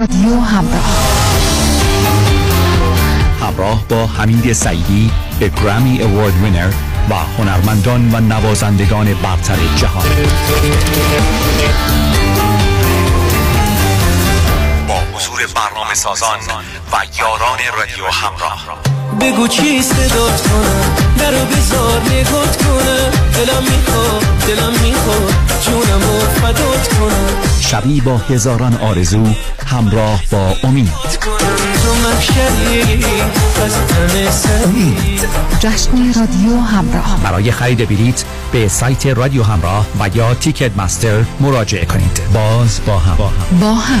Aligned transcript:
رادیو 0.00 0.40
همراه. 0.40 0.84
همراه 3.40 3.84
با 3.88 4.06
حمید 4.06 4.52
سعیدی 4.52 5.10
به 5.40 5.48
گرامی 5.48 6.02
اوارد 6.02 6.34
وینر 6.42 6.72
و 7.10 7.14
هنرمندان 7.14 8.14
و 8.14 8.20
نوازندگان 8.20 9.14
برتر 9.14 9.56
جهان. 9.76 10.06
با 14.88 14.94
حضور 14.94 15.40
برنامه 15.54 15.94
سازان 15.94 16.38
و 16.92 16.96
یاران 17.18 17.58
رادیو 17.78 18.06
همراه. 18.06 18.97
بگو 19.20 19.48
چی 19.48 19.82
صدات 19.82 20.42
کنم؟ 20.48 20.94
درو 21.18 21.44
بزار 21.44 22.00
نگات 22.12 22.56
کنم. 22.56 23.10
دلم 23.34 23.62
می‌خواد 23.62 24.24
دلم 24.48 24.72
می‌خواد. 24.72 25.34
جونم 25.62 26.10
و 26.10 26.20
فدات 26.20 26.88
کنم. 26.88 27.60
شبی 27.60 28.00
با 28.00 28.16
هزاران 28.16 28.76
آرزو 28.76 29.26
همراه 29.66 30.22
با 30.30 30.56
امید. 30.64 30.92
سری. 34.30 34.96
جشن 35.60 36.20
رادیو 36.20 36.60
همراه. 36.60 37.20
برای 37.22 37.52
خرید 37.52 37.88
بلیت 37.88 38.24
به 38.52 38.68
سایت 38.68 39.06
رادیو 39.06 39.42
همراه 39.42 39.86
و 40.00 40.16
یا 40.16 40.34
تیکت 40.34 40.76
مستر 40.76 41.24
مراجعه 41.40 41.84
کنید. 41.84 42.20
باز 42.34 42.80
با 42.86 42.98
هم. 42.98 43.16
با 43.60 43.74
هم. 43.74 44.00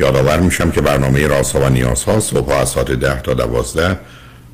یادآور 0.00 0.40
میشم 0.40 0.70
که 0.70 0.80
برنامه 0.80 1.26
رازها 1.26 1.60
و 1.60 1.68
نیازها 1.68 2.20
صبح 2.20 2.52
از 2.52 2.68
ساعت 2.68 2.90
10 2.90 3.20
تا 3.22 3.34
12 3.34 3.98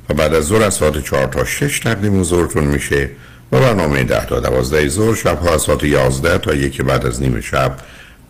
و 0.09 0.15
بعد 0.15 0.34
از 0.34 0.44
ظهر 0.44 0.62
از 0.62 0.75
ساعت 0.75 1.05
4 1.05 1.27
تا 1.27 1.44
6 1.44 1.78
تقدیم 1.78 2.21
حضورتون 2.21 2.65
میشه 2.65 3.10
و 3.53 3.60
برنامه 3.60 4.04
10 4.04 4.27
تا 4.27 4.41
12 4.41 4.88
ظهر 4.88 5.15
شب 5.15 5.49
از 5.49 5.62
ساعت 5.62 5.84
11 5.84 6.38
تا 6.38 6.54
یکی 6.54 6.83
بعد 6.83 7.06
از 7.06 7.22
نیم 7.22 7.41
شب 7.41 7.77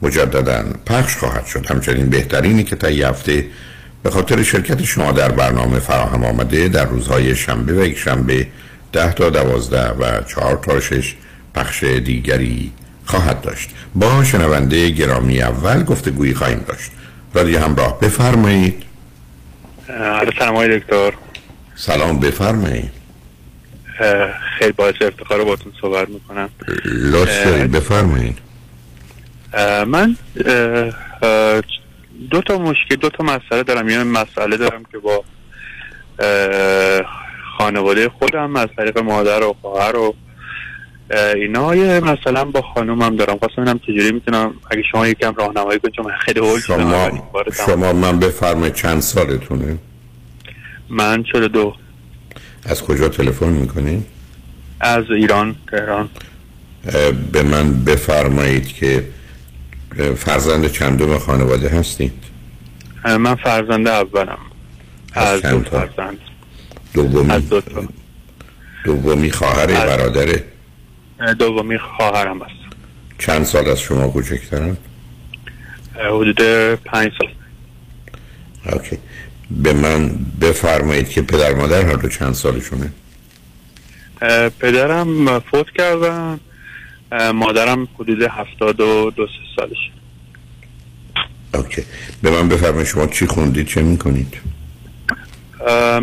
مجددا 0.02 0.64
پخش 0.86 1.16
خواهد 1.16 1.46
شد. 1.46 1.66
همچنین 1.70 2.06
بهترینی 2.06 2.64
که 2.64 2.76
تا 2.76 3.08
هفته 3.08 3.46
به 4.02 4.10
خاطر 4.10 4.42
شرکت 4.42 4.82
شما 4.82 5.12
در 5.12 5.32
برنامه 5.32 5.78
فراهم 5.78 6.24
آمده 6.24 6.68
در 6.68 6.84
روزهای 6.84 7.36
شنبه 7.36 7.72
و 7.72 7.84
یک 7.84 7.98
شنبه 7.98 8.46
10 8.92 9.12
تا 9.12 9.30
12 9.30 9.88
و 9.88 10.22
4 10.22 10.56
تا 10.62 10.80
6 10.80 11.14
پخش 11.54 11.84
دیگری 11.84 12.72
خواهد 13.04 13.40
داشت. 13.40 13.70
با 13.94 14.24
شنونده 14.24 14.90
گرامی 14.90 15.42
اول 15.42 15.82
گفتگویی 15.82 16.34
خواهیم 16.34 16.64
داشت. 16.68 16.90
رادیو 17.34 17.58
همراه. 17.58 18.00
بفرمایید. 18.00 18.82
سلام 20.38 20.66
دکتر. 20.66 21.12
سلام 21.74 22.20
بفرمایید. 22.20 22.90
خیلی 24.58 24.72
باعث 24.72 24.94
افتخار 25.00 25.38
رو 25.38 25.44
باتون 25.44 25.72
صحبت 25.80 26.08
می‌کنم. 26.08 26.50
لطف 26.84 27.46
بفرمایید. 27.46 28.38
من 29.86 30.16
اه، 30.46 31.60
دو 32.30 32.42
تا 32.46 32.58
مشکل 32.58 32.96
دو 32.96 33.08
تا 33.08 33.24
مسئله 33.24 33.62
دارم. 33.62 33.88
یه 33.88 34.02
مسئله 34.02 34.56
دارم 34.56 34.84
که 34.92 34.98
با 34.98 35.24
خانواده 37.58 38.08
خودم 38.08 38.56
از 38.56 38.68
طریق 38.76 38.98
مادر 38.98 39.42
و 39.42 39.56
خواهر 39.60 39.96
و 39.96 40.14
اینا 41.10 41.74
یه 41.74 42.00
مثلا 42.00 42.44
با 42.44 42.62
خانومم 42.62 43.16
دارم. 43.16 43.38
خواستم 43.38 43.62
ببینم 43.62 43.78
چجوری 43.78 44.12
می‌تونم 44.12 44.54
اگه 44.70 44.82
شما 44.92 45.06
یکم 45.08 45.34
راهنمایی 45.34 45.78
کنید 45.78 45.94
چون 45.94 46.06
من 46.06 46.12
خیلی 46.20 46.40
هول 46.40 46.60
شما. 46.60 47.10
شما 47.66 47.92
من 47.92 48.18
بفرمایید 48.18 48.74
چند 48.74 49.00
سالتونه؟ 49.00 49.78
من 50.88 51.24
شده 51.32 51.48
دو. 51.48 51.74
از 52.66 52.82
کجا 52.82 53.08
تلفن 53.08 53.48
می‌کنید 53.48 54.06
از 54.80 55.04
ایران 55.10 55.54
تهران. 55.70 56.08
به 57.32 57.42
من 57.42 57.84
بفرمایید 57.84 58.66
که 58.68 59.04
فرزند 60.16 60.72
چندم 60.72 61.18
خانواده 61.18 61.68
هستید؟ 61.68 62.12
من 63.04 63.34
فرزند 63.34 63.88
اولم. 63.88 64.38
از 65.12 65.44
از 65.44 65.52
دو؟ 65.52 65.60
فرزند. 65.70 66.18
دومی 66.94 67.30
از 67.32 67.48
دو 67.48 67.60
دومی 68.84 69.30
خواهر 69.30 69.70
از- 69.70 69.86
برادره. 69.86 70.44
دومی 71.38 71.78
خواهرم 71.78 72.42
است. 72.42 72.54
چند 73.18 73.44
سال 73.44 73.68
از 73.68 73.80
شما 73.80 74.08
کوچکترن؟ 74.08 74.76
حدود 75.94 76.40
پنج 76.74 77.12
سال. 77.18 77.28
اوکی. 78.72 78.98
به 79.50 79.72
من 79.72 80.08
بفرمایید 80.40 81.08
که 81.08 81.22
پدر 81.22 81.54
مادر 81.54 81.82
هر 81.82 81.94
دو 81.94 82.08
چند 82.08 82.34
سالشونه؟ 82.34 82.92
پدرم 84.60 85.38
فوت 85.40 85.66
کردن. 85.78 86.40
مادرم 87.34 87.88
حدود 87.94 88.22
هفتاد 88.22 88.80
و 88.80 89.10
دو 89.10 89.26
سه 89.26 89.32
سالش 89.56 89.90
اوکی. 91.54 91.82
به 92.22 92.30
من 92.30 92.48
بفرمایید 92.48 92.86
شما 92.86 93.06
چی 93.06 93.26
خوندید 93.26 93.66
چه 93.66 93.82
می‌کنید؟ 93.82 94.34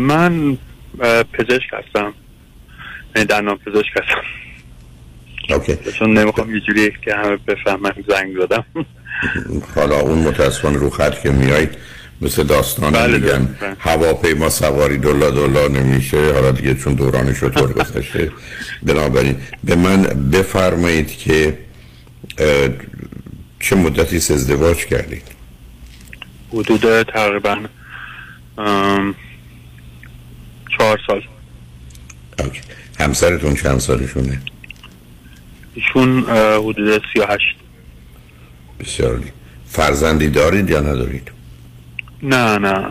من 0.00 0.58
پزشک 1.32 1.70
هستم. 1.72 2.14
یعنی 3.16 3.28
دندان 3.28 3.56
پزشک 3.56 3.96
هستم. 3.96 4.22
اوکی. 5.50 5.76
چون 5.98 6.18
نمی‌خوام 6.18 6.54
یه 6.54 6.60
جوری 6.60 6.92
که 7.04 7.14
همه 7.14 7.36
بفهمن 7.36 7.92
زنگ 8.08 8.36
زدم. 8.40 8.64
حالا 9.76 10.00
اون 10.00 10.18
متاسفانه 10.18 10.76
رو 10.76 10.90
خط 10.90 11.20
که 11.22 11.30
میایید 11.30 11.70
مثل 12.20 12.42
داستان 12.42 12.92
بله، 12.92 13.18
میگن 13.18 13.44
بله. 13.60 13.76
هواپیما 13.78 14.48
سواری 14.48 14.98
دلا 14.98 15.30
دلا 15.30 15.68
نمیشه 15.68 16.32
حالا 16.32 16.50
دیگه 16.50 16.74
چون 16.74 16.94
دورانش 16.94 17.38
رو 17.38 17.48
طور 17.48 17.72
گذشته 17.72 18.32
بنابراین 18.86 19.36
به 19.64 19.76
من 19.76 20.02
بفرمایید 20.32 21.18
که 21.18 21.58
چه 23.60 23.76
مدتی 23.76 24.16
از 24.16 24.30
ازدواج 24.30 24.76
کردید؟ 24.76 25.22
حدود 26.52 27.02
تقریبا 27.02 27.56
چهار 30.78 31.00
سال. 31.06 31.22
اوکی. 32.38 32.60
همسرتون 33.00 33.54
چند 33.54 33.78
سالشونه؟ 33.78 34.40
ایشون 35.74 36.24
حدود 36.58 37.02
سی 37.12 37.20
و 37.20 37.26
هشت. 37.28 37.56
بسیار 38.80 39.10
عالی. 39.10 39.32
فرزندی 39.66 40.28
دارید 40.28 40.70
یا 40.70 40.80
ندارید؟ 40.80 41.30
نه 42.22 42.58
نه. 42.58 42.86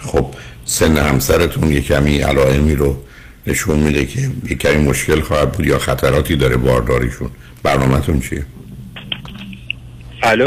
خب 0.00 0.26
سن 0.64 0.96
همسرتون 0.96 1.72
یه 1.72 1.80
کمی 1.80 2.18
علائمی 2.18 2.74
رو 2.74 3.02
نشون 3.46 3.78
میده 3.78 4.06
که 4.06 4.30
یک 4.50 4.58
کمی 4.58 4.84
مشکل 4.84 5.20
خواهد 5.20 5.52
بود 5.52 5.66
یا 5.66 5.78
خطراتی 5.78 6.36
داره 6.36 6.56
بارداریشون. 6.56 7.30
برنامهتون 7.62 8.20
چیه؟ 8.20 8.46
الو. 10.22 10.46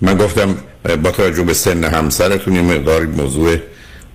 من 0.00 0.16
گفتم 0.16 0.56
با 1.02 1.10
توجه 1.10 1.42
به 1.42 1.54
سن 1.54 1.84
همسرتون 1.84 2.54
یه 2.54 2.62
مقداری 2.62 3.06
موضوع 3.06 3.56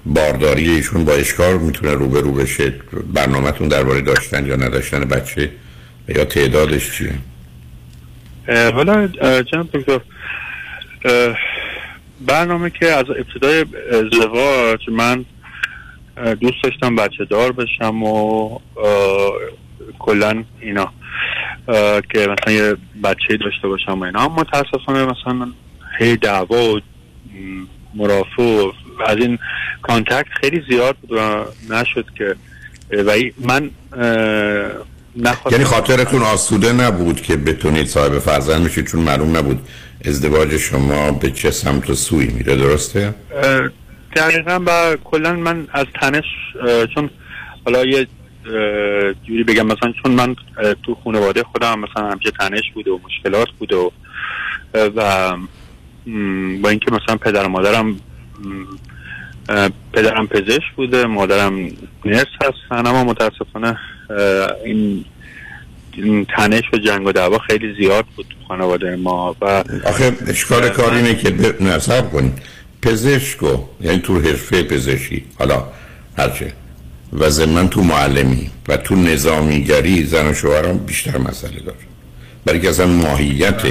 بارداری 0.08 0.70
ایشون 0.70 1.06
با 1.06 1.14
اشکار 1.14 1.58
می‌تونه 1.58 1.94
روبرو 1.94 2.32
بشه. 2.32 2.74
برنامهتون 3.14 3.68
درباره 3.68 4.02
داشتن 4.02 4.46
یا 4.46 4.56
نداشتن 4.56 5.00
بچه 5.00 5.52
یا 6.08 6.26
تعدادش 6.26 6.92
چیه 6.92 7.14
حالا 8.74 9.08
جناب 9.42 9.70
دکتر 9.74 10.00
برنامه 12.28 12.70
که 12.70 12.86
از 12.86 13.06
ابتدای 13.10 13.66
ازدواج 13.92 14.90
من 14.90 15.26
دوست 16.42 16.64
داشتم 16.64 16.96
بچه 16.96 17.26
دار 17.26 17.52
بشم 17.52 18.04
و 18.04 18.60
کلا 20.00 20.44
اینا 20.62 20.94
که 22.14 22.28
مثلا 22.28 22.54
یه 22.54 22.78
بچه 23.04 23.38
داشته 23.38 23.68
باشم 23.68 24.00
و 24.00 24.04
اینا. 24.04 24.30
متاسفانه 24.30 25.06
مثلا 25.06 25.52
هی 26.00 26.18
دعوا 26.18 26.76
و 26.76 26.80
مرافع 27.96 28.44
و 28.44 28.72
از 29.02 29.18
این 29.18 29.40
کانتکت 29.82 30.26
خیلی 30.42 30.64
زیاد 30.70 30.96
بود 30.98 31.12
و 31.12 31.46
نشد 31.70 32.06
که 32.18 32.36
و 32.92 33.12
من 33.38 33.70
یعنی 35.52 35.64
خاطرتون 35.64 36.22
آسوده 36.22 36.74
نبود 36.74 37.22
که 37.22 37.36
بتونید 37.36 37.88
صاحب 37.88 38.20
فرزند 38.20 38.66
بشید 38.66 38.88
چون 38.88 39.02
معلوم 39.02 39.38
نبود 39.38 39.60
ازدواج 40.06 40.58
شما 40.58 41.12
به 41.12 41.32
چه 41.32 41.52
سمت 41.52 41.90
و 41.90 41.96
سوی 41.96 42.28
میره 42.28 42.56
درسته؟ 42.56 43.16
دقیقا 44.16 44.60
و 44.66 44.98
کلا 45.04 45.34
من 45.34 45.68
از 45.72 45.86
تنش 46.02 46.26
چون 46.96 47.10
حالا 47.66 47.86
یه 47.86 48.08
جوری 49.28 49.44
بگم 49.44 49.66
مثلا 49.66 49.94
چون 50.04 50.12
من 50.12 50.36
تو 50.84 50.98
خانواده 51.04 51.44
خودم 51.44 51.80
مثلا 51.80 52.10
همیشه 52.12 52.32
تنش 52.32 52.72
بوده 52.74 52.92
و 52.92 53.00
مشکلات 53.06 53.48
بوده 53.60 53.76
و 53.76 53.90
و 54.76 55.32
با 56.62 56.70
اینکه 56.70 56.92
مثلا 56.92 57.16
پدر 57.16 57.46
و 57.46 57.50
مادرم 57.50 58.00
پدرم 59.94 60.28
پزشک 60.28 60.76
بوده 60.76 61.06
مادرم 61.06 61.72
نرس 62.06 62.26
هستن 62.42 62.88
اما 62.88 63.04
متاسفانه 63.04 63.78
این 64.66 65.06
تنش 66.38 66.64
و 66.74 66.78
جنگ 66.78 67.08
و 67.08 67.12
دعوا 67.12 67.38
خیلی 67.38 67.76
زیاد 67.80 68.06
بود 68.16 68.26
تو 68.30 68.48
خانواده 68.48 68.96
ما 68.96 69.36
و 69.42 69.64
آخه 69.86 70.18
اشکال 70.28 70.70
کار 70.70 70.94
اینه 70.94 71.16
که 71.16 71.30
ب... 71.30 71.64
نصب 71.64 72.12
کنید 72.12 72.34
پزشکو 72.82 73.58
یعنی 73.82 74.00
تو 74.00 74.20
حرفه 74.20 74.64
پزشکی 74.64 75.26
حالا 75.40 75.64
هرچه. 76.18 76.54
و 77.14 77.30
ضمن 77.30 77.70
تو 77.70 77.84
معلمی 77.84 78.50
و 78.68 78.78
تو 78.78 78.96
نظامیگری 78.96 80.04
زن 80.04 80.28
و 80.28 80.34
شوهران 80.34 80.78
بیشتر 80.78 81.18
مسئله 81.18 81.60
داره 81.60 81.78
برای 82.46 82.60
که 82.60 82.70
اصلا 82.70 82.88
ماهیت 82.88 83.62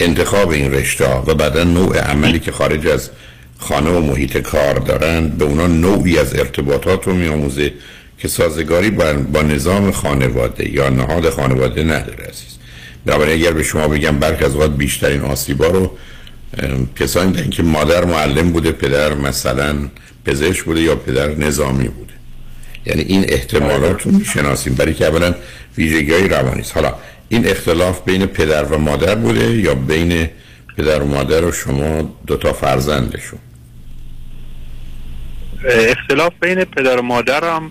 انتخاب 0.00 0.48
این 0.48 0.72
رشته 0.72 1.14
و 1.14 1.34
بعدا 1.34 1.64
نوع 1.64 1.98
عملی 1.98 2.38
که 2.38 2.52
خارج 2.52 2.86
از 2.86 3.10
خانه 3.62 3.90
و 3.90 4.00
محیط 4.00 4.38
کار 4.38 4.74
دارند. 4.74 5.38
به 5.38 5.44
اونا 5.44 5.66
نوعی 5.66 6.18
از 6.18 6.34
ارتباطات 6.34 7.06
رو 7.06 7.14
میآموزه 7.14 7.72
که 8.18 8.28
سازگاری 8.28 8.90
با, 9.32 9.42
نظام 9.42 9.90
خانواده 9.90 10.74
یا 10.74 10.88
نهاد 10.88 11.30
خانواده 11.30 11.84
نداره 11.84 12.24
عزیز. 12.24 12.52
بنابراین 13.06 13.34
اگر 13.34 13.52
به 13.52 13.62
شما 13.62 13.88
بگم 13.88 14.18
برخی 14.18 14.44
از 14.44 14.54
اوقات 14.54 14.76
بیشترین 14.76 15.20
آسیبا 15.20 15.66
رو 15.66 15.90
کسانی 16.96 17.32
دارن 17.32 17.50
که 17.50 17.62
مادر 17.62 18.04
معلم 18.04 18.52
بوده 18.52 18.72
پدر 18.72 19.14
مثلا 19.14 19.74
پزشک 20.24 20.64
بوده 20.64 20.80
یا 20.80 20.96
پدر 20.96 21.34
نظامی 21.34 21.88
بوده. 21.88 22.12
یعنی 22.86 23.02
این 23.02 23.24
احتمالات 23.28 24.02
رو 24.02 24.12
می‌شناسیم. 24.12 24.74
برای 24.74 24.94
که 24.94 25.06
اولا 25.06 25.34
ویژگی 25.78 26.12
های 26.12 26.28
روانی 26.28 26.62
حالا 26.74 26.94
این 27.28 27.46
اختلاف 27.46 28.00
بین 28.04 28.26
پدر 28.26 28.64
و 28.64 28.78
مادر 28.78 29.14
بوده 29.14 29.56
یا 29.56 29.74
بین 29.74 30.28
پدر 30.76 31.02
و 31.02 31.06
مادر 31.06 31.44
و 31.44 31.52
شما 31.52 32.16
دوتا 32.26 32.52
فرزندشون؟ 32.52 33.38
اختلاف 35.64 36.32
بین 36.40 36.64
پدر 36.64 36.98
و 36.98 37.02
مادرم. 37.02 37.70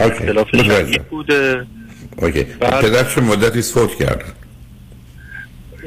اختلاف. 0.00 0.48
شدید 0.56 1.02
بوده 1.04 1.66
اوکی 2.16 2.44
بعد- 2.44 2.82
پدر 2.84 3.04
چه 3.04 3.20
مدتی 3.20 3.62
فوت 3.62 3.94
کردن 3.94 4.32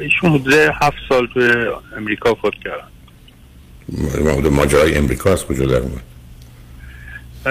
ایشون 0.02 0.32
حدود 0.32 0.54
هفت 0.54 0.98
سال 1.10 1.28
توی 1.34 1.66
امریکا 1.98 2.34
فوت 2.36 2.54
کردن 2.64 2.88
مورد 4.24 4.48
ماجرای 4.48 4.96
امریکا 4.98 5.32
از 5.34 5.46
کجا 5.46 5.66
در 5.66 5.76
اومد 5.78 6.02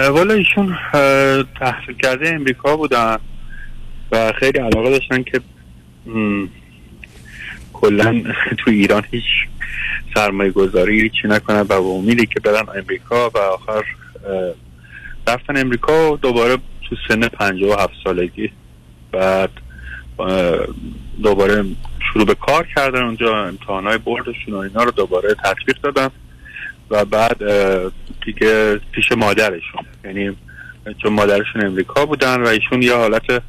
والا 0.09 0.33
ایشون 0.33 0.77
تحصیل 1.59 1.95
کرده 2.03 2.29
امریکا 2.29 2.77
بودن 2.77 3.17
و 4.11 4.33
خیلی 4.39 4.59
علاقه 4.59 4.89
داشتن 4.89 5.23
که 5.23 5.41
کلا 7.73 8.23
تو 8.59 8.71
ایران 8.71 9.03
هیچ 9.11 9.23
سرمایه 10.15 10.51
گذاری 10.51 11.01
هیچی 11.01 11.27
نکنن 11.27 11.59
و 11.59 11.63
به 11.63 11.75
امیدی 11.75 12.25
که 12.25 12.39
برن 12.39 12.65
امریکا 12.77 13.29
و 13.29 13.37
آخر 13.37 13.83
رفتن 15.27 15.57
امریکا 15.57 16.11
و 16.11 16.17
دوباره 16.17 16.57
تو 16.89 16.95
سن 17.07 17.27
پنجاه 17.27 17.77
و 17.77 17.81
هفت 17.81 17.93
سالگی. 18.03 18.51
بعد 19.11 19.49
دوباره 21.23 21.65
شروع 22.13 22.25
به 22.25 22.35
کار 22.35 22.67
کردن 22.75 23.03
اونجا 23.03 23.45
امتحانای 23.45 23.97
بردشون 23.97 24.53
و 24.53 24.57
اینا 24.57 24.83
رو 24.83 24.91
دوباره 24.91 25.35
تطبیق 25.43 25.81
دادن. 25.83 26.09
و 26.89 27.05
بعد 27.05 27.37
دیگه 28.25 28.79
پیش 28.91 29.11
مادرشون. 29.11 29.85
یعنی 30.05 30.37
چون 31.03 31.13
مادرشون 31.13 31.65
امریکا 31.65 32.05
بودن 32.05 32.41
و 32.41 32.47
ایشون 32.47 32.81
یه 32.81 32.95
حالت 32.95 33.43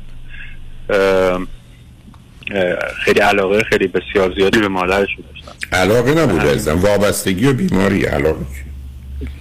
خیلی 3.04 3.20
علاقه 3.20 3.64
خیلی 3.64 3.86
بسیار 3.86 4.34
زیادی 4.34 4.58
به 4.58 4.68
مادرشون 4.68 5.24
داشتن. 5.32 5.76
علاقه 5.76 6.14
نبوده 6.14 6.48
ازم 6.48 6.78
وابستگی 6.78 7.46
و 7.46 7.52
بیماری 7.52 8.04
علاقه 8.04 8.46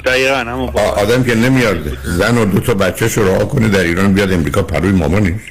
دقیقا 0.06 0.36
همون 0.36 0.70
آدم 0.78 1.24
که 1.24 1.36
نمیاد 1.36 1.98
زن 2.04 2.38
و 2.38 2.46
دو 2.46 2.60
تا 2.60 2.74
بچهش 2.74 3.14
رو 3.14 3.28
رها 3.28 3.46
کنه 3.46 3.70
در 3.70 3.84
ایران 3.84 4.14
بیاد 4.14 4.34
امریکا 4.34 4.62
پروی 4.62 4.92
مامانش 4.92 5.42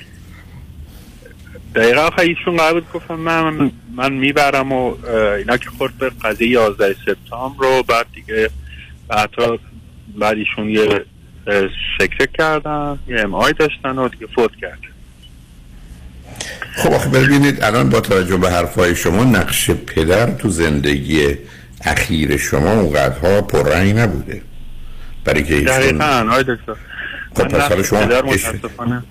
دقیقا 1.75 2.01
آخه 2.01 2.23
ایشون 2.23 2.57
قرار 2.57 2.75
بود 2.75 2.93
گفتم 2.95 3.15
من 3.15 3.71
من 3.97 4.13
می‌برم 4.13 4.73
و 4.73 4.95
اینا 5.39 5.57
که 5.57 5.71
خورد 5.79 5.99
به 5.99 6.11
قضیه 6.25 6.49
11 6.49 6.97
سپتامبر 7.07 7.67
رو 7.67 7.83
بعد 7.83 8.07
دیگه 8.15 8.51
بعد 9.09 9.31
بعد 10.19 10.37
ایشون 10.37 10.69
یه 10.69 11.05
سکته 11.99 12.29
کردن 12.39 12.99
یه 13.09 13.21
ام 13.21 13.35
آی 13.35 13.53
داشتن 13.53 13.99
و 13.99 14.09
دیگه 14.09 14.27
فوت 14.35 14.57
کرد 14.57 14.79
خب 16.77 16.93
آخه 16.93 17.09
ببینید 17.09 17.63
الان 17.65 17.89
با 17.89 18.01
توجه 18.01 18.37
به 18.37 18.51
حرفای 18.51 18.97
شما 18.97 19.25
نقش 19.25 19.71
پدر 19.71 20.31
تو 20.31 20.49
زندگی 20.51 21.27
اخیر 21.85 22.37
شما 22.37 22.73
اونقدرها 22.73 23.43
پررنگ 23.43 23.99
نبوده. 23.99 24.43
برای 25.25 25.43
که 25.45 25.55
ایشون 25.55 25.77
دقیقا 25.77 26.05
آقای 26.31 26.43
دکتر. 26.45 26.75
خب 27.37 27.49
پس 27.49 27.63
حالا 27.69 27.83
شما 27.83 27.99
اش- 27.99 28.45
متاسفانه 28.47 29.03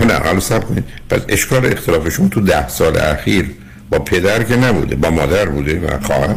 نه 0.00 0.14
حالا 0.14 0.40
سب 0.40 0.64
کنید. 0.64 0.84
پس 1.10 1.20
اشکال 1.28 1.66
اختلاف 1.66 2.08
شما 2.08 2.28
تو 2.28 2.40
ده 2.40 2.68
سال 2.68 2.96
اخیر 2.96 3.50
با 3.90 3.98
پدر 3.98 4.42
که 4.42 4.56
نبوده 4.56 4.96
با 4.96 5.10
مادر 5.10 5.48
بوده 5.48 5.80
و 5.80 6.00
خواهر؟ 6.00 6.34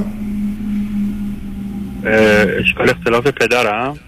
اه، 2.06 2.12
اشکال 2.60 2.90
اختلاف 2.90 3.28
پدرم؟ 3.28 4.00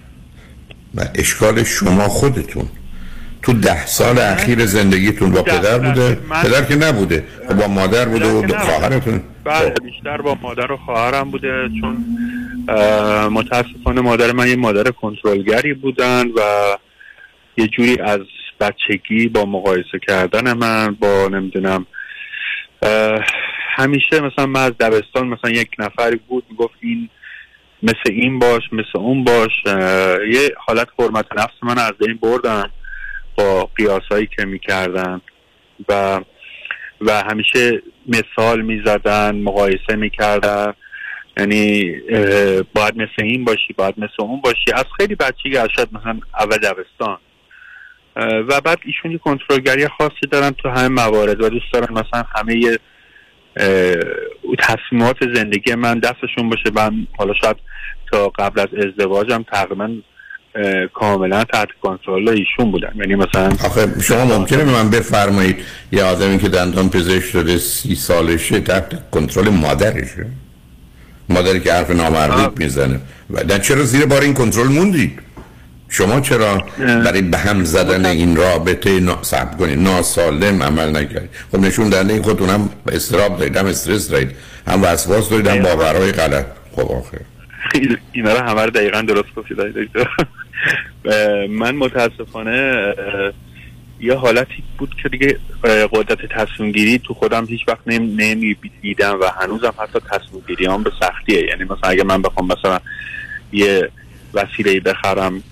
و 0.96 1.06
اشکال 1.16 1.64
شما 1.64 2.08
خودتون. 2.08 2.70
تو 3.42 3.54
ده 3.54 3.86
سال 3.86 4.20
اخیر 4.20 4.66
زندگیتون 4.66 5.32
با 5.32 5.44
پدر 5.44 5.78
بوده؟ 5.78 6.16
پدر 6.44 6.64
که 6.64 6.76
نبوده. 6.76 7.24
و 7.50 7.54
با 7.54 7.68
مادر 7.68 8.06
بوده 8.06 8.26
و. 8.26 8.60
خواهرتون. 8.60 9.22
بله 9.44 9.56
خب. 9.56 9.84
بیشتر 9.84 10.18
با 10.22 10.38
مادر 10.42 10.72
و 10.72 10.78
خواهرم 10.78 11.32
بوده 11.32 11.70
چون 11.82 12.06
متاسفانه 13.32 14.02
مادر 14.02 14.32
من 14.32 14.48
یه 14.48 14.56
مادر 14.56 14.92
کنترلگری 14.92 15.74
بودن 15.74 16.28
و 16.28 16.42
یه 17.58 17.68
جوری 17.68 17.98
از 18.02 18.20
بچگی 18.60 19.28
با 19.28 19.46
مقایسه 19.46 20.00
کردن 20.08 20.54
من 20.54 20.96
با 21.00 21.28
نمی‌دونم 21.28 21.86
همیشه 23.76 24.20
مثلا 24.22 24.46
من 24.46 24.64
از 24.64 24.74
دبستان 24.80 25.28
مثلا 25.28 25.52
یک 25.52 25.70
نفری 25.80 26.20
بود 26.28 26.44
می‌گفت 26.50 26.74
این 26.80 27.10
مثل 27.84 28.10
این 28.10 28.40
باش 28.40 28.64
مثل 28.72 28.98
اون 28.98 29.24
باش 29.24 29.52
یه 30.34 30.52
حالت 30.58 30.88
حرمت 31.00 31.26
نفس 31.38 31.54
من 31.64 31.78
از 31.78 31.92
بین 32.00 32.20
بردن. 32.22 32.64
با 33.40 33.70
قیاسایی 33.76 34.30
که 34.38 34.46
می‌کردن 34.46 35.22
و 35.90 36.20
و 37.02 37.24
همیشه 37.32 37.82
مثال 38.08 38.62
می‌زدن 38.62 39.36
مقایسه 39.36 39.96
می‌کردن. 39.96 40.74
یعنی 41.38 41.92
باید 42.76 42.96
مثل 42.96 43.24
این 43.24 43.46
باشی 43.46 43.74
باید 43.78 43.96
مثل 43.98 44.14
اون 44.20 44.42
باشی. 44.42 44.72
از 44.74 44.86
خیلی 44.98 45.16
بچگی 45.16 45.58
از 45.58 45.68
شاید 45.76 45.90
مثلا 45.94 46.20
اول 46.40 46.58
دبستان. 46.58 47.18
و 48.16 48.62
بعد 48.62 48.80
ایشون 48.86 49.12
یه 49.12 49.18
کنترلگری 49.18 49.88
خاصی 49.88 50.28
دارن 50.32 50.52
تو 50.52 50.70
همه 50.70 50.88
موارد. 50.88 51.42
و 51.42 51.50
دوست 51.50 51.74
دارن 51.74 51.94
مثلا 51.94 52.24
همه 52.36 52.78
تصمیمات 54.60 55.18
زندگی 55.34 55.76
من 55.76 56.00
دستشون 56.00 56.50
باشه. 56.50 56.72
من 56.76 57.08
حالا 57.18 57.34
شاید 57.34 57.58
تا 58.12 58.30
قبل 58.30 58.60
از 58.60 58.68
ازدواجم 58.74 59.44
تقریبا 59.44 59.90
کاملا 60.94 61.44
تحت 61.44 61.68
کنترل 61.82 62.30
ایشون 62.30 62.72
بودم 62.72 62.94
یعنی 62.96 63.16
مثلا 63.16 63.50
آخه 63.66 64.02
شما 64.02 64.26
ممکنه 64.26 64.64
به 64.64 64.72
من 64.72 64.90
بفرمایید 64.90 65.58
یه 65.92 66.04
آدمی 66.04 66.40
که 66.40 66.50
دندان 66.50 66.90
پزشک 66.90 67.26
شده 67.26 67.58
سی 67.58 67.96
سالشه 67.96 68.60
تحت 68.60 69.10
کنترل 69.12 69.50
مادرشه؟ 69.50 70.26
مادری 71.30 71.60
که 71.60 71.74
حرف 71.74 71.92
نامربوط 71.92 72.60
می‌زنه. 72.60 73.00
و 73.30 73.58
چرا 73.60 73.84
زیر 73.84 74.06
بار 74.06 74.22
این 74.22 74.34
کنترل 74.34 74.68
موندید؟ 74.68 75.20
شما 75.90 76.22
چرا 76.22 76.64
برای 76.78 77.22
به 77.22 77.38
هم 77.38 77.64
زدن 77.64 78.06
این 78.06 78.36
رابطه 78.36 79.00
نا... 79.00 79.20
صبر 79.22 79.58
کنید. 79.58 79.80
ناسالم 79.80 80.64
عمل 80.64 80.90
نکردید. 80.90 81.30
خب 81.52 81.60
نشون 81.60 81.90
دهنده 81.90 82.14
این 82.14 82.22
خودتون 82.22 82.50
هم 82.50 82.70
استراب 82.92 83.38
دارید 83.38 83.58
هم 83.58 83.66
استرس 83.66 84.10
دارید 84.10 84.32
هم 84.68 84.84
وسواس 84.84 85.30
دارید 85.30 85.48
هم 85.48 85.62
باورهای 85.62 86.12
غلط. 86.12 86.46
خب 86.76 86.92
آخه. 86.92 87.20
اینا 88.12 88.34
رو 88.34 88.40
همه 88.40 88.62
رو 88.62 88.70
دقیقا 88.70 89.02
درست 89.02 89.36
گفتید 89.36 89.58
دکتر. 89.58 90.08
من 91.50 91.76
متاسفانه 91.76 92.94
یه 94.00 94.16
حالتی 94.16 94.64
بود 94.78 94.96
که 95.04 95.10
دیگه 95.10 95.38
قدرت 95.92 96.26
تصمیم 96.26 96.72
گیری 96.72 97.00
تو 97.00 97.14
خودم 97.14 97.46
هیچ 97.46 97.62
وقت 97.68 97.80
نمی‌دیدم 97.88 99.20
و 99.22 99.26
هنوزم 99.42 99.74
حتی 99.78 100.00
تصمیم 100.00 100.44
گیری 100.48 100.66
هم 100.66 100.84
به 100.84 100.92
سختیه. 101.02 101.44
یعنی 101.48 101.64
مثلا 101.64 101.90
اگه 101.90 102.04
من 102.04 102.22
بخوام 102.22 102.48
مثلا 102.48 102.80
یه 103.52 103.90
وسیله 104.34 104.80
بخرم 104.80 105.44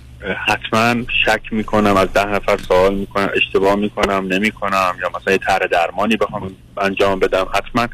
حتما 0.48 1.04
شک 1.26 1.42
می‌کنم 1.52 1.98
از 1.98 2.14
ده 2.14 2.26
نفر 2.26 2.58
سوال 2.58 2.96
می‌کنم 2.96 3.30
اشتباه 3.36 3.76
می‌کنم 3.76 4.28
نمی‌کنم 4.30 4.96
یا 5.02 5.12
مثلا 5.22 5.34
یه 5.34 5.38
طرح 5.38 5.68
درمانی 5.68 6.16
بخوام 6.16 6.56
انجام 6.78 7.20
بدم 7.20 7.48
حتما 7.54 7.88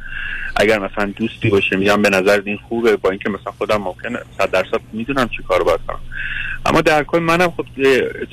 اگر 0.56 0.80
مثلا 0.80 1.14
دوستی 1.16 1.50
باشه 1.50 1.76
میگم 1.76 2.02
به 2.02 2.10
نظر 2.10 2.42
این 2.46 2.58
خوبه 2.58 2.96
با 2.96 3.10
اینکه 3.10 3.30
مثلا 3.30 3.52
خودم 3.58 3.78
ممکنه 3.82 4.20
صد 4.38 4.52
درصد 4.52 4.82
می‌دونم 4.94 5.30
چی 5.30 5.44
کار 5.48 5.64
باید 5.64 5.80
کنم. 5.88 6.00
اما 6.66 6.82
در 6.82 7.04
کل 7.04 7.20
منم 7.20 7.52
خب 7.58 7.66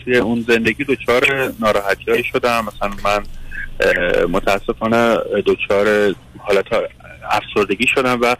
توی- 0.04 0.16
اون 0.16 0.44
زندگی 0.49 0.84
دچار 0.84 1.52
ناراحتی 1.60 2.25
شدم. 2.25 2.64
مثلا 2.66 2.90
من 3.04 3.22
متاسفانه 4.26 5.16
دچار 5.46 6.14
حالت 6.38 6.66
افسردگی 7.30 7.87
شدم 7.87 8.18
و 8.22 8.37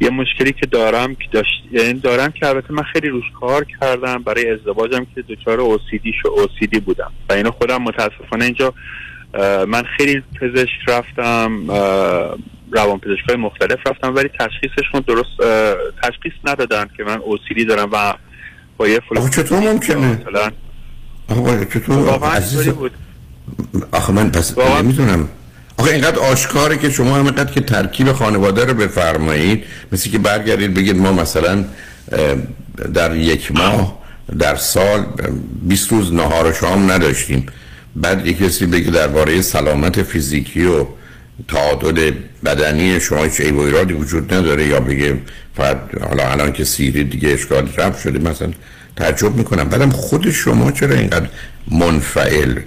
یه 0.00 0.10
مشکلی 0.10 0.52
که 0.52 0.66
دارم 0.66 1.14
که 1.14 1.28
داشت 1.32 1.62
یعنی 1.72 1.92
دارم 2.00 2.30
که 2.32 2.46
البته 2.46 2.72
من 2.72 2.82
خیلی 2.82 3.08
روش 3.08 3.24
کار 3.40 3.66
کردم. 3.80 4.22
برای 4.22 4.50
ازدواجم 4.50 5.06
که 5.14 5.22
دچار 5.28 5.60
اوسیدی 5.60 6.12
شو 6.22 6.28
اوسیدی 6.28 6.80
بودم. 6.80 7.12
و 7.28 7.32
اینو 7.32 7.50
خودم 7.50 7.82
متاسفانه 7.82 8.44
اینجا 8.44 8.74
من 9.66 9.82
خیلی 9.96 10.22
پزشک 10.40 10.88
رفتم 10.88 11.66
روان 12.70 12.98
پزشکای 12.98 13.36
مختلف 13.36 13.86
رفتم 13.86 14.14
ولی 14.14 14.28
تشخیصشون 14.40 15.00
درست 15.06 15.36
تشخیص 16.02 16.32
ندادن 16.44 16.90
که 16.96 17.04
من 17.04 17.18
اوسیدی 17.18 17.64
دارم 17.64 17.88
و 17.92 18.14
با 18.78 18.88
یه 18.88 19.00
آخه 19.16 19.30
چطور 19.30 19.60
ممکنه؟ 19.60 19.96
مثلا 19.96 20.50
آقا 21.28 21.64
چطور؟ 21.64 21.98
واقعا 21.98 22.30
عزیز 22.30 22.68
بود. 22.68 22.92
آخه 23.92 24.12
من 24.12 24.30
پس 24.30 24.58
نمی‌دونم. 24.58 25.28
آخه 25.78 25.90
اینقدر 25.90 26.18
آشکاره 26.18 26.78
که 26.78 26.90
شما 26.90 27.16
همینقدر 27.16 27.52
که 27.52 27.60
ترکیب 27.60 28.12
خانواده 28.12 28.64
رو 28.64 28.74
بفرمایید 28.74 29.64
مثل 29.92 30.10
که 30.10 30.18
برگردید 30.18 30.74
بگید 30.74 30.96
ما 30.96 31.12
مثلا 31.12 31.64
در 32.94 33.16
یک 33.16 33.52
ماه 33.52 33.98
در 34.38 34.56
سال 34.56 35.00
اه، 35.00 35.06
20 35.62 35.92
روز 35.92 36.12
نهار 36.12 36.46
و 36.46 36.52
شام 36.52 36.92
نداشتیم. 36.92 37.46
بعد 37.96 38.26
یک 38.26 38.38
کسی 38.38 38.66
بگه 38.66 38.90
درباره 38.90 39.42
سلامت 39.42 40.02
فیزیکی 40.02 40.64
و 40.64 40.86
تعادل 41.48 42.12
بدنی 42.44 43.00
شما 43.00 43.28
و 43.52 43.60
ایرادی 43.60 43.94
وجود 43.94 44.34
نداره 44.34 44.66
یا 44.66 44.80
بگه 44.80 45.18
فقط 45.56 45.78
حالا 46.08 46.30
الان 46.30 46.52
که 46.52 46.64
سیری 46.64 47.04
دیگه 47.04 47.28
اشکال 47.28 47.68
رفت 47.76 48.02
شده 48.02 48.18
مثلا 48.30 48.50
تعجب 48.96 49.34
می‌کنم. 49.36 49.68
بعدم 49.68 49.90
خود 49.90 50.30
شما 50.30 50.72
چرا 50.72 50.94
اینقدر 50.94 51.26
منفعل 51.70 52.58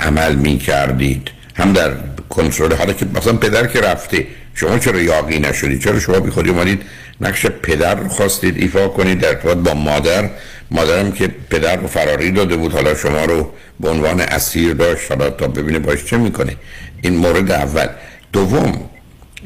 عمل 0.00 0.34
می 0.34 0.58
کردید 0.58 1.30
هم 1.54 1.72
در 1.72 1.92
کنترل 2.28 2.74
حالا 2.74 2.92
که 2.92 3.06
مثلا 3.14 3.32
پدر 3.32 3.66
که 3.66 3.80
رفته 3.80 4.26
شما 4.54 4.78
چرا 4.78 5.00
یاقی 5.00 5.38
نشدید؟ 5.38 5.82
چرا 5.82 6.00
شما 6.00 6.20
بی 6.20 6.30
خودی 6.30 6.50
اومدید 6.50 6.82
نقش 7.20 7.46
پدر 7.46 7.94
رو 7.94 8.08
خواستید 8.08 8.56
ایفا 8.56 8.88
کنید 8.88 9.20
در 9.20 9.28
ارتباط 9.28 9.56
با 9.56 9.74
مادر؟ 9.74 10.30
مادرم 10.70 11.12
که 11.12 11.30
پدر 11.50 11.76
رو 11.76 11.86
فراری 11.86 12.32
داده 12.32 12.56
بود 12.56 12.72
حالا 12.72 12.94
شما 12.94 13.24
رو 13.24 13.52
به 13.80 13.88
عنوان 13.88 14.20
اسیر 14.20 14.74
داشت 14.74 15.12
حالا 15.12 15.30
تا 15.30 15.48
ببینه 15.48 15.78
باش 15.78 16.04
چه 16.04 16.16
می‌کنه. 16.16 16.56
این 17.02 17.16
مورد 17.16 17.50
اول. 17.50 17.86
دوم 18.32 18.80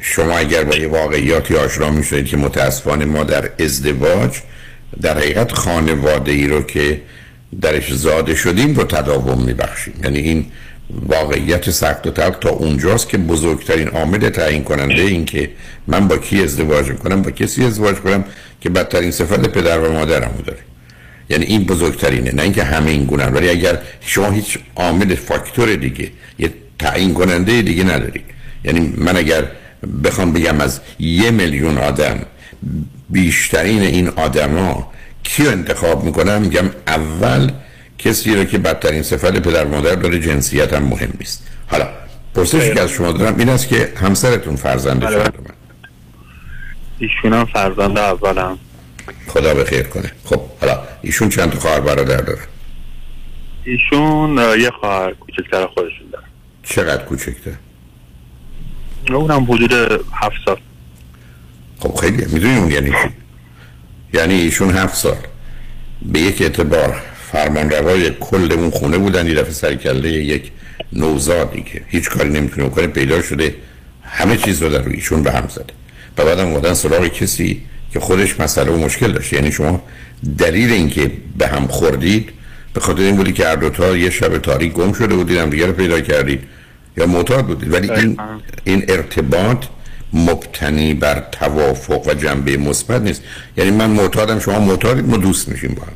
شما 0.00 0.38
اگر 0.38 0.64
با 0.64 0.76
یه 0.76 0.88
واقعیاتی 0.88 1.56
آشنا 1.56 1.90
می‌شدید 1.90 2.26
که 2.26 2.36
متاسفانه 2.36 3.04
ما 3.04 3.24
در 3.24 3.50
ازدواج 3.58 4.30
در 5.02 5.18
حقیقت 5.18 5.52
خانواده 5.52 6.32
ای 6.32 6.46
رو 6.46 6.62
که 6.62 7.00
درش 7.60 7.92
زاده 7.92 8.34
شدیم 8.34 8.74
رو 8.74 8.84
تداوم 8.84 9.44
میبخشیم. 9.44 9.94
یعنی 10.04 10.18
این 10.18 10.46
واقعیت 11.06 11.70
سخت 11.70 12.06
و 12.06 12.10
تلخ 12.10 12.38
تا 12.38 12.50
اونجاست 12.50 13.08
که 13.08 13.18
بزرگترین 13.18 13.88
عامل 13.88 14.28
تعیین 14.28 14.64
کننده 14.64 15.02
این 15.02 15.24
که 15.24 15.50
من 15.86 16.08
با 16.08 16.18
کی 16.18 16.42
ازدواج 16.42 16.88
می‌کنم 16.88 17.22
با 17.22 17.30
کسی 17.30 17.64
ازدواج 17.64 17.96
کنم 17.96 18.24
که 18.60 18.70
بدترین 18.70 19.10
صفت 19.10 19.48
پدر 19.48 19.78
و 19.78 19.92
مادرم 19.92 20.34
داره. 20.46 20.58
یعنی 21.30 21.44
این 21.44 21.64
بزرگترینه. 21.64 22.34
نه 22.34 22.42
اینکه 22.42 22.64
همه 22.64 22.90
این 22.90 23.04
گونن 23.04 23.32
ولی 23.34 23.48
اگر 23.48 23.78
شما 24.00 24.30
هیچ 24.30 24.58
عامل 24.76 25.14
فاکتور 25.14 25.74
دیگه 25.74 26.08
یه 26.38 26.52
تعیین 26.80 27.14
کننده 27.14 27.62
دیگه 27.62 27.84
ندارید 27.84 28.24
یعنی 28.64 28.94
من 28.96 29.16
اگر 29.16 29.44
بخوام 30.04 30.32
بگم 30.32 30.60
از 30.60 30.80
یه 30.98 31.30
میلیون 31.30 31.78
آدم 31.78 32.18
بیشترین 33.10 33.82
این 33.82 34.08
آدما 34.08 34.92
کی 35.22 35.46
انتخاب 35.46 36.04
می‌کنم 36.04 36.42
میگم 36.42 36.70
اول 36.86 37.50
کسی 37.98 38.34
رو 38.34 38.44
که 38.44 38.58
بدترین 38.58 39.02
صفت 39.02 39.32
پدر 39.32 39.64
مادر 39.64 39.94
داره 39.94 40.20
جنسیت 40.20 40.72
هم 40.72 40.82
مهم 40.82 41.12
نیست. 41.20 41.46
حالا 41.66 41.88
پرسشی 42.34 42.74
که 42.74 42.80
از 42.80 42.90
شما 42.90 43.12
دارم 43.12 43.38
این 43.38 43.48
است 43.48 43.68
که 43.68 43.92
همسرتون 43.96 44.56
فرزند 44.56 45.00
بله. 45.00 45.24
چند 45.24 45.32
ایشون 46.98 47.32
هم 47.32 47.44
فرزند 47.44 47.98
اولم. 47.98 48.58
خدا 49.26 49.54
به 49.54 49.64
خیر 49.64 49.82
کنه. 49.82 50.12
خب 50.24 50.40
حالا 50.60 50.78
ایشون 51.02 51.28
چند 51.28 51.50
تا 51.50 51.58
خواهر 51.58 51.80
برادر 51.80 52.16
داره؟ 52.16 52.40
ایشون 53.64 54.38
یه 54.38 54.70
خواهر 54.80 55.12
کوچکتر 55.12 55.66
خودشون 55.66 56.10
دارن. 56.12 56.29
چقدر 56.70 57.04
کوچکته؟ 57.04 57.58
اونم 59.10 59.44
حدود 59.44 59.72
هفت 60.12 60.36
سال. 60.44 60.56
خب 61.78 61.94
خیلی 61.94 62.24
می‌دونی 62.32 62.56
اون 62.56 62.70
یعنی 62.70 62.90
چی؟ 62.90 63.08
یعنی 64.12 64.34
ایشون 64.34 64.70
هفت 64.70 64.96
سال. 64.96 65.16
به 66.02 66.20
یک 66.20 66.42
اعتبار 66.42 67.02
فرمان 67.32 67.70
روای 67.70 68.10
کل 68.20 68.52
اون 68.52 68.70
خونه 68.70 68.98
بودن 68.98 69.26
یه 69.26 69.34
دفعه 69.34 69.52
سرکله 69.52 70.08
یک 70.12 70.52
نوزادی 70.92 71.62
که 71.62 71.82
هیچ 71.86 72.08
کاری 72.08 72.28
نمی‌تونه 72.28 72.68
بکنه 72.68 72.86
پیدا 72.86 73.22
شده 73.22 73.54
همه 74.02 74.36
چیز 74.36 74.62
رو 74.62 74.68
در 74.68 74.82
روی 74.82 74.94
ایشون 74.94 75.22
به 75.22 75.32
هم 75.32 75.48
زده. 75.48 75.74
و 76.18 76.24
بعدم 76.24 76.46
اومدن 76.46 76.74
سراغ 76.74 77.06
کسی 77.08 77.62
که 77.92 78.00
خودش 78.00 78.40
مسئله 78.40 78.70
و 78.70 78.76
مشکل 78.76 79.12
داشت. 79.12 79.32
یعنی 79.32 79.52
شما 79.52 79.82
دلیل 80.38 80.72
اینکه 80.72 81.12
به 81.38 81.46
هم 81.48 81.66
خوردید 81.66 82.30
به 82.74 82.80
خاطر 82.80 83.02
این 83.02 83.16
بودی 83.16 83.32
که 83.32 83.46
هر 83.46 83.56
دوتا 83.56 83.96
یه 83.96 84.10
شب 84.10 84.38
تاریک 84.38 84.72
گم 84.72 84.92
شده 84.92 85.14
بودید 85.14 85.38
هم 85.38 85.50
دیگه 85.50 85.66
رو 85.66 85.72
پیدا 85.72 86.00
کردید. 86.00 86.42
یا 87.00 87.06
معتاد 87.06 87.46
بودید 87.46 87.72
ولی 87.72 87.90
این. 87.90 88.16
این 88.64 88.84
ارتباط 88.88 89.64
مبتنی 90.12 90.94
بر 90.94 91.22
توافق 91.32 92.06
و 92.06 92.14
جنبه 92.14 92.56
مثبت 92.56 93.02
نیست. 93.02 93.22
یعنی 93.56 93.70
من 93.70 93.90
معتادم 93.90 94.38
شما 94.38 94.58
معتادید 94.60 95.08
ما 95.08 95.16
دوست 95.16 95.48
میشیم 95.48 95.74
با 95.74 95.82
هم. 95.82 95.92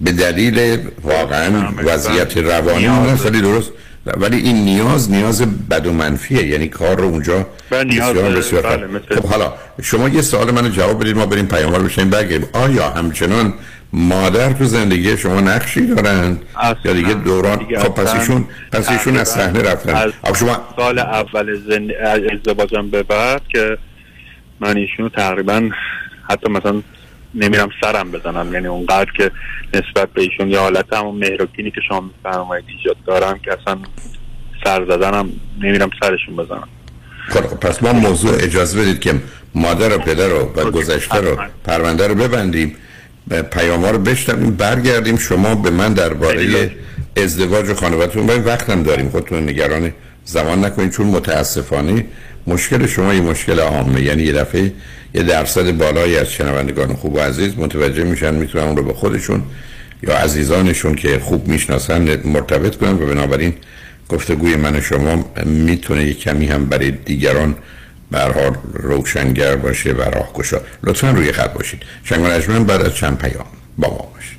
به 0.00 0.12
دلیل 0.12 0.78
واقعا 1.02 1.68
وضعیت 1.84 2.36
روانی 2.36 2.88
ولی 3.24 3.40
درست. 3.40 3.70
ولی 4.16 4.36
این 4.36 4.56
نیاز 4.64 5.10
نیاز 5.10 5.42
بد 5.42 5.86
و 5.86 5.92
منفیه. 5.92 6.46
یعنی 6.46 6.68
کار 6.68 6.96
رو 6.96 7.04
اونجا 7.04 7.46
بله، 7.70 7.84
بسیار 7.84 8.14
بسیار 8.14 8.62
بله، 8.62 8.86
خب 9.20 9.26
حالا 9.26 9.52
شما 9.82 10.08
یه 10.08 10.22
سوال 10.22 10.50
منو 10.50 10.68
جواب 10.68 11.00
بدید 11.00 11.16
ما 11.16 11.26
بریم 11.26 11.46
پیاموار 11.46 11.82
بشیم 11.82 12.10
برگردیم 12.10 12.48
آیا 12.52 12.90
همچنان 12.90 13.54
مادر 13.94 14.52
تو 14.52 14.64
زندگی 14.64 15.16
شما 15.16 15.40
نقشی 15.40 15.86
دارن. 15.86 16.38
یا 16.84 16.92
دیگه 16.92 17.14
دوران 17.14 17.58
دیگه 17.58 17.78
خب 17.78 17.88
پس 17.88 18.14
ایشون 18.14 18.44
پس 18.72 18.90
ایشون 18.90 19.16
از 19.16 19.28
صحنه 19.28 19.62
رفتن 19.62 19.94
از 19.94 20.12
خب 20.24 20.34
شما 20.34 20.68
سال 20.76 20.98
اول 20.98 21.58
زند... 21.68 21.92
از 21.92 22.20
ازدواجم 22.32 22.90
به 22.90 23.02
بعد 23.02 23.42
که 23.48 23.78
من 24.60 24.76
ایشونو 24.76 25.08
تقریبا 25.08 25.70
حتی 26.30 26.50
مثلا 26.50 26.82
نمیرم 27.34 27.68
سرم 27.80 28.10
بزنم 28.10 28.54
یعنی 28.54 28.66
اونقدر 28.66 29.10
که 29.16 29.30
نسبت 29.74 30.08
به 30.12 30.22
ایشون 30.22 30.48
یه 30.48 30.58
حالت 30.58 30.92
همون 30.92 31.16
مهرکینی 31.16 31.70
که 31.70 31.80
شما 31.88 32.00
میفرمایید 32.00 32.64
ایجاد 32.68 32.96
دارم 33.06 33.38
که 33.38 33.52
اصلا 33.52 33.78
سر 34.64 34.84
زدنم 34.84 35.28
نمیرم 35.60 35.90
سرشون 36.02 36.36
بزنم 36.36 36.68
خب 37.28 37.40
خب، 37.40 37.60
پس 37.60 37.82
ما 37.82 37.92
موضوع 37.92 38.34
اجازه 38.34 38.80
بدید 38.80 39.00
که 39.00 39.14
مادر 39.54 39.96
و 39.96 39.98
پدر 39.98 40.28
رو 40.28 40.52
و 40.56 40.70
گذشته 40.70 41.20
رو. 41.20 41.38
پرونده 41.64 42.08
رو 42.08 42.14
ببندیم 42.14 42.76
پیام 43.28 43.84
ها 43.84 43.90
رو 43.90 43.98
بشنویم 43.98 44.50
برگردیم. 44.50 45.16
شما 45.16 45.54
به 45.54 45.70
من 45.70 45.92
درباره. 45.92 46.70
ازدواج 47.16 47.68
و 47.68 47.74
خانوادتون 47.74 48.26
باید 48.26 48.46
وقتم 48.46 48.82
داریم. 48.82 49.08
خودتون 49.08 49.48
نگران 49.48 49.92
زمان 50.24 50.64
نکنید 50.64 50.90
چون 50.90 51.06
متاسفانه 51.06 52.04
مشکل 52.46 52.86
شما 52.86 53.14
یه 53.14 53.20
مشکل 53.20 53.60
عامه. 53.60 54.02
یعنی 54.02 54.22
یه 54.22 54.32
دفعه 54.32 54.72
یه 55.14 55.22
درصد 55.22 55.70
بالایی 55.70 56.16
از 56.16 56.30
شنوندگان 56.30 56.94
خوب 56.94 57.14
و 57.14 57.18
عزیز 57.18 57.52
متوجه 57.56 58.04
میشن 58.04 58.34
می‌تونن 58.34 58.64
اون 58.64 58.76
رو 58.76 58.82
به 58.82 58.92
خودشون 58.92 59.42
یا 60.02 60.16
عزیزانشون 60.16 60.94
که 60.94 61.18
خوب 61.18 61.48
می‌شناسن 61.48 62.18
مرتبط 62.24 62.76
کنن. 62.76 62.92
و 62.92 63.06
بنابراین 63.06 63.54
گفتگوی 64.08 64.56
من 64.56 64.76
و 64.76 64.80
شما 64.80 65.24
می‌تونه 65.44 66.04
یک 66.04 66.20
کمی 66.20 66.46
هم 66.46 66.66
برای 66.66 66.90
دیگران 66.90 67.54
برحال 68.14 68.56
روشنگر 68.72 69.56
باشه 69.56 69.92
و 69.92 70.02
راهگشا 70.02 70.60
لطفا 70.82 71.10
روی 71.10 71.32
خط 71.32 71.52
باشید. 71.52 71.82
شنگ 72.04 72.66
بعد 72.66 72.82
از 72.82 72.94
چند 72.94 73.18
پیام 73.18 73.46
با 73.78 73.88
ما 73.88 74.08
باشید. 74.14 74.38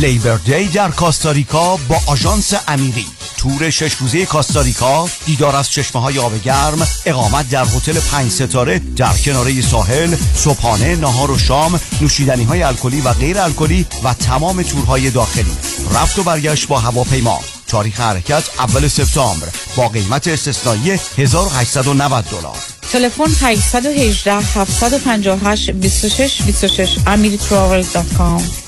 لیبر 0.00 0.36
دی 0.36 0.68
در 0.68 0.90
کاستاریکا 0.90 1.76
با 1.76 1.96
آژانس 2.06 2.54
امیری. 2.68 3.17
تور 3.38 3.70
شش 3.70 3.94
روزه 3.94 4.26
کاستاریکا 4.26 5.08
دیدار 5.26 5.56
از 5.56 5.70
چشمه 5.70 6.02
های 6.02 6.18
آب 6.18 6.42
گرم 6.42 6.88
اقامت 7.06 7.50
در 7.50 7.64
هتل 7.64 8.00
پنج 8.00 8.30
ستاره 8.30 8.78
در 8.78 9.12
کناره 9.12 9.60
ساحل 9.60 10.16
صبحانه 10.34 10.96
نهار 10.96 11.30
و 11.30 11.38
شام 11.38 11.80
نوشیدنی 12.00 12.44
های 12.44 12.62
الکلی 12.62 13.00
و 13.00 13.12
غیر 13.12 13.38
الکلی 13.38 13.86
و 14.04 14.14
تمام 14.14 14.62
تورهای 14.62 15.10
داخلی. 15.10 15.56
رفت 15.94 16.18
و 16.18 16.22
برگشت 16.22 16.68
با 16.68 16.78
هواپیما. 16.78 17.40
تاریخ 17.66 18.00
حرکت 18.00 18.42
اول 18.58 18.88
سپتامبر 18.88 19.48
با 19.76 19.88
قیمت 19.88 20.28
استثنایی 20.28 20.90
1890 21.18 22.24
دلار. 22.24 22.56
تلفن 22.92 23.46
818 23.46 24.32
758 24.32 25.70
26 25.70 26.42
26 26.42 26.96
amirytravel.com 26.96 28.67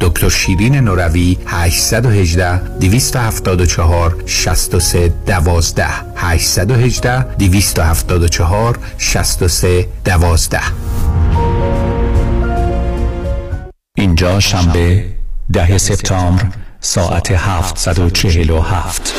دکتر 0.00 0.28
شیرین 0.28 0.76
نوروی 0.76 1.38
818 1.46 2.58
274 2.80 4.22
63 4.26 5.08
12 5.26 5.86
818 6.16 7.22
274 7.38 8.78
63 8.98 9.88
12 10.04 10.60
اینجا 13.96 14.40
شنبه 14.40 15.04
ده 15.52 15.78
سپتامبر 15.78 16.44
ساعت 16.80 17.30
747 17.30 19.14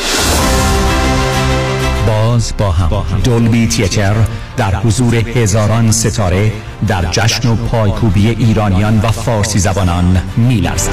باز 2.06 2.52
با 2.58 2.70
هم. 2.72 3.20
دولبی 3.24 3.66
تیتر 3.66 4.14
در 4.58 4.74
حضور 4.74 5.14
هزاران 5.14 5.92
ستاره 5.92 6.52
در 6.88 7.04
جشن 7.10 7.48
و 7.48 7.56
پایکوبی 7.56 8.28
ایرانیان 8.28 8.98
و 8.98 9.10
فارسی 9.10 9.58
زبانان 9.58 10.22
می 10.36 10.60
لرزد. 10.60 10.90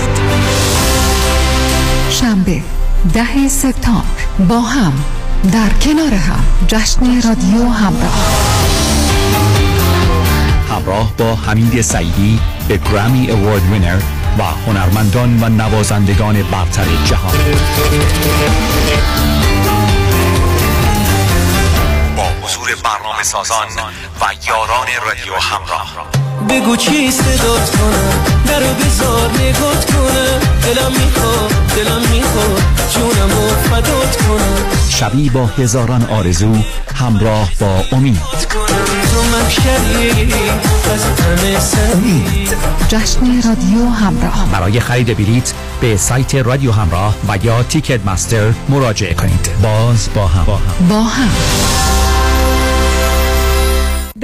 شنبه 2.10 2.62
ده 3.14 3.48
سپتامبر. 3.48 4.04
با 4.50 4.60
هم 4.62 4.94
در 5.52 5.70
کنار 5.82 6.14
هم 6.14 6.44
جشن 6.68 7.22
رادیو 7.28 7.70
همراه. 7.70 8.14
همراه 10.70 11.14
با 11.18 11.36
حمید 11.36 11.82
سعیدی 11.82 12.40
به 12.68 12.78
گرامی 12.78 13.32
اوارد 13.32 13.72
وینر 13.72 14.00
و 14.40 14.44
هنرمندان 14.44 15.44
و 15.44 15.50
نوازندگان 15.50 16.36
برتر 16.52 16.86
جهان. 17.06 17.36
حضور 22.46 22.76
برنامه 22.84 23.24
سازان 23.24 23.68
و 24.22 24.26
یاران 24.48 24.88
رادیو 25.06 25.34
همراه. 25.36 25.96
بگو 26.50 26.76
چی 26.76 27.12
صدات 27.12 27.72
کنم 27.78 28.26
درو 28.48 28.74
بزار 28.74 29.32
نگات 29.32 29.92
کنم 29.92 30.40
دلم 30.64 30.92
می‌خواد 30.92 31.54
دلم 31.76 32.02
می‌خواد 32.12 32.62
جونم 32.94 33.38
و 33.38 33.50
فدات 33.50 34.18
کنم 34.18 34.90
شبی 34.90 35.30
با 35.30 35.46
هزاران 35.46 36.06
آرزو 36.06 36.56
همراه 36.96 37.50
با 37.60 37.84
امید. 37.92 38.22
سری 41.60 42.50
جشن 42.88 43.42
رادیو 43.50 43.90
همراه. 43.90 44.50
برای 44.52 44.80
خرید 44.80 45.18
بلیت 45.18 45.54
به 45.82 45.98
سایت 45.98 46.36
رادیو 46.36 46.72
همراه 46.72 47.16
و 47.28 47.38
یا 47.44 47.64
تیکت 47.64 48.06
مستر 48.06 48.54
مراجعه 48.70 49.14
کنید. 49.14 49.50
باز 49.62 50.10
با 50.16 50.28
هم. 50.28 50.46
با 50.90 51.04
هم. 51.04 51.30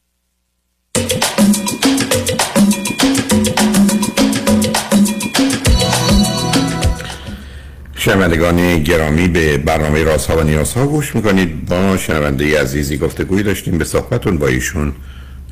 شنوندگان 7.96 8.82
گرامی 8.82 9.28
به 9.28 9.58
برنامه 9.58 10.04
راست 10.04 10.30
ها 10.30 10.36
و 10.36 10.42
نیاز 10.42 10.74
ها 10.74 10.86
گوش 10.86 11.16
می‌کنید. 11.16 11.66
با 11.66 11.96
شنونده 11.96 12.60
عزیزی 12.60 12.96
گفتگوی 12.98 13.42
داشتیم. 13.42 13.78
به 13.78 13.84
صحبتون 13.84 14.38
با 14.38 14.46
ایشون 14.46 14.92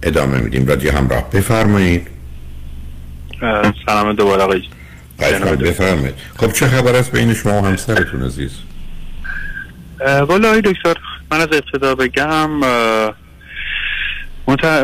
ادامه 0.02 0.38
میدیم. 0.38 0.66
رادیو 0.66 0.92
همراه 0.92 1.30
بفرمایید. 1.30 2.06
سلام 3.86 4.12
دوباره 4.12 4.42
آقای 4.42 4.62
بفرمایید. 5.56 6.14
خب 6.36 6.52
چه 6.52 6.66
خبر 6.66 6.94
است 6.94 7.12
بین 7.12 7.34
شما 7.34 7.62
و 7.62 7.66
همسرتون 7.66 8.22
عزیز؟ 8.22 8.50
والا 10.28 10.48
آقای 10.48 10.60
دکتر 10.60 10.94
من 11.30 11.40
از 11.40 11.48
ابتدا 11.52 11.94
بگم 11.94 12.60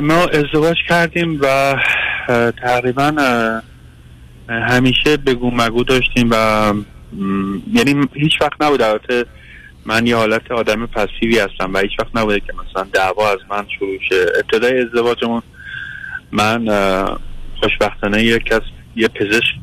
ما 0.03 0.25
ازدواج 0.25 0.77
کردیم 0.89 1.39
و 1.43 1.75
تقریبا 2.63 3.13
همیشه 4.49 5.17
بگو 5.17 5.51
مگو 5.51 5.85
داشتیم 5.85 6.29
و 6.31 6.75
یعنی 7.73 8.09
هیچ 8.15 8.33
وقت 8.41 8.63
نبود 8.63 8.83
البته 8.83 9.25
من 9.87 10.07
یه 10.07 10.17
حالت 10.17 10.53
آدم 10.53 10.87
پسیوی 10.87 11.39
هستم 11.39 11.75
و 11.75 11.79
هیچ 11.79 11.91
وقت 11.99 12.17
نبوده 12.17 12.41
که 12.41 12.53
مثلا 12.53 12.87
دعوا 12.93 13.31
از 13.31 13.39
من 13.51 13.67
شروع 13.79 13.99
شه. 14.09 14.27
ابتدای 14.37 14.81
ازدواجمون 14.81 15.43
من 16.33 16.67
خوشبختانه 17.63 18.23
یک 18.23 18.45
کس 18.45 18.61
یه 18.97 19.09
پزشک 19.09 19.55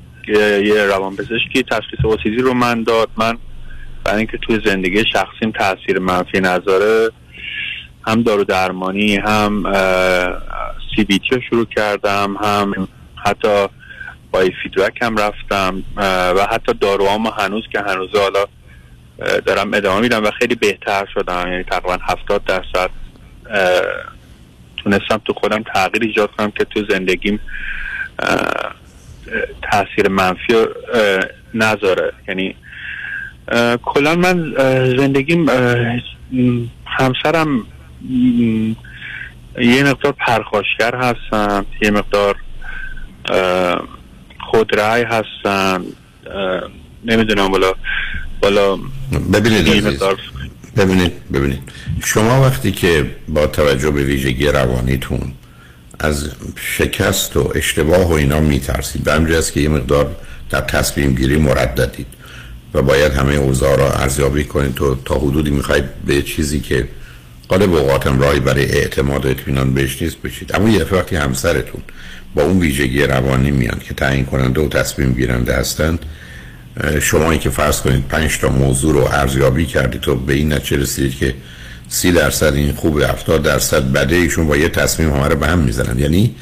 یه 0.63 0.85
روان 0.85 1.15
پزشکی 1.15 1.63
تشخیص 1.71 1.99
اوتیزی 2.03 2.37
رو 2.37 2.53
من 2.53 2.83
داد. 2.83 3.09
من 3.17 3.37
برای 4.03 4.17
اینکه 4.17 4.37
توی 4.37 4.59
زندگی 4.65 5.03
شخصیم 5.13 5.51
تاثیر 5.51 5.99
منفی 5.99 6.39
نذاره. 6.39 7.09
هم 8.07 8.23
دارو 8.23 8.43
درمانی 8.43 9.15
هم 9.15 9.63
سی 10.95 11.03
بی 11.03 11.19
تی 11.19 11.35
رو 11.35 11.41
شروع 11.49 11.65
کردم 11.65 12.37
هم 12.43 12.87
حتی 13.25 13.67
با 14.31 14.43
فیدبک 14.63 15.01
هم 15.01 15.17
رفتم 15.17 15.83
و 15.97 16.47
حتی 16.51 16.73
داروام 16.73 17.27
هنوز 17.27 17.63
که 17.71 17.79
هنوز 17.79 18.09
حالا 18.15 18.45
دارم 19.45 19.73
ادامه 19.73 20.01
میدم 20.01 20.23
و 20.23 20.31
خیلی 20.31 20.55
بهتر 20.55 21.07
شدم. 21.13 21.47
یعنی 21.47 21.63
تقریبا 21.63 21.97
هفتاد 22.01 22.43
درصد 22.43 22.89
تونستم 24.77 25.21
تو 25.25 25.33
خودم 25.33 25.63
تغییر 25.73 26.03
ایجاد 26.03 26.31
کنم 26.31 26.51
که 26.51 26.63
تو 26.63 26.85
زندگیم 26.89 27.39
تاثیر 29.71 30.07
منفی 30.09 30.65
نذاره. 31.53 32.13
یعنی 32.27 32.55
کلا 33.83 34.15
من 34.15 34.53
زندگیم 34.97 35.49
همسرم 36.85 37.65
یه 39.61 39.83
مقدار 39.83 40.15
پرخاشگر 40.27 40.95
هستن 40.95 41.65
یه 41.81 41.91
مقدار 41.91 42.35
خودرای 44.39 45.03
هستن 45.03 45.83
نمی‌دونم 47.05 47.47
بالا 47.47 47.73
بالا 48.41 48.77
ببینید 49.33 49.99
ببینید 50.77 51.11
ببینید. 51.33 51.71
شما 52.05 52.41
وقتی 52.41 52.71
که 52.71 53.15
با 53.27 53.47
توجه 53.47 53.91
به 53.91 54.03
ویژگی 54.03 54.47
روانیتون 54.47 55.33
از 55.99 56.29
شکست 56.55 57.37
و 57.37 57.51
اشتباه 57.55 58.09
و 58.09 58.11
اینا 58.11 58.39
میترسید 58.39 59.03
به 59.03 59.13
همجه 59.13 59.37
است 59.37 59.53
که 59.53 59.59
یه 59.59 59.69
مقدار 59.69 60.15
در 60.49 60.61
تصمیم 60.61 61.15
گیری 61.15 61.37
مرددید 61.37 62.07
و 62.73 62.81
باید 62.81 63.11
همه 63.11 63.33
اوضاع 63.33 63.77
را 63.77 63.91
ارزیابی 63.91 64.43
کنید 64.43 64.73
تو 64.73 64.95
تا 64.95 65.15
حدودی 65.15 65.49
می‌خواید 65.49 65.85
به 66.05 66.21
چیزی 66.21 66.59
که 66.59 66.87
قالب 67.47 67.73
اوقاتم 67.73 68.19
راهی 68.19 68.39
برای 68.39 68.65
اعتماد 68.65 69.25
و 69.25 69.29
اطمینان 69.29 69.73
بهش 69.73 70.01
نیست 70.01 70.17
بشید 70.17 70.55
اما 70.55 70.69
یه 70.69 70.83
وقتی 70.83 71.15
همسرتون 71.15 71.81
با 72.35 72.43
اون 72.43 72.59
ویژگی 72.59 73.03
روانی 73.03 73.51
میان 73.51 73.79
که 73.79 73.93
تعیین 73.93 74.25
کننده 74.25 74.61
و 74.61 74.67
تصمیم 74.67 75.13
گیرنده 75.13 75.53
هستند 75.55 75.99
شما 77.01 77.35
که 77.35 77.49
فرض 77.49 77.81
کنید 77.81 78.07
پنج 78.07 78.37
تا 78.39 78.49
موضوع 78.49 78.93
رو 78.93 79.07
ارزیابی 79.11 79.65
کردید 79.65 80.01
تو 80.01 80.15
به 80.15 80.33
این 80.33 80.53
نتیجه 80.53 80.81
رسیدید 80.81 81.17
که 81.17 81.35
سی 81.89 82.11
درصد 82.11 82.53
این 82.53 82.73
خوبه 82.73 83.07
70 83.07 83.43
درصد 83.43 83.91
بده 83.91 84.15
ایشون 84.15 84.47
با 84.47 84.57
یه 84.57 84.69
تصمیم 84.69 85.13
همه 85.13 85.27
رو 85.27 85.35
به 85.35 85.47
هم 85.47 85.59
می‌زنن. 85.59 85.99
یعنی 85.99 86.35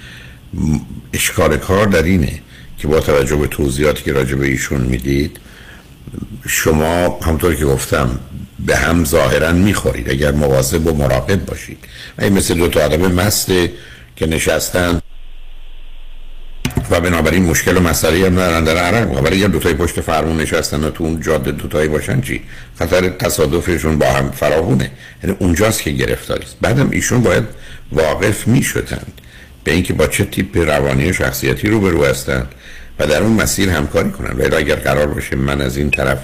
اشکال 1.14 1.58
کار 1.58 1.86
در 1.86 2.04
اینه 2.04 2.42
که 2.78 2.88
با 2.88 3.00
توجه 3.00 3.36
به 3.36 3.48
توضیحاتی 3.48 4.04
که 4.04 4.14
راجع 4.14 4.36
به 4.36 4.46
ایشون 4.46 4.82
می‌دید 4.82 5.38
شما 6.48 7.20
همطور 7.20 7.56
که 7.56 7.66
گفتم 7.66 8.20
به 8.60 8.76
هم 8.76 9.06
ظاهرا 9.06 9.52
می‌خورید. 9.52 10.10
اگر 10.10 10.32
مواظب 10.32 10.88
و 10.88 10.94
مراقب 10.94 11.46
باشید. 11.46 11.78
این 12.20 12.34
مثل 12.34 12.54
دو 12.54 12.68
تا 12.68 12.86
آدم 12.86 13.12
مسته 13.12 13.72
که 14.16 14.26
نشستن. 14.26 15.00
و 16.90 17.02
بنابراین 17.02 17.44
مشکل 17.44 17.78
و 17.78 17.80
مسئله 17.80 18.26
هم 18.26 18.34
ندارن. 18.40 18.64
در 18.64 18.78
عرق 18.78 19.24
ولی 19.24 19.36
اگر 19.36 19.48
دوتای 19.48 19.74
پشت 19.74 20.02
فرمون 20.02 20.38
نشستن 20.38 20.84
و 20.84 20.90
تو 20.90 21.04
اون 21.04 21.22
جاده 21.22 21.52
دوتایی 21.52 21.90
باشن 21.90 22.22
چی؟ 22.22 22.42
خطر 22.80 23.10
تصادفشون 23.10 24.00
با 24.00 24.06
هم 24.06 24.32
فراهونه 24.32 24.92
یعنی 25.24 25.36
اونجاست 25.40 25.82
که 25.82 25.92
گرفتاری 25.92 26.44
است. 26.44 26.58
بعدم 26.62 26.90
ایشون 26.92 27.22
باید 27.22 27.44
واقف 27.92 28.48
می 28.48 28.64
شدند 28.64 29.22
به 29.64 29.72
اینکه 29.72 29.94
با 29.94 30.08
چه 30.08 30.26
تیپ 30.26 30.58
روانی 30.58 31.14
شخصیتی 31.14 31.68
روبرو 31.68 32.06
هستند 32.06 32.48
و 33.04 33.08
در 33.08 33.24
اون 33.24 33.34
مسیر 33.34 33.70
همکاری 33.70 34.12
کنن 34.12 34.38
ولی 34.38 34.56
اگر 34.56 34.76
قرار 34.76 35.08
باشه 35.08 35.36
من 35.36 35.62
از 35.62 35.78
این 35.78 35.92
طرف 35.92 36.18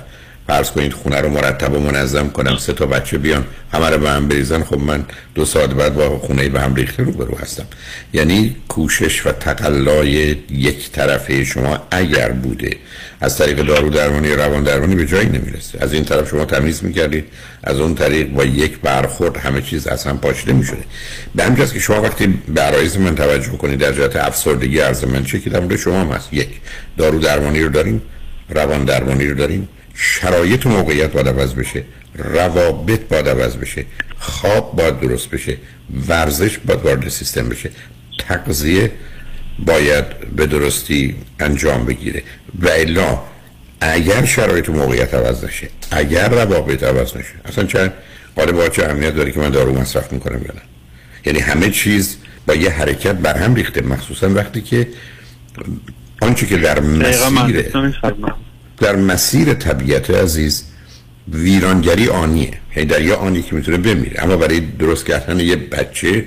فرض 0.50 0.72
کنید 0.72 0.94
خونه 0.94 1.22
رو 1.22 1.30
مرتب 1.30 1.74
و 1.74 1.80
منظم 1.80 2.30
کنم 2.30 2.58
سه 2.58 2.74
تا 2.74 2.86
بچه 2.86 3.18
بیان 3.18 3.46
همه 3.74 3.90
رو 3.90 3.98
به 3.98 4.10
هم 4.10 4.28
بریزن 4.28 4.64
خب 4.64 4.80
من 4.80 5.06
دو 5.36 5.46
ساعت 5.46 5.70
بعد 5.70 5.96
با 5.96 6.20
خونه 6.20 6.50
به 6.50 6.62
هم 6.62 6.76
ریخته 6.76 7.04
رو 7.04 7.12
برو 7.12 7.38
هستم. 7.38 7.66
یعنی 8.14 8.56
کوشش 8.68 9.26
و 9.26 9.32
تقلای 9.32 10.38
یک 10.50 10.92
طرفه 10.92 11.44
شما 11.44 11.88
اگر 11.92 12.32
بوده 12.32 12.78
از 13.22 13.38
طریق 13.38 13.62
دارو 13.62 13.90
درمانی 13.90 14.32
روان 14.32 14.64
درمانی 14.64 14.96
به 14.96 15.06
جایی 15.06 15.30
نمی‌رسه. 15.30 15.78
از 15.82 15.94
این 15.94 16.06
طرف 16.06 16.30
شما 16.30 16.46
تمیز 16.46 16.84
می‌کردید 16.84 17.26
از 17.64 17.80
اون 17.80 17.96
طریق 17.96 18.28
با 18.28 18.44
یک 18.44 18.78
برخورد 18.78 19.38
همه 19.38 19.62
چیز 19.62 19.88
از 19.88 20.04
هم 20.04 20.18
پاشیده 20.18 20.54
می‌شده. 20.54 20.84
به 21.36 21.44
همجاست 21.44 21.74
که 21.74 21.80
شما 21.80 22.02
وقتی 22.02 22.28
به 22.28 22.62
عرایز 22.62 22.98
من 22.98 23.16
توجه 23.16 23.52
کنید 23.52 23.80
در 23.80 23.92
جهت 23.92 24.16
افسردگی 24.16 24.80
عرض 24.80 25.04
من 25.04 25.24
چه 25.24 25.40
که 25.40 25.50
در 25.50 25.76
شما 25.76 26.02
هم 26.02 26.12
هست. 26.12 26.34
یک 26.34 26.50
دارو 26.98 27.20
درمانی 27.20 27.62
رو 27.62 27.70
داریم 27.70 28.02
روان 28.50 28.86
درمانی 28.86 29.28
رو 29.28 29.36
داریم. 29.36 29.70
شرایط 30.02 30.66
و 30.66 30.70
موقعیت 30.70 31.12
باید 31.12 31.28
عوض 31.28 31.54
بشه 31.54 31.84
روابط 32.16 33.00
باید 33.00 33.30
عوض 33.30 33.56
بشه 33.56 33.86
خواب 34.20 34.76
باید 34.76 35.00
درست 35.00 35.30
بشه 35.30 35.58
ورزش 36.08 36.58
باید 36.58 36.82
وارد 36.82 37.10
سیستم 37.10 37.50
بشه. 37.50 37.72
تغذیه 38.20 38.92
باید 39.60 40.20
به 40.36 40.46
درستی 40.46 41.16
انجام 41.40 41.86
بگیره. 41.86 42.24
و 42.60 42.68
الا 42.68 43.20
اگر 43.82 44.26
شرایط 44.26 44.70
و 44.70 44.74
موقعیت 44.74 45.14
عوض 45.14 45.44
نشه 45.44 45.68
اگر 45.92 46.30
روابط 46.30 46.84
عوض 46.84 47.18
نشه 47.18 47.34
اصلا 47.46 47.64
چه 47.64 47.94
قالب 48.36 48.72
چه 48.72 48.86
اهمیت 48.86 49.16
داره 49.16 49.32
که 49.32 49.40
من 49.40 49.50
دارو 49.50 49.80
مصرف 49.80 50.14
می‌کنم 50.14 50.42
یا 50.42 50.54
نه؟ 50.54 50.62
یعنی 51.26 51.40
همه 51.40 51.70
چیز 51.70 52.18
با 52.48 52.56
یه 52.56 52.70
حرکت 52.70 53.16
بر 53.16 53.38
هم 53.38 53.56
ریخته 53.56 53.82
مخصوصا 53.82 54.30
وقتی 54.30 54.62
که 54.62 54.88
آنچه 56.22 56.46
که 56.46 56.58
در 56.58 56.80
مسیر 56.80 57.72
در 58.80 58.96
مسیر 58.96 59.54
طبیعت 59.54 60.10
عزیز 60.10 60.64
ویرانگری 61.32 62.08
آنیه. 62.08 62.52
یعنی 62.76 62.90
در 62.90 63.02
یه 63.02 63.14
آنی 63.14 63.42
که 63.42 63.56
می‌تونه 63.56 63.78
بمیره. 63.78 64.24
اما 64.24 64.38
برای 64.38 64.60
درست 64.60 65.06
کردن 65.06 65.40
یه 65.40 65.56
بچه 65.56 66.26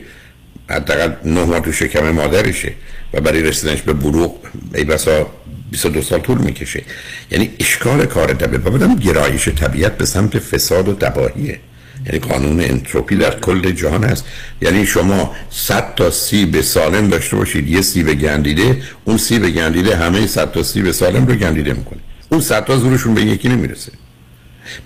حداقل 0.71 1.13
نه 1.25 1.45
ماه 1.45 1.61
تو 1.61 1.73
شکم 1.73 2.11
مادرشه 2.11 2.73
و 3.15 3.21
برای 3.21 3.43
رسیدنش 3.43 3.83
به 3.83 3.93
بروغ 3.93 4.37
ای 4.75 4.85
بسا 4.85 5.31
22 5.71 6.03
سال 6.03 6.21
طول 6.21 6.39
می‌کشه. 6.39 6.83
یعنی 7.31 7.51
اشکال 7.61 8.07
کار 8.07 8.35
طبیعت. 8.35 8.67
و 8.67 8.71
بدم 8.71 8.95
گرایش 8.95 9.49
طبیعت 9.49 9.97
به 9.99 10.07
سمت 10.07 10.39
فساد 10.39 10.89
و 10.89 10.95
تباهیه. 10.95 11.59
یعنی 12.07 12.19
قانون 12.19 12.61
انتروپی 12.61 13.17
در 13.17 13.41
کل 13.41 13.71
جهان 13.71 14.05
هست 14.05 14.25
یعنی 14.63 14.87
شما 14.87 15.35
100 15.51 15.95
تا 15.95 16.11
سیب 16.11 16.61
سالم 16.61 17.09
داشته 17.09 17.37
باشید 17.37 17.69
یه 17.69 17.81
سیب 17.81 18.13
گندیده 18.13 18.83
اون 19.05 19.17
سیب 19.17 19.51
گندیده 19.51 19.97
همه 19.97 20.27
100 20.27 20.53
تا 20.53 20.63
سیب 20.63 20.91
سالم 20.91 21.27
رو 21.27 21.35
گندیده 21.35 21.73
می‌کنه. 21.73 22.01
اون 22.33 22.41
صد 22.41 22.65
تا 22.65 22.77
زورشون 22.77 23.15
به 23.15 23.23
یکی 23.23 23.49
نمی‌رسه. 23.49 23.93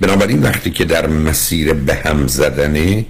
بنابراین 0.01 0.43
وقتی 0.43 0.71
که 0.71 0.85
در 0.85 1.07
مسیر 1.07 1.73
به 1.73 1.95
هم 1.95 2.27
زدنه 2.27 3.05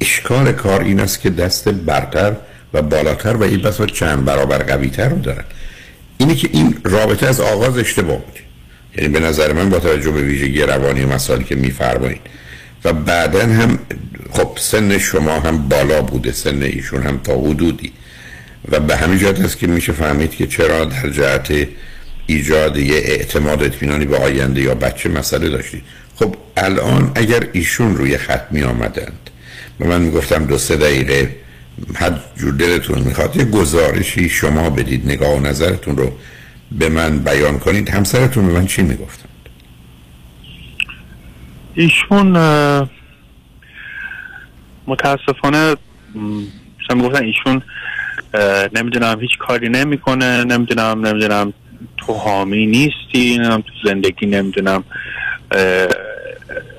اشکال 0.00 0.52
کار 0.52 0.80
این 0.80 1.00
است 1.00 1.20
که 1.20 1.30
دست 1.30 1.68
برتر 1.68 2.36
و 2.74 2.82
بالاتر 2.82 3.36
و 3.36 3.42
این 3.42 3.62
بسا 3.62 3.86
چند 3.86 4.24
برابر 4.24 4.58
قویتر 4.58 5.08
رو 5.08 5.18
دارن. 5.18 5.44
اینه 6.18 6.34
که 6.34 6.48
این 6.52 6.74
رابطه 6.84 7.26
از 7.26 7.40
آغاز 7.40 7.78
اشتباه 7.78 8.16
بود. 8.16 8.38
یعنی 8.96 9.08
به 9.08 9.20
نظر 9.20 9.52
من 9.52 9.70
با 9.70 9.78
توجه 9.78 10.10
به 10.10 10.22
ویژگی 10.22 10.62
روانی 10.62 11.04
مسائلی 11.04 11.44
که 11.44 11.54
میفرمایید. 11.54 12.20
و 12.84 12.92
بعدا 12.92 13.40
هم 13.40 13.78
خب 14.30 14.50
سن 14.56 14.98
شما 14.98 15.40
هم 15.40 15.68
بالا 15.68 16.02
بوده 16.02 16.32
سن 16.32 16.62
ایشون 16.62 17.02
هم 17.02 17.20
تا 17.24 17.38
حدودی. 17.38 17.92
و 18.68 18.80
به 18.80 18.96
همین 18.96 19.18
جهت 19.18 19.40
است 19.40 19.58
که 19.58 19.66
میشه 19.66 19.92
فهمید 19.92 20.30
که 20.30 20.46
چرا 20.46 20.84
در 20.84 21.08
جهت 21.08 21.68
ایجاد 22.28 22.76
یه 22.76 22.96
اعتماد 22.96 23.62
اطمینانی 23.62 24.04
به 24.04 24.16
آینده 24.16 24.60
یا 24.60 24.74
بچه 24.74 25.08
مسئله 25.08 25.48
داشتید 25.48 25.82
خب 26.16 26.34
الان 26.56 27.12
اگر 27.14 27.48
ایشون 27.52 27.96
روی 27.96 28.18
خط 28.18 28.46
می 28.50 28.62
آمدند 28.62 29.30
و 29.80 29.86
من 29.86 30.00
می‌گفتم 30.00 30.44
دو 30.44 30.58
سه 30.58 30.76
دقیقه 30.76 31.36
هر 31.94 32.12
جور 32.36 32.54
دلتون 32.54 32.98
می‌خواد 32.98 33.36
یه 33.36 33.44
گزارشی 33.44 34.28
شما 34.28 34.70
بدید 34.70 35.06
نگاه 35.06 35.36
و 35.36 35.40
نظرتون 35.40 35.96
رو 35.96 36.12
به 36.72 36.88
من 36.88 37.18
بیان 37.18 37.58
کنید 37.58 37.90
همسرتون 37.90 38.46
به 38.46 38.52
من 38.52 38.66
چی 38.66 38.82
می‌گفتند؟ 38.82 39.28
ایشون 41.74 42.32
متاسفانه 44.86 45.76
مثلا 46.14 46.96
می‌گفتن 46.96 47.24
ایشون 47.24 47.62
نمی‌دونم 48.74 49.20
هیچ 49.20 49.38
کاری 49.38 49.68
نمی‌کنه 49.68 50.44
نمی‌دونم 50.44 51.06
نمی‌دونم 51.06 51.52
تو 51.96 52.12
حامی 52.12 52.66
نیستی 52.66 53.36
نمی‌دونم 53.36 53.60
تو 53.60 53.72
زندگی 53.84 54.26
نمی‌دونم 54.26 54.84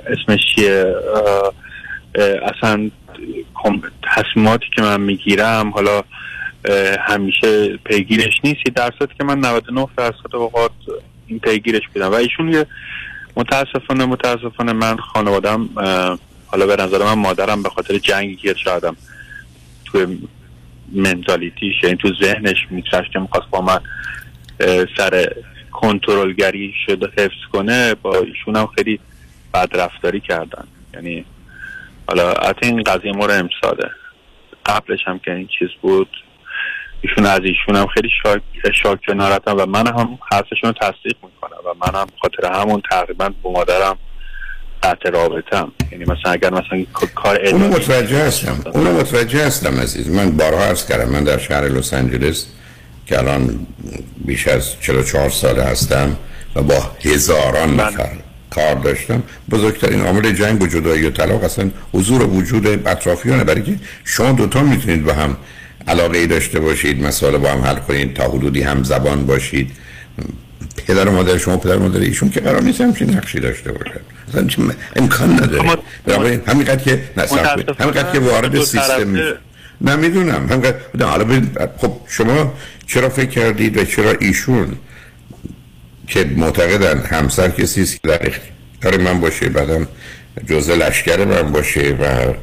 اسمش 0.07 0.39
چیه؟ 0.55 0.95
اصلا 2.55 2.89
تصمیماتی 4.15 4.65
که 4.75 4.81
من 4.81 5.01
می‌گیرم 5.01 5.69
حالا 5.69 6.03
همیشه 6.99 7.77
پیگیرش 7.77 8.33
نیستی. 8.43 8.71
در 8.75 8.93
که 9.17 9.23
من 9.23 9.39
99 9.39 9.87
درصد 9.97 10.35
اوقات 10.35 10.71
این 11.27 11.39
پیگیرش 11.39 11.81
بودم 11.93 12.11
و 12.11 12.13
ایشون 12.13 12.53
یه 12.53 12.65
متاسفانه 13.35 14.05
متاسفانه 14.05 14.73
من 14.73 14.97
خانوادم 14.97 15.69
حالا 16.47 16.65
به 16.67 16.75
نظر 16.75 17.03
من 17.03 17.13
مادرم 17.13 17.63
به 17.63 17.69
خاطر 17.69 17.97
جنگی 17.97 18.35
که 18.35 18.55
شایدم 18.63 18.95
تو 19.85 20.05
منتالیتیش 20.91 21.83
یعنی 21.83 21.95
تو 21.95 22.13
ذهنش 22.21 22.57
میگذشت 22.69 23.11
که 23.13 23.19
می‌خواست 23.19 23.49
با 23.49 23.61
من 23.61 23.79
سر 24.97 25.33
کنترلگری 25.71 26.73
شده 26.85 27.07
حفظ 27.17 27.51
کنه 27.53 27.95
با 27.95 28.17
ایشون 28.17 28.55
هم 28.55 28.69
خیلی 28.75 28.99
بدرفتاری 29.53 30.19
کردن. 30.19 30.67
یعنی 30.93 31.25
حالا 32.07 32.33
حتی 32.33 32.65
این 32.65 32.83
قضیه 32.83 33.11
مورد 33.11 33.31
امساله. 33.31 33.89
قبلش 34.65 34.99
هم 35.05 35.19
که 35.19 35.31
این 35.31 35.49
چیز 35.59 35.69
بود 35.81 36.09
ایشون 37.01 37.25
از 37.25 37.39
ایشون 37.43 37.75
هم 37.75 37.87
خیلی 37.87 38.09
شاک, 38.23 38.41
شاک 38.83 38.99
و 39.07 39.13
ناراحتم 39.13 39.55
و 39.57 39.65
من 39.65 39.87
هم 39.87 40.19
حرفشون 40.31 40.69
رو 40.69 40.71
تصدیق 40.71 41.15
می‌کنم 41.23 41.57
و 41.65 41.85
من 41.85 41.99
هم 41.99 42.07
خاطر 42.21 42.59
همون 42.61 42.81
تقریبا 42.91 43.29
با 43.41 43.51
مادرم 43.51 43.97
قطع 44.83 45.09
رابطم 45.09 45.71
یعنی 45.91 46.03
مثلا 46.03 46.31
اگر 46.31 46.49
مثلا 46.49 46.85
کار 47.15 47.39
اونو 47.45 47.67
متوجه 47.67 48.23
هستم. 48.23 48.71
اونو 48.73 48.99
متوجه 48.99 49.45
هستم 49.45 49.79
عزیز. 49.79 50.09
من 50.15 50.37
بارها 50.37 50.63
عرض 50.63 50.87
کردم. 50.87 51.09
من 51.09 51.23
در 51.23 51.37
شهر 51.37 51.61
لس 51.61 51.93
آنجلس 51.93 52.47
که 53.09 53.19
الان 53.19 53.67
بیش 54.25 54.47
از 54.47 54.79
44 54.81 55.29
ساله 55.29 55.63
هستم 55.63 56.17
و 56.55 56.61
با 56.61 56.91
هزاران 57.05 57.79
نفر 57.79 58.09
کار 58.49 58.75
داشتم. 58.75 59.23
بزرگترین 59.49 60.01
عامل 60.01 60.31
جنگ 60.31 60.61
و 60.61 60.67
جدایی 60.67 61.05
و 61.05 61.09
طلاق 61.09 61.43
اصلا 61.43 61.71
حضور 61.93 62.23
و 62.23 62.25
وجود 62.25 62.67
اطرافیانه. 62.67 63.43
برای 63.43 63.61
که 63.61 63.75
شما 64.03 64.31
دوتا 64.31 64.63
می‌تونید 64.63 65.03
به 65.05 65.13
هم 65.13 65.37
علاقه 65.87 66.17
ای 66.17 66.27
داشته 66.27 66.59
باشید 66.59 67.03
مسائل 67.03 67.37
با 67.37 67.49
هم 67.49 67.61
حل 67.61 67.75
کنید 67.75 68.13
تا 68.13 68.23
حدودی 68.23 68.61
هم 68.61 68.83
زبان 68.83 69.25
باشید. 69.25 69.71
پدر 70.87 71.07
و 71.07 71.11
مادر 71.11 71.37
شما 71.37 71.57
پدر 71.57 71.77
و 71.77 71.79
مادر 71.79 71.99
ایشون 71.99 72.29
که 72.29 72.39
قرار 72.39 72.61
نیست 72.61 72.81
همچین 72.81 73.09
نقشی 73.09 73.39
داشته 73.39 73.71
باشن. 73.71 74.01
اصلا 74.29 74.73
امکان 74.95 75.33
نداره. 75.33 75.69
برای 76.05 76.39
همینقدر 76.47 76.83
که 76.83 77.03
همینقدر 77.79 78.11
که 78.11 78.19
وارد 78.19 78.63
سیستم 78.63 79.17
نه 79.81 79.95
می‌دونم. 79.95 80.47
همینقدر 80.49 80.75
حالا 81.01 81.41
خب 81.77 81.91
شما 82.07 82.53
چرا 82.89 83.09
فکر 83.09 83.29
کردید 83.29 83.77
و 83.77 83.85
چرا 83.85 84.15
ایشون 84.19 84.77
که 86.07 86.23
معتقدن 86.23 86.99
همسر 86.99 87.49
کسی 87.49 87.81
است 87.81 88.01
که 88.01 88.07
در 88.07 88.27
اختیار 88.27 88.97
من 88.97 89.21
باشه 89.21 89.49
بعدم 89.49 89.87
جزء 90.47 90.75
لشکر 90.75 91.25
من 91.25 91.51
باشه 91.51 91.97
و 92.01 92.33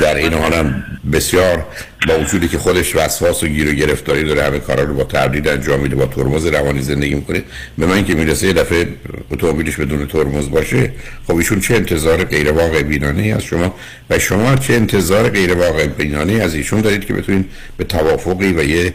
در 0.00 0.14
این 0.14 0.32
حالم 0.32 0.84
بسیار 1.12 1.66
با 2.08 2.18
وجودی 2.18 2.48
که 2.48 2.58
خودش 2.58 2.96
وسواس 2.96 3.42
و 3.42 3.46
گیر 3.46 3.68
و 3.68 3.72
گرفتاری 3.72 4.24
داره 4.24 4.42
همه 4.42 4.58
کارا 4.58 4.82
رو 4.82 4.94
با 4.94 5.04
تردید 5.04 5.48
انجام 5.48 5.80
میده 5.80 5.96
با 5.96 6.06
ترمز 6.06 6.46
روانی 6.46 6.82
زندگی 6.82 7.14
می‌کنه. 7.14 7.42
به 7.78 7.86
من 7.86 8.04
که 8.04 8.14
می‌رسه 8.14 8.46
یه 8.46 8.52
دفعه 8.52 8.88
اتومبیلش 9.30 9.76
بدون 9.76 10.06
ترمز 10.06 10.50
باشه 10.50 10.92
خب 11.26 11.36
ایشون 11.36 11.60
چه 11.60 11.74
انتظار 11.74 12.24
غیر 12.24 12.52
واقع 12.52 12.82
بینانه 12.82 13.22
از 13.22 13.44
شما؟ 13.44 13.74
و 14.10 14.18
شما 14.18 14.56
چه 14.56 14.74
انتظار 14.74 15.28
غیر 15.28 15.54
واقع 15.54 15.86
بینانه 15.86 16.32
از 16.32 16.54
ایشون 16.54 16.80
دارید 16.80 17.04
که 17.04 17.12
بتونید 17.14 17.44
به 17.76 17.84
توافقی 17.84 18.52
و 18.52 18.64
یه 18.64 18.94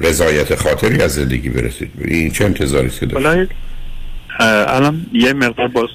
رضایت 0.00 0.54
خاطری 0.54 1.02
از 1.02 1.14
زندگی 1.14 1.48
برسید. 1.48 1.90
این 1.98 2.30
چه 2.30 2.44
انتظاری 2.44 2.90
که 2.90 3.06
دارید 3.06 3.50
الان 4.40 5.06
یه 5.12 5.32
مقدار 5.32 5.68
باز 5.68 5.88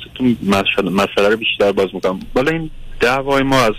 مسئله 0.91 1.29
رو 1.29 1.37
بیشتر 1.37 1.71
باز 1.71 1.89
می‌کنم. 1.93 2.19
بالا 2.33 2.51
این 2.51 2.69
دعوای 2.99 3.43
ما 3.43 3.61
از 3.61 3.73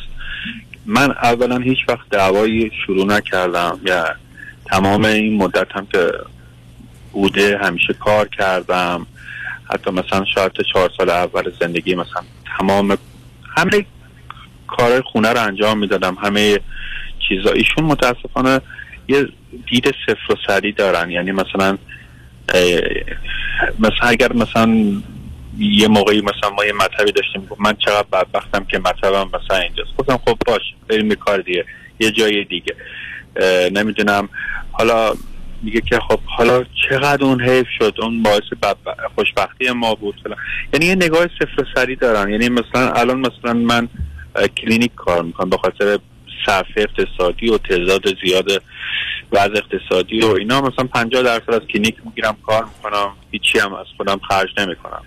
من 0.86 1.10
اولا 1.10 1.58
هیچ 1.58 1.78
وقت 1.88 2.08
دعوایی 2.10 2.70
شروع 2.86 3.06
نکردم. 3.06 3.80
یا 3.84 4.04
تمام 4.66 5.04
این 5.04 5.36
مدت 5.36 5.66
هم 5.74 5.86
که 5.92 6.12
بوده 7.12 7.58
همیشه 7.62 7.92
کار 7.92 8.28
کردم. 8.28 9.06
حتی 9.70 9.90
مثلا 9.90 10.24
شاید 10.34 10.52
چهار 10.72 10.90
سال 10.96 11.10
اول 11.10 11.52
زندگی 11.60 11.94
مثلا 11.94 12.22
تمام 12.58 12.98
همه 13.56 13.86
کارهای 14.66 15.00
خونه 15.00 15.32
رو 15.32 15.40
انجام 15.40 15.78
می‌دادم. 15.78 16.14
همه 16.14 16.60
چیزا 17.28 17.50
ایشون 17.50 17.84
متاسفانه 17.84 18.60
یه 19.08 19.28
دید 19.70 19.94
صفر 20.06 20.32
و 20.32 20.36
سری 20.46 20.72
دارن. 20.72 21.10
یعنی 21.10 21.32
مثلا 21.32 21.78
مثلا 23.78 24.08
اگر 24.08 24.32
مثلا 24.32 24.76
یه 25.58 25.88
موقعی 25.88 26.20
مثلا 26.20 26.50
ما 26.50 26.64
یه 26.64 26.72
مطبی 26.72 27.12
داشتیم 27.12 27.48
من 27.58 27.74
چقدر 27.74 28.06
بدبختم 28.12 28.64
که 28.64 28.78
مطبم 28.78 29.30
مثلا 29.34 29.56
اینجاست. 29.56 29.96
گفتم 29.98 30.20
خب 30.26 30.38
باش 30.46 30.62
بریم 30.88 31.08
به 31.08 31.14
کار 31.14 31.40
دیگه 31.40 31.64
یه 32.00 32.10
جای 32.10 32.44
دیگه. 32.44 32.74
نمی‌دونم. 33.72 34.28
حالا 34.72 35.14
میگه 35.62 35.80
که 35.80 36.00
خب 36.08 36.20
حالا 36.24 36.64
چقدر 36.88 37.24
اون 37.24 37.40
حیف 37.40 37.66
شد 37.78 37.94
اون 37.98 38.22
باعث 38.22 38.42
خوشبختی 39.14 39.70
ما 39.70 39.94
بود. 39.94 40.20
فلان 40.24 40.38
یعنی 40.72 40.86
یه 40.86 40.94
نگاه 40.94 41.26
صفر 41.26 41.66
سری 41.74 41.96
دارن. 41.96 42.30
یعنی 42.30 42.48
مثلا 42.48 42.92
الان 42.92 43.20
مثلا 43.20 43.52
من 43.52 43.88
کلینیک 44.56 44.94
کار 44.94 45.22
می‌کنم 45.22 45.50
به 45.50 45.56
خاطر 45.56 45.98
صرف 46.46 46.66
اقتصادی 46.76 47.50
و 47.50 47.58
تعداد 47.58 48.02
زیاد 48.24 48.62
وضع 49.32 49.54
اقتصادی 49.56 50.20
و 50.20 50.26
اینا. 50.26 50.60
مثلا 50.60 50.84
50 50.84 51.22
درصد 51.22 51.50
از 51.50 51.60
کلینیک 51.60 51.96
می‌گیرم 52.04 52.36
کار 52.46 52.64
می‌کنم. 52.64 53.10
هیچی 53.30 53.58
هم 53.58 53.74
از 53.74 53.86
خودم 53.96 54.20
خرج 54.28 54.48
نمی‌کنم. 54.58 55.02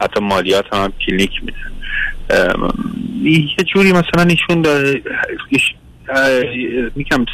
حتی 0.00 0.20
مالیات 0.20 0.74
هم, 0.74 0.82
هم 0.82 0.92
کلینیک 1.06 1.30
میده. 1.42 1.58
یه 3.22 3.64
جوری 3.64 3.92
مثلا 3.92 4.22
ایشون 4.22 4.62
داره 4.62 5.02
میگم 6.94 7.24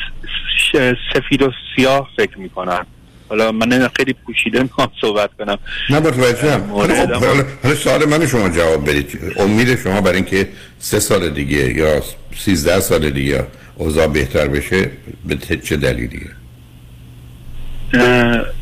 سفید 1.15 1.43
و 1.43 1.53
سیاه 1.77 2.11
فکر 2.17 2.39
می‌کنن. 2.39 2.87
حالا 3.29 3.53
من 3.53 3.89
خیلی 3.97 4.12
پوشیده 4.12 4.62
می‌خوام 4.69 4.89
صحبت 5.01 5.31
کنم. 5.39 5.59
نه 5.91 6.01
متوجهم 6.01 6.71
حالا 6.71 7.75
سوال 7.75 8.05
من 8.05 8.27
شما 8.27 8.49
جواب 8.49 8.91
بدید. 8.91 9.19
امید 9.37 9.79
شما 9.79 10.01
برای 10.01 10.17
اینکه 10.17 10.49
سه 10.79 11.01
سال 11.01 11.31
دیگه 11.31 11.75
یا 11.75 12.03
سیزده 12.37 12.81
سال 12.81 13.11
دیگه 13.11 13.47
اوضاع 13.77 14.07
بهتر 14.07 14.49
بشه 14.49 14.91
به 15.25 15.37
چه 15.37 15.77
دلیلیه 15.77 16.31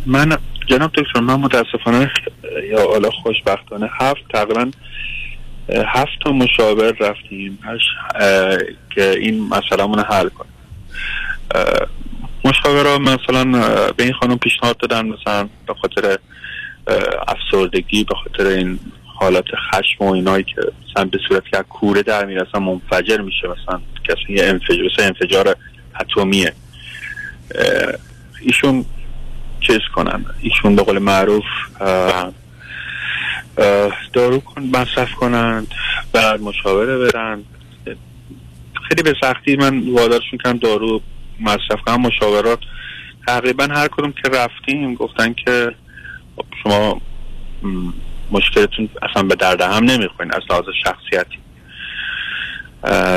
من 0.06 0.36
جناب 0.66 0.90
دکتر 0.94 1.20
من 1.20 1.34
متاسفانه 1.34 2.10
یا 2.70 2.86
حالا 2.88 3.10
خوشبختانه 3.10 3.88
هفت 4.00 4.20
تقریبا 4.32 4.70
هفت 5.86 6.10
تا 6.24 6.32
مشاور 6.32 6.92
رفتیم 7.00 7.58
که 8.94 9.10
این 9.10 9.48
مسئله 9.48 10.02
حل 10.02 10.28
کنیم. 10.28 10.52
مشاورا 12.44 12.98
مثلا 12.98 13.44
به 13.92 14.04
این 14.04 14.12
خانم 14.12 14.38
پیشنهاد 14.38 14.76
دادن 14.76 15.06
مثلا 15.06 15.48
به 15.66 15.74
خاطر 15.74 16.18
افسردگی 17.28 18.04
به 18.04 18.14
خاطر 18.14 18.46
این 18.46 18.78
حالات 19.06 19.44
خشم 19.70 20.04
و 20.04 20.12
اینایی 20.12 20.44
که 20.44 20.60
مثلا 20.90 21.04
به 21.04 21.18
صورت 21.28 21.42
که 21.52 21.56
کوره 21.56 22.02
در 22.02 22.24
می‌رسن 22.24 22.58
منفجر 22.58 23.20
میشه 23.20 23.48
مثلا 23.48 23.80
کسی 24.08 24.32
یه 24.32 24.44
انفجار, 24.44 24.78
انفجار 24.98 25.56
اتمیه. 26.00 26.52
ایشون 28.40 28.84
چیز 29.60 29.80
کنن؟ 29.94 30.24
ایشون 30.40 30.76
به 30.76 30.82
قول 30.82 30.98
معروف 30.98 31.44
دارو 34.12 34.40
کن 34.40 34.62
مصرف 34.62 35.12
کنند 35.12 35.66
بعد 36.12 36.40
مشاوره 36.40 36.98
برن. 36.98 37.44
خیلی 38.88 39.02
به 39.02 39.14
سختی 39.20 39.56
من 39.56 39.88
وادارشون 39.88 40.38
کردم 40.44 40.58
دارو 40.58 41.00
مصرف 41.40 41.80
کنم 41.86 42.00
مشاورات. 42.00 42.58
تقریبا 43.26 43.64
هر 43.64 43.88
کدوم 43.88 44.12
که 44.12 44.28
رفتیم 44.28 44.94
گفتن 44.94 45.34
که 45.44 45.74
شما 46.62 47.00
مشکلتون 48.30 48.88
اصلا 49.02 49.22
به 49.22 49.34
درد 49.34 49.60
هم 49.60 49.84
نمی‌خورین 49.84 50.32
از 50.34 50.42
لحاظ 50.50 50.64
شخصیتی. 50.84 51.38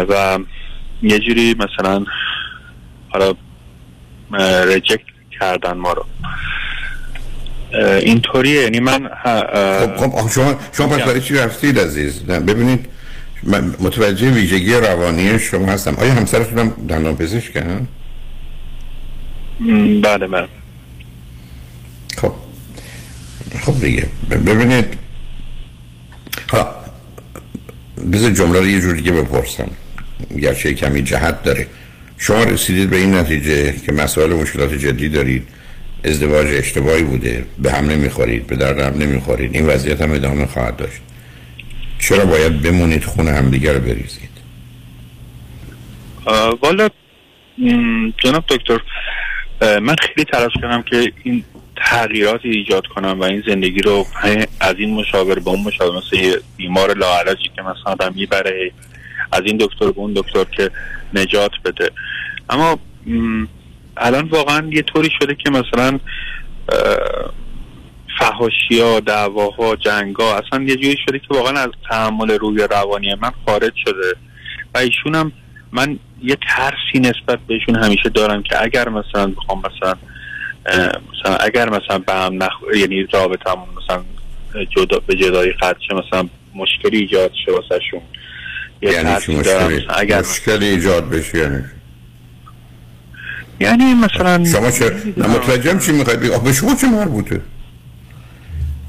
و 0.09 0.39
یه 1.01 1.19
جوری 1.19 1.55
مثلا 1.59 2.05
حالا 3.09 3.33
رجکت 4.63 4.99
کردن 5.39 5.73
ما 5.73 5.93
رو. 5.93 6.05
اینطوریه. 7.79 8.61
یعنی 8.61 8.79
من 8.79 9.09
خب 9.23 10.07
خب 10.07 10.29
شما 10.29 10.55
شما 10.73 10.87
پس 10.87 11.01
برای 11.01 11.21
چی 11.21 11.35
رفتید 11.35 11.79
عزیز؟ 11.79 12.25
ببینید 12.25 12.89
من 13.43 13.75
متوجه 13.79 14.31
ویژگی 14.31 14.73
روانی 14.73 15.39
شما 15.39 15.65
هستم. 15.65 15.95
آیا 15.95 16.13
همسرتون 16.13 16.59
هم 16.59 16.69
دندان 16.69 17.15
پزشکن 17.15 17.59
م، 17.59 17.87
بله 20.01 20.27
بله. 20.27 20.47
خب. 22.17 22.33
خب 23.61 23.79
دیگه. 23.79 24.07
ببینید. 24.31 24.85
ها. 26.49 26.75
بذار 28.13 28.31
جمله 28.31 28.59
رو 28.59 28.67
یه 28.67 28.81
جور 28.81 28.95
دیگه 28.95 29.11
بپرسم. 29.11 29.69
گرچه 30.41 30.73
کمی 30.73 31.03
جهت 31.03 31.43
داره. 31.43 31.67
شما 32.17 32.43
رسیدید 32.43 32.89
به 32.89 32.97
این 32.97 33.15
نتیجه 33.15 33.73
که 33.85 33.91
مسائل 33.91 34.31
و 34.31 34.41
مشکلات 34.41 34.73
جدی 34.73 35.09
دارید. 35.09 35.47
ازدواج 36.03 36.47
اشتباهی 36.49 37.03
بوده. 37.03 37.45
به 37.59 37.71
هم 37.71 37.89
نمی‌خورید. 37.89 38.47
به 38.47 38.55
درد 38.55 38.79
هم 38.79 39.01
نمی‌خورید. 39.01 39.55
این 39.55 39.65
وضعیت 39.65 40.01
هم 40.01 40.11
ادامه 40.11 40.45
خواهد 40.45 40.77
داشت. 40.77 41.01
چرا 41.99 42.25
باید 42.25 42.61
بمونید 42.61 43.03
خونه 43.03 43.31
همدیگه 43.31 43.73
رو 43.73 43.79
بریزید؟ 43.79 44.29
والا 46.61 46.89
جناب 48.17 48.43
دکتر 48.49 48.79
من 49.61 49.95
خیلی 49.95 50.25
تلاش 50.33 50.53
کردم 50.61 50.81
که 50.81 51.13
این 51.23 51.43
تغییراتی 51.75 52.49
ایجاد 52.49 52.87
کنم 52.87 53.19
و 53.19 53.23
این 53.23 53.43
زندگی 53.47 53.81
رو 53.81 54.05
از 54.59 54.75
این 54.77 54.93
مشاور 54.93 55.39
به 55.39 55.49
اون 55.49 55.63
مشاور 55.63 55.97
مثل 55.97 56.39
بیمار 56.57 56.93
لاعلاجی 56.93 57.49
که 57.55 57.61
مثلا 57.61 57.91
آدم 57.91 58.13
می‌بره 58.15 58.71
از 59.31 59.41
این 59.45 59.57
دکتر 59.57 59.91
به 59.91 59.99
اون 59.99 60.13
دکتر 60.13 60.43
که 60.43 60.71
نجات 61.13 61.51
بده. 61.65 61.91
اما 62.49 62.79
الان 63.97 64.27
واقعا 64.27 64.69
یه 64.71 64.81
طوری 64.81 65.09
شده 65.21 65.35
که 65.35 65.49
مثلا 65.49 65.99
فهاشی 68.19 68.79
ها 68.79 68.99
دعواها 68.99 69.75
جنگا 69.75 70.37
اصلا 70.37 70.63
یه 70.63 70.75
جوری 70.75 70.97
شده 71.07 71.19
که 71.19 71.27
واقعا 71.29 71.59
از 71.59 71.69
تحمل 71.89 72.31
روی 72.31 72.67
روانی 72.71 73.15
من 73.15 73.31
خارج 73.45 73.73
شده. 73.85 74.15
و 74.75 74.77
ایشون 74.77 75.15
هم 75.15 75.31
من 75.71 75.99
یه 76.23 76.37
ترسی 76.49 76.99
نسبت 76.99 77.39
بهشون 77.47 77.75
همیشه 77.75 78.09
دارم 78.09 78.43
که 78.43 78.63
اگر 78.63 78.89
مثلا 78.89 79.27
بخوام 79.27 79.59
مثلا 79.59 79.95
مثلا 81.13 81.35
اگر 81.35 81.69
مثلا 81.69 81.97
به 81.97 82.13
هم 82.13 82.43
نخ... 82.43 82.51
یعنی 82.75 83.03
رابطمون 83.03 83.67
مثلا 83.83 84.03
جدا 84.65 84.99
به 84.99 85.15
جدایی 85.15 85.53
شه 85.61 85.95
مثلا 85.95 86.29
مشکلی 86.55 86.97
ایجاد 86.97 87.31
شه 87.45 87.51
واسه 87.51 87.79
شون 87.91 88.01
یه 88.81 88.91
یعنی 88.91 89.09
مشکلی؟ 89.09 89.87
اگر 89.89 90.19
مشکلی 90.19 90.65
ایجاد 90.65 91.09
بشه 91.09 91.37
یعنی؟ 91.37 91.63
یعنی 93.59 93.93
مثلا 93.93 94.45
شما 94.45 94.71
چه 94.71 94.91
متوجهم 95.17 95.79
چی 95.79 95.91
می‌خواید 95.91 96.19
بگید 96.19 96.43
به 96.43 96.53
شما 96.53 96.75
چه 96.75 96.87
مربوطه؟ 96.87 97.41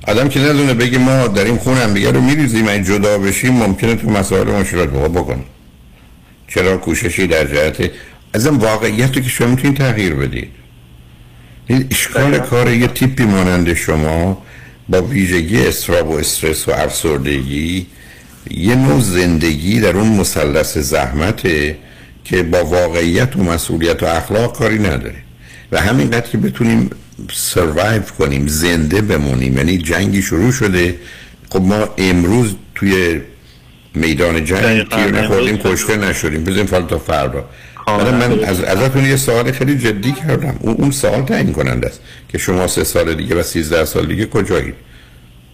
آدم 0.08 0.28
که 0.28 0.40
ندونه 0.40 0.74
بگی 0.74 0.98
ما 0.98 1.26
در 1.26 1.44
این 1.44 1.56
خون 1.56 1.76
هم 1.76 1.94
دیگه 1.94 2.10
رو 2.10 2.20
میریزیم 2.20 2.68
این 2.68 2.84
جدا 2.84 3.18
بشیم 3.18 3.54
ممکنه 3.54 3.94
تو 3.94 4.10
مسائل 4.10 4.46
مشکلات 4.46 4.88
بابا 4.88 5.22
بکنیم. 5.22 5.44
چرا 6.48 6.76
کوششی 6.76 7.26
در 7.26 7.44
جهت 7.44 7.90
ازم 8.32 8.58
واقعیت 8.58 9.16
رو 9.16 9.22
که 9.22 9.28
شما 9.28 9.46
می‌تونید 9.48 9.78
تغییر 9.78 10.14
بدید 10.14 10.50
این 11.66 11.86
اشکال 11.90 12.38
کار 12.38 12.72
یه 12.72 12.86
تیپی 12.86 13.24
مانند 13.24 13.74
شما 13.74 14.42
با 14.88 15.02
ویژگی 15.02 15.66
استراب 15.66 16.08
و 16.08 16.16
استرس 16.16 16.68
و 16.68 16.72
افسردگی 16.72 17.86
یه 18.50 18.74
نوع 18.74 19.00
زندگی 19.00 19.80
در 19.80 19.96
اون 19.96 20.08
مثلث 20.08 20.78
زحمته 20.78 21.76
که 22.24 22.42
با 22.42 22.64
واقعیت 22.64 23.36
و 23.36 23.42
مسئولیت 23.42 24.02
و 24.02 24.06
اخلاق 24.06 24.58
کاری 24.58 24.78
نداره. 24.78 25.14
و 25.72 25.80
همینقدر 25.80 26.30
که 26.30 26.38
بتونیم 26.38 26.90
سروایو 27.32 28.02
کنیم 28.02 28.46
زنده 28.46 29.00
بمونیم. 29.00 29.56
یعنی 29.56 29.78
جنگی 29.78 30.22
شروع 30.22 30.52
شده. 30.52 30.94
خب 31.50 31.62
ما 31.62 31.88
امروز 31.98 32.54
توی 32.74 33.20
میدان 33.94 34.44
جنگ. 34.44 34.88
تیر 34.88 35.10
نخوردیم 35.10 35.56
کشته 35.56 35.96
نشدیم. 35.96 36.44
بزنیم 36.44 36.66
فال 36.66 36.86
تا 36.86 36.98
فردا. 36.98 37.44
حالا 37.74 38.10
من 38.10 38.44
از 38.44 38.64
ازتون 38.64 39.04
یه 39.04 39.16
سوال 39.16 39.52
خیلی 39.52 39.78
جدی 39.78 40.12
کردم. 40.12 40.56
اون 40.60 40.74
اون 40.74 40.90
سوال 40.90 41.22
تعیین 41.22 41.52
کننده 41.52 41.86
است 41.86 42.00
که 42.28 42.38
شما 42.38 42.66
سه 42.66 42.84
سال 42.84 43.14
دیگه 43.14 43.34
و 43.34 43.42
13 43.42 43.84
سال 43.84 44.06
دیگه 44.06 44.26
کجایید؟ 44.26 44.74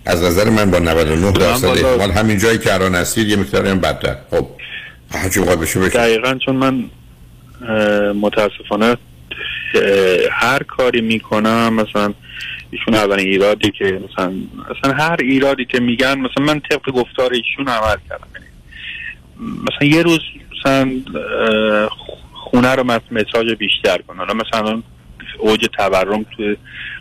از 0.07 0.23
نظر 0.23 0.51
من 0.51 0.71
با 0.71 0.79
99 0.79 1.33
درصد 1.33 1.67
احتمال 1.67 2.11
همین 2.11 2.39
جایی 2.39 2.59
که 2.59 2.75
الان 2.75 2.95
هستید 2.95 3.29
یه 3.29 3.37
مقداری 3.37 3.69
هم 3.69 3.81
بدتر. 3.81 4.17
خب 4.31 4.47
موقع 5.37 5.57
بشه 5.57 5.81
بشه 5.81 5.99
دقیقا 5.99 6.39
چون 6.45 6.57
من 6.57 6.85
متاسفانه 8.13 8.97
هر 10.33 10.63
کاری 10.63 11.01
می‌کنم 11.01 11.75
مثلا 11.75 12.15
ایشون 12.75 12.95
اولین 12.95 13.27
ایرادی 13.27 13.71
که 13.71 13.85
مثلا 13.85 14.33
مثلا 14.71 14.93
هر 14.93 15.17
ایرادی 15.21 15.65
که 15.65 15.81
میگن 15.81 16.19
مثلا 16.19 16.45
من 16.45 16.61
طبق 16.61 16.91
گفتار 16.91 17.33
ایشون 17.33 17.69
عمل 17.69 17.97
کردم. 18.09 18.27
یعنی 18.35 18.47
مثلا 19.63 19.89
یه 19.89 20.03
روز 20.03 20.21
مثلا 20.53 21.01
خونه 22.33 22.75
رو 22.75 22.85
متراژ 22.85 23.53
بیشتر 23.59 23.99
کنن 23.99 24.19
حالا 24.19 24.35
مثلا 24.35 24.83
اوج 25.39 25.67
تورم 25.79 26.23
تو 26.23 26.55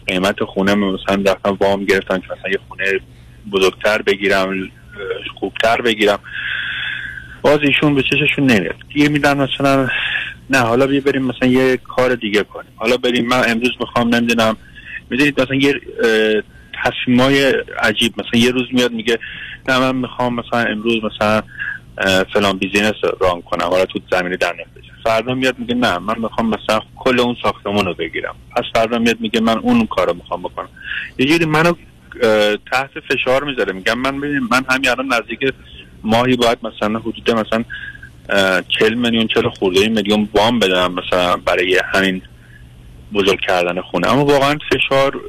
قیمت 0.08 0.44
خونه 0.44 0.76
مثلا 0.76 1.24
رفتم 1.26 1.58
وام 1.60 1.86
گرفتم 1.86 2.18
که 2.18 2.26
مثلا 2.26 2.52
یه 2.52 2.60
خونه 2.68 2.86
بزرگتر 3.52 4.02
بگیرم 4.02 4.70
خوبتر 5.40 5.82
بگیرم. 5.82 6.20
باز 7.42 7.60
ایشون 7.62 7.96
به 7.96 8.02
چششون 8.02 8.46
نمیاد. 8.52 8.76
دیگه 8.94 9.10
میدن 9.10 9.38
مثلا 9.38 9.88
نه 10.50 10.60
حالا 10.60 10.88
بیا 10.88 11.02
بریم 11.02 11.22
مثلا 11.22 11.50
یه 11.50 11.78
کار 11.78 12.16
دیگه 12.16 12.44
کنیم. 12.44 12.72
حالا 12.76 12.98
بریم 12.98 13.28
من 13.28 13.44
امروز 13.48 13.72
می‌خوام 13.80 14.16
نمی‌دونم 14.16 14.58
می‌دونید 15.10 15.42
مثلا 15.42 15.56
یه 15.56 15.82
تصمیمای 16.84 17.54
عجیب 17.82 18.14
مثلا 18.18 18.40
یه 18.40 18.52
روز 18.52 18.68
میاد 18.72 18.92
میگه 18.92 19.20
نه 19.70 19.80
من 19.80 19.96
می‌خوام 19.96 20.36
مثلا 20.36 20.60
امروز 20.60 21.04
مثلا 21.04 21.42
فلان 22.34 22.58
بیزینس 22.58 22.96
ران 23.20 23.42
کنم 23.42 23.66
حالا 23.66 23.86
تو 23.86 24.00
زمینه 24.12 24.38
در 24.38 24.54
نفت 24.54 24.84
فردا 25.04 25.34
میاد 25.34 25.60
میگه 25.60 25.76
نه 25.76 25.98
من 25.98 26.16
می‌خوام 26.20 26.50
مثلا 26.50 26.80
کل 26.96 27.20
اون 27.20 27.36
ساختمون 27.44 27.86
رو 27.86 27.94
بگیرم. 27.94 28.36
پس 28.56 28.64
فردا 28.76 29.00
میاد 29.00 29.20
میگه 29.20 29.40
من 29.40 29.58
اون 29.58 29.88
کار 29.88 30.08
رو 30.08 30.14
می‌خوام 30.14 30.42
بکنم. 30.42 30.70
یه 31.20 31.26
جوری 31.26 31.46
منو 31.46 31.74
تحت 32.72 32.90
فشار 33.10 33.44
می‌ذاره. 33.44 33.74
میگم 33.74 34.00
من 34.00 34.16
من 34.52 34.66
همین 34.70 34.90
الان 34.90 35.14
نزدیک 35.14 35.40
ماهی 36.04 36.36
باید 36.36 36.58
مثلا 36.64 37.00
حدود 37.00 37.32
مثلا 37.32 37.64
اه، 38.30 38.62
40 38.80 38.94
میلیون 38.94 39.28
40 39.28 39.50
خورده 39.50 39.90
میلیون 39.90 40.30
وام 40.34 40.60
بدم 40.60 40.94
مثلا 40.94 41.38
برای 41.38 41.82
همین 41.94 42.22
بزرگ 43.14 43.40
کردن 43.48 43.82
خونه. 43.82 44.12
اما 44.12 44.26
واقعا 44.26 44.58
فشار 44.72 45.22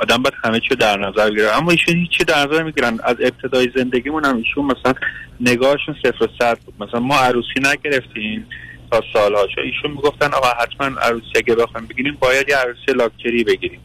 آدم 0.00 0.22
باید 0.22 0.34
همه 0.44 0.60
چی 0.60 0.74
در 0.74 0.96
نظر 0.96 1.30
بگیره. 1.30 1.56
اما 1.56 1.70
ایشون 1.70 1.94
هیچی 1.94 2.24
در 2.24 2.46
نظر 2.46 2.62
می‌گیرن 2.62 2.98
از 3.04 3.16
ابتدای 3.20 3.70
زندگیمون 3.76 4.24
هم 4.24 4.36
ایشون 4.36 4.64
مثلا 4.64 4.94
نگاهشون 5.40 5.96
صفر 6.02 6.24
و 6.24 6.28
صد 6.40 6.58
بود. 6.58 6.74
مثلا 6.80 7.00
ما 7.00 7.18
عروسی 7.18 7.60
نگرفتیم 7.60 8.46
تا 8.90 9.02
سالها 9.12 9.46
شد 9.54 9.60
ایشون 9.60 9.90
می‌گفتن 9.90 10.26
آقا 10.26 10.48
حتما 10.48 11.00
عروسی 11.00 11.32
اگه 11.34 11.54
بخوایم 11.54 11.86
بگیریم 11.86 12.16
باید 12.20 12.48
یه 12.48 12.56
عروسی 12.56 12.92
لاکچری 12.96 13.44
بگیریم. 13.44 13.80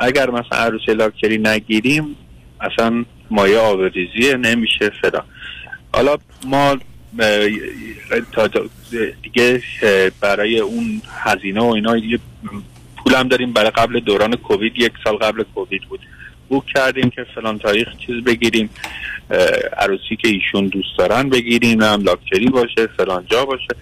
اگر 0.00 0.30
مثلا 0.30 0.58
عروسی 0.58 0.94
لاکچری 0.94 1.38
نگیریم 1.38 2.16
اصلا 2.60 3.04
مایه 3.30 3.58
آبریزیه 3.58 4.36
نمیشه 4.36 4.90
فلان 5.02 5.24
حالا 5.94 6.16
ما 6.46 6.76
تا 8.32 8.48
دیگه 9.22 9.62
برای 10.20 10.58
اون 10.58 11.02
هزینه 11.24 11.60
و 11.60 11.64
اینا 11.64 11.94
دیگه 11.94 12.18
پولم 12.96 13.28
داریم 13.28 13.52
برای 13.52 13.70
قبل 13.70 14.00
دوران 14.00 14.36
کووید 14.36 14.72
یک 14.76 14.92
سال 15.04 15.16
قبل 15.16 15.42
کووید 15.42 15.82
بود. 15.82 16.00
بوک 16.48 16.66
کردیم 16.74 17.10
که 17.10 17.26
فلان 17.34 17.58
تاریخ 17.58 17.88
چیز 18.06 18.24
بگیریم 18.24 18.70
عروسی 19.76 20.16
که 20.16 20.28
ایشون 20.28 20.66
دوست 20.66 20.98
دارن 20.98 21.28
بگیریم 21.28 21.82
هم 21.82 22.02
لاکچری 22.02 22.46
باشه 22.46 22.86
فلان 22.86 23.26
جا 23.30 23.44
باشه. 23.44 23.76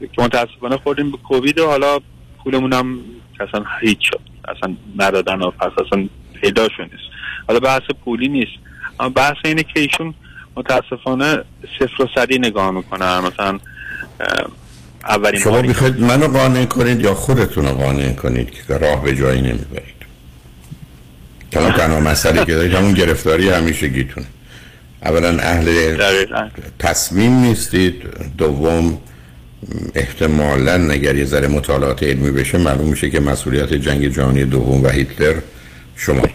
که 0.00 0.22
متاسفانه 0.22 0.76
خوردیم 0.76 1.10
به 1.10 1.16
کووید 1.16 1.58
و 1.58 1.66
حالا 1.66 1.98
پولمون 2.44 2.72
هم 2.72 3.00
اصلا 3.40 3.64
هیچ 3.80 3.98
شد. 4.00 4.20
اصلا 4.48 4.76
ندادن 4.98 5.42
و 5.42 5.50
پس 5.50 5.72
اصلا 5.86 6.08
پیداشون 6.40 6.84
نیست. 6.84 7.10
حالا 7.48 7.60
بحث 7.60 7.82
پولی 8.04 8.28
نیست. 8.28 8.52
اما 9.00 9.08
بحث 9.08 9.36
اینه 9.44 9.62
که 9.62 9.80
ایشون 9.80 10.14
متاسفانه 10.58 11.44
صفر 11.78 12.02
و 12.02 12.06
صدی 12.14 12.38
نگاه 12.38 12.70
می‌کنن 12.70 13.18
مثلا 13.18 13.58
اولین 15.04 15.40
شما 15.40 15.52
باری 15.52 15.68
می‌خواید 15.68 16.00
منو 16.00 16.28
قانع 16.28 16.64
کنید 16.64 17.00
یا 17.00 17.14
خودتون 17.14 17.66
رو 17.66 17.74
قانع 17.74 18.12
کنید 18.12 18.50
که 18.50 18.78
راه 18.78 19.02
به 19.02 19.14
جایی 19.16 19.40
نمی‌برید؟ 19.40 19.98
تمام 21.50 21.72
تنها 21.72 22.00
مسئله 22.00 22.44
که 22.44 22.54
دارید 22.54 22.74
همون 22.74 22.92
گرفتاری 22.92 23.48
همیشگیتونه 23.48 24.26
اولا 25.02 25.38
اهل 25.38 25.96
تصمیم 26.78 27.32
نیستید. 27.32 28.02
دوم 28.38 28.98
احتمالا 29.94 30.88
اگر 30.90 31.16
یه 31.16 31.24
ذره 31.24 31.48
مطالعات 31.48 32.02
علمی 32.02 32.30
بشه 32.30 32.58
معلوم 32.58 32.88
میشه 32.88 33.10
که 33.10 33.20
مسئولیت 33.20 33.74
جنگ 33.74 34.08
جهانی 34.08 34.44
دوم 34.44 34.84
و 34.84 34.88
هیتلر 34.88 35.34
شمایید 35.96 36.34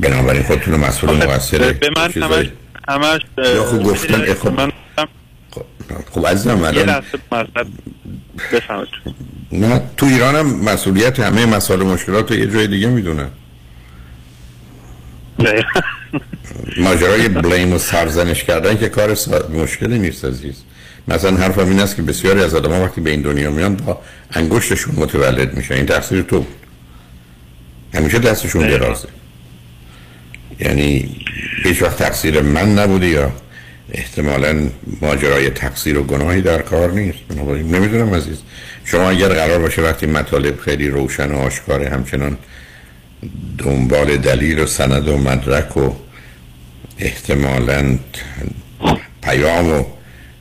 بنابراین 0.00 0.42
خودتون 0.42 0.74
مسئول 0.74 1.10
مقصر 1.10 1.72
به 1.72 1.90
من 1.96 2.12
همش 2.22 2.46
همش 2.88 3.20
یا 3.38 3.64
خوب 3.64 3.82
گفتن 3.82 4.34
خب. 4.34 4.60
من 4.60 4.72
خب 6.10 6.26
عزیزم 6.26 6.62
الان 6.62 7.02
نه 9.52 9.82
تو 9.96 10.06
ایران 10.06 10.36
هم 10.36 10.64
مسئولیت 10.64 11.20
همه 11.20 11.46
مسائل 11.46 11.82
مشکلات 11.82 12.30
رو 12.30 12.38
یه 12.38 12.46
جای 12.46 12.66
دیگه 12.66 12.86
می‌دونن 12.86 13.28
ماجرای 16.76 17.28
بلیم 17.28 17.72
و 17.72 17.78
سرزنش 17.78 18.44
کردن 18.44 18.78
که 18.78 18.88
کار 18.88 19.16
مشکلی 19.54 19.98
نیست 19.98 20.24
عزیز. 20.24 20.62
مثلا 21.08 21.36
حرفم 21.36 21.68
این 21.68 21.80
است 21.80 21.96
که 21.96 22.02
بسیاری 22.02 22.42
از 22.42 22.54
آدم 22.54 22.82
وقتی 22.82 23.00
به 23.00 23.10
این 23.10 23.22
دنیا 23.22 23.50
میان 23.50 23.76
با 23.76 24.00
انگشتشون 24.32 24.94
متولد 24.96 25.54
میشن. 25.54 25.74
این 25.74 25.86
تقصیر 25.86 26.22
تو 26.22 26.38
بود. 26.38 26.54
همیشه 27.94 28.18
دستشون 28.18 28.68
درازه. 28.68 29.08
یعنی 30.58 31.16
هیچ 31.64 31.82
وقت 31.82 31.98
تقصیر 31.98 32.40
من 32.40 32.78
نبوده 32.78 33.06
یا 33.06 33.32
احتمالا 33.92 34.68
ماجرای 35.00 35.50
تقصیر 35.50 35.98
و 35.98 36.02
گناهی 36.02 36.40
در 36.40 36.62
کار 36.62 36.90
نیست؟ 36.90 37.18
نمی‌دونم 37.48 38.14
عزیز. 38.14 38.42
شما 38.84 39.10
اگر 39.10 39.28
قرار 39.28 39.58
باشه 39.58 39.82
وقتی 39.82 40.06
مطالب 40.06 40.60
خیلی 40.60 40.88
روشن 40.88 41.32
و 41.32 41.38
آشکاره 41.38 41.88
همچنان 41.88 42.38
دنبال 43.58 44.16
دلیل 44.16 44.58
و 44.58 44.66
سند 44.66 45.08
و 45.08 45.18
مدرک 45.18 45.76
و 45.76 45.90
احتمالا 46.98 47.98
پیام 49.22 49.68
و 49.68 49.84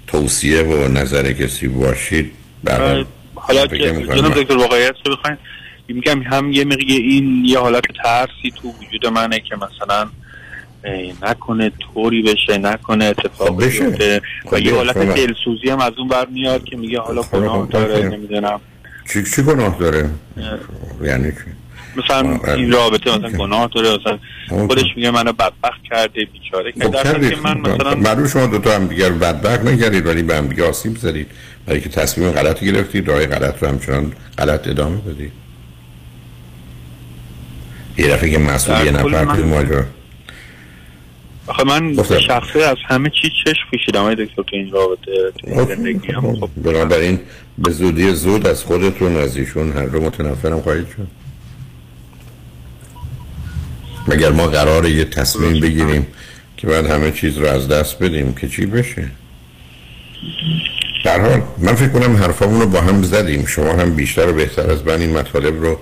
توصیه 0.08 0.62
و 0.62 0.88
نظر 0.88 1.32
کسی 1.32 1.68
باشید 1.68 2.32
حالا 3.36 3.68
که 3.68 3.78
جناب 3.78 4.42
دکتر 4.42 4.58
واقعیت 4.58 4.96
رو 5.06 5.16
بخواین 5.16 5.38
میگم 5.94 6.22
هم 6.22 6.52
یه 6.52 6.66
مقیه 6.66 7.00
این 7.00 7.46
یه 7.46 7.60
حالت 7.60 7.84
ترسی 8.04 8.54
تو 8.62 8.68
وجود 8.68 9.08
منه 9.08 9.40
که 9.40 9.56
مثلا 9.56 10.10
نکنه 11.22 11.72
طوری 11.94 12.22
بشه 12.22 12.58
نکنه 12.58 13.06
اتفاق 13.06 13.48
خب 13.48 13.66
بشه. 13.66 14.22
و 14.52 14.60
یه 14.60 14.76
حالت 14.76 14.98
دلسوزی 14.98 15.70
هم 15.70 15.80
از 15.80 15.94
اون 15.98 16.08
بر 16.08 16.26
میاد 16.26 16.64
که 16.64 16.78
میگه 16.78 17.00
حالا 17.00 17.22
خب 17.22 17.32
گناه 17.32 17.68
داره 17.72 18.10
نمی‌دونم. 18.10 18.60
چی 19.14 19.24
چی 19.24 19.44
گناه 19.44 19.78
داره؟ 19.80 20.10
یعنی 21.04 21.32
چی؟ 21.32 21.38
مثلا 21.98 22.40
این 22.56 22.72
رابطه 22.72 23.18
مثلا 23.18 23.30
گناه 23.30 23.70
داره 23.76 23.98
مثلا 23.98 24.20
خودش 24.68 24.86
میگه 24.96 25.12
منو 25.12 25.34
بدبخت 25.34 25.84
کرده 25.90 26.26
بیچاره 26.26 26.72
خب 26.72 27.04
کرده. 27.04 27.36
من 27.44 27.60
مثلا 27.60 27.96
معلوم 27.96 28.28
شما 28.28 28.46
دو 28.46 28.60
تا 28.60 28.76
هم 28.76 28.88
دیگر 28.88 29.10
بدبخت 29.10 29.66
نکردید 29.66 30.06
ولی 30.06 30.24
به 30.24 30.36
هم 30.36 30.48
دیگه 30.48 30.70
آسیب 30.70 30.98
زدید. 30.98 31.28
برای 31.66 31.82
که 31.82 31.90
تصمیم 31.90 32.32
غلطی 32.32 32.66
گرفتید 32.66 33.08
راه 33.08 33.26
غلط 33.26 33.64
رو 33.64 33.70
همچنان 33.70 34.12
غلط 34.38 34.68
ادامه 34.68 35.02
دادید 35.06 35.32
یه 38.00 38.08
دفعه 38.08 38.30
که 38.30 38.38
مسئول 38.38 38.86
یه 38.86 38.92
نفر 38.92 39.26
توی 39.36 39.44
ماجرا 39.44 39.84
آخه 41.48 41.64
من 41.64 42.04
شخصه 42.28 42.60
از 42.60 42.78
همه 42.88 43.10
چی 43.10 43.30
چشم 43.46 43.78
کشیدم 43.78 44.04
های 44.04 44.16
دکتر 44.16 44.36
تو 44.36 44.44
این 44.52 44.72
رابطه 44.72 45.32
تو 45.38 45.48
این 45.48 45.66
زندگی 45.66 46.12
هم 46.12 46.36
خب 46.36 46.50
بنابراین 46.58 47.20
به 47.58 47.72
زودی 47.72 48.12
زود 48.12 48.48
از 48.48 48.64
خودتون 48.64 49.18
از 49.18 49.38
ایشون 49.38 49.72
هر 49.72 49.86
رو 49.86 50.02
متنفرم 50.02 50.62
خواهید 50.62 50.88
شد. 50.88 51.08
مگر 54.08 54.32
ما 54.32 54.48
قرار 54.48 54.86
یه 54.86 55.06
تصمیم 55.06 55.60
بگیریم 55.60 56.08
که 56.58 56.68
بعد 56.68 56.86
همه 56.86 57.12
چیز 57.12 57.38
رو 57.38 57.48
از 57.48 57.68
دست 57.68 58.04
بدیم 58.04 58.34
که 58.34 58.48
چی 58.48 58.66
بشه؟ 58.66 59.08
در 61.06 61.20
حال 61.22 61.42
من 61.58 61.76
فکر 61.76 61.90
کنم 61.90 62.16
حرفامون 62.16 62.62
رو 62.62 62.68
با 62.68 62.82
هم 62.82 63.04
زدیم. 63.04 63.46
شما 63.46 63.74
هم 63.74 63.96
بیشتر 63.96 64.30
و 64.30 64.34
بهتر 64.34 64.72
از 64.72 64.86
من 64.86 65.02
این 65.02 65.18
مطالب 65.18 65.62
رو 65.62 65.80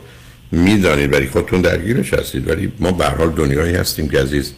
می‌دانید 0.51 1.13
ولی 1.13 1.27
خودتون 1.27 1.61
درگیرش 1.61 2.13
هستید. 2.13 2.49
ولی 2.49 2.71
ما 2.79 2.91
به 2.91 3.05
حال 3.05 3.29
دنیایی 3.29 3.75
هستیم 3.75 4.09
که 4.09 4.19
عزیز 4.19 4.53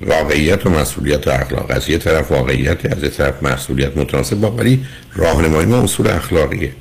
واقعیت 0.00 0.66
و 0.66 0.70
مسئولیت 0.70 1.26
و 1.28 1.30
اخلاق. 1.30 1.66
از 1.68 1.90
یه 1.90 1.98
طرف 1.98 2.32
واقعیت 2.32 2.96
از 2.96 3.02
یه 3.02 3.08
طرف 3.08 3.42
مسئولیت 3.42 3.96
متناسب 3.96 4.36
با 4.36 4.50
ولی 4.50 4.84
راهنمایی 5.14 5.66
ما 5.66 5.82
اصول 5.82 6.06
اخلاقیه. 6.06 6.72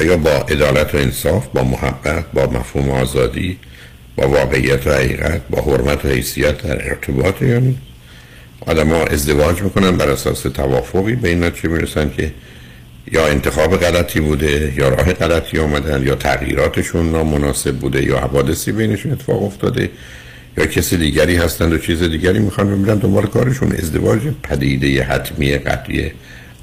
آیا 0.00 0.16
با 0.16 0.30
عدالت 0.30 0.94
و 0.94 0.98
انصاف 0.98 1.46
با 1.46 1.64
محبت 1.64 2.24
با 2.32 2.46
مفهوم 2.46 2.90
آزادی 2.90 3.58
با 4.16 4.28
واقعیت 4.28 4.86
و 4.86 4.90
حقیقت 4.90 5.40
با 5.50 5.62
حرمت 5.62 6.04
و 6.04 6.08
حیثیت 6.08 6.62
در 6.62 6.88
ارتباط 6.88 7.42
یا 7.42 7.58
نیست 7.58 7.78
آدم 8.66 8.88
ها 8.88 9.04
ازدواج 9.04 9.62
می‌کنن 9.62 9.96
بر 9.96 10.08
اساس 10.08 10.42
توافقی. 10.42 11.14
به 11.14 11.28
این 11.28 11.44
نتیجه 11.44 11.68
می‌رسن 11.68 12.10
که 12.16 12.32
یا 13.12 13.26
انتخاب 13.26 13.76
غلطی 13.76 14.20
بوده 14.20 14.72
یا 14.76 14.88
راه 14.88 15.12
غلطی 15.12 15.58
آمدن 15.58 16.02
یا 16.02 16.14
تغییراتشون 16.14 17.12
نامناسب 17.12 17.76
بوده 17.76 18.04
یا 18.04 18.18
حوادثی 18.18 18.72
بینشون 18.72 19.12
اتفاق 19.12 19.42
افتاده 19.42 19.90
یا 20.58 20.66
کسی 20.66 20.96
دیگری 20.96 21.36
هستند 21.36 21.72
و 21.72 21.78
چیز 21.78 22.02
دیگری 22.02 22.38
می‌خوان 22.38 22.70
بمیرن 22.70 22.98
دنبال 22.98 23.26
کارشون 23.26 23.72
ازدواج 23.72 24.20
پدیده 24.42 25.02
حتمی 25.02 25.58
قطعی 25.58 26.12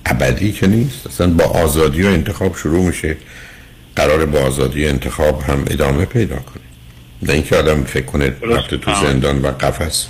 ابدی 0.05 0.51
که 0.51 0.67
نیست. 0.67 1.07
اصلا 1.07 1.27
با 1.27 1.43
آزادی 1.43 2.03
و 2.03 2.07
انتخاب 2.07 2.57
شروع 2.57 2.85
میشه. 2.85 3.17
قرار 3.95 4.25
با 4.25 4.39
آزادی 4.39 4.85
و 4.85 4.89
انتخاب 4.89 5.41
هم 5.41 5.65
ادامه 5.69 6.05
پیدا 6.05 6.35
کنه. 6.35 6.63
نه 7.23 7.33
اینکه 7.33 7.55
آدم 7.55 7.83
فکر 7.83 8.05
کنه 8.05 8.33
رفته 8.41 8.77
تو 8.77 8.91
زندان 9.01 9.41
و 9.41 9.47
قفس. 9.47 10.05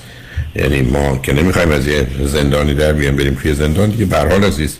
یعنی 0.56 0.82
ما 0.82 1.18
که 1.18 1.34
نمی‌خوایم 1.34 1.72
از 1.72 1.88
یه 1.88 2.08
زندانی 2.26 2.74
در 2.74 2.94
بیان 2.94 3.16
بریم 3.16 3.38
توی 3.42 3.54
زندان 3.54 3.90
دیگه. 3.90 4.06
به 4.06 4.18
حال 4.18 4.44
عزیز 4.44 4.78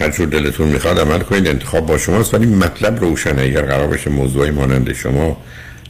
هر 0.00 0.10
جور 0.10 0.26
دلتون 0.26 0.68
می‌خواد 0.68 1.00
عمل 1.00 1.18
کنید 1.18 1.48
انتخاب 1.48 1.86
با 1.86 1.98
شماست 1.98 2.34
ولی 2.34 2.46
مطلب 2.46 3.00
روشنه. 3.00 3.42
اگر 3.42 3.62
قرار 3.62 3.86
باشه 3.86 4.10
موضوعی 4.10 4.50
مانند 4.50 4.92
شما 4.92 5.36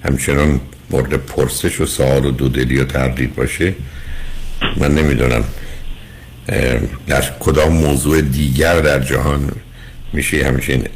همچنان 0.05 0.61
مورد 0.91 1.15
پرسش 1.15 1.81
و 1.81 1.87
سوال 1.87 2.25
و 2.25 2.31
دودلی 2.31 2.79
و 2.79 2.85
تردید 2.85 3.35
باشه 3.35 3.75
من 4.77 4.95
نمی‌دونم 4.95 5.45
در 7.07 7.25
کدام 7.41 7.73
موضوع 7.73 8.21
دیگر 8.21 8.81
در 8.81 9.01
جهان 9.01 9.53
میشه 10.13 10.47
همچین 10.47 10.89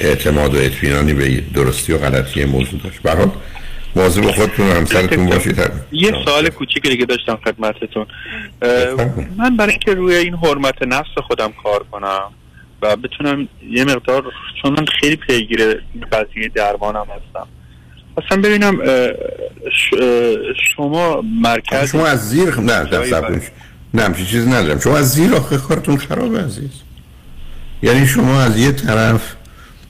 اعتماد 0.00 0.54
و 0.54 0.58
اطمینانی 0.58 1.14
به 1.14 1.42
درستی 1.54 1.92
و 1.92 1.98
غلطی 1.98 2.44
موضوع 2.44 2.80
داشت. 2.84 3.02
برحال 3.02 3.30
مواظب 3.96 4.30
خودتون 4.30 4.68
و 4.68 4.72
همسرتون 4.72 5.26
باشید. 5.26 5.58
یه 5.92 6.14
سوال 6.24 6.48
کوچیک 6.48 6.82
دیگه 6.82 7.04
داشتم 7.04 7.38
خدمتتون. 7.44 8.06
من 9.36 9.56
برای 9.56 9.70
اینکه 9.70 9.94
روی 9.94 10.14
این 10.14 10.34
حرمت 10.34 10.82
نفس 10.82 11.18
خودم 11.26 11.52
کار 11.62 11.84
کنم 11.90 12.32
و 12.82 12.96
بتونم 12.96 13.48
یه 13.70 13.84
مقدار 13.84 14.24
چون 14.62 14.72
من 14.72 14.86
خیلی 15.00 15.16
پیگیر 15.16 15.82
قضیه 16.12 16.48
درمانم 16.54 17.06
هستم. 17.16 17.46
اصلا 18.16 18.42
ببینم 18.42 18.78
شما 20.76 21.22
مرکز 21.42 21.90
شما 21.90 22.06
از 22.06 22.28
زیر 22.28 22.54
نه 22.54 22.82
نه 22.82 23.40
نه 23.94 24.02
همچین 24.02 24.26
چیز 24.26 24.48
ندارم. 24.48 24.80
شما 24.80 24.98
از 24.98 25.12
زیر 25.12 25.34
آخه 25.34 25.56
کارتون 25.56 25.96
خراب 25.96 26.36
عزیز. 26.36 26.70
یعنی 27.82 28.06
شما 28.06 28.40
از 28.40 28.58
یه 28.58 28.72
طرف 28.72 29.34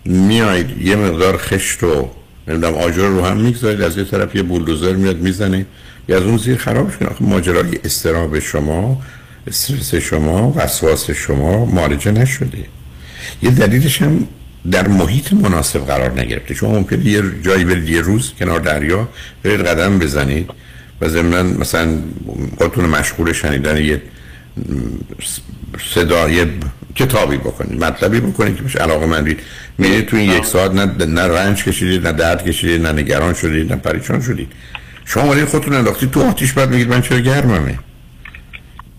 میایید 0.05 0.83
یه 0.83 0.97
مقدار 0.97 1.37
خشت 1.37 1.83
و 1.83 2.11
نمی‌دونم 2.49 2.75
آجر 2.75 3.07
رو 3.07 3.25
هم 3.25 3.37
می‌گذارید 3.37 3.83
از 3.83 3.99
یه 3.99 4.05
طرف 4.05 4.35
یه 4.35 4.43
بولدوزر 4.43 4.93
میاد 4.93 5.17
می‌زنه. 5.17 5.67
یا 6.09 6.17
از 6.17 6.23
اون 6.23 6.37
زیر 6.37 6.57
خراب 6.57 6.91
شد 6.93 7.03
آخه 7.03 7.25
ماجرای 7.25 7.79
استراب 7.85 8.39
شما 8.39 9.03
استرس 9.47 9.95
شما 9.95 10.53
وسواس 10.57 11.11
شما 11.11 11.65
مالجه 11.65 12.11
نشده. 12.11 12.65
یه 13.43 13.51
دلیلش 13.51 14.03
هم 14.03 14.27
در 14.71 14.89
محیط 14.89 15.33
مناسب 15.33 15.87
قرار 15.87 16.21
نگرفته. 16.21 16.55
شما 16.55 16.73
ممکنه 16.73 17.07
یه 17.07 17.23
جایی 17.43 17.65
برید 17.65 17.89
یه 17.89 18.01
روز 18.01 18.33
کنار 18.39 18.61
دریا 18.61 19.09
برید 19.43 19.61
قدم 19.61 19.99
بزنید 19.99 20.51
و 21.01 21.09
ضمن 21.09 21.47
مثلا 21.47 21.99
خودتون 22.59 22.85
مشغول 22.85 23.33
شنیدن 23.33 23.77
یه 23.77 24.03
صدای 25.95 26.47
کتابی 26.95 27.37
بکنید 27.37 27.85
مطلبی 27.85 28.21
بکنید 28.21 28.57
که 28.57 28.63
بشه. 28.63 28.79
علاقه 28.79 29.07
مندید 29.07 29.41
میرید 29.79 30.07
تو 30.07 30.17
این 30.17 30.31
یک 30.31 30.45
ساعت 30.45 30.71
نه, 30.71 31.07
نه 31.07 31.23
رنج 31.23 31.65
کشیدید 31.65 32.07
نه 32.07 32.13
درد 32.13 32.45
کشیدید 32.45 32.87
نه 32.87 32.93
نگران 32.93 33.35
شدید 33.35 33.73
نه 33.73 33.77
پریشان 33.77 34.21
شدید 34.21 34.49
شما 35.05 35.29
ولی 35.29 35.45
خودتون 35.45 35.75
انداختید 35.75 36.11
تو 36.11 36.23
آتیش 36.23 36.53
بعد 36.53 36.71
میگید 36.71 36.89
من 36.89 37.03
چرا 37.03 37.19
گرممه 37.19 37.79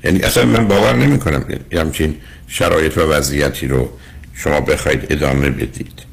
یعنی 0.03 0.21
اصلا 0.21 0.45
من 0.45 0.67
باور 0.67 0.95
نمی 0.95 1.19
کنم 1.19 1.45
همچین 1.71 2.15
شرایط 2.47 2.97
و 2.97 3.01
وضعیتی 3.01 3.67
رو 3.67 3.89
شما 4.33 4.61
بخواید 4.61 5.07
ادامه 5.09 5.49
بدید. 5.49 6.03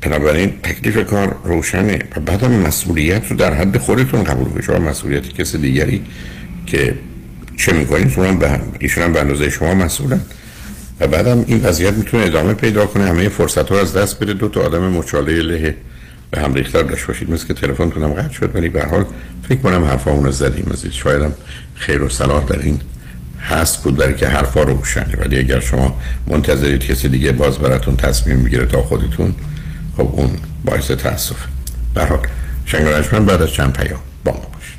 بنابراین 0.00 0.52
تکلیف 0.62 1.06
کار 1.06 1.36
روشنه 1.44 1.98
و 2.16 2.20
بعدم 2.20 2.50
مسئولیت 2.50 3.30
رو 3.30 3.36
در 3.36 3.54
حد 3.54 3.78
خودتون 3.78 4.24
قبول 4.24 4.48
کنید. 4.48 4.64
شما 4.64 4.78
مسئولیت 4.78 5.28
کسی 5.28 5.58
دیگری 5.58 6.02
که 6.66 6.94
چه 7.56 7.72
می‌کنید 7.72 8.10
شما 8.10 8.32
به 8.32 8.60
ایشون 8.78 9.04
هم 9.04 9.12
به 9.12 9.20
اندازه 9.20 9.50
شما 9.50 9.74
مسئولن. 9.74 10.20
و 11.00 11.06
بعدم 11.06 11.44
این 11.46 11.60
وضعیت 11.64 11.94
می‌تونه 11.94 12.24
ادامه 12.24 12.54
پیدا 12.54 12.86
کنه 12.86 13.04
همه 13.04 13.28
فرصت 13.28 13.68
ها 13.68 13.80
از 13.80 13.92
دست 13.96 14.20
بده. 14.20 14.32
دو 14.32 14.48
تا 14.48 14.60
آدم 14.60 14.92
مچاله 14.92 15.42
له 15.42 15.74
به 16.30 16.40
هم 16.40 16.54
ریختار 16.54 16.82
داشت 16.82 17.06
باشید. 17.06 17.30
مثل 17.30 17.46
که 17.46 17.54
تلفن 17.54 17.90
کنم 17.90 18.12
قطع 18.12 18.32
شد. 18.32 18.50
ولی 18.54 18.68
به 18.68 18.84
حال 18.84 19.04
فکر 19.48 19.58
کنم 19.58 19.84
حرفا 19.84 20.10
اونو 20.10 20.30
زدیم. 20.30 20.72
شاید 20.74 20.92
شایدم 20.92 21.32
خیر 21.74 22.02
و 22.02 22.08
صلاح 22.08 22.44
در 22.44 22.58
این 22.58 22.80
هست 23.40 23.82
بود 23.82 23.96
برای 23.96 24.14
که 24.14 24.28
حرفا 24.28 24.62
رو 24.62 24.74
بشنه 24.74 25.16
ولی 25.20 25.38
اگر 25.38 25.60
شما 25.60 26.00
منتظرید 26.26 26.80
کسی 26.80 27.08
دیگه 27.08 27.32
باز 27.32 27.58
براتون 27.58 27.96
تصمیم 27.96 28.42
بگیره 28.42 28.66
تا 28.66 28.82
خودتون 28.82 29.34
خب 29.96 30.08
اون 30.12 30.30
باعث 30.64 30.90
تاسف 30.90 31.36
به 31.94 32.04
حال 32.04 32.20
شنگ 32.66 32.84
بعد 33.26 33.42
از 33.42 33.50
چند 33.50 33.72
پیام 33.72 34.00
با 34.24 34.32
ما 34.32 34.46
باشید. 34.54 34.78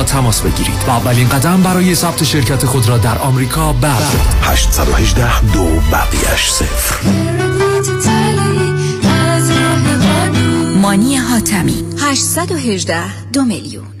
تماس 0.03 0.41
بگیرید. 0.41 0.83
و 0.87 0.89
اولین 0.89 1.29
قدم 1.29 1.61
برای 1.61 1.95
ثبت 1.95 2.23
شرکت 2.23 2.65
خود 2.65 2.89
را 2.89 2.97
در 2.97 3.17
آمریکا 3.17 3.73
بردارید 3.73 4.21
818 4.41 5.41
دو 5.41 5.65
بقیش 5.91 6.49
صفر. 6.49 6.95
مانی 10.81 11.15
حاتمی 11.15 11.83
818 11.99 13.29
دو 13.33 13.43
میلیون. 13.43 14.00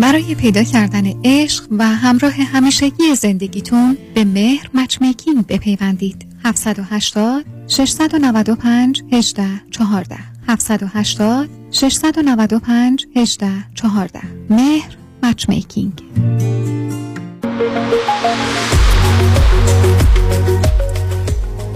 برای 0.00 0.34
پیدا 0.34 0.62
کردن 0.62 1.04
عشق 1.24 1.64
و 1.70 1.84
همراه 1.84 2.32
همیشگی 2.32 3.14
زندگیتون 3.14 3.96
به 4.14 4.24
مهر 4.24 4.70
مچمیکینگ 4.74 5.46
بپیوندید. 5.46 6.26
780 6.44 7.44
695 7.66 9.02
18 9.12 9.44
14 9.70 10.16
780 10.48 11.48
695 11.70 13.06
18 13.16 13.50
14 13.74 14.20
مهر 14.50 14.96
مچمیکینگ. 15.22 16.02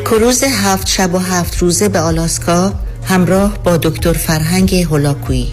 کروز 0.04 0.44
هفت 0.44 0.86
شب 0.86 1.14
و 1.14 1.18
هفت 1.18 1.58
روزه 1.58 1.88
به 1.88 2.00
آلاسکا 2.00 2.72
همراه 3.04 3.58
با 3.64 3.76
دکتر 3.76 4.12
فرهنگ 4.12 4.74
هولاکویی. 4.74 5.52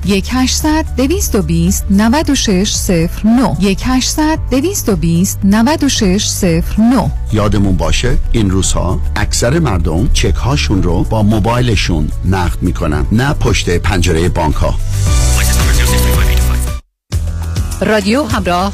1800 0.05 0.85
220 0.97 1.85
9609 1.89 3.55
1800 3.61 4.39
220 4.51 5.39
9609 5.43 7.11
یادمون 7.33 7.75
باشه 7.77 8.17
این 8.31 8.49
روزها 8.49 8.99
اکثر 9.15 9.59
مردم 9.59 10.09
چک 10.13 10.35
هاشون 10.35 10.83
رو 10.83 11.03
با 11.03 11.23
موبایلشون 11.23 12.07
نقد 12.25 12.61
می‌کنن 12.61 13.05
نه 13.11 13.33
پشت 13.33 13.69
پنجره 13.69 14.29
بانک 14.29 14.55
ها 14.55 14.75
رادیو 17.81 18.23
همراه 18.23 18.73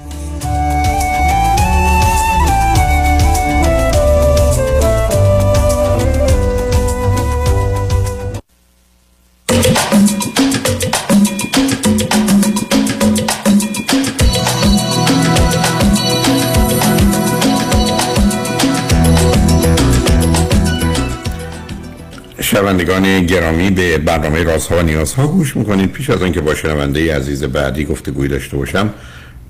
شنوندگان 22.51 23.25
گرامی 23.25 23.69
به 23.69 23.97
برنامه 23.97 24.43
رازها 24.43 24.77
و 24.77 24.81
نیازها 24.81 25.27
گوش 25.27 25.57
می‌کنید. 25.57 25.91
پیش 25.91 26.09
از 26.09 26.21
آنکه 26.21 26.41
با 26.41 26.55
شنونده 26.55 27.15
عزیز 27.15 27.43
بعدی 27.43 27.85
گفتگوی 27.85 28.27
داشته 28.27 28.57
باشم 28.57 28.93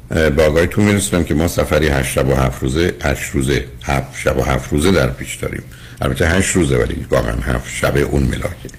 به 0.09 0.43
آگاهیتون 0.43 0.85
میرسونم 0.85 1.23
که 1.23 1.33
ما 1.33 1.47
سفری 1.47 1.87
هشت 1.87 2.11
شب 2.11 2.27
و 2.27 2.35
هفت 2.35 2.63
روزه 2.63 2.93
هشت 3.03 3.31
روزه 3.33 3.65
هفت 3.83 4.19
شب 4.19 4.37
و 4.37 4.43
هفت 4.43 4.71
روزه 4.71 4.91
در 4.91 5.07
پیش 5.07 5.35
داریم. 5.35 5.63
البته 6.01 6.27
هشت 6.27 6.55
روزه 6.55 6.77
ولی 6.77 7.05
واقعا 7.11 7.35
هفت 7.35 7.69
شب 7.69 7.97
اون 7.97 8.23
ملاکه. 8.23 8.69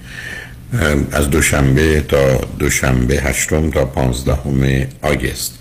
از 1.11 1.29
دوشنبه 1.29 2.01
تا 2.01 2.37
دوشنبه 2.59 3.13
هشتم 3.13 3.69
تا 3.69 3.85
پانزدهم 3.85 4.87
آگست. 5.01 5.59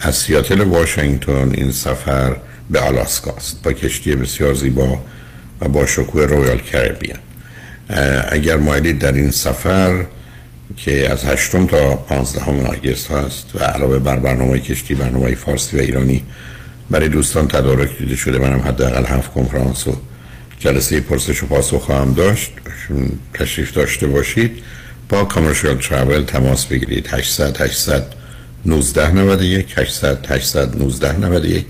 از 0.00 0.16
سیاتل 0.16 0.60
واشنگتن 0.60 1.50
این 1.54 1.72
سفر 1.72 2.36
به 2.70 2.80
آلاسکاست 2.80 3.62
با 3.62 3.72
کشتی 3.72 4.16
بسیار 4.16 4.54
زیبا 4.54 4.98
و 5.60 5.68
با 5.68 5.86
شکوه 5.86 6.24
رویال 6.24 6.58
کربیان 6.58 7.18
اگر 8.28 8.56
مایلید 8.56 8.98
در 8.98 9.12
این 9.12 9.30
سفر 9.30 10.04
که 10.76 11.10
از 11.10 11.24
هشتم 11.24 11.66
تا 11.66 11.96
پانزدهم 11.96 12.60
آگست 12.60 13.10
هست 13.10 13.46
و 13.54 13.58
علاوه 13.58 13.98
بر 13.98 14.16
برنامه 14.16 14.58
کشتی 14.58 14.94
برنامه 14.94 15.34
فارسی 15.34 15.76
و 15.76 15.80
ایرانی 15.80 16.22
برای 16.90 17.08
دوستان 17.08 17.48
تدارک 17.48 17.98
دیده 17.98 18.16
شده 18.16 18.38
منم 18.38 18.60
حداقل 18.60 19.04
هفت 19.04 19.32
کنفرانس 19.32 19.88
و 19.88 19.96
جلسه 20.58 21.00
پرسش 21.00 21.42
و 21.42 21.46
پاسخ 21.46 21.82
خواهم 21.82 22.12
داشت. 22.14 22.52
تشریف 23.34 23.72
داشته 23.72 24.06
باشید. 24.06 24.62
با 25.08 25.24
کامرشال 25.24 25.78
ترافل 25.78 26.24
تماس 26.24 26.66
بگیرید. 26.66 27.06
800 27.06 27.60
800 27.60 28.04
19 28.66 29.10
91 29.10 29.74
800 29.78 30.26
800 30.30 30.78
19 30.78 31.18
91 31.18 31.66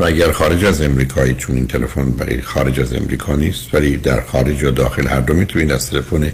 و 0.00 0.04
اگر 0.04 0.32
خارج 0.32 0.64
از 0.64 0.82
امریکایی 0.82 1.34
چون 1.34 1.56
این 1.56 1.66
تلفن 1.66 2.10
برای 2.10 2.42
خارج 2.42 2.80
از 2.80 2.94
امریکا 2.94 3.36
نیست 3.36 3.74
ولی 3.74 3.96
در 3.96 4.20
خارج 4.20 4.64
و 4.64 4.70
داخل 4.70 5.06
هر 5.06 5.20
دو 5.20 5.34
می‌تونید 5.34 5.72
از 5.72 5.90
تلفن 5.90 6.32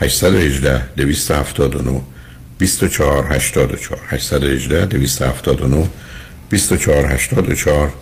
818 0.00 0.94
279 0.96 2.00
24 2.58 3.32
84 3.32 4.00
818 4.08 4.86
279 4.86 5.88
24 6.50 7.06
84 7.06 7.92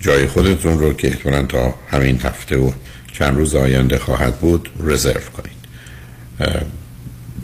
جای 0.00 0.26
خودتون 0.26 0.78
رو 0.78 0.92
که 0.92 1.08
احتمالا 1.08 1.42
تا 1.42 1.74
همین 1.90 2.20
هفته 2.20 2.56
و 2.56 2.72
چند 3.12 3.36
روز 3.36 3.54
آینده 3.54 3.98
خواهد 3.98 4.36
بود 4.36 4.68
رزرو 4.80 5.20
کنید. 5.36 5.60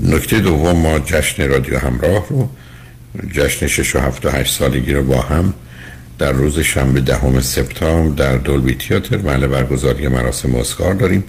نکته 0.01 0.41
دوم 0.41 0.77
ما 0.77 0.99
جشن 0.99 1.49
رادیو 1.49 1.79
همراه 1.79 2.27
رو 2.29 2.49
جشن 3.33 3.67
6 3.67 3.97
و 3.97 3.99
7 3.99 4.27
و 4.27 4.31
8 4.31 4.55
سالگی 4.55 4.93
رو 4.93 5.03
با 5.03 5.21
هم 5.21 5.55
در 6.19 6.33
روز 6.33 6.59
شنبه 6.59 7.01
دهم 7.01 7.41
سپتامبر 7.41 8.25
در 8.25 8.37
دولبی 8.37 8.75
تیاتر 8.75 9.17
محل 9.17 9.47
برگزاری 9.47 10.09
مراسم 10.09 10.55
اسکار 10.55 10.95
داریم. 10.95 11.25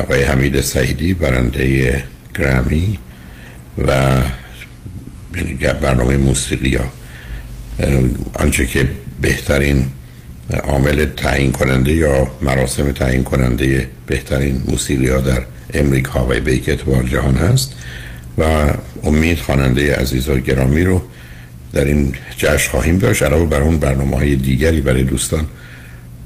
آقای 0.00 0.22
حمید 0.22 0.60
سعیدی 0.60 1.14
برنده 1.14 2.04
گرمی 2.38 2.98
و 3.78 4.22
برنامه 5.82 6.16
موسیقی 6.16 6.76
ها 6.76 6.84
آنچه 8.34 8.66
که 8.66 8.88
بهترین 9.20 9.86
عامل 10.64 11.04
تعیین 11.04 11.52
کننده 11.52 11.92
یا 11.92 12.30
مراسم 12.42 12.92
تعیین 12.92 13.24
کننده 13.24 13.88
بهترین 14.06 14.62
موسیقی 14.68 15.08
ها 15.08 15.20
در 15.20 15.42
امریکا 15.74 16.26
و 16.26 16.32
اعتبار 16.32 17.02
جهان 17.02 17.36
هست. 17.36 17.74
و 18.38 18.72
امید 19.04 19.38
خواننده 19.38 19.94
عزیز 19.96 20.28
و 20.28 20.38
گرامی 20.38 20.84
رو 20.84 21.02
در 21.72 21.84
این 21.84 22.14
جشن 22.36 22.70
خواهیم 22.70 22.98
داشت. 22.98 23.22
علاوه 23.22 23.46
بر 23.46 23.60
اون 23.60 23.78
برنامه 23.78 24.16
های 24.16 24.36
دیگری 24.36 24.80
برای 24.80 25.02
دوستان 25.02 25.46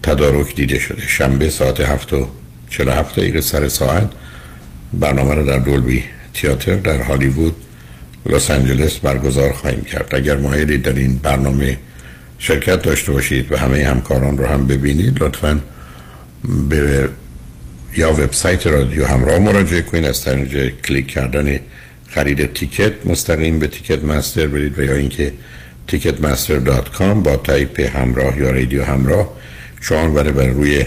تدارک 0.02 0.54
دیده 0.54 0.78
شده. 0.78 1.02
شنبه 1.06 1.50
ساعت 1.50 1.80
هفت 1.80 2.12
و 2.12 2.28
چل 2.70 2.88
هفت 2.88 3.16
دقیقه 3.16 3.40
سر 3.40 3.68
ساعت 3.68 4.10
برنامه 4.92 5.34
رو 5.34 5.46
در 5.46 5.58
دولبی 5.58 6.04
تیاتر 6.34 6.74
در 6.74 7.02
هالیوود 7.02 7.56
لس 8.26 8.50
آنجلس 8.50 8.98
برگزار 8.98 9.52
خواهیم 9.52 9.84
کرد. 9.84 10.14
اگر 10.14 10.36
مایلید 10.36 10.82
در 10.82 10.92
این 10.92 11.16
برنامه 11.18 11.78
شرکت 12.38 12.82
داشته 12.82 13.12
باشید 13.12 13.52
و 13.52 13.56
همه 13.56 13.84
همکاران 13.84 14.38
رو 14.38 14.46
هم 14.46 14.66
ببینید 14.66 15.22
لطفا 15.22 15.60
به 16.68 17.08
یا 17.96 18.12
وبسایت 18.12 18.66
رادیو 18.66 19.06
همراه 19.06 19.38
مراجعه 19.38 19.82
کنید. 19.82 20.04
از 20.04 20.24
طریق 20.24 20.80
کلیک 20.80 21.06
کردن 21.06 21.60
خرید 22.14 22.52
ticket 22.52 23.06
مستقیم 23.06 23.58
به 23.58 23.66
تیکت 23.66 24.04
مستر 24.04 24.46
برید 24.46 24.78
و 24.78 24.82
یا 24.82 24.94
اینکه 24.94 25.32
تیکت 25.86 26.20
مستر 26.20 26.58
dot 26.58 26.88
com 26.92 27.22
با 27.22 27.36
تایپ 27.36 27.96
همراه 27.96 28.38
یا 28.38 28.50
رادیو 28.50 28.84
همراه 28.84 29.32
شما 29.80 30.08
بره 30.08 30.32
بر 30.32 30.46
روی 30.46 30.84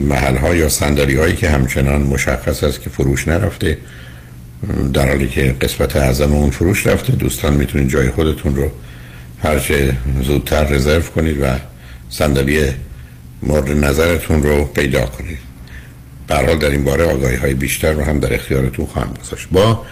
محل 0.00 0.36
ها 0.36 0.54
یا 0.54 0.68
صندلی 0.68 1.16
هایی 1.16 1.36
که 1.36 1.50
همچنان 1.50 2.02
مشخص 2.02 2.64
است 2.64 2.80
که 2.80 2.90
فروش 2.90 3.28
نرفته 3.28 3.78
در 4.92 5.08
حالی 5.08 5.28
که 5.28 5.56
قسمت 5.60 5.96
اعظم 5.96 6.32
اون 6.32 6.50
فروش 6.50 6.86
رفته. 6.86 7.12
دوستان 7.12 7.54
می‌تونید 7.54 7.88
جای 7.88 8.10
خودتون 8.10 8.56
رو 8.56 8.70
هرچه 9.42 9.96
زودتر 10.22 10.64
رزرو 10.64 11.02
کنید 11.02 11.42
و 11.42 11.46
صندلی 12.10 12.60
مورد 13.42 13.70
نظرتون 13.70 14.42
رو 14.42 14.64
پیدا 14.64 15.06
کنید. 15.06 15.38
برحال 16.28 16.58
در 16.58 16.70
این 16.70 16.84
باره 16.84 17.04
آگاهی 17.04 17.36
های 17.36 17.54
بیشتر 17.54 17.92
رو 17.92 18.04
هم 18.04 18.20
در 18.20 18.34
اختیارتون 18.34 18.86
خواهم 18.86 19.14
گذاشت. 19.22 19.48
با 19.52 19.82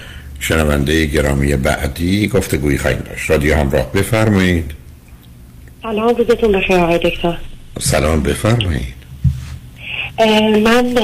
شنونده 0.41 1.07
گرامی 1.07 1.57
بعدی 1.57 2.28
گفتگویی 2.28 2.78
خواهیم 2.78 2.99
داشت. 2.99 3.30
رادیو 3.30 3.57
همراه 3.57 3.93
بفرمایید. 3.93 4.70
سلام 5.82 6.14
روزتون 6.14 6.53
بخیر 6.53 6.76
آقای 6.76 6.99
دکتر. 6.99 7.39
سلام 7.78 8.22
بفرمایید. 8.22 8.95
من 10.64 10.97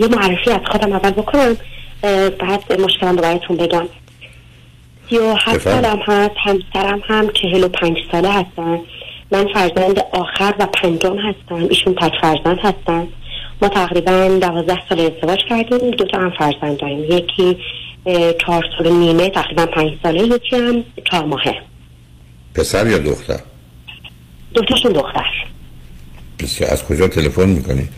یه 0.00 0.08
معرفی 0.08 0.50
از 0.50 0.60
خودم 0.66 0.92
اول 0.92 1.10
بکنم. 1.10 1.56
بعد 2.38 2.80
مشکلم 2.80 3.16
رو 3.16 3.22
براتون 3.22 3.56
بگم. 3.56 3.86
سی 5.10 5.18
و 5.18 5.34
هفت 5.34 5.60
سالم 5.60 5.98
هست 6.06 6.34
همسرم 6.44 7.02
هم 7.04 7.30
چهل 7.30 7.64
و 7.64 7.68
پنج 7.68 7.96
ساله 8.12 8.32
هستن. 8.32 8.78
من 9.30 9.46
فرزند 9.54 9.98
آخر 10.12 10.54
و 10.58 10.66
پنجم 10.66 11.16
هستم. 11.18 11.68
ایشون 11.70 11.94
تک 11.94 12.12
فرزند 12.20 12.58
هستن. 12.62 13.08
ما 13.62 13.68
تقریبا 13.68 14.38
دوازده 14.40 14.78
سال 14.88 15.00
ازدواج 15.00 15.38
کردیم. 15.48 15.90
دو 15.90 16.04
تا 16.04 16.18
هم 16.18 16.30
فرزند 16.38 16.78
داریم. 16.78 17.04
یکی 17.04 17.56
چهار 18.40 18.64
سال 18.78 18.92
نیمه 18.92 19.30
تقریبا 19.30 19.66
پنج 19.66 19.92
ساله. 20.02 20.22
یکی 20.22 20.56
هم 20.56 20.84
چهار 21.10 21.24
ماهه. 21.24 21.62
پسر 22.54 22.86
یا 22.86 22.98
دختر؟ 22.98 23.40
دوتاشون 24.54 24.92
دختر. 24.92 25.24
بسیار 26.38 26.70
از 26.70 26.84
کجا 26.84 27.08
تلفن 27.08 27.48
می‌کنید 27.48 27.88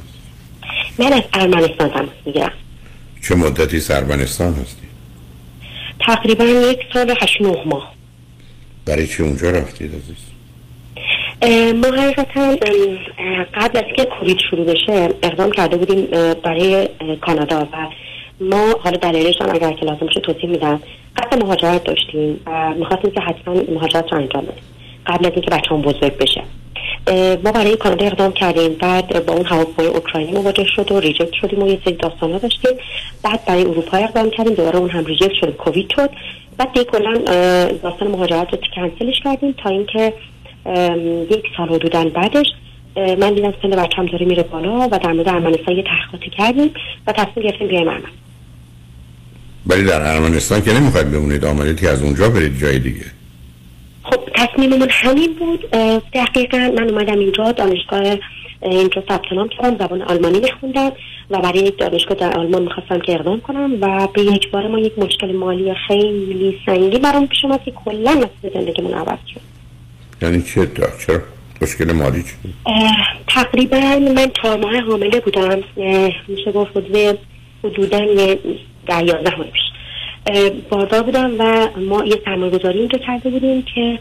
من 0.99 1.13
از 1.13 1.23
ارمنستان 1.35 1.89
تماس 1.89 2.09
می‌گیرم. 2.27 2.53
چه 3.29 3.35
مدتی 3.35 3.81
سربنستان 3.81 4.55
هستی؟ 4.55 4.87
تقریبا 6.01 6.45
یک 6.45 6.79
سال 6.93 7.11
و 7.11 7.15
هشت 7.23 7.43
نه 7.43 7.65
ماه. 7.67 7.95
برای 8.85 9.07
چی 9.07 9.23
اونجا 9.23 9.51
رفتید 9.51 9.91
عزیز؟ 9.91 10.26
ما 11.43 11.89
حقیقتا 11.97 12.57
قبل 13.55 13.79
از 13.79 13.85
که 13.97 14.05
کووید 14.05 14.39
شروع 14.51 14.67
بشه 14.67 15.09
اقدام 15.23 15.51
کرده 15.51 15.77
بودیم 15.77 16.09
برای 16.43 16.89
کانادا 17.21 17.69
و 17.73 17.77
ما 18.41 18.75
حالا 18.81 18.97
دلیلش 18.97 19.35
هم 19.41 19.51
اگر 19.51 19.73
که 19.73 19.87
لازم 19.87 20.07
باشه 20.07 20.21
توضیح 20.21 20.51
میدم. 20.51 20.81
قصد 21.17 21.43
مهاجرت 21.43 21.85
داشتیم 21.85 22.41
و 22.47 22.75
می‌خواستیم 22.75 23.11
که 23.11 23.21
حتما 23.21 23.55
مهاجرت 23.75 24.13
رو 24.13 24.19
انجام 24.19 24.43
بدیم. 24.43 24.63
قبل 25.07 25.27
از 25.27 25.33
اینکه 25.33 25.51
بچه 25.51 25.69
هم 25.71 25.83
بزرگ 25.83 26.19
بشه. 26.19 26.43
ما 27.45 27.53
برای 27.53 27.77
کانادا 27.77 28.07
اقدام 28.07 28.33
کردیم. 28.33 28.73
بعد 28.73 29.27
با 29.27 29.33
اون 29.33 29.47
هواپیمای 29.47 29.95
اوکراینی 29.95 30.33
مواجه 30.33 30.65
شد 30.77 30.93
و 30.93 31.01
reject 31.01 31.33
شدیم 31.41 31.63
و 31.63 31.69
یه 31.69 31.79
سری 31.85 31.95
داستانا 31.95 32.39
داشتیم. 32.39 32.73
بعد 33.23 33.45
برای 33.45 33.63
اروپا 33.63 33.97
اقدام 33.97 34.31
کردیم. 34.31 34.55
دوباره 34.55 34.77
اون 34.77 34.91
هم 34.91 35.05
reject 35.05 35.35
شد 35.41 35.57
کووید 35.57 35.93
شد. 35.97 36.11
بعد 36.59 36.73
دیگه 36.73 36.85
کلا 36.85 37.15
داستان 37.83 38.09
مهاجرت 38.09 38.49
رو 38.53 38.59
کنسلش 38.77 39.21
کردیم 39.25 39.55
تا 39.65 39.71
اینکه 39.71 40.13
یک 41.31 41.45
سال 41.57 41.69
حدودا 41.69 42.05
بعدش 42.05 42.47
من 42.97 43.35
دیدم 43.35 43.55
سن 43.63 43.71
بچه‌م 43.71 44.07
داره 44.07 44.27
میره 44.27 44.43
بالا 44.43 44.89
و 44.93 44.99
در 44.99 45.13
مورد 45.13 45.29
ارمنستان 45.29 45.77
یه 45.77 45.83
تحقیقاتی 45.83 46.31
کردیم 46.31 46.71
و 47.07 47.13
تصمیم 47.13 47.47
گرفتیم 47.47 47.69
بیایم 47.69 47.89
ارمن. 47.89 48.11
ولی 49.67 49.85
در 49.85 50.15
ارمنستان 50.15 50.63
که 50.63 50.73
نمی‌خواید 50.73 51.11
بمونید 51.11 51.45
آمدید 51.45 51.81
که 51.81 51.89
از 51.89 52.03
اونجا 52.03 52.29
برید 52.29 52.59
جای 52.59 52.79
دیگه. 52.79 53.05
خب 54.03 54.21
تصمیممون 54.35 54.89
همین 54.91 55.35
بود. 55.39 55.71
دقیقا 56.15 56.73
من 56.77 56.91
اومدم 56.91 57.19
اینجا 57.19 57.53
دانشگاه 57.53 58.07
اه، 58.07 58.19
اینجا 58.63 59.03
ثبت 59.09 59.33
نام 59.33 59.49
کردم 59.49 59.77
زبان 59.87 60.03
آلمانی 60.03 60.41
میخوندم 60.41 60.93
و 61.31 61.41
برای 61.41 61.59
یک 61.59 61.79
دانشگاه 61.79 62.17
در 62.17 62.39
آلمان 62.39 62.63
می‌خواستم 62.63 63.01
که 63.01 63.15
اقدام 63.15 63.41
کنم 63.41 63.79
و 63.81 64.09
به 64.15 64.23
یک 64.23 64.51
بار 64.51 64.69
ما 64.69 64.79
یک 64.79 64.99
مشکل 64.99 65.33
مالی 65.33 65.75
خیلی 65.75 66.59
سنگین 66.67 67.03
برام 67.03 67.27
پیش 67.27 67.45
اومد 67.45 67.65
که 67.65 67.73
کلا 67.85 68.11
مسیر 68.11 68.53
زندگیمون 68.55 68.95
عوض 68.95 69.19
شد. 69.35 69.56
یعنی 70.23 70.43
چه 70.43 70.65
دا 70.65 70.87
چرا؟ 71.07 71.21
مشکل 71.63 71.93
مالی 71.93 72.23
چی؟ 72.23 72.31
تقریبا 73.29 73.79
من 74.17 74.31
چهار 74.43 74.59
ماه 74.59 74.81
حامله 74.81 75.21
بودم. 75.21 75.63
میشه 76.29 76.53
گفت 76.55 76.71
حدود 76.77 77.19
حدودا 77.65 78.05
یه 78.05 78.39
در 78.87 79.05
یازده 79.05 79.37
ماه 79.37 79.47
پیش. 79.47 79.63
باردار 80.71 81.03
بودم 81.03 81.31
و 81.39 81.69
ما 81.81 82.05
یه 82.05 82.21
سرمایه 82.25 82.59
گذاری 82.59 82.79
اینجا 82.79 82.99
کرده 82.99 83.31
بودیم 83.31 83.65
که 83.75 83.99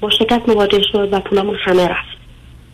با 0.00 0.10
شکست 0.10 0.48
مواجه 0.48 0.82
شد 0.92 1.08
و 1.12 1.20
پولامون 1.20 1.56
همه 1.64 1.88
رفت. 1.88 2.16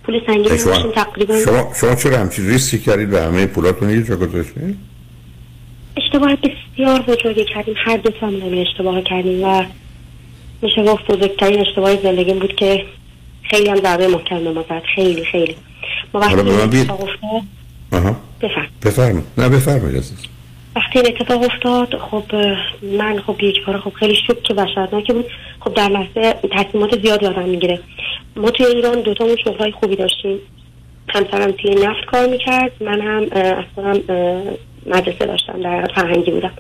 پول 0.05 0.21
سنگین 0.27 0.57
شما 0.57 0.93
تقریبا. 0.93 1.45
شما 1.45 1.73
شما 1.81 1.95
چرا 1.95 2.19
همچین 2.19 2.49
ریسکی 2.49 2.79
کردید 2.79 3.13
و 3.13 3.19
همه 3.19 3.47
پولاتون 3.47 3.91
یه 3.91 4.03
جا 4.03 4.17
گذاشتید 4.17 4.77
اشتباه 5.97 6.37
بسیار 6.37 7.03
بزرگی 7.03 7.45
کردیم. 7.45 7.75
هر 7.85 7.97
دو 7.97 8.11
تا 8.11 8.27
اشتباه 8.53 9.03
کردیم 9.03 9.45
و 9.45 9.65
میشه 10.63 10.83
گفت 10.83 11.07
بزرگترین 11.07 11.61
اشتباه 11.61 11.97
زندگیم 11.97 12.39
بود 12.39 12.57
که 12.57 12.85
خیلی 13.43 13.69
هم 13.69 13.77
ضربه 13.77 14.09
محکم 14.09 14.45
به 14.45 14.53
ما 14.53 14.65
زد. 14.69 14.83
خیلی 14.95 15.25
خیلی. 15.25 15.57
ما 16.15 16.21
وقتی 16.21 16.35
این. 16.41 16.51
اتفاق 16.51 17.01
افتاد 17.03 17.43
بفرم 18.83 19.23
نه 19.39 19.49
عزیز. 19.99 20.27
وقتی 20.77 20.99
این 20.99 21.09
اتفاق 21.09 21.43
افتاد 21.43 21.99
خب 21.99 22.25
من 22.83 23.21
خب 23.27 23.43
یک 23.43 23.65
بار 23.65 23.81
خب 23.81 23.93
خیلی 23.93 24.17
شوک 24.27 24.43
که 24.43 24.55
وحشتناک 24.55 25.13
بود. 25.13 25.27
خب 25.61 25.75
در 25.75 25.89
لحظه 25.89 26.35
تصمیمات 26.53 27.03
زیادی 27.03 27.27
آدم 27.27 27.49
می‌گیره. 27.49 27.81
ما 28.37 28.51
توی 28.51 28.67
ایران 28.67 29.01
دوتامون 29.01 29.37
شغلای 29.45 29.73
خوبی 29.73 29.97
داشتیم. 29.97 30.39
همسرم 31.09 31.51
توی 31.51 31.75
نفت 31.75 32.05
کار 32.07 32.27
می‌کرد. 32.27 32.73
من 32.81 33.01
هم 33.01 33.23
اصلا 33.33 34.01
مدرسه 34.87 35.27
داشتم. 35.27 35.63
در 35.63 35.89
فرهنگی 35.95 36.31
بودم. 36.31 36.53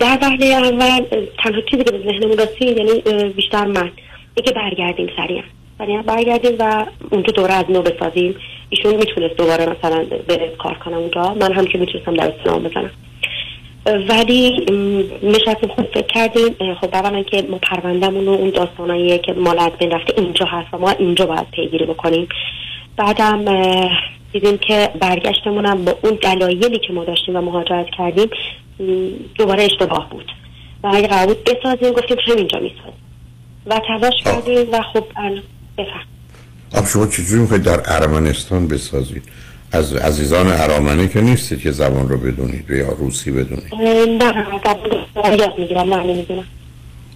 در 0.00 0.18
وهله 0.22 0.46
اول 0.46 1.00
تنها 1.38 1.60
چیزی 1.70 1.84
که 1.84 1.92
به 1.92 1.98
ذهنمون 1.98 2.38
رسید 2.38 2.78
یعنی 2.78 3.30
بیشتر 3.32 3.64
من. 3.64 3.90
اینکه 4.34 4.52
برگردیم 4.52 5.08
سریعا 5.16 5.42
سریعا 5.78 6.02
برگردیم 6.02 6.56
و 6.58 6.86
اونجا 7.10 7.32
دوره 7.32 7.54
از 7.54 7.64
نو 7.68 7.82
بسازیم. 7.82 8.36
ایشون 8.68 8.94
می‌تونست 8.94 9.36
دوباره 9.36 9.66
مثلا 9.66 10.04
بره 10.28 10.52
کار 10.58 10.74
کنم 10.74 10.94
اونجا. 10.94 11.34
من 11.34 11.52
هم 11.52 11.66
که 11.66 11.78
می‌تونستم 11.78 12.14
در 12.14 12.32
اسلام 12.40 12.62
بزنم. 12.62 12.90
ولی 14.08 14.66
نشستیم 15.22 15.68
خوب 15.68 15.86
فکر 15.86 16.06
کردیم. 16.06 16.74
خب 16.80 16.94
اولا 16.94 17.22
که 17.22 17.42
ما 17.42 17.58
پروندهمون 17.58 18.28
اون 18.28 18.50
داستانایی 18.50 19.18
که 19.18 19.32
مال 19.32 19.58
از 19.58 19.72
بین 19.78 19.90
رفته 19.90 20.14
اینجا 20.22 20.46
هست 20.46 20.74
و 20.74 20.78
ما 20.78 20.90
اینجا 20.90 21.26
باید 21.26 21.50
پیگیری 21.50 21.84
بکنیم. 21.84 22.28
بعدم 22.96 23.44
دیدیم 24.32 24.58
که 24.58 24.90
برگشتمونم 25.00 25.84
با 25.84 25.94
اون 26.02 26.18
دلایلی 26.22 26.78
که 26.78 26.92
ما 26.92 27.04
داشتیم 27.04 27.36
و 27.36 27.40
مهاجرت 27.40 27.86
کردیم 27.98 28.28
دوباره 29.34 29.62
اشتباه 29.64 30.10
بود. 30.10 30.32
و 30.82 30.86
اگه 30.94 31.08
قرار 31.08 31.26
بود 31.26 31.44
بسازیم 31.44 31.92
گفتیم 31.92 32.16
همینجا 32.26 32.58
می‌سازیم. 32.58 32.92
و 33.66 33.80
تلاش 33.88 34.14
کردیم 34.24 34.72
و 34.72 34.82
خب 34.92 35.04
بفهم. 35.78 36.04
آب 36.74 36.86
شما 36.86 37.06
چجوری 37.06 37.40
می‌خواید 37.40 37.62
در 37.62 37.80
ارمنستان 37.84 38.68
بسازید؟ 38.68 39.22
از 39.72 39.94
عزیزان 39.94 40.46
ارامنه 40.52 41.08
که 41.08 41.20
نیستید 41.20 41.60
که 41.60 41.70
زبان 41.70 42.08
رو 42.08 42.18
بدونید 42.18 42.70
یا 42.70 42.92
روسی 42.92 43.30
بدونید. 43.30 43.74
نه 43.74 44.32
نه 44.32 45.36
یاد 45.38 45.58
می‌گیرم 45.58 45.94
نه 45.94 46.02
نمی‌دونم. 46.02 46.44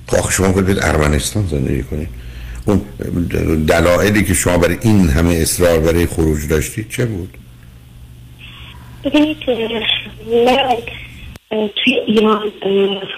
خب 0.06 0.30
شما 0.30 0.52
برید 0.52 0.78
ارمنستان 0.82 1.46
زندگی 1.46 1.82
کنید. 1.82 2.08
اون 2.66 2.80
دلایلی 3.66 4.24
که 4.24 4.34
شما 4.34 4.58
برای 4.58 4.76
این 4.82 5.08
همه 5.08 5.34
اصرار 5.34 5.78
برای 5.78 6.06
خروج 6.06 6.48
داشتید 6.48 6.90
چه 6.90 7.06
بود؟ 7.06 7.36
ببینید 9.04 9.36
توی 11.50 11.94
ایران 12.06 12.42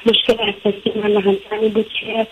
مشکل 0.06 0.32
اساسی 0.32 0.98
من 1.02 1.16
و 1.16 1.20
همسرم 1.20 1.68
بود 1.74 1.86
که 2.00 2.26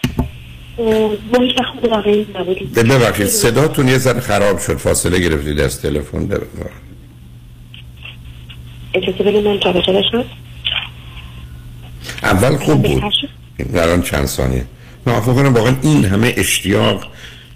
ما 1.33 1.45
هیچ 1.45 1.59
وقت 1.59 2.37
نبودیم. 2.37 2.71
ببخشید 2.75 3.27
صداتون 3.27 3.89
یه 3.89 3.99
ذره 3.99 4.21
خراب 4.21 4.59
شد 4.59 4.77
فاصله 4.77 5.19
گرفتید 5.19 5.61
از 5.61 5.83
تلفن. 5.83 6.27
ببخشید. 6.27 6.91
اجازه 8.95 9.23
بدید 9.25 9.47
من 9.47 9.61
جا 9.61 9.73
بجا 9.73 9.93
بشم؟ 9.93 10.25
اول 12.23 12.57
خوب 12.57 12.83
بود. 12.83 13.03
الان 13.75 14.03
چند 14.03 14.27
ثانیه. 14.27 14.65
من 15.07 15.21
فکر 15.21 15.33
کنم 15.33 15.55
واقعا 15.55 15.75
این 15.83 16.05
همه 16.05 16.35
اشتیاق 16.37 17.07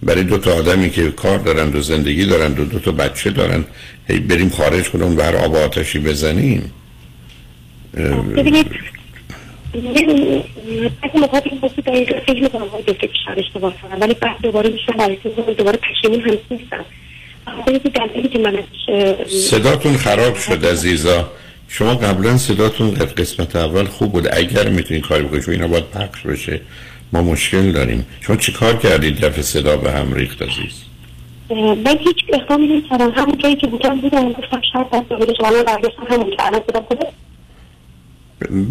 برای 0.03 0.25
دو 0.25 0.39
تا 0.39 0.55
آدمی 0.55 0.91
که 0.91 1.11
کار 1.11 1.39
دارند 1.39 1.77
و 1.77 1.81
زندگی 1.81 2.27
دارند 2.27 2.61
و 2.61 2.65
دو 2.65 2.79
تا 2.79 2.93
بچه 2.93 3.31
دارند 3.31 3.67
هی 4.09 4.19
بریم 4.19 4.49
خارج 4.49 4.91
کنیم 4.91 5.17
بر 5.17 5.37
آب 5.37 5.57
آتشی 5.57 5.99
بزنیم. 5.99 6.73
ببینید 8.37 8.67
فکر 11.03 12.41
می‌کنم 12.41 12.69
های 12.69 12.83
اشتباه 13.37 13.75
کردم 13.83 14.01
ولی 14.01 14.15
بعد 14.15 14.37
دوباره 14.43 14.71
میشم 14.71 14.93
بررسی 14.93 15.19
می‌کنم 15.25 15.55
دوباره 15.55 15.79
پشیمون 15.79 16.39
نیستم. 16.51 16.85
صداتون 19.29 19.97
خراب 19.97 20.37
شد 20.37 20.67
عزیزا. 20.67 21.31
شما 21.69 21.95
قبلا 21.95 22.37
صداتون 22.37 22.91
در 22.91 23.05
قسمت 23.05 23.57
اول 23.57 23.85
خوب 23.85 24.13
بود. 24.13 24.29
اگر 24.33 24.69
می‌تونید 24.69 25.07
کاری 25.07 25.25
بکنید 25.25 25.51
اینا 25.51 25.69
باید 25.69 25.85
پخش 25.85 26.23
بشه. 26.23 26.61
ما 27.13 27.23
مشکل 27.23 27.73
داریم. 27.73 28.07
شما 28.21 28.37
چی 28.37 28.53
کار 28.53 28.77
کردید 28.77 29.21
دفعه 29.21 29.43
صدا 29.43 29.77
به 29.77 29.93
هم 29.93 30.15
ریخت 30.15 30.43
عزیز؟ 30.43 30.83
من 31.85 31.99
هیچ 31.99 32.17
اقدامی 32.33 32.67
نمی‌کردم. 32.67 33.11
همون 33.11 33.39
جایی 33.39 33.57
که 33.57 33.67
بودم 33.67 34.01
بودم. 34.01 34.33
گفتم 34.33 34.61
شاید 34.73 34.91
دست 34.93 35.13
و 35.13 35.17
من 35.43 35.63
برگشتم. 35.63 36.07
همون 36.11 36.31
که 36.31 36.47
الان 36.47 36.61
بودم 36.61 36.81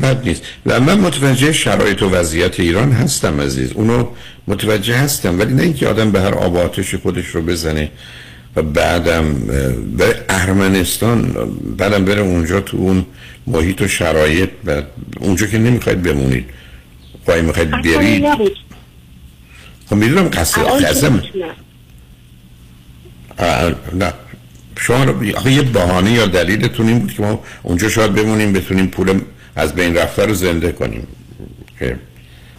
بد 0.01 0.28
نیست. 0.28 0.43
و 0.65 0.80
من 0.80 0.99
متوجه 0.99 1.51
شرایط 1.51 2.01
و 2.01 2.09
وضعیت 2.09 2.59
ایران 2.59 2.91
هستم 2.91 3.41
عزیز. 3.41 3.71
اونو 3.71 4.07
متوجه 4.47 4.95
هستم 4.95 5.39
ولی 5.39 5.53
نه 5.53 5.63
اینکه 5.63 5.88
آدم 5.88 6.11
به 6.11 6.21
هر 6.21 6.34
آب 6.34 6.53
و 6.53 6.57
آتش 6.57 6.95
خودش 6.95 7.28
رو 7.28 7.41
بزنه 7.41 7.91
و 8.55 8.61
بعدم 8.61 9.34
بره 9.97 10.26
ارمنستان 10.30 11.36
بعدم 11.78 12.05
بره 12.05 12.21
اونجا 12.21 12.61
تو 12.61 12.78
اون 12.78 13.05
محیط 13.47 13.82
و 13.82 13.88
شرایط 13.88 14.49
و 14.65 14.82
اونجا 15.19 15.47
که 15.47 15.57
نمی‌خواید 15.57 16.01
بمونید. 16.01 16.45
خواهی 17.26 17.41
می‌خواید 17.41 17.71
برید. 17.71 18.26
خب 19.89 19.95
می‌دونم 19.95 20.30
قصد. 20.30 20.61
اه، 23.39 23.71
نه. 23.93 24.13
شما 24.80 25.03
رو 25.03 25.49
یه 25.49 25.61
بهانه 25.61 26.11
یا 26.11 26.26
دلیلتون 26.26 26.88
این 26.88 26.99
بود 26.99 27.13
که 27.13 27.21
ما 27.21 27.43
اونجا 27.63 27.89
شاید 27.89 28.13
بمونیم 28.13 28.53
بتونیم 28.53 28.88
پول 28.88 29.19
از 29.56 29.76
بین 29.76 29.97
رفته 29.97 30.26
رو 30.26 30.34
زنده 30.34 30.72
کنیم. 30.72 31.08
که 31.80 31.97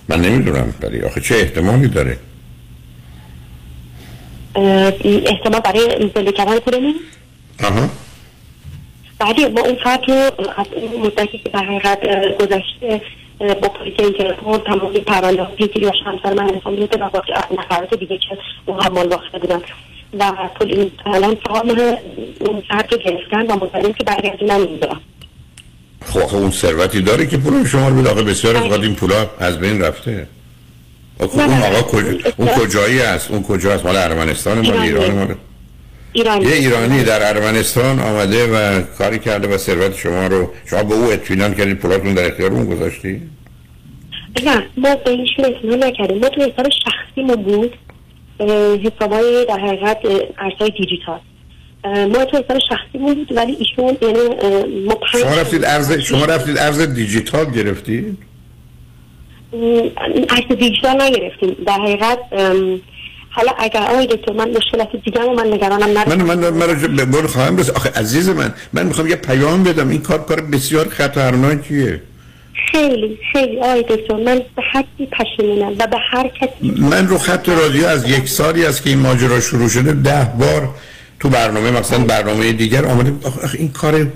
من 0.09 0.21
نمی‌دونم 0.21 0.75
ولی 0.83 1.03
آخه 1.03 1.21
چه 1.21 1.35
احتمالی 1.35 1.89
داره. 1.89 2.19
احتمال 5.05 5.61
برای 5.61 6.11
زنده 6.15 6.33
کردن 6.33 6.59
پولمون 6.59 6.95
آها. 7.65 7.91
بعدی 9.19 9.47
ما 9.47 9.61
اون 9.61 9.77
فرد 9.85 10.01
رو 10.09 10.15
از 10.57 10.67
اون 10.77 11.07
مدتی 11.07 11.39
که 11.39 11.51
در 11.51 11.65
حقیقت 11.65 12.01
گذشته 12.39 13.03
با 13.39 13.69
پلیس 13.69 13.95
این 13.99 14.13
تلفن 14.13 14.59
تمام 14.59 14.93
پرونده 14.93 15.43
ها 15.43 15.51
پیگیری 15.51 15.87
و 15.87 15.93
همسر 16.07 16.35
من 16.35 16.55
انسان 16.55 16.75
میده 16.75 17.05
و 17.05 17.11
باقی 17.11 17.33
نفرات 17.59 17.95
دیگه 17.95 18.19
که 18.19 18.39
اون 18.67 18.81
حمال 18.81 19.09
واقع 19.09 19.39
بودن. 19.39 19.61
و 20.19 20.33
پلیس 20.61 20.91
الان 21.07 21.35
تمام 21.35 21.71
اون 22.41 22.63
فرد 22.69 22.93
رو 22.93 22.99
گرفتن 22.99 23.47
و 23.47 23.57
مطمئنم 23.57 23.93
که 23.93 24.05
برگردونن 24.05 24.55
اینجا. 24.55 25.01
خب 26.07 26.37
اون 26.37 26.51
ثروتی 26.51 27.01
داره 27.01 27.27
که 27.27 27.37
پول 27.37 27.67
شما 27.67 27.89
رو 27.89 28.25
بسیار 28.25 28.57
اوقات 28.57 28.81
این 28.81 28.95
پولا 28.95 29.31
از 29.39 29.59
بین 29.59 29.83
رفته. 29.83 30.27
آخه 31.19 31.43
اون 31.43 31.63
آقا 31.63 31.83
کجا 31.83 32.09
اون 32.37 32.49
کجایی 32.49 33.01
است؟ 33.01 33.31
اون 33.31 33.43
کجا 33.43 33.73
است؟ 33.73 33.85
مال 33.85 33.97
ارمنستان 33.97 34.61
مال. 34.61 34.79
ایران 34.79 35.11
مال 35.11 35.35
ایرانی. 36.13 36.47
یه 36.47 36.55
ایرانی 36.55 37.05
در 37.05 37.29
ارمنستان 37.29 37.99
آمده 37.99 38.47
و 38.47 38.83
کاری 38.99 39.19
کرده 39.19 39.49
و 39.49 39.59
ثروت 39.59 39.97
شما 39.97 40.27
رو 40.27 40.51
شما 40.67 40.83
به 40.83 40.95
او 40.95 41.13
اطمینان 41.13 41.55
کردید 41.55 41.79
پولاتون 41.79 42.15
در 42.15 42.27
اختیار 42.27 42.53
اون 42.53 42.65
گذاشتی؟ 42.65 43.23
نه 44.45 44.63
ما 44.77 44.95
به 44.95 45.11
ایشون 45.11 45.45
اطمینان 45.45 45.89
نکردیم. 45.89 46.19
ما 46.19 46.29
تو 46.29 46.41
حساب 46.41 46.67
شخصیمون 46.85 47.43
بود. 47.43 47.73
اه، 48.41 48.77
حسابای 48.77 49.47
در 49.49 49.59
حقیقت 49.59 49.99
اه، 50.05 50.21
ارزهای 50.39 50.71
دیجیتال. 50.71 51.21
ما 51.85 52.25
تو 52.25 52.37
حساب 52.37 52.59
شخصیمون 52.69 53.15
بود 53.15 53.33
ولی 53.37 53.57
ایشون 53.59 53.97
یعنی 54.03 54.19
ما 54.87 54.99
شما 55.13 55.35
رفتید 55.41 55.65
ارز 55.65 55.93
شما 55.93 56.25
رفتید 56.25 56.59
ارز 56.59 56.81
دیجیتال 56.81 57.51
گرفتید؟ 57.51 58.19
عکس 60.31 60.53
دیجیتال 60.59 61.03
نگرفتیم. 61.03 61.57
در 61.67 61.73
حقیقت 61.73 62.19
حالا 63.31 63.53
اگر 63.59 63.81
آقای 63.81 64.07
دکتر 64.07 64.33
من 64.33 64.51
مشکلات 64.51 64.89
دیگه 65.05 65.21
رو 65.21 65.35
من 65.35 65.47
نگرانم 65.47 65.91
من 65.91 65.97
ندارم. 65.97 66.23
من 66.23 66.51
من 66.51 66.67
راجع 66.69 66.87
به 66.87 67.05
بول 67.05 67.27
خواهم 67.27 67.57
رسید 67.57 67.75
آخه 67.75 67.91
عزیز 67.91 68.29
من 68.29 68.55
من 68.73 68.87
می‌خوام 68.87 69.09
یه 69.09 69.17
پیام 69.17 69.65
بدم. 69.65 69.89
این 69.89 70.03
کار 70.03 70.25
کار 70.25 70.41
بسیار 70.41 70.89
خطرناکیه 70.89 72.03
خیلی 72.73 73.19
خیلی 73.33 73.59
آقای 73.59 73.83
دکتر 73.83 74.17
من 74.17 74.43
به 74.57 74.63
حدی 74.73 75.07
پشیمونم 75.07 75.73
و 75.79 75.87
به 75.87 75.97
هر 76.11 76.29
کسی 76.29 76.75
من 76.79 77.09
رو 77.09 77.19
خط 77.19 77.49
رادیو 77.49 77.87
از 77.87 78.11
یک 78.11 78.29
سالی 78.29 78.65
است 78.67 78.83
که 78.83 78.91
این 78.91 78.99
ماجرا 78.99 79.41
شروع 79.41 79.69
شده. 79.69 79.93
ده 79.93 80.33
بار 80.39 80.69
تو 81.25 81.31
برنامه 81.31 81.71
مثلا 81.71 82.05
برنامه 82.05 82.53
دیگر 82.53 82.87
آمده 82.87 83.13
این 83.59 83.73
کار 83.73 84.07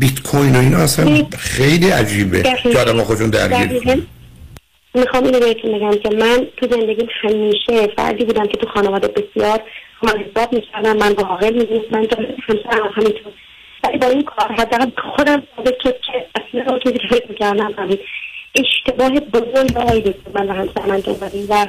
بیت 0.00 0.22
کوین 0.22 0.56
و 0.56 0.58
اینا 0.58 0.78
اصلا 0.78 1.26
خیلی 1.38 1.90
عجیبه. 1.90 2.42
که 2.42 2.78
آدم 2.78 3.02
خودشون 3.02 3.30
درگیر. 3.30 4.02
می‌خوام 4.94 5.24
اینو 5.24 5.40
بهتون 5.40 5.78
بگم 5.78 5.90
که 5.90 6.16
من 6.16 6.46
تو 6.56 6.66
زندگیم 6.70 7.08
همیشه 7.22 7.94
فردی 7.96 8.24
بودم 8.24 8.46
که 8.46 8.56
تو 8.56 8.66
خانواده 8.66 9.08
بسیار 9.08 9.60
من 10.02 10.10
حساب 10.10 10.52
می‌کردم. 10.52 10.96
من 10.96 11.14
عاقل 11.14 11.52
می‌دونست 11.52 11.92
من 11.92 12.08
جالب 12.08 12.34
همسرم 12.48 12.84
هم 12.84 12.90
همینطور. 12.94 13.32
ولی 13.84 13.98
با 13.98 14.06
این 14.06 14.22
کار 14.22 14.52
حداقل 14.52 14.86
به 14.86 15.02
خودم 15.16 15.42
ثابت 15.56 15.74
شد 15.82 15.94
که 16.06 16.26
اصلا 16.34 16.78
چیزی 16.78 16.98
که 16.98 17.08
فکر 17.10 17.28
می‌کردم 17.28 17.74
همین 17.78 17.98
اشتباه 18.54 19.10
بزرگ 19.10 19.76
آقای 19.76 20.00
دکتر 20.00 20.30
من 20.34 20.50
و 20.50 20.90
انجام 20.90 21.16
دادیم 21.16 21.46
و 21.48 21.66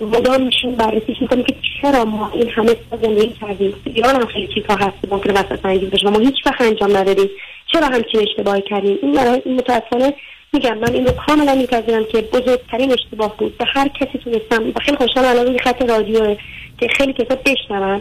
مدام 0.00 0.42
میشیم 0.42 0.74
بررسیش 0.74 1.16
می‌کنیم 1.20 1.44
که 1.44 1.54
چرا 1.82 2.04
ما 2.04 2.30
این 2.34 2.50
همه 2.50 2.76
زندگی 3.02 3.34
کردیم. 3.40 3.74
ایران 3.84 4.14
هم 4.14 4.26
خیلی 4.26 4.48
چیزها 4.54 4.76
هست 4.76 5.00
که 5.02 5.08
ممکنه 5.10 5.32
وسط 5.32 5.66
انجام 5.66 5.90
بشه 5.90 6.06
و 6.06 6.10
ما 6.10 6.18
هیچ 6.18 6.34
وقت 6.46 6.60
انجام 6.60 6.96
ندادیم. 6.96 7.30
چرا 7.72 7.86
همچین 7.86 8.20
اشتباهی 8.20 8.62
کردیم؟ 8.62 8.98
این 9.02 9.12
برای 9.12 9.42
این 9.44 9.56
متاسفانه 9.56 10.14
میگم 10.52 10.78
من 10.78 10.92
این 10.92 11.06
رو 11.06 11.12
کاملا 11.26 11.54
میپذیرم 11.54 12.04
که 12.04 12.20
بزرگترین 12.20 12.92
اشتباه 12.92 13.36
بود 13.36 13.58
به 13.58 13.64
هر 13.74 13.88
کسی 13.88 14.18
تونستم 14.18 14.68
و 14.68 14.80
خیلی 14.80 14.96
خوشحالم 14.96 15.28
الان 15.28 15.46
روی 15.46 15.58
خط 15.58 15.82
رادیو 15.82 16.34
که 16.78 16.88
خیلی 16.88 17.12
کسا 17.12 17.38
بشنون 17.46 18.00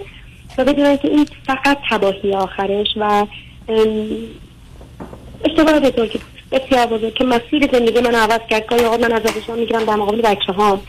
و 0.58 0.66
بدونن 0.66 0.98
که 0.98 1.08
این 1.08 1.28
فقط 1.48 1.78
تباهی 1.90 2.34
آخرش 2.34 2.88
و 2.98 3.26
اشتباه 5.46 5.80
بزرگی 5.80 6.18
بود. 6.18 6.34
بسیار 6.52 6.86
بزرگ 6.86 7.14
که 7.14 7.24
مسیر 7.24 7.70
زندگی 7.72 8.00
من 8.02 8.16
عوض 8.16 8.40
کرد. 8.50 8.68
گاهی 8.68 8.84
اوقات 8.84 9.00
من 9.00 9.12
عذابشان 9.12 9.60
می‌گیرم 9.60 9.84
در 9.84 9.96
مقابل 9.96 10.22
بچه 10.22 10.54
ها 10.54 10.80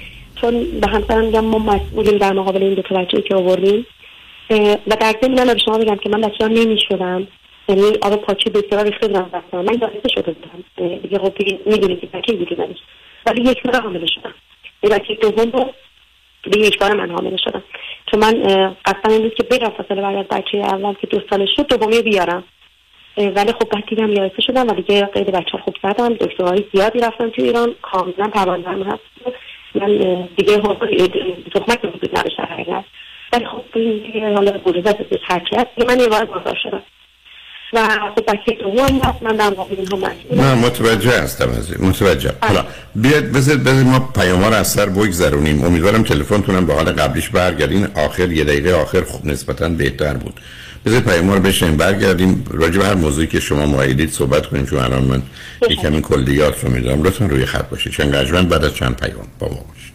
چون 0.45 0.81
به 0.81 0.87
همسرم 0.87 1.25
میگم 1.25 1.45
ما 1.45 1.59
مسئولیم 1.59 2.19
در 2.19 2.33
مقابل 2.33 2.63
این 2.63 2.75
دو 2.75 2.83
بچه‌ای 2.83 3.23
که 3.23 3.35
آوردیم 3.35 3.87
و 4.87 4.97
در 5.01 5.15
ضمن 5.23 5.47
من 5.47 5.55
به 5.55 5.59
شما 5.59 5.79
بگم 5.79 5.97
که 5.97 6.09
من 6.09 6.21
بچه 6.21 6.49
نمی‌شدم. 6.49 7.29
یعنی 7.69 7.83
آب 8.03 8.17
پاچه 8.17 8.51
بسیار 8.51 8.85
ریخته 8.85 9.09
بودم 9.09 9.31
بستم 9.33 9.57
من 9.57 9.77
دارسته 9.77 10.09
شده 10.15 10.33
بودم. 10.33 10.65
دیگه 10.99 11.19
خب 11.19 11.33
می‌دونید 11.67 12.01
که 12.01 12.07
بچه 12.07 12.33
وجود 12.33 12.61
نداشت. 12.61 12.83
ولی 13.27 13.51
یک 13.51 13.63
بار 13.63 13.81
حامله 13.81 14.07
شدم. 14.07 14.35
بچه 14.83 15.15
دوم 15.15 15.51
رو 15.51 15.71
به 16.51 16.59
یک 16.59 16.79
بار 16.79 16.95
من 16.95 17.11
حامله 17.11 17.37
شدم. 17.37 17.63
چون 18.11 18.21
من 18.21 18.33
قصدم 18.85 19.11
این 19.11 19.23
بود 19.23 19.35
که 19.35 19.43
بلا 19.43 19.71
فاصله 19.71 20.03
بعد 20.03 20.17
از 20.17 20.27
بچه 20.27 20.59
اول 20.59 20.95
که 20.95 21.07
دو 21.07 21.21
سالش 21.31 21.49
شد 21.57 21.67
دومی 21.67 22.03
بیارم. 22.03 22.45
ولی 23.17 23.53
خب 23.53 23.69
بعد 23.73 23.87
دیدم 23.89 24.13
یائسه 24.13 24.43
شدم 24.43 24.69
و 24.69 24.75
دیگه 24.75 25.07
قید 25.07 25.31
بچه 25.31 25.59
خوب 25.59 25.75
زدم. 25.83 26.15
دکترهای 26.15 26.65
زیادی 26.75 26.99
رفتم 26.99 27.31
تو 27.31 27.43
ایران. 27.43 27.75
کاملا 27.83 28.29
پروندهم 28.29 28.83
هست. 28.83 29.03
من 29.75 30.29
دیگه 30.37 30.57
تخمک 31.55 31.85
وجود 31.85 32.19
نداشت 32.19 32.39
در 32.39 32.45
حقیقت 32.45 32.85
ولی 33.33 33.47
خب 33.47 33.63
این 33.75 34.35
حالا 34.35 34.53
بروزت 34.53 34.97
هرچی 35.29 35.57
هست 35.57 35.67
دیگه 35.77 35.89
من 35.89 36.01
یه 36.01 36.09
بار 36.09 36.27
گذار 36.27 36.59
شدم. 36.63 36.83
و 37.73 37.89
خب 38.17 38.25
بچه 38.33 38.53
دوم 38.61 38.99
هست 38.99 39.23
من 39.23 39.37
در 39.37 39.51
مقابل 39.51 39.75
اینها 39.79 39.97
مسئولم 39.97 40.41
نه 40.41 40.55
متوجه 40.55 41.23
هستم 41.23 41.49
از. 41.49 41.81
متوجه 41.81 42.33
حالا 42.43 42.65
بیاد 42.95 43.25
بذار 43.25 43.57
بذار 43.57 43.83
ما 43.83 44.11
پیام 44.15 44.45
رو 44.45 44.55
از 44.55 44.69
سر 44.69 44.87
بگذرونیم. 44.87 45.65
امیدوارم 45.65 46.03
تلفنتونم 46.03 46.67
به 46.67 46.75
حال 46.75 46.85
قبلیش 46.85 47.29
برگردین. 47.29 47.87
آخر 47.97 48.33
یه 48.33 48.45
دقیقه 48.45 48.75
آخر 48.75 49.03
خوب 49.03 49.27
نسبتا 49.27 49.69
بهتر 49.69 50.15
بود. 50.15 50.41
بذار 50.87 51.01
پیام 51.01 51.31
رو 51.31 51.41
بشنیم. 51.41 51.77
برگردیم 51.77 52.45
راجع 52.51 52.79
به 52.79 52.87
هر 52.87 52.95
موضوعی 52.95 53.27
که 53.27 53.41
شما 53.41 53.67
مایلید 53.67 54.13
صحبت 54.13 54.47
کنیم 54.47 54.67
چون 54.67 54.79
الان 54.79 55.05
من 55.05 55.23
یک 55.71 55.81
کمی 55.81 56.03
کلیات 56.03 56.65
رو 56.65 56.71
می‌دونم 56.71 57.03
لطفا 57.03 57.27
روی 57.27 57.47
خط 57.47 57.69
باشید. 57.69 57.93
چون 57.93 58.11
قجمن 58.11 58.47
بعد 58.49 58.65
از 58.65 58.75
چند 58.75 58.97
پیام 58.97 59.27
با 59.39 59.49
ما 59.49 59.55
باشید. 59.55 59.95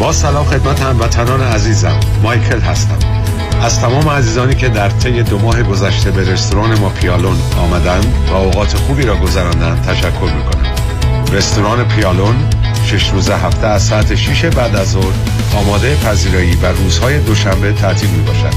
با 0.00 0.12
سلام 0.12 0.44
خدمت 0.44 0.80
هموطنان 0.80 1.40
عزیزم. 1.40 2.00
مایکل 2.22 2.60
هستم. 2.60 2.98
از 3.62 3.80
تمام 3.80 4.08
عزیزانی 4.08 4.54
که 4.54 4.68
در 4.68 4.88
طی 4.88 5.22
دو 5.22 5.38
ماه 5.38 5.62
گذشته 5.62 6.10
به 6.10 6.32
رستوران 6.32 6.78
ما 6.78 6.88
پیالون 6.88 7.36
آمدند 7.58 8.14
و 8.30 8.34
اوقات 8.34 8.74
خوبی 8.74 9.02
را 9.02 9.16
گذراندند 9.16 9.82
تشکر 9.82 10.32
می‌کنم. 10.36 10.81
رستوران 11.32 11.88
پیالون 11.88 12.36
شش 12.84 13.10
روز 13.10 13.30
هفته 13.30 13.66
از 13.66 13.82
ساعت 13.82 14.14
6 14.14 14.44
بعد 14.44 14.76
از 14.76 14.90
ظهر 14.90 15.12
آماده 15.56 15.96
پذیرایی 15.96 16.56
و 16.56 16.66
روزهای 16.66 17.20
دوشنبه 17.20 17.72
تعطیل 17.72 18.10
می 18.10 18.22
باشد 18.22 18.54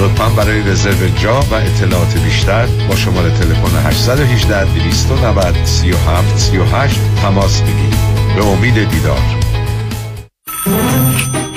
لطفا 0.00 0.28
برای 0.28 0.62
رزرو 0.62 1.08
جا 1.08 1.40
و 1.40 1.54
اطلاعات 1.54 2.18
بیشتر 2.18 2.66
با 2.88 2.96
شماره 2.96 3.30
تلفن 3.30 3.88
818 3.88 4.64
290 4.64 5.64
37 5.64 6.38
38 6.38 7.00
تماس 7.22 7.60
بگیرید. 7.60 7.96
به 8.36 8.46
امید 8.46 8.90
دیدار. 8.90 9.20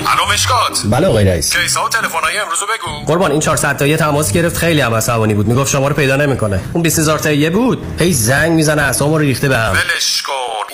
الو 0.06 0.32
مشکات. 0.32 0.82
بله 0.84 1.06
آقای 1.06 1.24
رئیس. 1.24 1.56
کیسا 1.56 1.84
و 1.84 1.88
تلفن‌های 1.88 2.38
امروز 2.38 2.58
رو 2.60 2.66
بگو. 2.66 3.06
قربان 3.06 3.30
این 3.30 3.40
400 3.40 3.76
تایی 3.76 3.96
تماس 3.96 4.32
گرفت. 4.32 4.56
خیلی 4.56 4.80
هم 4.80 4.94
عصبانی 4.94 5.34
بود. 5.34 5.48
می‌گفت 5.48 5.70
شما 5.70 5.88
رو 5.88 5.94
پیدا 5.94 6.16
نمی‌کنه. 6.16 6.60
اون 6.72 6.82
20000 6.82 7.18
تایی 7.18 7.50
بود. 7.50 7.82
هی 7.98 8.12
زنگ 8.12 8.52
می‌زنه 8.52 8.82
اعصابمو 8.82 9.18
رو 9.18 9.24
ریخته 9.24 9.48
بهم 9.48 9.72
ولش 9.72 10.22
کن. 10.22 10.32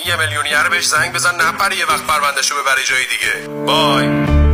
یه 0.09 0.15
میلیونیر 0.15 0.69
بهش 0.71 0.87
زنگ 0.87 1.13
بزن 1.13 1.35
نپره 1.35 1.77
یه 1.77 1.85
وقت 1.85 2.07
پروندهشو 2.07 2.55
ببره 2.55 2.83
جای 2.89 3.03
دیگه. 3.13 3.63
بای 3.65 4.07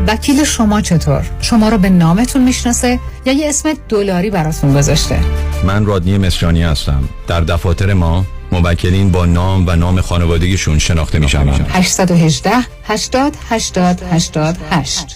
وکیل 0.08 0.44
شما 0.44 0.82
چطور؟ 0.82 1.26
شما 1.42 1.70
رو 1.70 1.78
به 1.78 1.90
نامتون 1.90 2.44
می‌شناسه 2.44 3.00
یا 3.26 3.34
یه 3.34 3.50
اسم 3.50 3.74
دلاری 3.90 4.30
براتون 4.30 4.74
گذاشته؟ 4.74 5.20
من 5.64 5.86
رادنی 5.86 6.18
مصریانی 6.18 6.64
هستم. 6.64 7.10
در 7.28 7.42
دفاتر 7.42 7.94
ما 7.94 8.26
موکلین 8.52 9.12
با 9.12 9.26
نام 9.26 9.68
و 9.68 9.76
نام 9.76 10.02
خانوادگیشون 10.02 10.80
شناخته 10.80 11.20
می 11.20 11.30
شوند. 11.30 11.68
818 11.70 12.52
80 12.84 13.34
80 13.50 14.02
88 14.12 15.16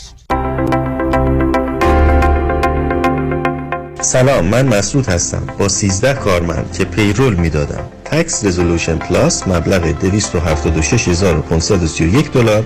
سلام 4.01 4.45
من 4.45 4.67
مسعود 4.67 5.05
هستم. 5.05 5.43
با 5.59 5.67
13 5.67 6.13
کارمند 6.13 6.75
که 6.77 6.85
payroll 6.85 7.33
می‌دادم 7.33 7.83
Tax 8.05 8.45
Resolution 8.45 8.97
Plus 8.97 9.47
مبلغ 9.47 9.81
276531 9.81 12.31
دلار. 12.31 12.65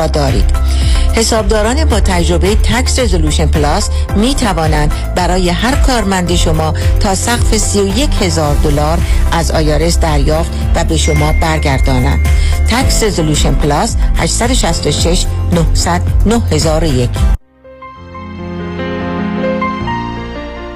دارید. 0.07 0.51
حسابداران 1.15 1.85
با 1.85 1.99
تجربه 1.99 2.55
Tax 2.55 2.99
Resolution 2.99 3.45
Plus 3.45 3.89
می 4.15 4.35
توانند 4.35 4.91
برای 5.15 5.49
هر 5.49 5.75
کارمند 5.75 6.35
شما 6.35 6.73
تا 6.99 7.15
سقف 7.15 7.57
31 7.57 8.09
هزار 8.21 8.55
دلار 8.55 8.99
از 9.31 9.51
IRS 9.51 9.99
دریافت 9.99 10.51
و 10.75 10.83
به 10.83 10.97
شما 10.97 11.33
برگردانند. 11.41 12.27
Tax 12.69 13.03
Resolution 13.03 13.53
Plus 13.55 13.95
866 14.17 15.25
900 15.53 16.01
9001 16.25 17.40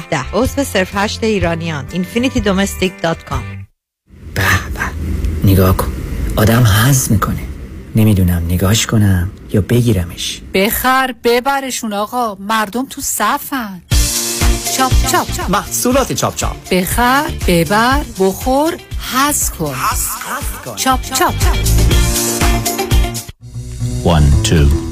ده. 0.00 0.08
ده 0.08 0.24
عضو 0.32 0.64
صرف 0.64 0.90
هشت 0.96 1.24
ایرانیان. 1.24 1.84
infinitydomestic.com 1.88 3.42
به 4.34 4.42
به. 4.74 4.90
نگاه 5.44 5.76
کن. 5.76 5.92
آدم 6.36 6.62
حز 6.64 7.12
می‌کنه. 7.12 7.42
نمی‌دونم 7.96 8.42
نگاش 8.48 8.86
کنم 8.86 9.30
یا 9.52 9.60
بگیرمش. 9.60 10.40
بخر 10.54 11.14
ببرشون 11.24 11.92
آقا. 11.92 12.34
مردم 12.34 12.86
تو 12.90 13.00
صفن. 13.00 13.82
چاپ 14.76 14.92
چاپ 15.12 15.50
محصولات 15.50 16.12
چاپ 16.12 16.36
چاپ. 16.36 16.56
بخر 16.70 17.24
ببر 17.46 18.00
بخور 18.18 18.74
حز 19.12 19.50
کن. 19.50 19.74
چاپ 20.76 21.02
چاپ. 21.02 21.34
One, 24.04 24.28
two, 24.48 24.91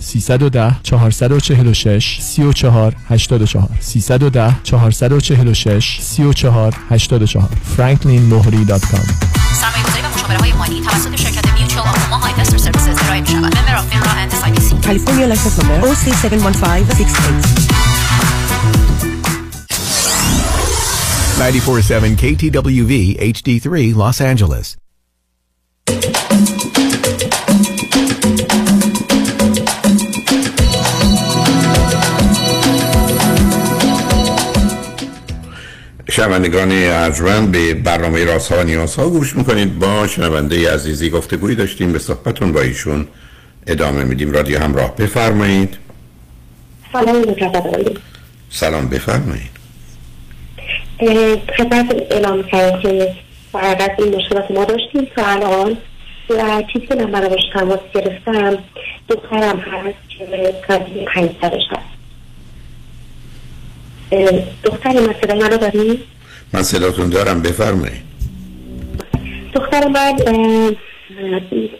310 0.00 0.80
446 0.82 2.18
34 2.20 2.94
84 3.08 3.68
310 3.80 4.54
446 4.64 5.98
34 6.00 6.74
84 6.90 7.48
franklinmohri.com 7.76 9.06
سرمایه 9.60 9.82
گذاری 9.86 10.02
و 10.02 10.08
مشاوره 10.14 10.38
های 10.38 10.52
مالی 10.52 10.80
توسط 10.80 11.16
شرکت 11.16 11.52
Mutual 11.58 11.88
of 11.88 12.16
Omaha 12.16 12.32
Investor 12.32 12.58
Services 12.58 13.02
ارائه 13.04 13.20
می 13.20 13.26
شود 13.26 13.56
member 13.56 13.76
of 13.76 13.86
FINRA 13.88 14.10
and 14.10 14.34
SIPC 14.34 14.74
California 14.82 15.26
license 15.26 15.58
number 15.58 15.88
OC71568. 15.88 17.78
94.7 21.38 22.16
KTWV 22.16 23.16
HD3 23.20 23.94
Los 23.94 24.20
Angeles. 24.20 24.76
شنوندگان 36.18 36.72
ارجمند 36.72 37.52
به 37.52 37.74
برنامه 37.74 38.24
راست 38.24 38.52
ها 38.52 38.58
و 38.58 38.62
نیاز 38.62 38.96
ها 38.96 39.08
گوش 39.08 39.36
می‌کنید. 39.36 39.78
با 39.78 40.06
شنونده 40.06 40.72
عزیزی 40.72 41.10
گفتگوی 41.10 41.54
داشتیم 41.54 41.92
به 41.92 41.98
صحبتون 41.98 42.52
با 42.52 42.60
ایشون 42.60 43.08
ادامه 43.66 44.04
میدیم. 44.04 44.32
رادیو 44.32 44.58
همراه 44.58 44.96
بفرمایید. 44.96 45.76
سلام. 46.92 47.24
سلام 48.50 48.88
بفرمایید. 48.88 49.50
خدمت 51.58 51.94
اعلام 52.10 52.42
کردم 52.42 52.80
که 52.80 53.14
فقط 53.52 53.90
این 53.98 54.16
مشکلات 54.16 54.50
ما 54.50 54.64
داشتیم 54.64 55.08
تا 55.16 55.26
الان 55.26 55.76
و 56.30 56.62
چیزی 56.72 56.86
که 56.86 56.94
من 56.94 57.10
برای 57.10 57.38
تماس 57.54 57.80
گرفتم 57.94 58.58
دخترم 59.08 59.58
هست 59.58 60.18
که 60.18 60.54
کاری 60.68 61.04
پنج 61.14 61.30
سالش 61.40 61.64
هست 61.70 61.97
دختر 64.64 64.92
من 64.92 65.14
صدای 65.22 65.38
منو 65.38 65.56
داری؟ 65.56 66.04
من 66.52 66.62
صداتون 66.62 67.10
دارم 67.10 67.42
بفرمایید 67.42 68.02
دختر 69.54 69.88
من 69.88 70.16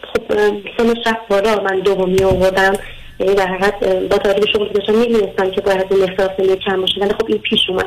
خب 0.03 0.35
سنش 0.79 1.07
رفت 1.07 1.29
بالا 1.29 1.63
من 1.63 1.81
دومی 1.81 2.23
آوردم. 2.23 2.73
یعنی 3.21 3.35
در 3.35 3.47
حقیقت 3.47 3.85
با 3.85 4.19
توجه 4.19 4.41
به 4.41 4.47
شغلی 4.53 4.69
که 4.69 4.75
داشتم 4.75 4.95
می‌دونستم 4.95 5.51
که 5.51 5.61
باید 5.61 5.87
این 5.91 6.07
سنی 6.17 6.57
کم 6.57 6.81
باشه 6.81 7.01
ولی 7.01 7.13
خب 7.13 7.27
این 7.29 7.39
پیش 7.39 7.61
اومد. 7.69 7.87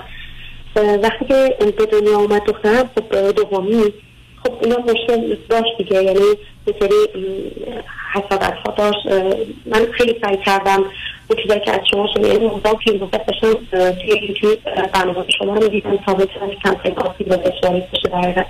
وقتی 1.03 1.25
که 1.25 1.55
به 1.77 1.85
دنیا 1.85 2.17
اومد 2.17 2.41
دخترم 2.43 2.89
خب 2.95 3.31
دومی 3.31 3.93
خب 4.43 4.53
اینا 4.61 4.77
مشکل 4.77 5.35
داشت 5.49 5.77
دیگه. 5.77 6.03
یعنی 6.03 6.19
یه 6.67 6.73
سری 6.79 6.95
حسادت 8.13 8.53
ها 8.65 8.73
داشت. 8.77 9.05
من 9.65 9.85
خیلی 9.91 10.15
سعی 10.21 10.37
کردم 10.45 10.83
اون 11.27 11.41
چیزایی 11.41 11.59
که 11.65 11.71
از 11.71 11.79
شما 11.91 12.07
شما 12.13 12.27
یعنی 12.27 12.47
موضوع 12.47 12.79
که 12.85 12.91
این 12.91 12.99
داشتم 13.27 13.53
توی 13.71 14.27
یوتیوب 14.27 14.59
برنامه 14.93 15.25
شما 15.37 15.53
رو 15.55 15.63
می‌دیدم 15.63 15.97
تا 16.05 16.13
بتونم 16.13 16.49
کم 16.63 16.75
خیلی 16.83 16.95
آسیب 16.95 17.31
و 17.31 17.35
دشواری 17.35 17.83
بشه 17.93 18.09
در 18.09 18.45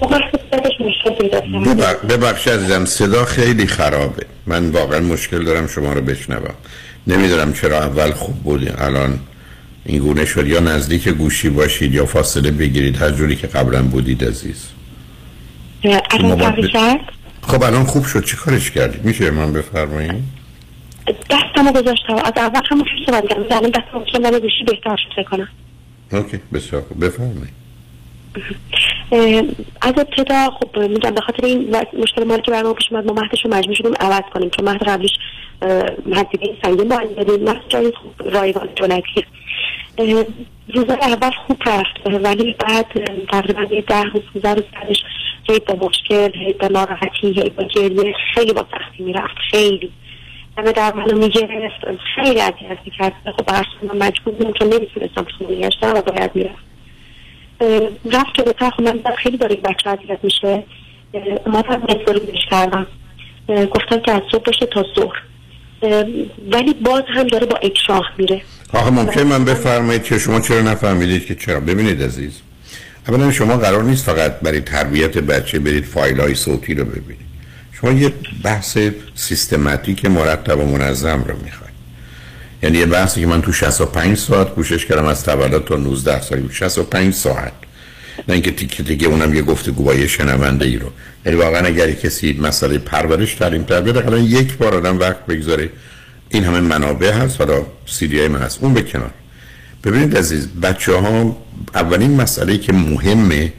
خب 0.00 0.10
من 0.10 0.22
حس 0.22 0.40
کردم 0.40 0.48
بعدش 0.52 0.72
مشکل 0.80 1.10
پیدا 1.10 1.40
کردم. 1.40 1.64
ببخ- 1.64 2.04
ببخشید 2.12 2.52
عزیزم 2.52 2.84
صدا 2.84 3.24
خیلی 3.24 3.66
خرابه. 3.66 4.26
من 4.46 4.70
واقعا 4.70 5.00
مشکل 5.00 5.44
دارم 5.44 5.66
شما 5.66 5.92
رو 5.92 6.00
بشنوم. 6.00 6.54
نمی‌دونم 7.06 7.52
چرا 7.52 7.78
اول 7.78 8.10
خوب 8.12 8.34
بودی 8.34 8.68
الان 8.78 9.18
این 9.86 9.98
گونه 9.98 10.24
شد. 10.24 10.46
یا 10.46 10.60
نزدیک 10.60 11.08
گوشی 11.08 11.48
باشید 11.48 11.94
یا 11.94 12.06
فاصله 12.06 12.50
بگیرید 12.50 12.96
هر 12.96 13.10
جوری 13.10 13.36
که 13.36 13.46
قبلا 13.46 13.82
بودید 13.82 14.24
عزیز. 14.24 14.68
الان 16.10 16.98
خب 17.42 17.62
الان 17.62 17.84
خوب 17.84 18.04
شد. 18.04 18.24
چی 18.24 18.36
کارش 18.36 18.70
کردید 18.70 19.04
میشه 19.04 19.30
من 19.30 19.52
بفرمایید؟ 19.52 20.22
دستمو 21.30 21.72
گذاشتم. 21.72 22.14
از 22.14 22.32
اول 22.36 22.60
که 22.60 22.74
صحبت 23.06 23.28
کردم 23.28 23.56
الان 23.56 23.70
دستمو 23.70 24.00
گذاشتم. 24.00 24.22
برای 24.22 24.40
گوشی 24.40 24.64
بهتر 24.66 24.96
شد 24.96 25.08
فکر 25.16 25.30
کنم. 25.30 25.48
اوکی. 26.12 26.40
بسیار 26.52 26.82
خوب. 26.82 27.04
بفرمایید. 27.04 27.56
از 29.80 29.94
ابتدا 29.98 30.50
خب 30.50 30.78
میگم 30.78 31.10
به 31.10 31.20
خاطر 31.20 31.44
این 31.44 31.76
مشکل 31.98 32.24
مالی 32.24 32.42
که 32.42 32.50
برنامه 32.50 32.74
پیش 32.74 32.86
اومد 32.90 33.06
ما 33.06 33.12
مهدش 33.12 33.44
رو 33.44 33.50
مجبور 33.50 33.74
شدیم 33.74 33.94
عوض 34.00 34.22
کنیم. 34.34 34.50
چون 34.50 34.68
مهد 34.68 34.82
قبلیش 34.82 35.10
اه، 35.62 35.82
مهد 36.06 36.26
دیگه 36.30 36.56
سنگین 36.62 36.88
با 36.88 37.02
دادیم. 37.16 37.44
مهد 37.44 37.62
جایی 37.68 37.92
خوب 37.92 38.28
رایگان 38.34 38.68
جونکی 38.76 39.24
روزای 40.74 40.98
اول 41.02 41.30
خوب 41.46 41.62
رفت 41.66 42.24
ولی 42.24 42.56
بعد 42.58 42.86
تقریبا 43.30 43.74
یه 43.74 43.80
ده 43.80 44.02
روز 44.02 44.22
پونزده 44.32 44.54
روز 44.54 44.64
بعدش 44.64 45.04
هی 45.48 45.58
با 45.58 45.86
مشکل 45.86 46.38
هی 46.38 46.52
با 46.52 46.66
ناراحتی 46.66 47.26
هی 47.26 47.50
با 47.50 47.64
گریه 47.64 48.14
خیلی 48.34 48.52
با 48.52 48.66
سختی 48.70 49.02
می‌رفت 49.02 49.36
خیلی. 49.50 49.92
همه 50.58 50.72
در 50.72 50.94
منو 50.94 51.18
می‌گرفت 51.18 51.84
خیلی 52.14 52.40
اذیت 52.40 52.78
می‌کرد. 52.84 53.12
خب 53.36 53.44
برس 53.46 53.66
من 53.82 54.06
مجبور 54.06 54.34
بودم 54.34 54.52
چون 54.52 54.68
نمی‌تونستم 54.68 55.26
خونه 55.38 55.50
میگشتم 55.50 55.94
و 55.94 56.02
باید 56.02 56.30
می‌رفت 56.34 56.66
رفت 58.12 58.34
که 58.34 58.42
بهتر 58.42 58.70
خب 58.70 58.82
من 58.82 59.14
خیلی 59.18 59.36
داره 59.36 59.56
بچه 59.56 59.90
اذیت 59.90 60.18
میشه. 60.22 60.64
اومدم 61.46 61.76
مقداری 61.76 62.20
بهش 62.20 62.46
کردم. 62.50 62.86
گفتم 63.48 64.00
که 64.00 64.12
از 64.12 64.22
صبح 64.32 64.42
باشه 64.42 64.66
تا 64.66 64.84
ظهر. 64.96 65.22
ولی 66.52 66.74
باز 66.84 67.02
هم 67.14 67.26
داره 67.26 67.46
با 67.46 67.56
اکشاخ 67.56 68.04
میره. 68.18 68.42
آخه 68.72 68.90
ممکن 68.90 69.22
من 69.22 69.44
بفرمایید 69.44 70.02
که 70.02 70.18
شما 70.18 70.40
چرا 70.40 70.62
نفهمیدید 70.62 71.26
که 71.26 71.34
چرا؟ 71.34 71.60
ببینید 71.60 72.02
عزیز 72.02 72.32
اولا 73.08 73.32
شما 73.32 73.56
قرار 73.56 73.82
نیست 73.82 74.04
فقط 74.04 74.40
برای 74.40 74.60
تربیت 74.60 75.18
بچه 75.18 75.58
برید 75.58 75.84
فایل 75.84 76.20
های 76.20 76.34
صوتی 76.34 76.74
رو 76.74 76.84
ببینید. 76.84 77.26
شما 77.72 77.92
یه 77.92 78.12
بحث 78.42 78.78
سیستماتیک 79.14 80.04
مرتب 80.04 80.58
و 80.58 80.64
منظم 80.64 81.24
رو 81.28 81.34
می‌خواید. 81.44 81.74
یعنی 82.62 82.78
یه 82.78 82.86
بحثی 82.86 83.20
که 83.20 83.26
من 83.26 83.42
تو 83.42 83.52
65 83.52 84.18
ساعت 84.18 84.50
کوشش 84.50 84.86
کردم 84.86 85.04
از 85.04 85.24
تولد 85.24 85.64
تا 85.64 85.76
19 85.76 86.20
سال 86.22 86.48
65 86.52 87.14
ساعت. 87.14 87.52
نه 88.28 88.34
اینکه 88.34 88.50
تیکه 88.50 88.82
دیگه 88.82 89.06
اونم 89.08 89.34
یه 89.34 89.42
گفتگو 89.42 89.82
با 89.82 89.94
یه 89.94 90.06
شنونده 90.06 90.64
ای 90.64 90.76
رو. 90.76 90.90
یعنی 91.26 91.38
واقعا 91.38 91.66
اگر 91.66 91.92
کسی 91.92 92.32
مسئله 92.32 92.78
پرورش 92.78 93.34
تعلیم 93.34 93.62
تربیت 93.62 93.96
حالا 93.96 94.18
یک 94.18 94.56
بار 94.56 94.74
آدم 94.74 94.98
وقت 94.98 95.26
بگذاره. 95.26 95.70
این 96.28 96.44
همه 96.44 96.60
منابع 96.60 97.12
هست 97.12 97.40
حالا 97.40 97.66
سی 97.86 98.06
دی 98.06 98.20
ام 98.20 98.36
هست. 98.36 98.58
اون 98.62 98.74
به 98.74 98.82
کنار. 98.82 99.10
ببینید 99.84 100.16
عزیز 100.16 100.48
بچه 100.48 100.92
ها 100.92 101.36
اولین 101.74 102.20
مسئله 102.20 102.58
که 102.58 102.72
مهمه 102.72 103.52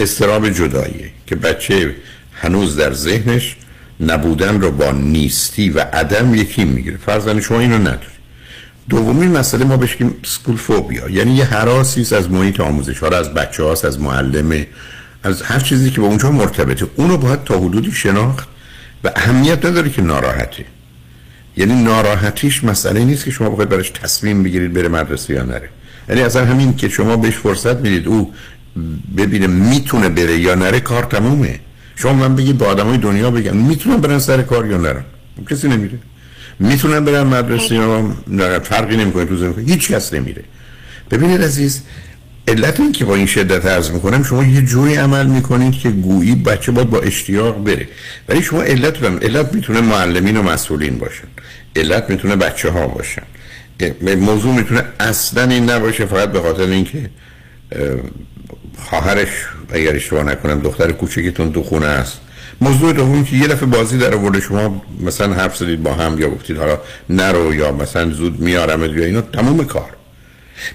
استراب 0.00 0.50
جداییه 0.50 1.10
که 1.26 1.34
بچه 1.36 1.94
هنوز 2.32 2.76
در 2.76 2.92
ذهنش 2.92 3.56
نبودن 4.00 4.60
رو 4.60 4.70
با 4.70 4.92
نیستی 4.92 5.70
و 5.70 5.80
عدم 5.80 6.34
یکی 6.34 6.64
می‌گیره. 6.64 6.96
فرزن 6.96 7.40
شما 7.40 7.60
اینو 7.60 7.78
نداری 7.78 8.13
دومین 8.88 9.32
مسئله 9.32 9.64
ما 9.64 9.76
بهش 9.76 10.00
میگیم 10.00 10.16
سکول 10.24 10.56
فوبیا 10.56 11.08
یعنی 11.08 11.34
یه 11.34 11.44
حراسی 11.44 12.14
از 12.16 12.30
محیط 12.30 12.60
آموزش. 12.60 12.98
ها 12.98 13.08
از 13.08 13.34
بچه 13.34 13.62
هاست 13.62 13.84
از 13.84 14.00
معلمه 14.00 14.66
از 15.22 15.42
هر 15.42 15.60
چیزی 15.60 15.90
که 15.90 16.00
با 16.00 16.06
اونجا 16.06 16.30
مرتبطه. 16.30 16.86
اونو 16.96 17.16
باید 17.16 17.44
تا 17.44 17.58
حدودی 17.58 17.92
شناخت 17.92 18.48
و 19.04 19.10
اهمیت 19.16 19.66
نداره 19.66 19.90
که 19.90 20.02
ناراحته. 20.02 20.64
یعنی 21.56 21.82
ناراحتیش 21.82 22.64
مسئله 22.64 23.04
نیست 23.04 23.24
که 23.24 23.30
شما 23.30 23.50
بخواید 23.50 23.68
براش 23.68 23.90
تصمیم 23.90 24.42
بگیرید 24.42 24.72
بره 24.72 24.88
مدرسه 24.88 25.34
یا 25.34 25.44
نره. 25.44 25.68
یعنی 26.08 26.22
اصلا 26.22 26.44
همین 26.44 26.76
که 26.76 26.88
شما 26.88 27.16
بهش 27.16 27.34
فرصت 27.34 27.76
می‌دید 27.76 28.08
او 28.08 28.32
ببینه 29.16 29.46
می‌تونه 29.46 30.08
بره 30.08 30.38
یا 30.38 30.54
نره 30.54 30.80
کار 30.80 31.02
تمومه. 31.02 31.60
شما 31.96 32.12
من 32.12 32.36
بگید 32.36 32.58
با 32.58 32.66
آدمای 32.66 32.98
دنیا 32.98 33.30
بگم 33.30 33.56
می‌تونن 33.56 33.96
برن 33.96 34.18
سر 34.18 34.42
کار 34.42 34.66
یا 34.66 34.76
نرن؟ 34.76 35.04
کسی 35.50 35.68
نمیره. 35.68 35.98
می‌تونن 36.58 37.04
برن 37.04 37.22
مدرسه 37.22 37.74
یا 37.74 38.16
فرقی 38.62 38.96
نمی‌کنه 38.96 39.24
تو 39.24 39.36
زندگی 39.36 39.72
هیچ 39.72 39.92
کس 39.92 40.12
نمیره. 40.12 40.44
ببینید 41.10 41.42
عزیز 41.42 41.82
علت 42.48 42.80
این 42.80 42.92
که 42.92 43.04
با 43.04 43.14
این 43.14 43.26
شدت 43.26 43.66
عرض 43.66 43.90
می‌کنم 43.90 44.22
شما 44.22 44.44
یه 44.44 44.62
جوری 44.62 44.94
عمل 44.94 45.26
می‌کنید 45.26 45.74
که 45.74 45.90
گویی 45.90 46.34
بچه 46.34 46.72
باید 46.72 46.90
با 46.90 47.00
اشتیاق 47.00 47.64
بره. 47.64 47.88
ولی 48.28 48.42
شما 48.42 48.62
علت 48.62 48.98
بم 48.98 49.18
علت 49.18 49.54
می‌تونه 49.54 49.80
معلمین 49.80 50.36
و 50.36 50.42
مسئولین 50.42 50.98
باشن. 50.98 51.28
علت 51.76 52.10
می‌تونه 52.10 52.36
بچه 52.36 52.70
ها 52.70 52.86
باشن 52.86 53.22
موضوع 54.16 54.54
می‌تونه 54.54 54.84
اصلا 55.00 55.42
این 55.42 55.70
نباشه 55.70 56.06
فقط 56.06 56.32
به 56.32 56.40
خاطر 56.40 56.62
اینکه 56.62 57.10
اه، 57.72 57.80
خواهرش 58.78 59.28
اگر 59.72 59.94
اشتباه 59.94 60.24
نکنم 60.24 60.60
دختر 60.60 60.92
کوچکتون 60.92 61.52
تو 61.52 61.62
خونه 61.62 61.86
است. 61.86 62.20
موضوع 62.60 62.92
دوم 62.92 63.24
که 63.24 63.36
یه 63.36 63.46
دفعه 63.46 63.66
بازی 63.66 63.98
در 63.98 64.14
آورده 64.14 64.40
شما 64.40 64.82
مثلا 65.00 65.34
حرف 65.34 65.56
زدید 65.56 65.82
با 65.82 65.94
هم 65.94 66.18
یا 66.18 66.30
گفتید 66.30 66.56
حالا 66.56 66.78
نرو 67.10 67.54
یا 67.54 67.72
مثلا 67.72 68.10
زود 68.10 68.40
میارم 68.40 68.98
یا 68.98 69.04
اینا 69.04 69.20
تموم 69.20 69.64
کار. 69.64 69.90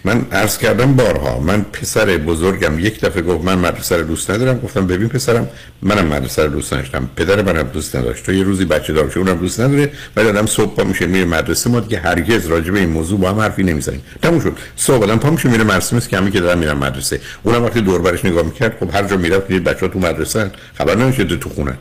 من 0.04 0.26
عرض 0.32 0.58
کردم 0.58 0.96
بارها 0.96 1.40
من 1.40 1.62
پسر 1.62 2.06
بزرگم. 2.06 2.80
یک 2.80 3.02
دفعه 3.02 3.22
گفت 3.22 3.46
من 3.46 3.58
مدرسه 3.58 3.98
رو 3.98 4.04
دوست 4.04 4.32
ندارم. 4.32 4.60
گفتم 4.60 4.88
ببین 4.88 5.10
پسرم 5.10 5.48
منم 5.82 6.06
مدرسه 6.06 6.44
رو 6.44 6.50
دوست 6.50 6.74
نداشتم. 6.74 7.10
پدر 7.16 7.42
منم 7.42 7.64
دوست 7.64 7.96
نداشت. 7.96 8.26
تو 8.26 8.34
یه 8.34 8.44
روزی 8.44 8.66
بچه 8.66 8.94
دار 8.94 9.12
اونم 9.16 9.38
دوست 9.38 9.60
نداره. 9.60 9.92
ولی 10.16 10.28
آدم 10.28 10.46
صبح 10.46 10.76
پا 10.76 10.84
میشه 10.84 11.06
میره 11.06 11.26
مدرسه. 11.26 11.70
ما 11.70 11.80
دیگه 11.80 12.00
هرگز 12.00 12.46
راجع 12.46 12.72
به 12.72 12.80
این 12.80 12.90
موضوع 12.90 13.20
با 13.20 13.30
هم 13.30 13.40
حرفی 13.40 13.64
نمی‌زنیم. 13.64 14.02
تموم 14.22 14.40
شد. 14.40 14.58
صبح 14.76 15.04
آدم 15.04 15.18
پا 15.18 15.30
میشه 15.30 15.50
میره 15.50 15.64
مدرسه 15.64 15.96
مثل 15.96 16.10
که 16.10 16.18
همین 16.18 16.32
که 16.32 16.40
دارن 16.40 16.60
میرن 16.60 16.74
مدرسه. 16.74 17.22
اونم 17.44 17.64
وقتی 17.64 17.82
دور 17.82 18.02
برش 18.02 18.26
نگاه 18.26 18.46
می‌کرد 18.46 18.78
خب 18.80 18.96
هر 18.96 19.04
جا 19.08 19.18
می‌رفت 19.18 19.48
دید 19.48 19.64
بچه‌ها 19.64 19.88
تو 19.88 20.00
مدرسه 20.00 20.52
خبر 20.78 20.96
نمیشه 20.96 21.26
تو 21.26 21.50
خونه 21.50 21.78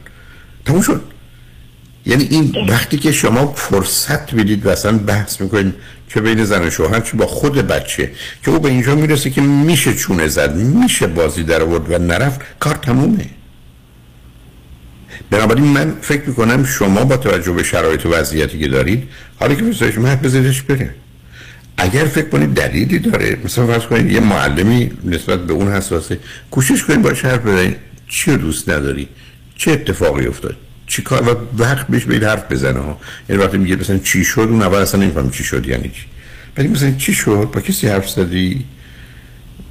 تموم 0.66 0.82
شد. 0.82 1.02
یعنی 2.06 2.28
این 2.30 2.54
وقتی 2.68 2.98
که 2.98 3.12
شما 3.12 3.52
فرصت 3.52 4.34
بدید 4.34 4.66
و 4.66 4.68
اصلا 4.68 4.98
بحث 4.98 5.40
می‌کنید 5.40 5.74
چه 6.08 6.20
بین 6.20 6.44
زن 6.44 6.66
و 6.66 6.70
شوهر 6.70 7.00
چه 7.00 7.16
با 7.16 7.26
خود 7.26 7.54
بچه. 7.54 8.10
که 8.44 8.50
او 8.50 8.58
به 8.58 8.68
اینجا 8.68 8.94
می‌رسه 8.94 9.30
که 9.30 9.40
میشه 9.40 9.94
چونه 9.94 10.28
زد 10.28 10.56
میشه 10.56 11.06
بازی 11.06 11.42
در 11.42 11.62
آورد 11.62 11.90
و 11.90 11.98
نرفت 11.98 12.40
کار 12.60 12.74
تمومه. 12.74 13.26
بنابراین 15.30 15.64
من 15.64 15.94
فکر 16.00 16.22
می‌کنم 16.28 16.64
شما 16.64 17.04
با 17.04 17.16
توجه 17.16 17.52
به 17.52 17.62
شرایط 17.62 18.06
و 18.06 18.08
وضعیتی 18.08 18.58
که 18.58 18.68
دارید 18.68 19.08
حالا 19.40 19.54
که 19.54 19.62
بذارش 19.62 19.98
من 19.98 20.14
بذارش 20.14 20.62
بره. 20.62 20.94
اگر 21.76 22.04
فکر 22.04 22.28
کنید 22.28 22.54
دلیلی 22.54 22.98
داره 22.98 23.38
مثلا 23.44 23.66
فرض 23.66 23.82
کنید 23.82 24.12
یه 24.12 24.20
معلمی 24.20 24.90
نسبت 25.04 25.46
به 25.46 25.52
اون 25.52 25.72
حساسه 25.72 26.18
کوشش 26.50 26.84
کنید 26.84 27.02
باش 27.02 27.24
حرف 27.24 27.46
بزنید 27.46 27.76
چی 28.08 28.36
دوست 28.36 28.68
نداری؟ 28.68 29.08
چه 29.56 29.70
اتفاقی 29.70 30.26
افتاد؟ 30.26 30.56
چی 30.88 31.02
کار 31.02 31.22
و 31.22 31.62
وقت 31.62 31.86
بهش 31.86 32.04
بید 32.04 32.24
حرف 32.24 32.52
بزنه 32.52 32.80
ها. 32.80 33.00
یعنی 33.28 33.42
وقتی 33.42 33.58
میگه 33.58 33.76
مثلا 33.76 33.98
چی 33.98 34.24
شد 34.24 34.40
اون 34.40 34.62
اول 34.62 34.78
اصلا 34.78 35.00
نمیفهم 35.00 35.30
چی 35.30 35.44
شد 35.44 35.66
یعنی 35.66 35.88
چی. 35.88 36.04
ولی 36.56 36.68
مثلا 36.68 36.90
چی 36.90 37.14
شد؟ 37.14 37.50
با 37.54 37.60
کسی 37.60 37.88
حرف 37.88 38.10
زدی؟ 38.10 38.64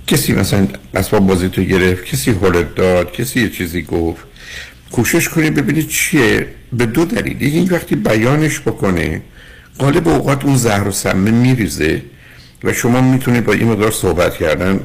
کسی 0.07 0.33
مثلا 0.33 0.67
اسباب 0.93 1.27
بازی 1.27 1.49
تو 1.49 1.63
گرفت؟ 1.63 2.05
کسی 2.05 2.31
هولت 2.31 2.75
داد؟ 2.75 3.11
کسی 3.11 3.41
یه 3.41 3.49
چیزی 3.49 3.81
گفت؟ 3.81 4.23
کوشش 4.91 5.29
کنید 5.29 5.53
ببینید 5.53 5.87
چیه؟ 5.87 6.47
به 6.73 6.85
دو 6.85 7.05
دلیل. 7.05 7.41
یکی 7.41 7.57
این 7.57 7.69
وقتی 7.69 7.95
بیانش 7.95 8.59
بکنه 8.59 9.21
غالب 9.79 10.07
اوقات 10.07 10.45
اون 10.45 10.57
زهر 10.57 10.87
و 10.87 10.91
سمه 10.91 11.31
میریزه 11.31 12.01
و 12.63 12.73
شما 12.73 13.01
می‌تونید 13.01 13.45
با 13.45 13.53
این 13.53 13.67
مقدار 13.67 13.91
صحبت 13.91 14.37
کردن 14.37 14.79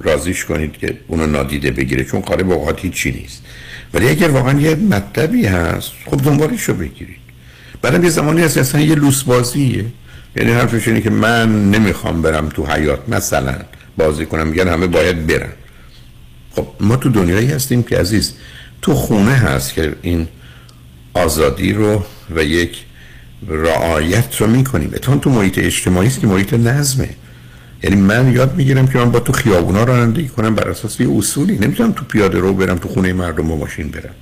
رازیش 0.00 0.44
کنید 0.44 0.72
که 0.72 0.98
اونو 1.06 1.26
نادیده 1.26 1.70
بگیره 1.70 2.04
چون 2.04 2.20
غالب 2.20 2.50
اوقات 2.50 2.80
هیچی 2.80 3.12
نیست. 3.12 3.42
ولی 3.94 4.08
اگر 4.08 4.28
واقعا 4.28 4.60
یه 4.60 4.74
مطلبی 4.74 5.46
هست 5.46 5.92
خب 6.06 6.22
دنبالش 6.24 6.62
رو 6.62 6.74
بگیرید. 6.74 7.16
بعدم 7.82 8.04
یه 8.04 8.10
زمانی 8.10 8.42
هست 8.42 8.58
اصلا 8.58 8.80
یه 8.80 8.94
لوس 8.94 9.22
بازیه 9.22 9.84
یعنی 10.36 10.52
حرفش 10.52 10.88
اینه 10.88 11.00
که 11.00 11.10
من 11.10 11.70
نمی‌خوام 11.70 12.22
برم 12.22 12.48
تو 12.48 12.66
حیات 12.66 13.08
مثلا 13.08 13.54
بازی 13.96 14.26
کنم 14.26 14.46
میگن 14.46 14.68
همه 14.68 14.86
باید 14.86 15.26
برن. 15.26 15.52
خب 16.56 16.66
ما 16.80 16.96
تو 16.96 17.08
دنیایی 17.08 17.46
هستیم 17.46 17.82
که 17.82 17.98
عزیز 17.98 18.34
تو 18.82 18.94
خونه 18.94 19.32
هست 19.32 19.74
که 19.74 19.94
این 20.02 20.28
آزادی 21.14 21.72
رو 21.72 22.04
و 22.36 22.44
یک 22.44 22.84
رعایت 23.48 24.36
رو 24.36 24.46
می‌کنیم. 24.46 24.90
اتون 24.94 25.20
تو 25.20 25.30
محیط 25.30 25.58
اجتماعی 25.58 26.08
است 26.08 26.20
که 26.20 26.26
محیط 26.26 26.54
نظمه. 26.54 27.08
یعنی 27.82 27.96
من 27.96 28.32
یاد 28.32 28.56
می‌گیرم 28.56 28.86
که 28.86 28.98
من 28.98 29.10
با 29.10 29.20
تو 29.20 29.32
خیابونا 29.32 29.84
رانندگی 29.84 30.28
کنم 30.28 30.54
بر 30.54 30.68
اساس 30.68 31.00
یه 31.00 31.08
اصولی. 31.16 31.58
نمی‌تونم 31.58 31.92
تو 31.92 32.04
پیاده 32.04 32.38
رو 32.38 32.54
برم 32.54 32.78
تو 32.78 32.88
خونه 32.88 33.12
مردم 33.12 33.48
با 33.48 33.56
ماشین 33.56 33.88
برم. 33.88 34.14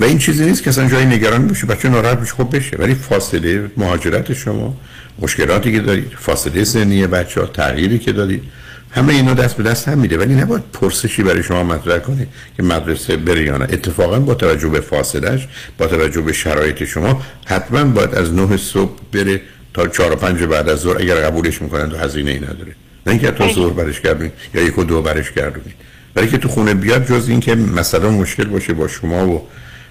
و 0.00 0.04
این 0.04 0.18
چیزی 0.18 0.44
نیست 0.44 0.62
که 0.62 0.70
اصلا 0.70 0.88
جای 0.88 1.04
نگران 1.04 1.46
باشه 1.48 1.66
بچه 1.66 1.88
ناراحت 1.88 2.20
بشه 2.20 2.32
خب 2.32 2.56
بشه. 2.56 2.76
ولی 2.76 2.94
فاصله 2.94 3.70
مهاجرت 3.76 4.32
شما 4.32 4.76
مشکلاتی 5.18 5.72
که 5.72 5.80
دارید 5.80 6.12
فاصله 6.18 6.64
سنی 6.64 7.06
بچه 7.06 7.40
ها 7.40 7.46
تغییری 7.46 7.98
که 7.98 8.12
دارید 8.12 8.42
همه 8.90 9.12
اینا 9.14 9.34
دست 9.34 9.56
به 9.56 9.62
دست 9.62 9.88
هم 9.88 9.98
میده. 9.98 10.18
ولی 10.18 10.34
نباید 10.34 10.62
پرسشی 10.72 11.22
برای 11.22 11.42
شما 11.42 11.64
مطرح 11.64 11.98
کنه 11.98 12.26
که 12.56 12.62
مدرسه 12.62 13.16
بره 13.16 13.42
یا 13.44 13.58
نه. 13.58 13.64
اتفاقا 13.64 14.20
با 14.20 14.34
توجه 14.34 14.68
به 14.68 14.80
فاصلش 14.80 15.48
با 15.78 15.86
توجه 15.86 16.20
به 16.20 16.32
شرایط 16.32 16.84
شما 16.84 17.22
حتما 17.46 17.84
باید 17.84 18.14
از 18.14 18.34
نه 18.34 18.56
صبح 18.56 19.00
بره 19.12 19.40
تا 19.74 19.86
چهار 19.86 20.12
و 20.12 20.16
پنج 20.16 20.42
بعد 20.42 20.68
از 20.68 20.78
ظهر 20.78 20.96
اگر 20.96 21.14
قبولش 21.14 21.62
می‌کنن 21.62 21.90
تو 21.90 21.96
هزینه 21.96 22.30
ای 22.30 22.38
نداره. 22.38 22.74
نه 23.06 23.12
اینکه 23.12 23.30
تا 23.30 23.52
ظهر 23.52 23.72
برش 23.72 24.00
گردونید 24.00 24.32
یا 24.54 24.62
یک 24.62 24.78
و 24.78 24.84
دو 24.84 25.02
برش 25.02 25.32
گردونید 25.32 25.74
برای 26.14 26.28
که 26.28 26.38
تو 26.38 26.48
خونه 26.48 26.74
بیاد 26.74 27.06
جز 27.08 27.28
اینکه 27.28 27.54
مثلا 27.54 28.10
مشکل 28.10 28.44
باشه 28.44 28.72
با 28.72 28.88
شما 28.88 29.28
و 29.28 29.48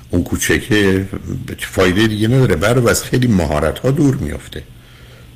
اون 0.09 0.23
کوچکه 0.23 1.05
فایده 1.59 2.07
دیگه 2.07 2.27
نداره. 2.27 2.55
برای 2.55 2.89
از 2.89 3.03
خیلی 3.03 3.27
مهارت 3.27 3.79
ها 3.79 3.91
دور 3.91 4.15
میافته. 4.15 4.63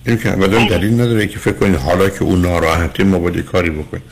این 0.06 0.18
که 0.18 0.34
ابدا 0.34 0.65
دلیل 0.65 0.94
نداره 0.94 1.28
که 1.28 1.40
فکر 1.40 1.53
کنید 1.53 1.76
حالا 1.76 2.10
که 2.10 2.24
اون 2.24 2.41
ناراحته 2.41 3.03
ما 3.03 3.20
باید 3.20 3.45
کاری 3.45 3.70
بکنیم. 3.70 4.03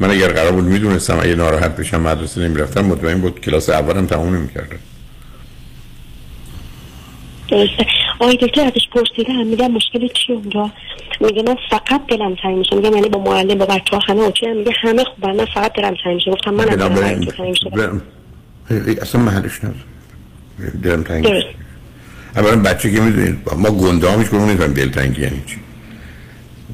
من 0.00 0.10
اگر 0.10 0.28
قرار 0.28 0.52
بود 0.52 0.64
می‌دونستم 0.64 1.18
اگه 1.20 1.34
ناراحت 1.34 1.76
بشم 1.76 2.00
مدرسه 2.00 2.40
نمی‌رفتم 2.40 2.84
مطمئن 2.84 3.20
بود 3.20 3.40
کلاس 3.40 3.68
اولم 3.68 4.06
تموم 4.06 4.36
نمی‌کردم. 4.36 4.78
آقای 8.20 8.36
دکتر 8.36 8.60
ازش 8.60 8.88
پرسیدم 8.92 9.46
میگم 9.46 9.70
مشکل 9.70 10.08
چی 10.08 10.32
اونجا؟ 10.32 10.70
میگه 11.20 11.42
من 11.42 11.56
فقط 11.70 12.06
دلم 12.08 12.34
تنگ 12.42 12.58
میشه. 12.58 12.76
میگم 12.76 12.94
یعنی 12.94 13.08
با 13.08 13.18
معلم 13.18 13.58
با 13.58 13.66
بچه 13.66 13.96
ها 13.96 13.98
همه 14.08 14.20
اوکی. 14.20 14.46
میگه 14.46 14.72
همه 14.82 15.04
خوبن 15.04 15.36
من 15.36 15.44
فقط 15.44 15.72
دلم 15.72 15.94
تنگ 16.04 16.14
میشه. 16.14 16.30
گفتم 16.30 16.54
من 16.54 16.64
دلم 16.64 16.94
تنگ. 16.94 17.18
میشه. 17.48 19.02
اصلا 19.02 19.20
محلش 19.20 19.58
نداره 19.58 20.70
دلم 20.82 21.02
تنگ 21.02 21.28
میشه. 21.28 21.54
اولا 22.36 22.56
بچه 22.62 22.92
که 22.92 23.00
می‌دونید 23.00 23.38
ما 23.56 23.70
گنده 23.70 24.08
ها 24.08 24.16
میشه 24.16 24.34
نمیفهم 24.34 24.72
دلتنگی 24.72 25.22
یعنی 25.22 25.42
چی. 25.46 25.56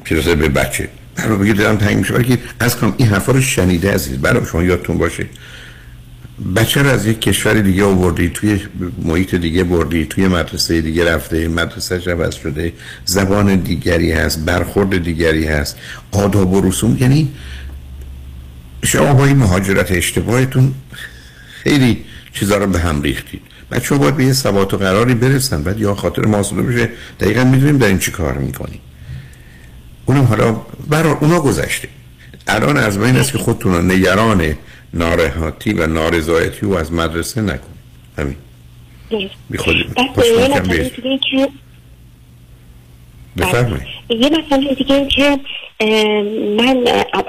پیرسه 0.03 0.35
به 0.35 0.49
بچه. 0.49 0.89
برای 1.17 1.37
بگید 1.37 1.55
دلم 1.55 1.77
تنگ 1.77 1.97
میشه 1.97 2.23
که 2.23 2.37
از 2.59 2.79
کنم 2.79 2.93
این 2.97 3.07
حرفا 3.07 3.31
رو 3.31 3.41
شنیده 3.41 3.93
عزیز. 3.93 4.21
برای 4.21 4.45
شما 4.45 4.63
یادتون 4.63 4.97
باشه. 4.97 5.25
بچه 6.55 6.81
رو 6.81 6.89
از 6.89 7.05
یک 7.05 7.21
کشور 7.21 7.53
دیگه 7.53 7.83
آوردی 7.83 8.29
توی 8.29 8.59
محیط 9.03 9.35
دیگه 9.35 9.63
بردی 9.63 10.05
توی 10.05 10.27
مدرسه 10.27 10.81
دیگه 10.81 11.13
رفته 11.13 11.47
مدرسه 11.47 12.11
عوض 12.11 12.35
شده 12.35 12.73
زبان 13.05 13.55
دیگری 13.55 14.11
هست 14.11 14.45
برخورد 14.45 15.03
دیگری 15.03 15.45
هست 15.45 15.77
آداب 16.11 16.53
و 16.53 16.69
رسوم. 16.69 16.97
یعنی 16.99 17.31
شما 18.83 19.13
با 19.13 19.25
این 19.25 19.37
مهاجرت 19.37 19.91
اشتباهتون 19.91 20.73
خیلی 21.63 22.05
چیزا 22.33 22.57
رو 22.57 22.67
به 22.67 22.79
هم 22.79 23.01
ریختید. 23.01 23.41
بچه 23.71 23.95
باید 23.95 24.17
به 24.17 24.25
یه 24.25 24.33
ثبات 24.33 24.73
و 24.73 24.77
قراری 24.77 25.13
برسن 25.13 25.63
بعد 25.63 25.79
یا 25.79 25.95
خاطر 25.95 26.25
محاسبه 26.25 26.61
بشه 26.61 26.89
دقیقا 27.19 27.43
می‌دونیم 27.43 27.77
در 27.77 27.87
این 27.87 27.99
چی 27.99 28.11
کار 28.11 28.37
می‌کنیم 28.37 28.79
اونم 30.05 30.23
حالا 30.23 30.61
برای 30.89 31.13
اونا 31.13 31.39
گذشته. 31.39 31.87
الان 32.47 32.77
از 32.77 32.97
این 32.97 33.15
است 33.15 33.31
که 33.31 33.37
خودتون 33.37 33.91
نگران 33.91 34.55
ناراحتی 34.93 35.73
و 35.73 35.87
نارضایتی 35.87 36.65
و 36.65 36.73
از 36.73 36.93
مدرسه 36.93 37.41
نکن. 37.41 37.73
همین. 38.17 38.35
بی 39.49 39.57
خودی 39.57 39.85
بفرمایید. 43.37 43.87
یه 44.09 44.29
مسئله 44.29 44.73
دیگه 44.73 45.07
که 45.07 45.39
من 46.57 46.83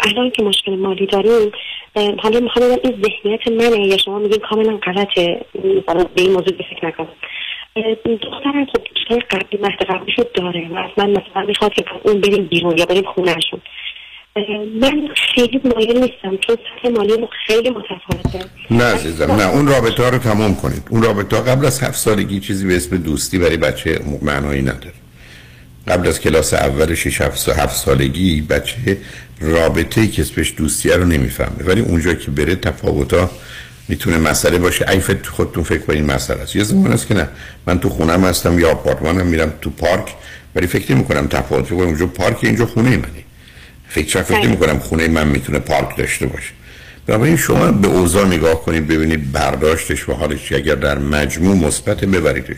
الان 0.04 0.30
که 0.30 0.42
مشکل 0.42 0.76
مالی 0.76 1.06
داریم 1.06 1.50
حالا 1.94 2.40
می‌خوام 2.40 2.68
بگم 2.68 2.78
این 2.84 3.02
ذهنیت 3.02 3.48
منه 3.48 3.86
یا 3.86 3.96
شما 3.96 4.18
میگین 4.18 4.38
کاملا 4.50 4.76
غلطه. 4.76 5.40
به 5.86 6.22
این 6.22 6.32
موضوع 6.32 6.52
فکر 6.56 6.86
نکنم. 6.86 7.08
دخترم 8.04 8.66
خب 8.66 8.80
دوستای 8.94 9.20
قبلی 9.30 9.60
مهد 9.62 9.82
قبلیشو 9.82 10.22
داره 10.34 10.68
و 10.68 10.76
از 10.76 10.90
من 10.96 11.10
مثلا 11.10 11.42
می‌خواد 11.48 11.72
که 11.72 11.84
اون 12.02 12.20
بریم 12.20 12.44
بیرون 12.44 12.78
یا 12.78 12.86
بریم 12.86 13.04
خونهشون. 13.04 13.60
من 14.80 15.08
خیلی 15.34 15.60
مایل 15.64 15.98
نیستم 15.98 16.36
چون 16.46 16.56
سطح 16.56 16.88
مالی 16.88 17.28
خیلی 17.46 17.70
متفاوته 17.70 18.50
نه 18.70 18.84
عزیزم 18.84 19.32
نه 19.32 19.48
اون 19.48 19.66
رابطه 19.66 20.02
ها 20.02 20.08
رو 20.08 20.18
تمام 20.18 20.54
کنید. 20.54 20.82
اون 20.90 21.02
رابطه 21.02 21.36
ها 21.36 21.42
قبل 21.42 21.66
از 21.66 21.80
هفت 21.82 21.98
سالگی 21.98 22.40
چیزی 22.40 22.66
به 22.66 22.76
اسم 22.76 22.96
دوستی 22.96 23.38
برای 23.38 23.56
بچه 23.56 24.00
معنایی 24.22 24.62
نداره. 24.62 24.92
قبل 25.88 26.08
از 26.08 26.20
کلاس 26.20 26.54
اول 26.54 26.94
6 26.94 27.20
7 27.20 27.76
سالگی 27.76 28.40
بچه 28.40 28.96
رابطه 29.40 30.08
که 30.08 30.22
اسمش 30.22 30.54
دوستیه 30.56 30.96
رو 30.96 31.04
نمی‌فهمه. 31.04 31.64
ولی 31.64 31.80
اونجا 31.80 32.14
که 32.14 32.30
بره 32.30 32.54
تفاوتا 32.54 33.30
می‌تونه 33.88 34.18
مسئله 34.18 34.58
باشه. 34.58 34.90
ای 34.90 35.00
فکر 35.00 35.30
خودتون 35.30 35.62
فکر 35.64 35.78
کنین 35.78 36.04
مسئله 36.04 36.40
است. 36.40 36.56
یه 36.56 36.64
زمان 36.64 36.92
است 36.92 37.06
که 37.06 37.14
نه. 37.14 37.28
من 37.66 37.80
تو 37.80 37.88
خونم 37.88 38.24
هستم 38.24 38.58
یا 38.58 38.70
آپارتمانم 38.70 39.26
میرم 39.26 39.52
تو 39.60 39.70
پارک. 39.70 40.14
ولی 40.54 40.66
فکر 40.66 40.94
نمی 40.94 41.04
کنم 41.04 41.26
تفاوت 41.26 41.72
اونجا 41.72 42.06
پارک 42.06 42.38
اینجا 42.42 42.66
خونه 42.66 42.90
منه. 42.96 43.27
فکر 43.88 44.22
فکر 44.22 44.46
نمی 44.46 44.56
کنم 44.56 44.78
خونه 44.78 45.08
من 45.08 45.28
می‌تونه 45.28 45.58
پارک 45.58 45.96
داشته 45.96 46.26
باشه. 46.26 46.50
بنابراین 47.06 47.36
شما 47.36 47.72
به 47.72 47.88
اوضاع 47.88 48.26
نگاه 48.26 48.62
کنید 48.62 48.86
ببینید 48.86 49.32
برداشتش 49.32 50.08
و 50.08 50.12
حالش 50.12 50.52
اگر 50.52 50.74
در 50.74 50.98
مجموع 50.98 51.56
مثبت 51.56 52.04
ببریدش. 52.04 52.56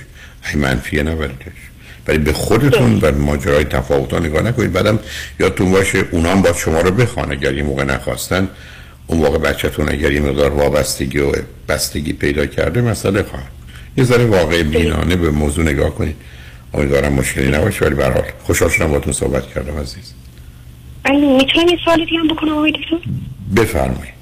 ای 0.50 0.60
منفیه 0.60 1.02
نبریدش. 1.02 1.60
ولی 2.08 2.18
به 2.18 2.32
خودتون 2.32 2.98
و 3.02 3.12
ماجرای 3.12 3.64
تفاوت 3.64 4.14
نگاه 4.14 4.42
نکنید. 4.42 4.72
بعدم 4.72 4.98
یادتون 5.40 5.70
باشه 5.70 6.04
اونا 6.10 6.30
هم 6.30 6.42
با 6.42 6.52
شما 6.52 6.80
رو 6.80 6.90
بخوان 6.90 7.32
اگر 7.32 7.54
یه 7.54 7.62
موقع 7.62 7.84
نخواستن. 7.84 8.48
اون 9.06 9.18
موقع 9.18 9.38
بچهتون 9.38 9.88
اگر 9.88 10.12
یه 10.12 10.20
مقدار 10.20 10.50
وابستگی 10.50 11.18
و 11.18 11.32
بستگی 11.68 12.12
پیدا 12.12 12.46
کرده 12.46 12.80
مسئله 12.80 13.22
خواهد. 13.22 13.50
یه 13.96 14.04
ذره 14.04 14.24
واقع 14.24 14.62
بینانه 14.62 15.16
به 15.16 15.30
موضوع 15.30 15.64
نگاه 15.64 15.94
کنید. 15.94 16.16
امیدوارم 16.74 17.12
مشکلی 17.12 17.50
نباشه 17.50 17.84
ولی 17.84 17.94
به 17.94 18.24
خوشحال 18.42 18.70
شدم 18.70 18.86
باهاتون 18.86 19.12
صحبت 19.12 19.46
کردم 19.54 19.80
عزیز. 19.80 20.12
می‌تونم 21.08 21.68
یه 21.68 21.78
سوالی 21.84 22.04
دیگه 22.04 22.18
هم 22.18 22.28
بکنم 22.28 22.52
آقای 22.52 22.72
دکتر؟ 22.72 22.98
بفرمایید. 23.56 24.14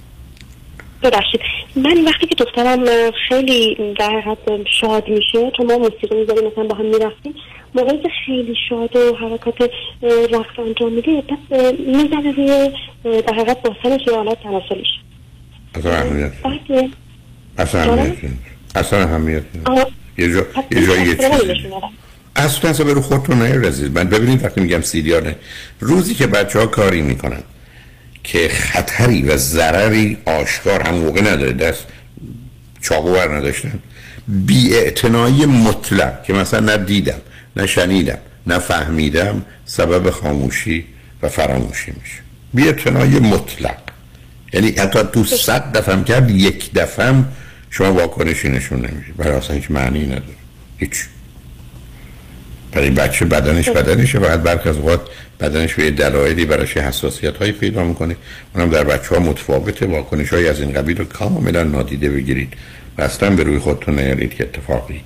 ببخشید. 1.02 1.40
من 1.76 2.04
وقتی 2.04 2.26
که 2.26 2.34
دخترم 2.44 2.84
خیلی 3.28 3.76
در 3.98 4.20
حد 4.20 4.66
شاد 4.80 5.08
میشه 5.08 5.50
چون 5.56 5.66
ما 5.66 5.78
موسیقی 5.78 6.16
می‌ذاریم 6.20 6.50
مثلا 6.52 6.64
با 6.64 6.74
هم 6.74 6.84
می‌رفتیم 6.84 7.34
موقعی 7.74 7.98
که 8.02 8.08
خیلی 8.26 8.54
شاد 8.68 8.96
و 8.96 9.16
حرکات 9.16 9.70
رقص 10.02 10.58
انجام 10.66 10.92
میده 10.92 11.22
بعد 11.50 11.80
می‌زنه 11.80 12.32
روی 12.32 12.70
در 13.22 13.34
حقیقت 13.34 13.62
باسنش 13.62 14.06
یه 14.06 14.14
حالت 14.14 14.42
تناسلیش 14.42 14.88
اصلا 15.74 15.92
اهمیت 15.92 16.32
اصلا 17.58 17.80
اهمیت 17.80 18.14
اصلا 18.74 18.98
اهمیت 18.98 19.42
یه 20.18 20.32
جا 20.32 20.46
یه 20.70 20.86
جایی 20.86 21.16
چیزی 22.38 22.58
اصلا 22.58 22.70
اصلا 22.70 22.86
برو 22.86 23.00
خودتون 23.00 23.42
نیر 23.42 23.68
عزیز 23.68 23.90
من 23.90 24.04
ببینید 24.04 24.44
وقتی 24.44 24.60
میگم 24.60 24.82
سیدیانه 24.82 25.36
روزی 25.80 26.14
که 26.14 26.26
بچه 26.26 26.58
ها 26.58 26.66
کاری 26.66 27.02
می‌کنن 27.02 27.42
که 28.24 28.48
خطری 28.48 29.22
و 29.22 29.36
ضرری 29.36 30.18
آشکار 30.26 30.82
هم 30.82 30.94
موقع 30.94 31.20
نداره. 31.20 31.52
دست 31.52 31.84
چاقو 32.80 33.12
بر 33.12 33.36
نداشتن. 33.36 33.78
بی 34.28 34.74
مطلق 35.46 36.22
که 36.22 36.32
مثلا 36.32 36.60
نه 36.60 36.76
دیدم 36.76 37.20
نه 37.56 37.66
شنیدم 37.66 38.18
نه 38.46 38.58
فهمیدم 38.58 39.44
سبب 39.66 40.10
خاموشی 40.10 40.84
و 41.22 41.28
فراموشی 41.28 41.92
میشه. 42.00 42.22
بی 42.54 43.18
مطلق. 43.18 43.76
یعنی 44.52 44.70
حتی 44.70 44.98
تو 45.12 45.24
صد 45.24 45.72
دفعه 45.76 46.04
کرد 46.04 46.30
یک 46.30 46.74
دفعه 46.74 47.14
شما 47.70 47.92
واکنشی 47.94 48.48
نشون 48.48 48.78
نمیشه 48.78 49.12
برای 49.16 49.36
اصلا 49.36 49.56
هیچ 49.56 49.70
معنی 49.70 50.06
نداره. 50.06 50.38
هیچ. 50.78 51.04
برای 52.72 52.90
بچه 52.90 53.24
بدنش 53.24 53.68
بدنشه 53.68 54.18
و 54.18 54.36
برخی 54.36 54.68
از 54.68 54.76
اوقات 54.76 55.00
بدنش 55.40 55.74
به 55.74 55.90
دلایلی 55.90 56.44
براش 56.44 56.76
حساسیت 56.76 57.36
هایی 57.36 57.52
پیدا 57.52 57.84
می‌کنه. 57.84 58.16
اونم 58.54 58.70
در 58.70 58.84
بچه 58.84 59.14
ها 59.14 59.20
متفاوته 59.20 59.86
واکنش 59.86 60.28
های 60.28 60.48
از 60.48 60.60
این 60.60 60.72
قبیل 60.72 60.98
رو 60.98 61.04
کاملا 61.04 61.62
نادیده 61.62 62.08
بگیرید. 62.10 62.52
و 62.98 63.02
اصلا 63.02 63.30
به 63.30 63.42
روی 63.42 63.58
خودتون 63.58 63.98
نیارید 63.98 64.34
که 64.34 64.44
اتفاقی 64.44 65.00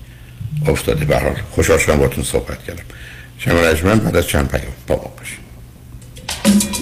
افتاده. 0.67 1.05
به 1.05 1.19
حال 1.19 1.37
خوشحال 1.51 1.97
باتون 1.97 2.25
صحبت 2.25 2.65
کردم. 2.65 2.83
شما 3.39 3.61
رجمن 3.61 3.99
بعد 3.99 4.17
از 4.17 4.27
چند 4.27 4.49
پیام. 4.49 4.73
با 4.87 4.97
باشید. 4.97 6.82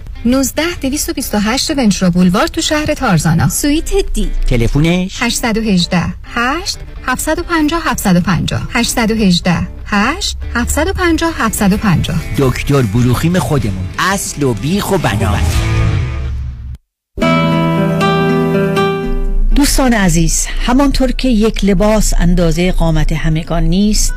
19 0.25 0.63
228 0.81 1.71
ونچرا 1.77 2.09
بولوار 2.09 2.47
تو 2.47 2.61
شهر 2.61 2.93
تارزانا. 2.93 3.49
سویت 3.49 3.91
دی. 4.13 4.29
تلفونش؟ 4.47 5.23
818 5.23 6.03
8 6.23 6.77
750 7.05 7.81
750 7.85 8.67
818 8.73 9.67
8 9.85 10.37
750 10.55 11.33
750 11.37 12.15
دکتر 12.37 12.81
بروخیم 12.81 13.39
خودمون. 13.39 13.87
اصل 13.99 14.43
و 14.43 14.53
بیخ 14.53 14.91
و 14.91 14.97
بنا. 14.97 15.37
دوستان 19.55 19.93
عزیز 19.93 20.47
همانطور 20.65 21.11
که 21.11 21.27
یک 21.27 21.65
لباس 21.65 22.13
اندازه 22.17 22.71
قامت 22.71 23.11
همگان 23.11 23.63
نیست 23.63 24.13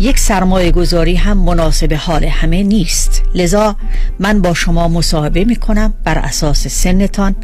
یک 0.00 0.18
سرمایه 0.18 0.70
گذاری 0.70 1.14
هم 1.14 1.38
مناسب 1.38 1.92
حال 1.92 2.24
همه 2.24 2.62
نیست. 2.62 3.22
لذا 3.34 3.76
من 4.18 4.42
با 4.42 4.54
شما 4.54 4.88
مصاحبه 4.88 5.44
می 5.44 5.56
کنم 5.56 5.94
بر 6.04 6.18
اساس 6.18 6.68
سنتان 6.68 7.34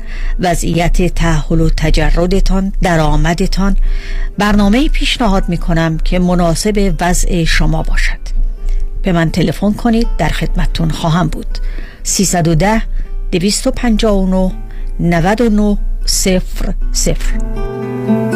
وضعیت 0.41 1.15
تحول 1.15 1.61
و 1.61 1.70
تجردتان 1.70 2.73
درآمدتان. 2.83 3.77
برنامه 4.39 4.89
پیشنهاد 4.89 5.49
می 5.49 5.59
کنم 5.59 5.99
که 5.99 6.19
مناسب 6.19 6.95
وضع 7.01 7.45
شما 7.45 7.83
باشد. 7.83 8.19
به 9.03 9.12
من 9.12 9.31
تلفن 9.31 9.73
کنید 9.73 10.09
در 10.19 10.28
خدمتتون 10.28 10.91
خواهم 10.91 11.28
بود. 11.28 11.59
310 12.03 12.83
259 13.33 14.53
99 15.01 15.78
صفر 16.07 16.74
صفر. 16.93 18.35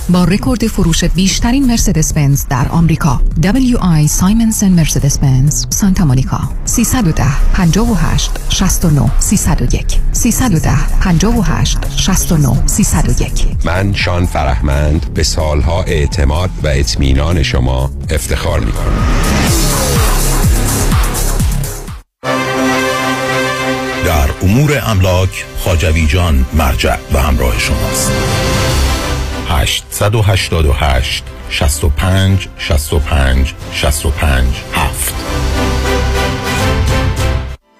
با 0.11 0.23
رکورد 0.23 0.67
فروش 0.67 1.03
بیشترین 1.03 1.67
مرسدس 1.67 2.13
بنز 2.13 2.45
در 2.49 2.67
آمریکا. 2.67 3.21
WI 3.41 4.07
سایمنسن 4.07 4.69
مرسدس 4.69 5.19
بنز 5.19 5.65
سانتا 5.69 6.05
مونیکا. 6.05 6.39
310 6.65 7.23
58 7.53 8.31
69 8.49 9.11
301 9.19 9.99
310 10.11 10.69
58 11.01 11.77
69 11.97 12.67
301 12.67 13.31
من 13.65 13.93
شان 13.93 14.25
فرهمند 14.25 15.13
به 15.13 15.23
سالها 15.23 15.83
اعتماد 15.83 16.49
و 16.63 16.67
اطمینان 16.67 17.43
شما 17.43 17.91
افتخار 18.09 18.59
می 18.59 18.71
کنم 18.71 19.01
در 24.05 24.29
امور 24.41 24.81
املاک 24.85 25.45
خاجوی 25.59 26.07
جان 26.07 26.45
مرجع 26.53 26.97
و 27.13 27.21
همراه 27.21 27.59
شماست. 27.59 28.11
888 29.51 31.23
65 31.49 32.47
65 32.57 33.53
65 33.73 34.47
7 34.73 35.13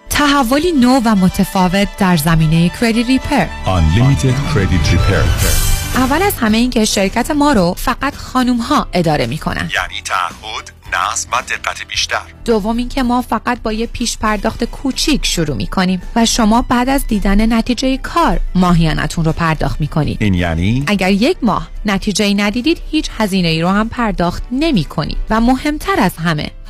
تحولی 0.10 0.72
نو 0.72 1.02
و 1.06 1.16
متفاوت 1.16 1.88
در 1.98 2.18
زمینه 2.18 2.72
کردی 2.82 3.04
ریپر 3.04 3.46
Unlimited 3.66 4.56
Credit 4.56 4.94
Repair. 4.94 5.72
اول 5.96 6.22
از 6.22 6.34
همه 6.40 6.58
این 6.58 6.70
که 6.70 6.86
شرکت 6.86 7.32
ما 7.32 7.54
رو 7.54 7.74
فقط 7.78 8.16
خانوم 8.16 8.58
ها 8.58 8.88
اداره 8.94 9.26
می‌کنن. 9.26 9.70
یعنی 9.76 10.02
تعهد 10.06 10.81
نظم 10.94 11.30
و 11.32 11.42
دقت 11.42 11.88
بیشتر. 11.88 12.22
دوم 12.46 12.78
اینکه 12.78 13.04
ما 13.04 13.22
فقط 13.22 13.62
با 13.62 13.74
یه 13.74 13.88
پیش 13.88 14.18
پرداخت 14.18 14.64
کوچیک 14.64 15.26
شروع 15.26 15.56
می‌کنیم 15.56 16.02
و 16.16 16.26
شما 16.26 16.62
بعد 16.62 16.90
از 16.90 17.08
دیدن 17.08 17.54
نتیجه 17.54 17.98
کار 17.98 18.40
ماهیانتون 18.56 19.26
رو 19.26 19.32
پرداخت 19.32 19.82
می‌کنید. 19.82 20.18
این 20.22 20.34
یعنی؟ 20.34 20.84
اگر 20.88 21.12
یک 21.12 21.38
ماه 21.42 21.70
نتیجه 21.86 22.34
ندیدید 22.34 22.82
هیچ 22.92 23.10
هزینه 23.18 23.48
ای 23.48 23.62
رو 23.62 23.70
هم 23.70 23.90
پرداخت 23.90 24.44
نمی 24.52 24.84
کنید 24.84 25.18
و 25.30 25.42
مهمتر 25.42 26.00
از 26.00 26.18
همه 26.18 26.52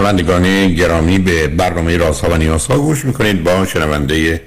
شنوندگان 0.00 0.74
گرامی 0.74 1.18
به 1.18 1.48
برنامه 1.48 1.96
رازها 1.96 2.30
و 2.30 2.36
نیازها 2.36 2.78
گوش 2.78 3.04
می‌کنید. 3.04 3.44
با 3.44 3.66
شنونده 3.66 4.42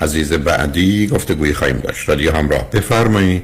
عزیز 0.00 0.32
بعدی 0.32 1.06
گفتگوی 1.06 1.54
خواهیم 1.54 1.76
داشت. 1.76 2.08
رادیو 2.08 2.36
همراه. 2.36 2.70
بفرمایید. 2.70 3.42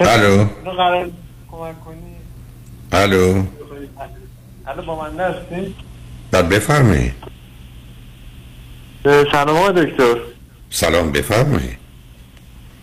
الو. 0.00 0.46
الو. 2.92 3.42
الو 4.66 4.82
با 4.86 5.02
من 5.02 5.20
هستی 5.20 5.74
بعد 6.30 6.48
بفرمایید. 6.48 7.12
سلام 9.32 9.72
دکتر. 9.72 10.16
سلام 10.70 11.12
بفرمایید. 11.12 11.77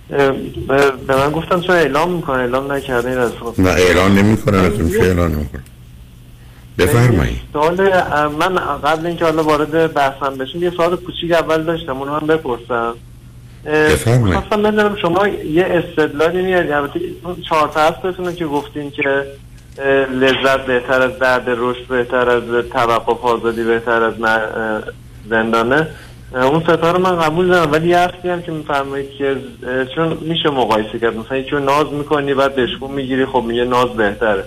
به 0.10 1.16
من 1.16 1.32
گفتم 1.32 1.62
چون 1.62 1.76
اعلام 1.76 2.12
می‌کنه 2.12 2.38
اعلام 2.38 2.72
نکرده 2.72 3.10
این 3.10 3.18
از 3.18 3.32
خود 3.32 3.62
نه 3.62 3.70
اعلان 3.70 4.16
نمی 4.16 4.38
کنن 4.38 4.60
ازم 4.60 4.90
چه 4.90 5.00
اعلان 5.00 5.32
نمی 5.32 5.50
بفرمایید 6.78 7.40
سوال 7.54 7.76
من 8.40 8.56
قبل 8.84 9.06
اینکه 9.06 9.26
حالا 9.26 9.44
وارد 9.44 9.94
بحثم 9.94 10.38
بشیم 10.38 10.64
یه 10.64 10.70
سوال 10.70 10.96
کوچیک 10.96 11.32
اول 11.32 11.64
داشتم 11.64 11.98
اونو 11.98 12.14
هم 12.20 12.28
بپرسم. 12.28 12.94
اه، 13.66 13.94
بفرمایید. 13.94 14.38
خواستم 14.38 14.64
بدونم 14.64 14.96
شما 15.02 15.28
یه 15.28 15.64
استدلالی 15.64 16.42
میاد 16.42 16.72
البته 16.72 17.00
اون 17.24 17.36
چهار 17.50 17.68
تا 17.68 17.82
هستتونه 17.82 18.34
که 18.34 18.46
گفتین 18.46 18.92
که 18.92 19.26
لذت 20.12 20.66
بهتر 20.66 21.02
از 21.02 21.20
درد 21.20 21.44
رشد 21.48 21.88
بهتر 21.88 22.30
از 22.30 22.44
توقف 22.74 23.26
آزادی 23.26 23.64
بهتر 23.64 24.04
از 24.04 24.14
زندانه. 25.30 25.88
اون 26.34 26.60
ستا 26.60 26.92
رو 26.92 27.00
من 27.00 27.20
قبول 27.20 27.48
دارم 27.48 27.72
ولی 27.72 27.88
یه 27.88 27.98
هم 28.24 28.42
که 28.42 28.52
میفرمایید 28.52 29.10
که 29.18 29.38
چون 29.96 30.18
میشه 30.22 30.50
مقایسه 30.50 31.00
کرد. 31.00 31.16
مثلا 31.18 31.42
چون 31.42 31.64
ناز 31.64 31.94
می‌کنی 31.94 32.34
بعد 32.34 32.56
بشکون 32.56 32.92
می‌گیری 32.92 33.26
خب 33.26 33.44
میگه 33.48 33.66
ناز 33.66 33.90
بهتره. 33.90 34.44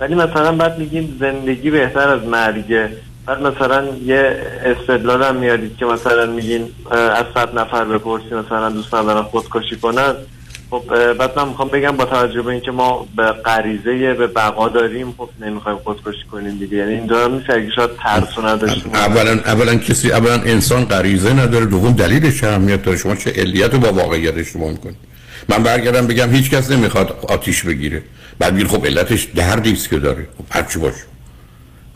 ولی 0.00 0.14
مثلا 0.14 0.52
بعد 0.52 0.78
میگین 0.78 1.16
زندگی 1.20 1.70
بهتر 1.70 2.08
از 2.08 2.24
مرگه. 2.24 2.88
بعد 3.26 3.42
مثلا 3.42 3.84
یه 4.04 4.36
استدلال 4.64 5.22
هم 5.22 5.36
میارید 5.36 5.76
که 5.76 5.86
مثلا 5.86 6.26
میگین 6.26 6.68
از 6.90 7.24
صد 7.34 7.58
نفر 7.58 7.84
بپرسی 7.84 8.34
مثلا 8.34 8.70
دوست 8.70 8.94
ندارن 8.94 9.22
خودکشی 9.22 9.76
کنن. 9.76 10.14
خب 10.72 11.12
بعد 11.12 11.38
من 11.38 11.48
می‌خوام 11.48 11.68
بگم 11.68 11.96
با 11.96 12.04
توجه 12.04 12.42
به 12.42 12.50
اینکه 12.50 12.70
ما 12.70 13.08
به 13.16 13.32
غریزه 13.32 14.14
به 14.14 14.26
بقا 14.26 14.68
داریم 14.68 15.14
خب 15.18 15.28
نمی‌خوایم 15.40 15.78
خودکشی 15.78 16.24
کنیم 16.32 16.58
دیگه. 16.58 16.76
یعنی 16.76 16.92
این 16.92 17.06
دارم 17.06 17.34
نیست 17.34 17.50
اگه 17.50 17.70
شاید 17.76 17.90
ترسو 18.02 18.46
نداشتیم 18.46 18.94
اولا 18.94 19.32
اولا 19.32 19.74
کسی 19.74 20.12
اولا 20.12 20.34
انسان 20.34 20.84
غریزه 20.84 21.32
نداره. 21.32 21.66
دوم 21.66 21.92
دلیلش 21.92 22.44
اهمیت 22.44 22.82
داره 22.82 22.98
شما 22.98 23.16
چه 23.16 23.30
علیت 23.30 23.74
رو 23.74 23.80
با 23.80 23.92
واقعیت 23.92 24.36
اشتباه 24.36 24.70
می‌کنید 24.70 24.96
من 25.48 25.62
برگردم 25.62 26.06
بگم 26.06 26.30
هیچ 26.30 26.50
کس 26.50 26.70
نمی‌خواد 26.70 27.18
آتیش 27.28 27.62
بگیره. 27.62 28.02
بعد 28.38 28.54
بگید 28.54 28.66
خب 28.66 28.86
علتش 28.86 29.28
دردی 29.34 29.72
است 29.72 29.90
که 29.90 29.98
داره. 29.98 30.26
خب 30.38 30.44
هر 30.50 30.62
چی 30.62 30.78
باشه. 30.78 31.11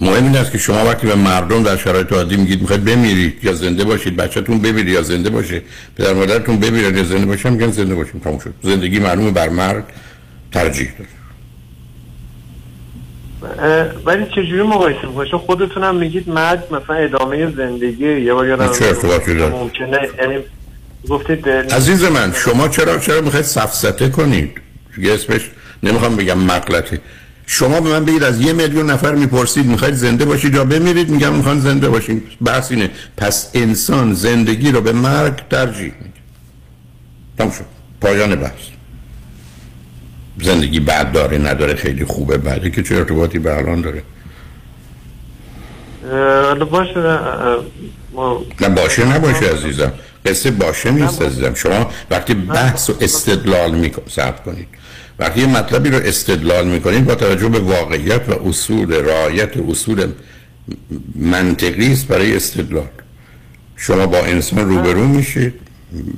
مهم 0.00 0.24
این 0.24 0.36
است 0.36 0.52
که 0.52 0.58
شما 0.58 0.84
وقتی 0.84 1.06
به 1.06 1.14
مردم 1.14 1.62
در 1.62 1.76
شرایط 1.76 2.12
عادی 2.12 2.36
میگید 2.36 2.60
می‌خواید 2.60 2.84
بمیرید 2.84 3.44
یا 3.44 3.52
زنده 3.52 3.84
باشید 3.84 4.16
بچه‌تون 4.16 4.58
بمیره 4.58 4.90
یا 4.90 5.02
زنده 5.02 5.30
باشه 5.30 5.62
پدر 5.96 6.12
مادرتون 6.12 6.60
بمیره 6.60 6.98
یا 6.98 7.04
زنده 7.04 7.26
باشه 7.26 7.50
میگن 7.50 7.70
زنده 7.70 7.94
باشیم 7.94 8.20
تموم 8.20 8.38
شد. 8.38 8.54
زندگی 8.62 8.98
معلومه 8.98 9.30
بر 9.30 9.48
مرگ 9.48 9.84
ترجیح 10.52 10.88
داره. 10.98 11.10
ولی 14.04 14.24
چجوری 14.24 14.62
مقایسه 14.62 15.06
می‌کنید 15.06 15.30
چون 15.30 15.40
خودتونم 15.40 15.96
میگید 15.96 16.28
مرگ 16.28 16.60
مثلا 16.70 16.96
ادامه 16.96 17.50
زندگی 17.56 18.20
یه 18.20 18.34
بار 18.34 18.46
یادم 18.48 18.72
چه 18.72 18.84
ارتباطی 18.84 19.34
داره؟ 19.34 19.54
ممکنه 19.54 20.08
یعنی 20.20 20.38
گفتید 21.08 21.48
عزیز 21.48 22.04
من 22.04 22.32
شما 22.32 22.68
چرا 22.68 22.98
چرا 22.98 23.20
می‌خواید 23.20 23.44
سفسته 23.44 24.08
کنید؟ 24.08 24.60
یه 24.98 25.14
اسمش 25.14 25.50
نمی‌خوام 25.82 26.16
بگم 26.16 26.38
مغلطه 26.38 27.00
شما 27.46 27.80
به 27.80 27.90
من 27.90 28.04
بگید 28.04 28.22
از 28.22 28.40
یه 28.40 28.52
میلیون 28.52 28.90
نفر 28.90 29.14
می‌پرسید 29.14 29.66
می‌خواید 29.66 29.94
زنده 29.94 30.24
باشید 30.24 30.54
یا 30.54 30.64
بمیرید؟ 30.64 31.10
میگم 31.10 31.34
می‌خوان 31.34 31.60
زنده 31.60 31.88
باشید 31.88 32.22
بحث 32.44 32.72
اینه. 32.72 32.90
پس 33.16 33.50
انسان 33.54 34.14
زندگی 34.14 34.72
رو 34.72 34.80
به 34.80 34.92
مرگ 34.92 35.48
ترجیح 35.50 35.84
میده. 35.84 36.20
تموم 37.38 37.50
شد. 37.50 37.64
پایان 38.00 38.36
بحث. 38.36 38.52
زندگی 40.42 40.80
بعد 40.80 41.12
داره 41.12 41.38
نداره 41.38 41.74
خیلی 41.74 42.04
خوبه 42.04 42.38
بعده 42.38 42.70
که 42.70 42.82
چه 42.82 42.94
ارتباطی 42.94 43.38
به 43.38 43.56
الان 43.56 43.80
داره. 43.80 44.02
باشه 46.64 47.00
نه 48.60 48.68
باشه 48.68 49.04
نباشه 49.04 49.46
عزیزم. 49.46 49.92
قصه 50.26 50.50
باشه 50.50 50.90
نیست 50.90 51.22
عزیزم. 51.22 51.54
شما 51.54 51.90
وقتی 52.10 52.34
بحث 52.34 52.90
و 52.90 52.94
استدلال 53.00 53.70
می‌کنید 53.70 54.42
کنید. 54.44 54.68
وقتی 55.18 55.40
یه 55.40 55.46
مطلبی 55.46 55.90
رو 55.90 55.96
استدلال 55.96 56.68
می‌کنید 56.68 57.04
با 57.04 57.14
توجه 57.14 57.48
به 57.48 57.58
واقعیت 57.58 58.28
و 58.28 58.48
اصول 58.48 58.94
رعایت 58.94 59.56
اصول 59.56 60.06
منطقی 61.14 61.92
است 61.92 62.08
برای 62.08 62.36
استدلال. 62.36 62.88
شما 63.76 64.06
با 64.06 64.18
انسان 64.18 64.68
روبرو 64.68 65.06
میشید 65.06 65.54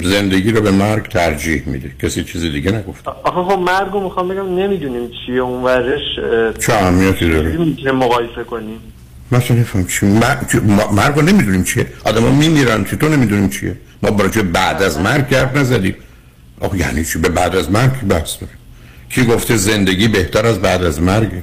زندگی 0.03 0.53
رو 0.53 0.61
به 0.61 0.71
مرگ 0.71 1.09
ترجیح 1.09 1.63
میده 1.67 1.91
کسی 2.03 2.25
چیز 2.25 2.43
دیگه 2.43 2.71
نگفت؟ 2.71 3.09
آخه 3.09 3.55
خب 3.55 3.59
مرگ 3.59 3.93
رو 3.93 4.01
می‌خوام 4.01 4.29
بگم 4.29 4.55
نمی‌دونیم 4.55 5.11
چیه 5.27 5.41
اون 5.41 5.63
ورش 5.63 6.01
چه 6.59 6.73
اهمیتی 6.73 7.31
داره؟ 7.31 7.57
می‌تونیم 7.57 7.95
مقایسه 7.95 8.45
کنیم؟ 8.51 8.79
مثلا 9.33 9.57
نفهم 9.57 9.87
چی 9.87 10.07
مرگ 10.07 10.47
چی- 10.53 10.59
رو 11.17 11.23
نمی‌دونیم 11.23 11.65
چیه. 11.65 11.87
آدم 12.05 12.23
ها 12.23 12.31
میمیرن 12.31 12.85
چطور 12.85 13.11
نمی‌دونیم 13.11 13.49
چیه؟ 13.49 13.77
ما 14.03 14.11
برای 14.11 14.31
چه 14.31 14.43
بعد 14.43 14.83
از 14.83 14.99
مرگ 14.99 15.35
حرف 15.35 15.57
نزدیم؟ 15.57 15.95
آخه 16.61 16.79
یعنی 16.79 17.05
چی؟ 17.05 17.19
به 17.19 17.29
بعد 17.29 17.57
از 17.57 17.71
مرگ 17.71 18.01
بحث 18.01 18.41
داره 18.41 18.53
کی 19.11 19.25
گفته 19.25 19.57
زندگی 19.57 20.09
بهتر 20.09 20.47
از 20.47 20.59
بعد 20.61 20.85
از 20.85 21.03
مرگه 21.03 21.43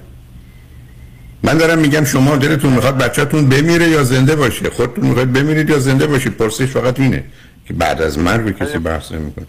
من 1.44 1.58
دارم 1.58 1.80
میگم 1.80 2.04
شما 2.04 2.36
دلتون 2.36 2.74
می‌خواد 2.74 2.98
بچهتون 2.98 3.50
بمیره 3.50 3.90
یا 3.90 4.04
زنده 4.04 4.36
باشه؟ 4.36 4.70
خودتون 4.70 5.06
می‌خواد 5.06 5.32
بمیرید 5.32 5.70
یا 5.70 5.80
زنده 5.80 6.08
باشید؟ 6.08 6.34
پرسش 6.34 6.66
فقط 6.66 7.00
اینه 7.00 7.24
که 7.68 7.74
بعد 7.74 8.02
از 8.02 8.20
مرگ 8.20 8.58
کسی 8.58 8.78
بحث 8.78 9.12
نمی‌کنه. 9.12 9.46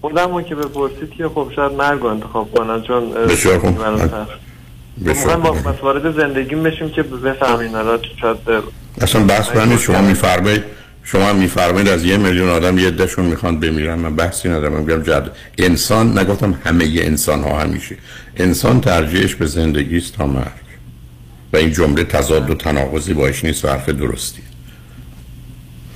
خودم 0.00 0.34
رو 0.34 0.42
که 0.42 0.54
بپرسید 0.54 1.10
که 1.18 1.28
خب 1.28 1.52
شاید 1.56 1.72
مرگ 1.72 2.00
رو 2.00 2.06
انتخاب 2.06 2.54
کنن 2.54 2.82
چون 2.82 3.14
بسیار 3.14 3.58
خوب. 3.58 3.78
براتر. 3.78 4.26
بسیار 5.06 5.36
می‌خوایم 5.36 5.62
با 5.62 5.72
وارد 5.82 6.16
زندگیم 6.16 6.62
بشیم 6.62 6.90
که 6.90 7.02
بفهمین 7.02 7.72
شاید 8.20 8.36
اه، 8.48 8.62
اصلا 9.00 9.24
بحث 9.24 9.48
برنی 9.48 9.78
شما 9.78 10.00
میفرمایید. 10.00 10.64
شما 11.08 11.32
میفرمایید 11.32 11.88
از 11.88 12.04
یه 12.04 12.16
میلیون 12.16 12.48
آدم 12.48 12.78
یه 12.78 12.86
عدهشون 12.86 13.24
می‌خوان 13.24 13.60
بمیرن. 13.60 13.94
من 13.94 14.16
بحثی 14.16 14.48
ندارم. 14.48 14.72
من 14.72 14.80
میگم 14.80 15.02
جد 15.02 15.30
انسان 15.58 16.18
نگفتم 16.18 16.58
همه 16.64 16.84
انسان 16.84 17.42
ها 17.42 17.60
همیشه. 17.60 17.96
انسان 18.36 18.80
ترجیحش 18.80 19.34
به 19.34 19.46
زندگی 19.46 19.96
است 19.96 20.16
تا 20.16 20.26
مرگ. 20.26 20.66
و 21.52 21.56
این 21.56 21.72
جمله 21.72 22.04
تضاد 22.04 22.50
و 22.50 22.54
تناقضی 22.54 23.14
باش 23.14 23.44
نیست 23.44 23.64
و 23.64 23.68
حرف 23.68 23.88
درستی. 23.88 24.42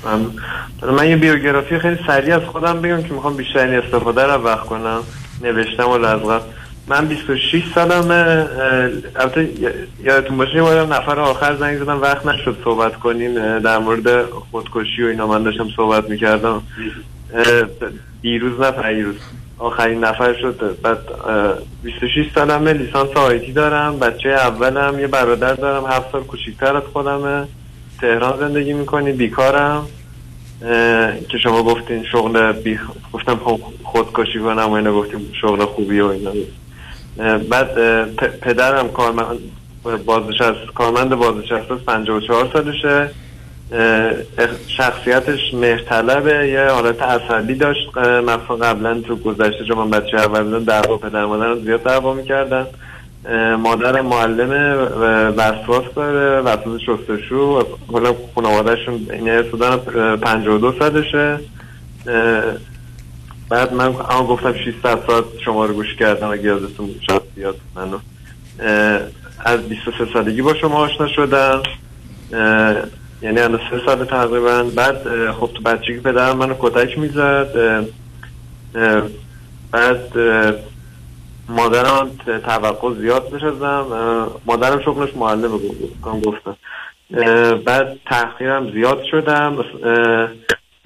من 0.05 0.27
من 0.93 1.09
یه 1.09 1.17
بیوگرافی 1.17 1.79
خیلی 1.79 1.99
سریع 2.07 2.37
از 2.37 2.43
خودم 2.43 2.83
بگم 2.83 3.03
که 3.03 3.15
می‌خوام 3.15 3.37
بیشترین 3.37 3.75
استفاده 3.75 4.23
رو 4.23 4.33
وقت 4.33 4.67
کنم. 4.67 5.01
نوشتم 5.43 5.89
و 5.89 5.99
لازم 5.99 6.41
من 6.91 7.07
26 7.07 7.63
سالمه 7.75 8.47
البته 9.17 9.49
یادتون 10.05 10.37
باشه 10.37 10.55
یه 10.55 10.63
بارم 10.63 10.93
نفر 10.93 11.21
آخر 11.21 11.57
زنگ 11.57 11.79
زدم 11.79 12.01
وقت 12.01 12.27
نشد 12.27 12.57
صحبت 12.65 12.97
کنیم 12.97 13.59
در 13.59 13.79
مورد 13.79 14.25
خودکشی 14.25 15.03
و 15.03 15.07
اینا 15.07 15.27
من 15.27 15.43
داشتم 15.43 15.69
صحبت 15.77 16.11
می‌کردم. 16.11 16.63
دیروز 18.23 18.61
نه 18.61 18.71
پیروز. 18.71 19.17
آخرین 19.59 20.05
نفر 20.05 20.35
شد. 20.35 20.77
بعد 20.83 20.99
اه، 21.29 21.55
26 21.83 22.31
سالمه 22.35 22.73
لیسانس 22.73 23.11
آیتی 23.17 23.53
دارم 23.53 23.99
بچه 23.99 24.29
اولم 24.29 25.01
یه 25.01 25.07
برادر 25.07 25.55
دارم 25.55 25.87
هفت 25.87 26.13
سال 26.13 26.23
کوچیکتر 26.23 26.77
از 26.77 26.83
خودمه. 26.93 27.49
تهران 28.01 28.39
زندگی 28.39 28.73
می‌کنی 28.73 29.13
بیکارم. 29.13 29.87
که 31.29 31.39
شما 31.43 31.63
گفتین 31.63 32.05
شغل 32.13 32.53
بی... 32.53 32.79
گفتم 33.13 33.41
خودکشی 33.83 34.39
و 34.39 34.47
اینا 34.47 34.93
گفتیم 34.93 35.33
شغل 35.41 35.65
خوبی 35.65 36.01
و 36.01 36.07
اینا 36.07 36.31
بعد 37.51 37.75
پدرم 38.41 38.89
کارمند 38.89 39.39
بازنشست 40.07 40.67
کارمند 40.75 41.15
بازنشسته 41.15 41.75
است 41.75 41.85
54 41.87 42.49
سالشه. 42.53 43.11
شخصیتش 44.69 45.55
مهرطلبه 45.55 46.49
یه 46.49 46.67
حالت 46.71 47.03
عصبی 47.03 47.55
داشت 47.55 47.99
مثلا 47.99 48.57
قبلا 48.57 49.01
تو 49.01 49.17
گذشته 49.17 49.65
چون 49.65 49.79
من 49.79 49.91
بچه 49.91 50.17
اول 50.17 50.43
بودم 50.43 50.65
دعوا 50.65 50.97
پدر 50.97 51.25
مادرم 51.25 51.65
زیاد 51.65 51.83
دعوا 51.83 52.15
می‌کردن. 52.15 52.67
اه، 53.29 53.57
مادرم 53.57 54.07
معلمه 54.07 54.75
وسواس 55.37 55.85
داره 55.97 56.41
وسواس 56.41 56.81
شستشو 56.81 57.63
کلا 57.93 58.15
خانوادهشون 58.35 59.07
این 59.13 59.29
و 60.49 60.59
دو 60.59 60.73
سالشه. 60.79 61.39
اه، 62.07 62.43
بعد 63.51 63.73
من 63.73 63.87
اما 63.87 64.27
گفتم 64.27 64.55
600 64.55 65.07
ساعت 65.07 65.25
شما 65.45 65.65
رو 65.65 65.75
گوش 65.75 65.97
کردم 65.97 66.31
اگه 66.31 66.43
یادتون 66.43 66.95
شاید 67.09 67.23
بیاد 67.35 67.57
منو. 67.77 67.99
از 69.45 69.69
23 69.69 70.13
سالگی 70.13 70.43
با 70.43 70.55
شما 70.55 70.77
آشنا 70.77 71.09
شدم. 71.09 71.63
یعنی 73.23 73.41
الان 73.41 73.61
سه 73.71 73.81
سال 73.87 74.05
تقریبا. 74.05 74.63
بعد 74.63 75.31
خب 75.33 75.51
تو 75.55 75.63
بچگی 75.63 76.01
پدرم 76.01 76.37
منو 76.37 76.55
کتک 76.61 76.99
می‌زد. 76.99 77.85
بعد 79.73 80.13
مادرم 81.49 82.11
توقع 82.45 82.95
زیاد 82.95 83.45
اه، 83.55 84.41
مادرم 84.47 84.81
شغلش 84.85 85.17
معلمه 85.17 85.59
گفتم. 86.25 86.57
بعد 87.67 87.99
تحقیرم 88.07 88.71
زیاد 88.73 89.03
شدم. 89.11 89.57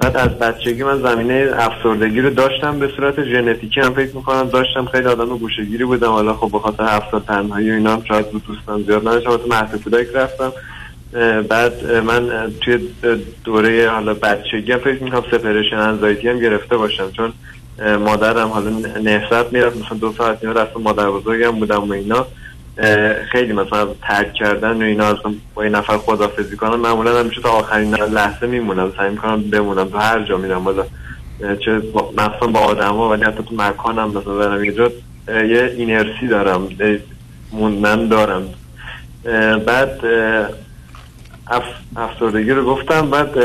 بعد 0.04 0.16
از 0.16 0.38
بچگی 0.38 0.82
من 0.82 1.02
زمینه 1.02 1.50
افسردگی 1.56 2.20
رو 2.20 2.30
داشتم 2.30 2.78
به 2.78 2.88
صورت 2.96 3.24
ژنتیکی 3.24 3.80
هم 3.80 3.94
فکر 3.94 4.16
می‌کنم. 4.16 4.48
داشتم 4.48 4.86
خیلی 4.86 5.06
آدم 5.06 5.38
گوشگیری 5.38 5.84
بودم. 5.84 6.08
حالا 6.08 6.34
خب 6.34 6.52
به 6.52 6.58
خاطر 6.58 7.02
سال 7.10 7.20
تنهایی 7.20 7.70
و 7.70 7.74
اینا 7.74 7.92
هم 7.92 8.02
شاید 8.08 8.30
بود 8.30 8.44
دوستان 8.46 8.82
زیاد 8.82 9.08
نداشتم. 9.08 9.36
تو 9.36 9.48
مهد 9.48 9.82
کودک 9.84 10.06
رفتم. 10.14 10.52
بعد 11.48 11.92
من 12.06 12.52
توی 12.60 12.78
دوره 13.44 13.90
حالا 13.90 14.14
بچگی 14.14 14.72
هم 14.72 14.78
فکر 14.78 15.02
می‌کنم 15.02 15.24
سپریشن 15.30 15.76
انزایتی 15.76 16.28
هم 16.28 16.38
گرفته 16.40 16.76
باشم. 16.76 17.10
چون 17.10 17.32
مادرم 17.98 18.48
حالا 18.48 18.70
نهضت 19.02 19.52
می‌رفت. 19.52 19.76
مثلا 19.76 19.98
دو 19.98 20.12
ساعت 20.12 20.38
اینا 20.42 20.60
رفتم. 20.60 20.80
مادر 20.80 21.10
بزرگم 21.10 21.50
بودم 21.50 21.90
و 21.90 21.92
اینا. 21.92 22.26
خیلی 23.32 23.52
مثلا 23.52 23.86
ترک 24.02 24.32
کردن 24.32 24.82
و 24.82 24.84
اینا 24.84 25.04
اصلا 25.04 25.34
با 25.54 25.62
این 25.62 25.74
نفر 25.74 25.98
خدافزی 25.98 26.56
کنم 26.56 26.80
معمولا 26.80 27.20
همیشه 27.20 27.40
تا 27.40 27.50
آخرین 27.50 27.94
لحظه 27.94 28.46
میمونم. 28.46 28.92
سعی 28.96 29.10
می‌کنم 29.10 29.42
بمونم. 29.42 29.88
تو 29.88 29.98
هر 29.98 30.22
جا 30.22 30.36
میرم 30.36 30.68
اه، 30.68 31.56
چه 31.64 31.82
مخصوصا 32.16 32.46
با 32.46 32.60
آدم 32.60 32.94
ها 32.94 33.10
ولی 33.10 33.24
حتی 33.24 33.42
تو 33.42 33.54
مکانم 33.54 34.08
مثلا 34.08 34.34
برم 34.34 34.64
یه 34.64 34.72
یه 35.28 35.74
اینرسی 35.76 36.26
دارم 36.28 36.68
موندن 37.52 38.08
دارم. 38.08 38.48
بعد 39.66 40.00
اف... 41.50 41.64
افسردگی 41.96 42.50
رو 42.50 42.64
گفتم 42.64 43.10
بعد 43.10 43.38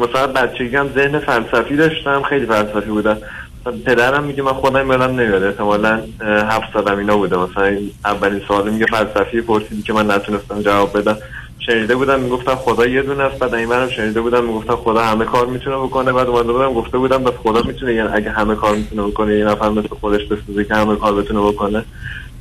مثلا 0.00 0.26
بچگی 0.26 0.76
هم 0.76 0.90
ذهن 0.94 1.18
فلسفی 1.18 1.76
داشتم 1.76 2.22
خیلی 2.22 2.46
فلسفی 2.46 2.90
بودم 2.90 3.12
مثلا 3.12 3.26
پدرم 3.72 4.24
میگه 4.24 4.42
من 4.42 4.52
خودم 4.52 4.90
یادم 4.90 5.20
نمیاد. 5.20 5.42
احتمالا 5.42 6.00
هفت 6.20 6.72
سالم 6.72 6.98
اینا 6.98 7.16
بوده. 7.16 7.36
مثلا 7.36 7.76
اولین 8.04 8.40
سوال 8.48 8.70
میگه 8.70 8.86
فلسفی 8.86 9.40
پرسیدی 9.40 9.82
که 9.82 9.92
من 9.92 10.10
نتونستم 10.10 10.62
جواب 10.62 10.98
بدم. 10.98 11.16
شنیده 11.58 11.96
بودم 11.96 12.20
می‌گفتن 12.20 12.54
خدا 12.54 12.86
یه 12.86 13.02
دونه 13.02 13.22
است. 13.22 13.38
بعد 13.38 13.54
این 13.54 13.68
برم 13.68 13.88
شنیده 13.88 14.20
بودم 14.20 14.44
می‌گفتن 14.44 14.74
خدا 14.74 15.00
همه 15.00 15.24
کار 15.24 15.46
می‌تونه 15.46 15.76
بکنه. 15.76 16.12
بعد 16.12 16.28
اومده 16.28 16.52
بودم 16.52 16.72
گفته 16.72 16.98
بودم 16.98 17.24
بس 17.24 17.32
خدا 17.42 17.62
می‌تونه 17.62 17.94
یعنی 17.94 18.08
اگه 18.12 18.30
همه 18.30 18.54
کار 18.54 18.74
می‌تونه 18.74 19.02
بکنه 19.02 19.38
یه 19.38 19.44
نفر 19.44 19.68
مثل 19.68 19.88
خودش 20.00 20.24
بسازه 20.24 20.64
که 20.64 20.74
همه 20.74 20.96
کار 20.96 21.14
بتونه 21.14 21.40
بکنه. 21.40 21.84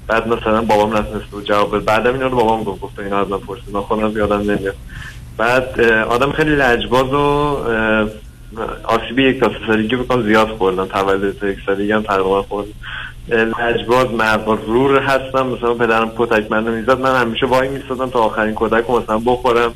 بعد 0.07 0.27
مثلا 0.27 0.61
بابام 0.61 0.97
نتونسته 0.97 1.31
بود 1.31 1.45
جواب 1.45 1.75
بده. 1.75 1.79
بعدم 1.79 2.13
اینا 2.13 2.27
رو 2.27 2.35
بابام 2.37 2.63
گفت 2.63 2.81
گفت 2.81 2.99
اینا 2.99 3.21
از 3.21 3.29
من 3.29 3.39
پرسید. 3.39 3.73
من 3.73 3.81
خودم 3.81 4.17
یادم 4.17 4.51
نمیاد. 4.51 4.75
بعد 5.37 5.81
آدم 6.09 6.31
خیلی 6.31 6.55
لجباز 6.55 7.13
و 7.13 7.57
آسیبی 8.83 9.23
یک 9.23 9.39
تا 9.39 9.49
سه 9.49 9.55
سالگی 9.67 9.95
بکنم 9.95 10.23
زیاد 10.23 10.47
خوردم. 10.47 10.85
تولد 10.85 11.43
یک 11.43 11.57
سالگی 11.65 11.91
هم 11.91 12.01
تقریبا 12.01 12.43
خوردم. 12.43 12.71
لجباز 13.29 14.07
مغرور 14.11 14.99
هستم. 14.99 15.47
مثلا 15.47 15.73
پدرم 15.73 16.11
کتک 16.17 16.51
منو 16.51 16.71
می‌زد. 16.71 16.99
من 16.99 17.15
همیشه 17.15 17.45
وای 17.45 17.69
میستادم 17.69 18.09
تا 18.09 18.19
آخرین 18.19 18.53
کتک 18.55 18.85
رو 18.87 19.01
مثلا 19.01 19.21
بخورم. 19.25 19.73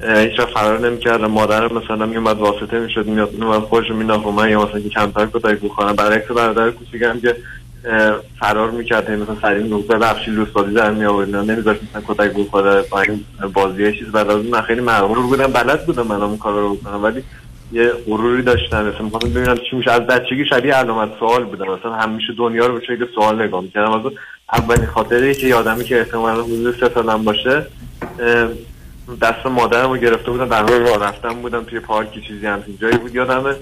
هیچ 0.00 0.38
وقت 0.38 0.48
فرار 0.48 0.88
نمی‌کردم. 0.88 1.26
مادرم 1.26 1.72
مثلا 1.72 2.06
میومد 2.06 2.38
واسطه 2.38 2.78
می‌شد 2.78 3.06
میاد 3.06 3.32
میومد 3.32 3.60
خوش 3.60 3.90
میناخت 3.90 4.26
من 4.26 4.50
یا 4.50 4.64
مثلا 4.64 4.80
که 4.80 4.88
کمتر 4.88 5.26
کتک 5.26 5.60
بخورم. 5.60 5.96
برعکس 5.96 6.28
برادر 6.28 6.70
کوچیکم 6.70 7.20
که 7.20 7.36
فرار 8.40 8.70
می‌کرد. 8.70 9.10
مثلا 9.10 9.36
سریع 9.42 9.62
می‌گفت 9.62 9.86
ببخشید 9.86 10.34
لوس 10.34 10.48
بازی 10.48 10.72
در 10.72 10.90
می 10.90 11.04
آورد 11.04 11.36
نمیذاشت 11.36 11.80
مثلا 11.82 12.02
کتک 12.08 12.34
بخوره 12.36 12.82
با 12.82 13.00
این 13.00 13.24
بازی 13.52 13.92
چیز 13.92 14.08
بعد 14.08 14.30
از 14.30 14.36
اون 14.36 14.46
من 14.46 14.60
خیلی 14.60 14.80
مغرور 14.80 15.26
بودم 15.26 15.46
بلد 15.46 15.86
بودم 15.86 16.06
من 16.06 16.22
اون 16.22 16.38
کارا 16.38 16.60
رو 16.60 16.74
بکنم. 16.74 17.04
ولی 17.04 17.22
یه 17.72 17.92
غروری 18.06 18.42
داشتم 18.42 18.88
مثلا 18.88 19.02
می‌خواستم 19.02 19.28
ببینم 19.28 19.56
چی 19.70 19.76
میشه. 19.76 19.90
از 19.90 20.00
بچگی 20.00 20.44
شبیه 20.50 20.74
علامت 20.74 21.08
سوال 21.18 21.44
بودم. 21.44 21.64
مثلا 21.64 21.92
همیشه 21.92 22.32
دنیا 22.38 22.66
رو 22.66 22.74
به 22.74 22.80
شکل 22.80 23.06
سوال 23.14 23.42
نگاه 23.42 23.62
می‌کردم. 23.62 23.92
از 23.92 24.12
اولین 24.52 24.86
خاطره 24.86 25.34
که 25.34 25.46
یادمی 25.46 25.84
که 25.84 25.98
احتمالا 25.98 26.42
حدود 26.42 26.80
سه 26.80 26.90
سالم 26.94 27.24
باشه 27.24 27.66
دست 29.22 29.46
مادرم 29.46 29.90
رو 29.90 29.96
گرفته 29.96 30.30
بودم. 30.30 30.48
در 30.48 30.62
حال 30.62 30.72
راه 30.72 31.04
رفتن 31.04 31.34
بودم 31.42 31.64
توی 31.64 31.80
پارکی 31.80 32.20
چیزی 32.20 32.46
همچین 32.46 32.78
جایی 32.80 32.96
بود 32.96 33.14
یادمه. 33.14 33.54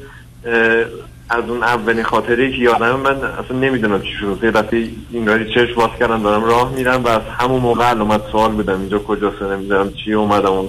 از 1.31 1.45
اون 1.49 1.63
اولین 1.63 2.03
خاطره 2.03 2.51
که 2.51 2.57
یادمه 2.57 2.93
من 2.93 3.17
اصلا 3.17 3.57
نمی‌دونم 3.59 4.03
چی 4.03 4.13
شد. 4.21 4.39
یه 4.43 4.51
دفعه 4.51 4.89
اینگاری 5.11 5.55
چشم 5.55 5.75
باز 5.77 5.91
کردم 6.01 6.23
دارم 6.23 6.45
راه 6.45 6.73
میرم 6.75 7.05
و 7.05 7.09
از 7.09 7.23
همون 7.39 7.61
موقع 7.61 7.85
علامت 7.85 8.21
سوال 8.33 8.51
بودم. 8.51 8.81
اینجا 8.81 8.99
کجاست؟ 8.99 9.43
نمی‌دونم 9.43 9.93
چی 10.05 10.13
اومدم. 10.13 10.69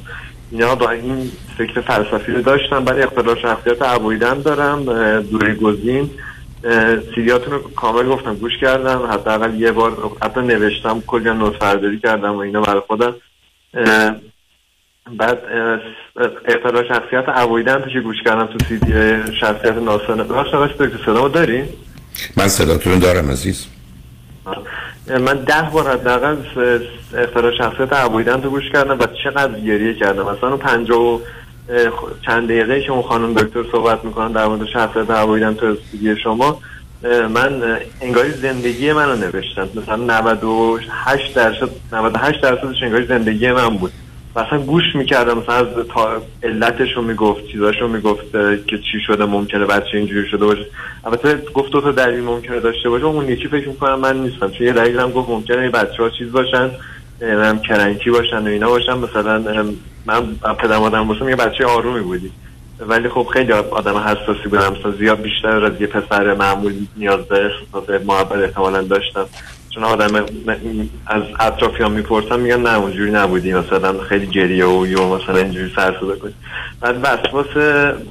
اینا 0.51 0.75
با 0.75 0.89
این 0.89 1.31
فکر 1.61 1.81
فلسفی 1.81 2.31
رو 2.31 2.41
داشتم 2.41 2.85
برای 2.85 3.01
اختلال 3.01 3.35
شخصیت 3.41 3.81
ابویدن 3.81 4.39
دارم 4.39 4.83
دوری 5.21 5.55
گزین. 5.55 6.09
اه، 6.63 6.99
سیدیاتون 7.15 7.53
رو 7.53 7.59
کامل 7.59 8.05
گفتم 8.05 8.35
گوش 8.35 8.51
کردم. 8.61 8.99
حداقل 9.11 9.59
یه 9.59 9.71
بار 9.71 10.11
حتی 10.21 10.41
نوشتم 10.41 11.01
کلی 11.07 11.29
نوت 11.29 11.59
برداری 11.59 11.99
کردم 11.99 12.35
و 12.35 12.37
اینا 12.37 12.61
برای 12.61 12.81
خودم. 12.87 13.15
بعد 15.17 15.41
اختلال 16.45 16.87
شخصیت 16.87 17.23
ابویدن 17.27 17.83
که 17.93 17.99
گوش 17.99 18.15
کردم 18.25 18.45
تو 18.45 18.65
سیدی 18.69 18.93
شخصیت 19.39 19.73
ناسانه 19.73 20.23
راست 20.23 20.53
راست 20.53 20.73
دکتر 20.73 21.03
صدا 21.05 21.27
داری؟ 21.27 21.63
من 22.37 22.47
صداتون 22.47 22.99
دارم 22.99 23.31
عزیز. 23.31 23.67
من 25.07 25.37
ده 25.37 25.69
بار 25.73 25.91
حداقل 25.91 26.35
اختلال 27.17 27.57
شخصیت 27.57 27.93
ابویدن 27.93 28.41
تو 28.41 28.49
گوش 28.49 28.69
کردم 28.73 28.99
و 28.99 29.05
چقدر 29.23 29.59
گریه 29.59 29.93
کردم. 29.93 30.23
مثلا 30.23 30.49
اون 30.49 30.57
پنجاه 30.57 30.99
و 30.99 31.19
چند 32.25 32.47
دقیقه 32.47 32.91
اون 32.91 33.01
خانم 33.01 33.33
دکتر 33.33 33.63
صحبت 33.71 34.05
می‌کنن 34.05 34.31
در 34.31 34.45
مورد 34.45 34.65
شخصیت 34.73 35.09
ابویدن 35.09 35.53
تو 35.53 35.65
استودیو 35.65 36.15
شما. 36.15 36.59
من 37.29 37.77
انگاری 38.01 38.31
زندگی 38.31 38.93
منو 38.93 39.15
نوشتن 39.15 39.69
مثلا 39.75 39.95
98 39.95 41.35
درصد 41.35 41.69
98 41.93 42.41
درصدش 42.41 42.83
انگاری 42.83 43.05
زندگی 43.05 43.51
من 43.51 43.69
بود. 43.69 43.91
اصلا 44.35 44.59
گوش 44.59 44.83
می‌کردم 44.95 45.37
مثلا 45.37 45.55
از 45.55 45.67
تا 45.93 46.21
علتش 46.43 46.93
رو 46.95 47.01
می‌گفت 47.01 47.47
چیزاشو 47.47 47.87
می‌گفت 47.87 48.35
اه، 48.35 48.57
که 48.57 48.77
چی 48.77 48.99
شده 49.07 49.25
ممکنه 49.25 49.65
بچه 49.65 49.97
اینجوری 49.97 50.29
شده 50.29 50.45
باشه. 50.45 50.65
البته 51.05 51.43
گفت 51.53 51.71
دو 51.71 51.81
تا 51.81 51.91
دلیل 51.91 52.23
ممکنه 52.23 52.59
داشته 52.59 52.89
باشه 52.89 53.05
اون 53.05 53.29
یکی 53.29 53.47
فکر 53.47 53.67
می‌کنم 53.67 53.99
من 53.99 54.17
نیستم. 54.17 54.51
چون 54.51 54.67
یه 54.67 54.73
دلیل 54.73 54.99
هم 54.99 55.11
گفت 55.11 55.29
ممکنه 55.29 55.69
بچه 55.69 56.03
ها 56.03 56.09
چیز 56.09 56.31
باشن. 56.31 56.71
هم 57.21 57.59
کرنکی 57.59 58.09
باشن 58.09 58.43
و 58.43 58.47
اینا 58.47 58.69
باشن. 58.69 58.97
مثلا 58.97 59.65
من 60.05 60.35
پدر 60.59 60.77
مادرم 60.77 61.07
باشم 61.07 61.29
یه 61.29 61.35
بچه 61.35 61.65
آرومی 61.65 62.01
بودی. 62.01 62.31
ولی 62.87 63.09
خب 63.09 63.27
خیلی 63.33 63.51
آدم 63.51 63.97
حساسی 63.97 64.49
بودم 64.49 64.73
مثلا 64.79 64.91
زیاد 64.91 65.21
بیشتر 65.21 65.65
از 65.65 65.81
یه 65.81 65.87
پسر 65.87 66.33
معمول 66.33 66.73
نیاز 66.97 67.19
به 67.19 67.45
احساسات 67.45 68.05
محبت 68.05 68.31
احتمالا 68.37 68.81
داشتم. 68.81 69.25
چون 69.69 69.83
آدم 69.83 70.15
از 71.07 71.21
اطرافیان 71.39 71.91
می‌پرسن 71.91 72.39
میگن 72.39 72.61
نه 72.61 72.77
اونجوری 72.77 73.11
نبودی. 73.11 73.53
مثلا 73.53 74.01
خیلی 74.03 74.27
گریه 74.27 74.65
و 74.65 74.87
یو 74.87 75.15
مثلا 75.15 75.37
اینجوری 75.37 75.71
سر 75.75 75.95
صدا 75.99 76.15
بعد 76.81 76.99
وسواس 77.03 77.47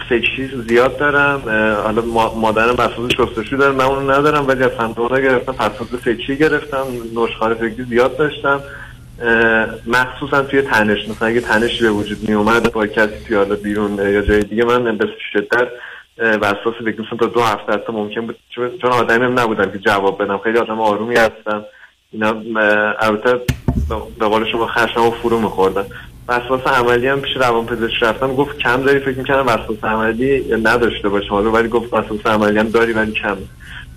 فکری 0.08 0.50
زیاد 0.68 0.98
دارم. 0.98 1.40
حالا 1.84 2.02
ما- 2.02 2.34
مادرم 2.34 2.74
وسواس 2.78 3.10
شستشو 3.16 3.56
داره 3.56 3.72
من 3.72 3.84
اونو 3.84 4.10
ندارم. 4.10 4.48
ولی 4.48 4.64
از 4.64 4.70
فنتونا 4.70 5.20
گرفتم 5.20 5.52
وسواس 5.52 6.00
فکری 6.04 6.36
گرفتم 6.36 6.84
نشخوار 7.16 7.54
فکری 7.54 7.84
زیاد 7.90 8.16
داشتم. 8.16 8.60
مخصوصا 9.86 10.42
توی 10.42 10.62
تنش. 10.62 11.08
مثلا 11.08 11.28
اگه 11.28 11.40
تنشی 11.40 11.82
به 11.82 11.90
وجود 11.90 12.28
می 12.28 12.34
اومد 12.34 12.72
با 12.72 12.86
کسی 12.86 13.12
توی 13.26 13.36
حالا 13.36 13.54
بیرون 13.54 13.94
یا 13.98 14.22
جای 14.22 14.40
دیگه 14.40 14.64
من 14.64 14.96
به 14.98 15.06
شدت 15.32 15.68
وسواس 16.18 16.74
فکر 16.84 17.00
مثلا 17.00 17.18
تا 17.20 17.26
دو 17.26 17.40
هفته 17.40 17.72
حتی 17.72 17.92
ممکن 17.92 18.20
بود 18.26 18.36
چون 18.54 18.90
آدمی 18.90 19.24
هم 19.24 19.38
نبودم 19.40 19.70
که 19.70 19.78
جواب 19.78 20.22
بدم. 20.22 20.38
خیلی 20.38 20.58
آدم 20.58 20.80
آرومی 20.80 21.16
هستم. 21.16 21.64
اینا 22.12 22.28
البته 22.98 23.40
به- 24.18 24.26
قول 24.26 24.50
شما 24.52 24.66
خشم 24.66 25.00
و 25.06 25.10
فرو 25.10 25.40
میخوردن. 25.40 25.84
وسواس 26.28 26.66
عملی 26.66 27.08
هم 27.08 27.20
پیش 27.20 27.36
روان 27.36 27.66
پزشک 27.66 28.02
رفتم. 28.02 28.34
گفت 28.34 28.58
کم 28.58 28.82
داری؟ 28.82 28.98
فکر 28.98 29.18
می‌کردم 29.18 29.46
وسواس 29.46 29.84
عملی 29.84 30.44
نداشته 30.56 31.08
باشم. 31.08 31.28
حالا 31.34 31.50
ولی 31.50 31.68
گفت 31.68 31.94
وسواس 31.94 32.26
عملی 32.26 32.58
هم 32.58 32.68
داری 32.68 32.92
ولی 32.92 33.12
کم 33.12 33.36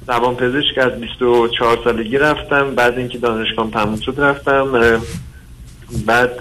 روان 0.08 0.36
پزشک 0.36 0.78
از 0.78 0.92
24 0.92 1.78
سالگی 1.84 2.18
رفتم 2.18 2.76
بعد 2.76 2.98
اینکه 2.98 3.18
دانشگاه 3.18 3.72
تموم 3.72 4.00
شد 4.06 4.16
رفتم. 4.18 4.68
بعد 6.06 6.32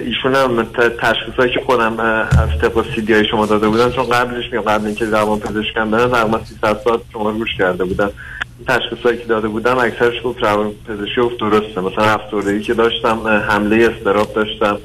ایشون 0.00 0.34
هم 0.34 0.62
ت- 0.62 0.96
تشخیصایی 1.00 1.52
که 1.52 1.60
خودم 1.66 2.00
از 2.00 2.48
طبق 2.60 2.94
سی 2.94 3.00
دی 3.00 3.12
های 3.14 3.24
شما 3.30 3.46
داده 3.46 3.68
بودن 3.68 3.90
چون 3.90 4.08
قبلش 4.08 4.44
میگم 4.52 4.60
قبل 4.64 4.86
اینکه 4.86 5.04
روان 5.06 5.38
پزشکم 5.40 5.90
برم 5.90 6.10
تقریبا 6.10 6.40
300 6.44 6.80
ساعت 6.84 7.00
شما 7.12 7.30
رو 7.30 7.36
گوش 7.36 7.54
کرده 7.58 7.84
بودم. 7.84 8.10
این 8.58 8.66
تشخیصایی 8.78 9.18
که 9.18 9.24
داده 9.24 9.48
بودم 9.48 9.78
اکثرش 9.78 10.14
گفت 10.24 10.42
روان 10.44 10.72
پزشکی 10.88 11.20
گفت 11.20 11.38
درسته. 11.40 11.80
مثلا 11.80 12.04
افسردگی 12.04 12.60
که 12.64 12.74
داشتم 12.74 13.26
حمله 13.48 13.90
استراب 13.96 14.34
داشتم. 14.34 14.78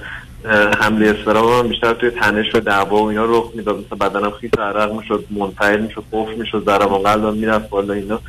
حمله 0.79 1.09
استراب 1.09 1.65
هم 1.65 1.69
بیشتر 1.69 1.93
توی 1.93 2.09
تنش 2.09 2.55
و 2.55 2.59
دعوا 2.59 3.03
و 3.03 3.09
اینا 3.09 3.25
رخ 3.25 3.51
می‌داد. 3.55 3.85
مثلا 3.85 4.09
بدنم 4.09 4.31
خیس 4.31 4.51
عرق 4.59 4.93
می‌شد 4.93 5.25
منفعل 5.29 5.81
می‌شد 5.81 6.03
قفل 6.11 6.35
می‌شد 6.35 6.65
ضربان 6.65 7.03
قلبم 7.03 7.37
می‌رفت 7.37 7.69
بالا 7.69 7.93
اینا. 7.93 8.19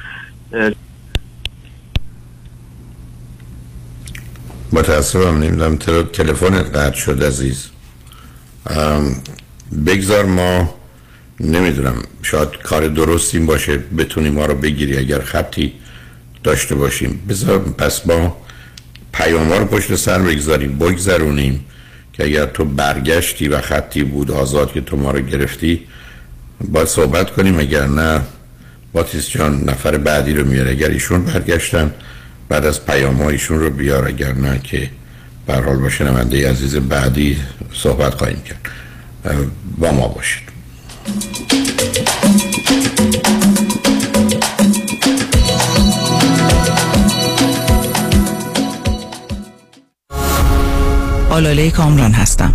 متاسفم 4.72 5.38
نمی‌دونم 5.38 5.78
تل- 5.78 6.10
تلفنت 6.12 6.76
قطع 6.76 6.96
شد 6.96 7.24
عزیز. 7.24 7.66
بگذار 9.86 10.24
ما 10.24 10.74
نمی‌دونم 11.40 11.94
شاید 12.22 12.48
کار 12.48 12.88
درست 12.88 13.36
باشه 13.36 13.76
بتونی 13.76 14.30
ما 14.30 14.46
رو 14.46 14.54
بگیری 14.54 14.98
اگر 14.98 15.20
خطی 15.20 15.72
داشته 16.44 16.74
باشیم. 16.74 17.26
بذار 17.28 17.58
پس 17.58 18.00
با 18.00 18.36
پیام 19.12 19.52
رو 19.52 19.64
پشت 19.64 19.94
سر 19.94 20.18
بگذاریم 20.18 20.78
بگذرونیم. 20.78 21.64
که 22.12 22.24
اگر 22.24 22.46
تو 22.46 22.64
برگشتی 22.64 23.48
و 23.48 23.60
خطی 23.60 24.04
بود 24.04 24.30
آزاد 24.30 24.72
که 24.72 24.80
تو 24.80 24.96
ما 24.96 25.10
رو 25.10 25.20
گرفتی 25.20 25.86
باید 26.60 26.88
صحبت 26.88 27.30
کنیم. 27.30 27.58
اگر 27.58 27.86
نه 27.86 28.20
باتیس 28.92 29.28
جان 29.28 29.64
نفر 29.64 29.98
بعدی 29.98 30.34
رو 30.34 30.44
میاره. 30.44 30.70
اگر 30.70 30.88
ایشون 30.88 31.24
برگشتن 31.24 31.94
بعد 32.48 32.66
از 32.66 32.86
پیام 32.86 33.20
ایشون 33.22 33.58
رو 33.58 33.70
بیار. 33.70 34.08
اگر 34.08 34.32
نه 34.32 34.60
که 34.64 34.90
برحال 35.46 35.76
با 35.76 36.04
شنونده 36.04 36.50
عزیز 36.50 36.76
بعدی 36.76 37.36
صحبت 37.72 38.14
خواهیم 38.14 38.42
کرد. 38.42 38.68
با 39.78 39.92
ما 39.92 40.08
باشید. 40.08 40.52
آلاله 51.32 51.70
کامران 51.70 52.12
هستم. 52.12 52.54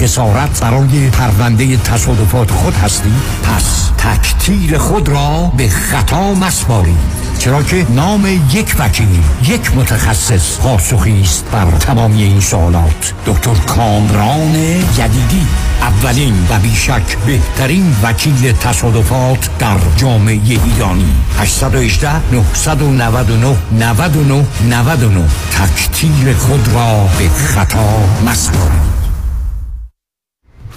خسارت 0.00 0.60
برای 0.60 1.10
پرونده 1.10 1.76
تصادفات 1.76 2.50
خود 2.50 2.74
هستی؟ 2.74 3.12
پس 3.42 3.90
تکتیر 3.98 4.78
خود 4.78 5.08
را 5.08 5.52
به 5.56 5.68
خطا 5.68 6.34
مسپارید 6.34 7.20
چرا 7.38 7.62
که 7.62 7.86
نام 7.90 8.26
یک 8.52 8.76
وکیل 8.78 9.22
یک 9.46 9.76
متخصص 9.76 10.58
پاسخی 10.58 11.20
است 11.20 11.44
بر 11.52 11.70
تمامی 11.70 12.22
این 12.22 12.40
سوالات. 12.40 13.14
دکتر 13.26 13.54
کامران 13.54 14.54
یدیدی 14.98 15.46
اولین 15.80 16.46
و 16.50 16.58
بیشک 16.58 17.16
بهترین 17.26 17.96
وکیل 18.02 18.52
تصادفات 18.52 19.58
در 19.58 19.78
جامعه 19.96 20.40
ایرانی. 20.64 21.14
818 21.38 22.10
999 22.32 23.56
99 23.72 24.44
99 24.70 25.24
تکتیر 25.52 26.34
خود 26.34 26.68
را 26.74 27.08
به 27.18 27.28
خطا 27.28 27.98
مسپارید 28.26 28.99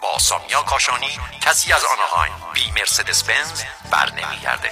با 0.00 0.18
سامیا 0.18 0.62
کاشانی 0.62 1.18
کسی 1.40 1.72
از 1.72 1.82
آنهایم. 1.84 2.32
بی 2.52 2.70
مرسدس 2.70 3.24
بنز 3.24 3.62
بر 3.90 4.10
نمیگرده 4.10 4.70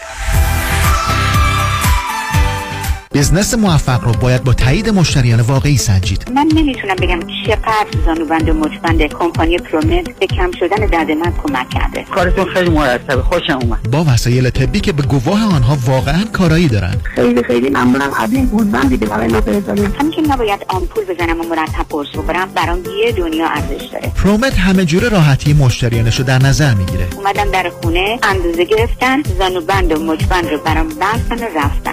بزنس 3.15 3.55
موفق 3.55 4.05
رو 4.05 4.13
باید 4.13 4.45
با 4.45 4.53
تایید 4.53 4.89
مشتریان 4.89 5.41
واقعی 5.41 5.77
سنجید. 5.77 6.33
من 6.35 6.49
نمی‌تونم 6.55 6.95
بگم 6.95 7.21
چقدر 7.47 7.87
زانوبند 8.07 8.49
و 8.49 8.53
مچبند 8.53 9.03
کمپانی 9.03 9.59
پرومت 9.59 10.19
به 10.21 10.27
کم 10.27 10.51
شدن 10.59 10.87
درد 10.87 11.11
من 11.11 11.33
کمک 11.43 11.71
کرده. 11.71 12.05
کارتون 12.15 12.45
خیلی 12.45 12.71
مرتبه. 12.71 13.23
خوشم 13.23 13.59
اومد. 13.63 13.91
با 13.91 14.05
وسایل 14.09 14.51
طبی 14.51 14.81
که 14.81 14.93
به 14.93 15.03
گواه 15.03 15.55
آنها 15.55 15.79
واقعا 15.87 16.25
کارایی 16.33 16.69
دارن. 16.69 16.95
خیلی 17.15 17.43
خیلی 17.43 17.69
ممنونم. 17.69 18.11
از 18.19 18.33
این 18.33 18.47
گوزبندی 18.47 18.99
که 18.99 19.07
برای 19.07 19.29
ما 19.29 19.41
فرستادین. 19.41 19.85
همین 20.01 20.11
که 20.13 20.23
نباید 20.23 20.67
آمپول 20.69 21.05
بزنم 21.05 21.41
و 21.41 21.45
مرتب 21.45 21.87
قرص 21.91 22.09
بخورم 22.15 22.49
برام 22.55 22.79
یه 23.05 23.13
دنیا 23.13 23.47
ارزش 23.49 23.85
داره. 23.93 24.13
پرومت 24.25 24.59
همه 24.59 24.85
جوره 24.85 25.09
راحتی 25.09 25.53
مشتریانش 25.53 26.19
رو 26.19 26.25
در 26.25 26.39
نظر 26.39 26.75
می‌گیره. 26.75 27.07
اومدم 27.17 27.51
در 27.51 27.71
خونه 27.83 28.19
اندازه 28.23 28.65
گرفتن 28.65 29.23
زانوبند 29.39 29.93
و 29.93 30.05
مچبند 30.05 30.47
رو 30.51 30.59
برام 30.59 30.89
بستن 30.89 31.39
و 31.39 31.47
رفتن. 31.57 31.93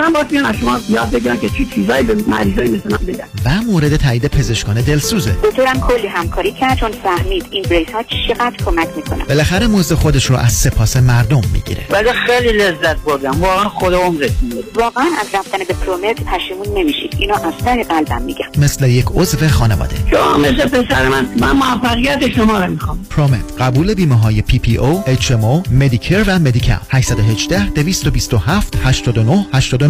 واقعا 0.00 0.24
باید 0.24 0.44
از 0.44 0.56
شما 0.56 0.80
یاد 0.88 1.10
بگیرن 1.10 1.40
که 1.40 1.48
چی 1.48 1.68
چیزایی 1.74 2.02
به 2.04 2.14
مریضای 2.14 2.68
مثل 2.68 2.90
من 2.90 3.06
بگن. 3.06 3.24
و 3.44 3.72
مورد 3.72 3.96
تایید 3.96 4.26
پزشکان 4.26 4.80
دلسوزه. 4.80 5.36
دکترم 5.44 5.80
کلی 5.80 6.06
همکاری 6.06 6.52
کرد 6.52 6.78
چون 6.78 6.90
فهمید 6.92 7.46
این 7.50 7.62
brace 7.62 7.88
ها 7.90 8.02
چقدر 8.02 8.56
کمک 8.64 8.88
می‌کنن. 8.96 9.24
بالاخره 9.24 9.66
مزد 9.66 9.96
خودش 9.96 10.24
رو 10.24 10.36
از 10.36 10.52
سپاس 10.52 10.96
مردم 10.96 11.42
می‌گیره. 11.52 11.82
ولی 11.90 12.08
خیلی 12.26 12.58
لذت 12.58 12.96
بردم. 12.96 13.40
واقعا 13.40 13.68
خود 13.68 13.94
عمرت 13.94 14.30
واقعا 14.74 15.04
از 15.20 15.26
رفتن 15.34 15.58
به 15.58 15.74
پرومت 15.74 16.16
پشیمون 16.16 16.78
نمیشید. 16.78 17.16
اینو 17.18 17.34
از 17.34 17.54
سر 17.64 17.82
قلبم 17.82 18.22
میگم. 18.22 18.46
مثل 18.58 18.88
یک 18.88 19.06
عضو 19.14 19.48
خانواده. 19.48 19.96
شما 20.10 20.36
مثل 20.36 20.68
پسر 20.68 21.08
من. 21.08 21.26
من 21.40 21.52
موفقیت 21.52 22.34
شما 22.36 22.58
رو 22.58 22.70
می‌خوام. 22.70 23.06
پرومت 23.10 23.44
قبول 23.58 23.94
بیمه 23.94 24.20
های 24.20 24.42
پی 24.42 24.58
پی 24.58 24.76
او 24.76 25.02
اچ 25.06 25.30
ام 25.32 25.44
او 25.44 25.62
مدیکر 25.70 26.24
و 26.26 26.38
مدیکاپ 26.38 26.80
818 26.90 27.66
227 27.66 28.76
89 28.84 29.46
89 29.52 29.89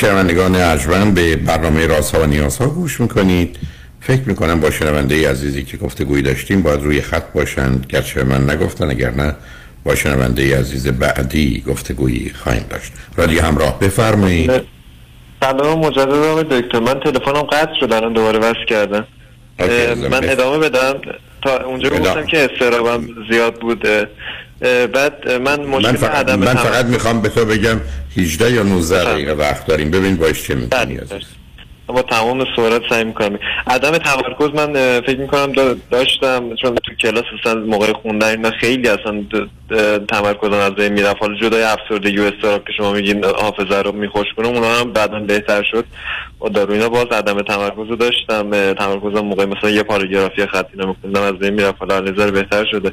شنوندگان 0.00 0.56
ارجمند 0.56 1.14
به 1.14 1.36
برنامه 1.36 1.86
رازها 1.86 2.22
و 2.22 2.26
نیازها 2.26 2.66
گوش 2.66 3.00
می‌کنید. 3.00 3.56
فکر 4.00 4.22
می‌کنم 4.26 4.60
با 4.60 4.70
شنونده 4.70 5.30
عزیزی 5.30 5.62
که 5.62 5.76
گفته 5.76 6.04
گویی 6.04 6.22
داشتیم 6.22 6.62
باید 6.62 6.82
روی 6.82 7.00
خط 7.00 7.32
باشند. 7.32 7.86
گرچه 7.88 8.24
من 8.24 8.50
نگفتن 8.50 8.90
اگر 8.90 9.10
نه 9.10 9.34
با 9.84 9.94
شنونده 9.94 10.58
عزیز 10.58 10.88
بعدی 10.88 11.64
گفته 11.66 11.94
گویی 11.94 12.32
خواهیم 12.34 12.64
داشت. 12.70 12.92
رادیو 13.16 13.42
همراه 13.42 13.78
بفرمایید. 13.78 14.50
سلام 15.42 15.78
مجدد 15.78 16.08
آقای 16.08 16.44
دکتر. 16.44 16.78
من 16.78 17.00
تلفنم 17.00 17.42
قطع 17.42 17.74
شد 17.80 17.92
الان 17.92 18.12
دوباره 18.12 18.38
وصل 18.38 18.64
کردم. 18.68 19.06
من 20.10 20.30
ادامه 20.30 20.58
بدم. 20.58 20.94
تا 21.42 21.64
اونجا. 21.64 21.90
گفتم 21.90 22.26
که 22.26 22.48
استرابم 22.52 23.08
زیاد 23.30 23.54
بوده. 23.54 24.08
بعد 24.60 25.30
من 25.32 25.60
مشکل 25.60 25.90
من 25.90 25.96
فقط, 25.96 26.14
عدم 26.14 26.38
من 26.38 26.46
تمرکز- 26.46 26.66
فقط 26.66 26.84
می‌خوام 26.84 27.20
به 27.22 27.28
تو 27.28 27.44
بگم 27.44 27.80
18 28.16 28.52
یا 28.52 28.62
19 28.62 29.04
دقیقه 29.04 29.32
وقت 29.32 29.66
داریم. 29.66 29.90
ببین 29.90 30.16
باش 30.16 30.42
چه 30.46 30.54
می‌کنی 30.54 30.96
عزیز. 30.96 31.26
با 31.86 32.02
تمام 32.02 32.44
سرعت 32.56 32.82
سعی 32.90 33.04
می‌کنم. 33.04 33.38
عدم 33.66 33.98
تمرکز 33.98 34.48
من 34.54 35.00
فکر 35.00 35.18
می‌کنم 35.18 35.52
دا- 35.52 35.76
داشتم 35.90 36.54
چون 36.54 36.74
تو 36.74 36.94
کلاس 37.02 37.24
اصلا 37.40 37.54
موقع 37.60 37.92
خوندن 37.92 38.26
اینا 38.28 38.50
خیلی 38.50 38.88
اصلا 38.88 39.24
تمرکزم 40.08 40.52
از 40.52 40.74
بین 40.74 40.92
می‌رفت. 40.92 41.16
حالا 41.20 41.34
جدای 41.38 41.62
افسردگی 41.62 42.18
و 42.18 42.22
استراب 42.22 42.64
که 42.66 42.72
شما 42.76 42.92
میگین 42.92 43.24
حافظه 43.24 43.82
رو 43.82 43.92
میخوش 43.92 44.26
کنم 44.36 44.46
اونا 44.46 44.74
هم 44.74 44.92
بعدا 44.92 45.20
بهتر 45.20 45.62
شد. 45.62 45.84
دارو 46.48 46.72
اینا 46.72 46.88
باز 46.88 47.06
عدم 47.12 47.42
تمرکز 47.42 47.98
داشتم. 47.98 48.74
تمرکزم 48.74 49.20
موقع 49.20 49.44
مثلا 49.44 49.70
یه 49.70 49.82
پاراگرافی 49.82 50.46
خطی 50.46 50.76
نمیخوندم 50.76 51.22
از 51.22 51.32
بین 51.32 51.50
می‌رفت 51.50 51.76
حالا 51.78 52.00
نظر 52.00 52.30
بهتر 52.30 52.66
شده. 52.70 52.92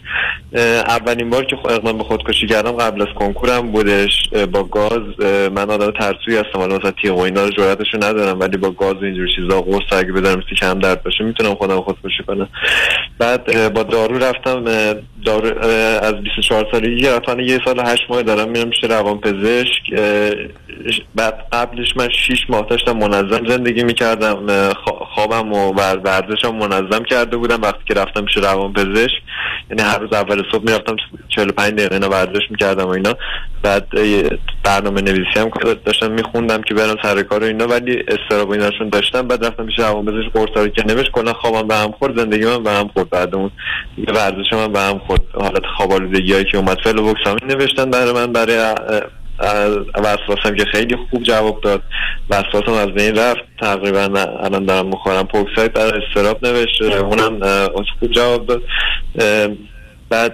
اولین 0.88 1.30
بار 1.30 1.46
که 1.46 1.56
اقدام 1.70 1.98
به 1.98 2.04
خودکشی 2.04 2.48
کردم 2.48 2.72
قبل 2.72 3.02
از 3.02 3.08
کنکورم 3.16 3.72
بودش. 3.72 4.30
با 4.52 4.64
گاز. 4.64 5.20
من 5.52 5.70
آدم 5.70 5.92
ترسوی 5.92 6.38
هستم. 6.38 6.60
حالا 6.60 6.78
مثلا 6.78 6.92
تیغ 6.92 7.18
و 7.18 7.22
اینا 7.22 7.44
رو 7.44 7.50
جرأتشو 7.50 7.98
ندارم 7.98 8.40
ولی 8.40 8.58
با 8.58 8.72
گاز 8.72 8.96
و 8.96 9.06
اینجور 9.06 9.28
چیزا 9.36 9.62
قرص 9.62 9.84
اگه 9.92 10.12
بدارم 10.12 10.44
سی 10.50 10.56
کم 10.56 10.80
درد 10.80 11.04
باشه 11.04 11.24
می‌تونم 11.24 11.56
خودم 11.56 11.82
خودکشی 11.82 12.24
کنم. 12.28 12.48
بعد 13.20 13.74
با 13.74 13.84
دارو 13.84 14.18
رفتم. 14.18 14.64
اه، 15.34 15.70
از 16.08 16.14
24 16.14 16.68
سالگی 16.72 17.08
رفتم 17.08 17.40
یه 17.40 17.60
سال 17.66 17.80
هشت 17.80 18.04
ماه 18.10 18.24
دارم 18.24 18.50
میرم 18.50 18.70
پیش 18.70 18.84
روان 18.84 19.18
پزشک 19.20 19.82
بعد 21.16 21.46
قبلش 21.52 21.98
من 21.98 22.10
6 22.10 22.46
ماه 22.50 22.66
داشتم 22.70 22.98
منظم 22.98 23.48
زندگی 23.48 23.84
می‌کردم. 23.84 24.48
خوابم 25.16 25.54
و 25.54 25.74
ور- 25.74 26.02
ورزشم 26.04 26.56
منظم 26.56 27.04
کرده 27.04 27.38
بودم 27.38 27.62
وقتی 27.62 27.80
که 27.88 27.94
رفتم 27.94 28.26
پیش 28.26 28.38
روان 28.38 28.74
پزشک 28.74 29.14
یعنی 29.70 29.82
هر 29.82 29.98
روز 29.98 30.14
اول 30.14 30.44
صبح 30.52 30.64
می‌رفتم 30.64 30.96
45 31.30 31.74
دقیقه 31.74 31.94
اینا 31.96 32.10
ورزش 32.10 32.42
می‌کردم 32.50 32.86
و 32.86 32.90
اینا. 32.90 33.14
بعد 33.64 33.88
برنامه 34.64 35.02
نویسی 35.02 35.40
هم 35.40 35.50
داشتم 35.86 36.12
میخوندم 36.12 36.62
که 36.62 36.74
برم 36.74 36.96
سر 37.04 37.24
کار 37.24 37.44
و 37.44 37.46
اینا 37.46 37.68
ولی 37.68 38.04
استراب 38.08 38.52
ایناشون 38.52 38.90
داشتم. 38.90 39.22
بعد 39.22 39.46
رفتم 39.46 39.66
پیش 39.66 39.80
روان 39.80 40.06
پزشک 40.06 40.34
قرصا 40.34 40.64
رو 40.64 40.68
که 40.68 40.84
نوشت 40.88 41.12
کلا 41.12 41.34
خوابم 41.34 41.68
به 41.68 41.76
هم 41.76 41.92
خورد 41.92 42.18
زندگی 42.18 42.46
من 42.46 42.64
به 42.64 42.72
هم 42.72 42.88
خورد. 42.88 43.10
بعد 43.10 43.36
اون 43.36 43.52
ورزش 44.08 44.54
من 44.54 44.74
به 44.74 44.80
هم 44.80 45.00
خورد. 45.00 45.22
حالت 45.34 45.66
خواب 45.78 45.92
هایی 45.92 46.46
که 46.52 46.58
اومد 46.58 46.78
فلوکسامین 46.84 47.48
نوشتن 47.48 47.90
برای 47.90 48.14
من 48.14 48.34
برای 48.34 48.76
وسواسم 49.96 50.56
که 50.58 50.66
خیلی 50.72 50.96
خوب 51.10 51.24
جواب 51.24 51.62
داد. 51.62 51.82
وسواسم 52.30 52.72
از 52.72 52.88
بین 52.88 53.16
رفت. 53.16 53.42
تقریبا 53.60 54.02
الان 54.40 54.66
دارم 54.66 54.86
می‌خورم. 54.86 55.28
پوکساید 55.28 55.74
برای 55.74 56.02
استراب 56.08 56.46
نوشت 56.46 56.82
اونم 56.82 57.40
خوب 58.00 58.12
جواب 58.12 58.48
داد. 58.48 58.62
بعد 60.10 60.34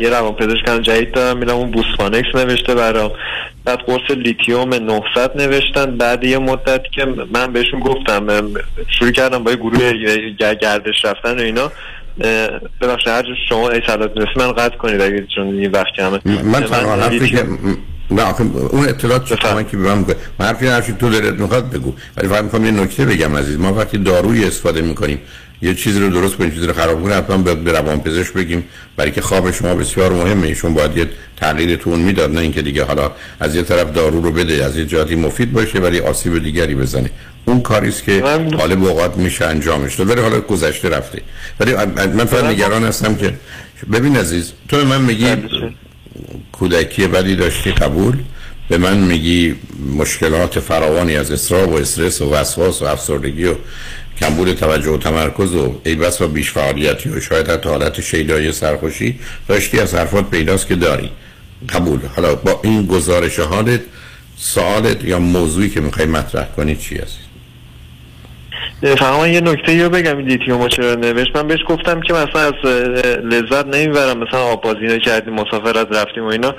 یه 0.00 0.10
روان 0.10 0.32
پزشکم 0.32 0.78
جدید 0.78 1.12
دارم 1.12 1.38
میرم 1.38 1.54
اون 1.54 1.70
بوسفانکس 1.70 2.34
نوشته 2.34 2.74
برام. 2.74 3.10
بعد 3.64 3.78
قرص 3.78 4.10
لیتیوم 4.10 4.74
900 4.74 5.36
نوشتن. 5.36 5.96
بعد 5.96 6.24
یه 6.24 6.38
مدت 6.38 6.82
که 6.92 7.04
من 7.32 7.52
بهشون 7.52 7.80
گفتم 7.80 8.26
شروع 8.98 9.10
کردم 9.10 9.44
با 9.44 9.52
گروه 9.52 9.92
گردش 10.60 11.04
رفتن 11.04 11.38
و 11.38 11.42
اینا. 11.42 11.72
ببخشید 12.80 13.08
هر 13.08 13.24
شما 13.48 13.70
صلاح 13.86 14.08
می‌رسی 14.16 14.32
من 14.36 14.52
قطع 14.52 14.76
کنید 14.76 15.00
اگه 15.00 15.26
چون 15.34 15.46
این 15.46 15.70
وقت 15.70 15.86
کمه 15.96 16.42
من 16.42 16.60
تنها 16.60 16.96
حرفی 16.96 17.28
که 17.28 17.46
نه 18.10 18.22
آخه 18.22 18.44
اون 18.70 18.88
اطلاعات 18.88 19.24
چه 19.24 19.36
شما 19.36 19.62
که 19.62 19.76
به 19.76 19.82
من 19.82 19.98
میگه 19.98 20.16
من 20.38 20.46
حرفی 20.46 20.66
حرفی 20.66 20.92
تو 20.92 21.10
دلت 21.10 21.40
می‌خواد 21.40 21.70
بگو. 21.70 21.94
ولی 22.16 22.28
فقط 22.28 22.44
می‌خوام 22.44 22.64
یه 22.64 22.70
نکته 22.70 23.06
بگم 23.06 23.36
عزیز. 23.36 23.58
ما 23.58 23.74
وقتی 23.74 23.98
داروی 23.98 24.44
استفاده 24.44 24.82
می‌کنیم 24.82 25.20
یه 25.62 25.74
چیزی 25.74 26.00
رو 26.00 26.08
درست 26.08 26.36
کنیم 26.36 26.50
چیزی 26.50 26.66
رو 26.66 26.72
خراب 26.72 27.02
کنیم 27.02 27.18
حتما 27.18 27.36
به 27.36 27.54
به 27.54 27.72
روانپزشک 27.72 28.32
بگیم. 28.32 28.64
برای 28.96 29.10
که 29.10 29.20
خواب 29.20 29.50
شما 29.50 29.74
بسیار 29.74 30.12
مهمه. 30.12 30.46
ایشون 30.46 30.74
باید 30.74 30.96
یه 30.96 31.08
تغییر 31.36 31.86
می‌داد 31.86 32.30
نه 32.30 32.40
اینکه 32.40 32.62
دیگه 32.62 32.84
حالا 32.84 33.10
از 33.40 33.54
یه 33.54 33.62
طرف 33.62 33.92
دارو 33.92 34.20
رو 34.20 34.30
بده 34.30 34.64
از 34.64 34.76
یه 34.76 34.86
جهاتی 34.86 35.14
مفید 35.14 35.52
باشه 35.52 35.78
ولی 35.78 36.00
آسیب 36.00 36.42
دیگری 36.42 36.74
بزنه. 36.74 37.10
اون 37.44 37.60
کاری 37.60 37.88
است 37.88 38.04
که 38.04 38.20
غالب 38.58 38.84
اوقات 38.84 39.16
میشه 39.16 39.44
انجامش 39.44 39.94
داد. 39.94 40.10
ولی 40.10 40.20
حالا 40.20 40.40
گذشته 40.40 40.88
رفته. 40.88 41.22
ولی 41.60 41.74
من 42.14 42.24
فقط 42.24 42.44
نگران 42.44 42.84
هستم 42.84 43.14
که 43.14 43.34
ببین 43.92 44.16
عزیز 44.16 44.52
تو 44.68 44.76
به 44.76 44.84
من 44.84 45.00
میگی 45.00 45.26
کودکی 46.52 47.06
بدی 47.06 47.36
داشتی 47.36 47.72
قبول 47.72 48.18
به 48.68 48.78
من 48.78 48.96
میگی 48.96 49.54
مشکلات 49.96 50.60
فراوانی 50.60 51.16
از 51.16 51.30
اضطراب 51.30 51.72
و 51.72 51.76
استرس 51.76 52.22
و 52.22 52.34
وسواس 52.34 52.82
و 52.82 52.84
افسردگی 52.84 53.44
و 53.44 53.54
کمبود 54.20 54.52
توجه 54.52 54.90
و 54.90 54.96
تمرکز 54.96 55.54
و 55.54 55.80
ای 55.84 55.94
بسا 55.94 56.28
بیش 56.28 56.50
فعالیتی 56.50 57.08
و 57.08 57.20
شاید 57.20 57.48
حتی 57.48 57.68
حالت 57.68 58.00
شیدایی 58.00 58.52
سرخوشی 58.52 59.18
داشتی 59.48 59.80
از 59.80 59.94
حرفات 59.94 60.30
پیداست 60.30 60.68
که 60.68 60.74
داری. 60.74 61.10
قبول. 61.68 62.00
حالا 62.16 62.34
با 62.34 62.60
این 62.64 62.86
گزارش 62.86 63.38
حالت 63.38 63.80
سوالت 64.36 65.04
یا 65.04 65.18
موضوعی 65.18 65.68
که 65.70 65.80
می‌خوای 65.80 66.06
مطرح 66.06 66.44
کنی 66.56 66.76
چی 66.76 66.98
است 66.98 67.18
فقط 68.82 69.20
من 69.20 69.32
یه 69.32 69.40
نکته 69.40 69.82
رو 69.82 69.90
بگم 69.90 70.16
این 70.16 70.26
لیتیوم 70.26 70.68
چرا 70.68 70.94
نوشت. 70.94 71.36
من 71.36 71.48
بهش 71.48 71.60
گفتم 71.68 72.00
که 72.00 72.12
مثلا 72.12 72.40
از 72.40 72.64
لذت 73.24 73.66
نمی‌برم. 73.66 74.18
مثلا 74.18 74.40
آب 74.40 74.62
بازی 74.62 75.00
کردیم 75.00 75.34
مسافرت 75.34 75.86
رفتیم 75.92 76.24
و 76.24 76.26
اینا. 76.26 76.54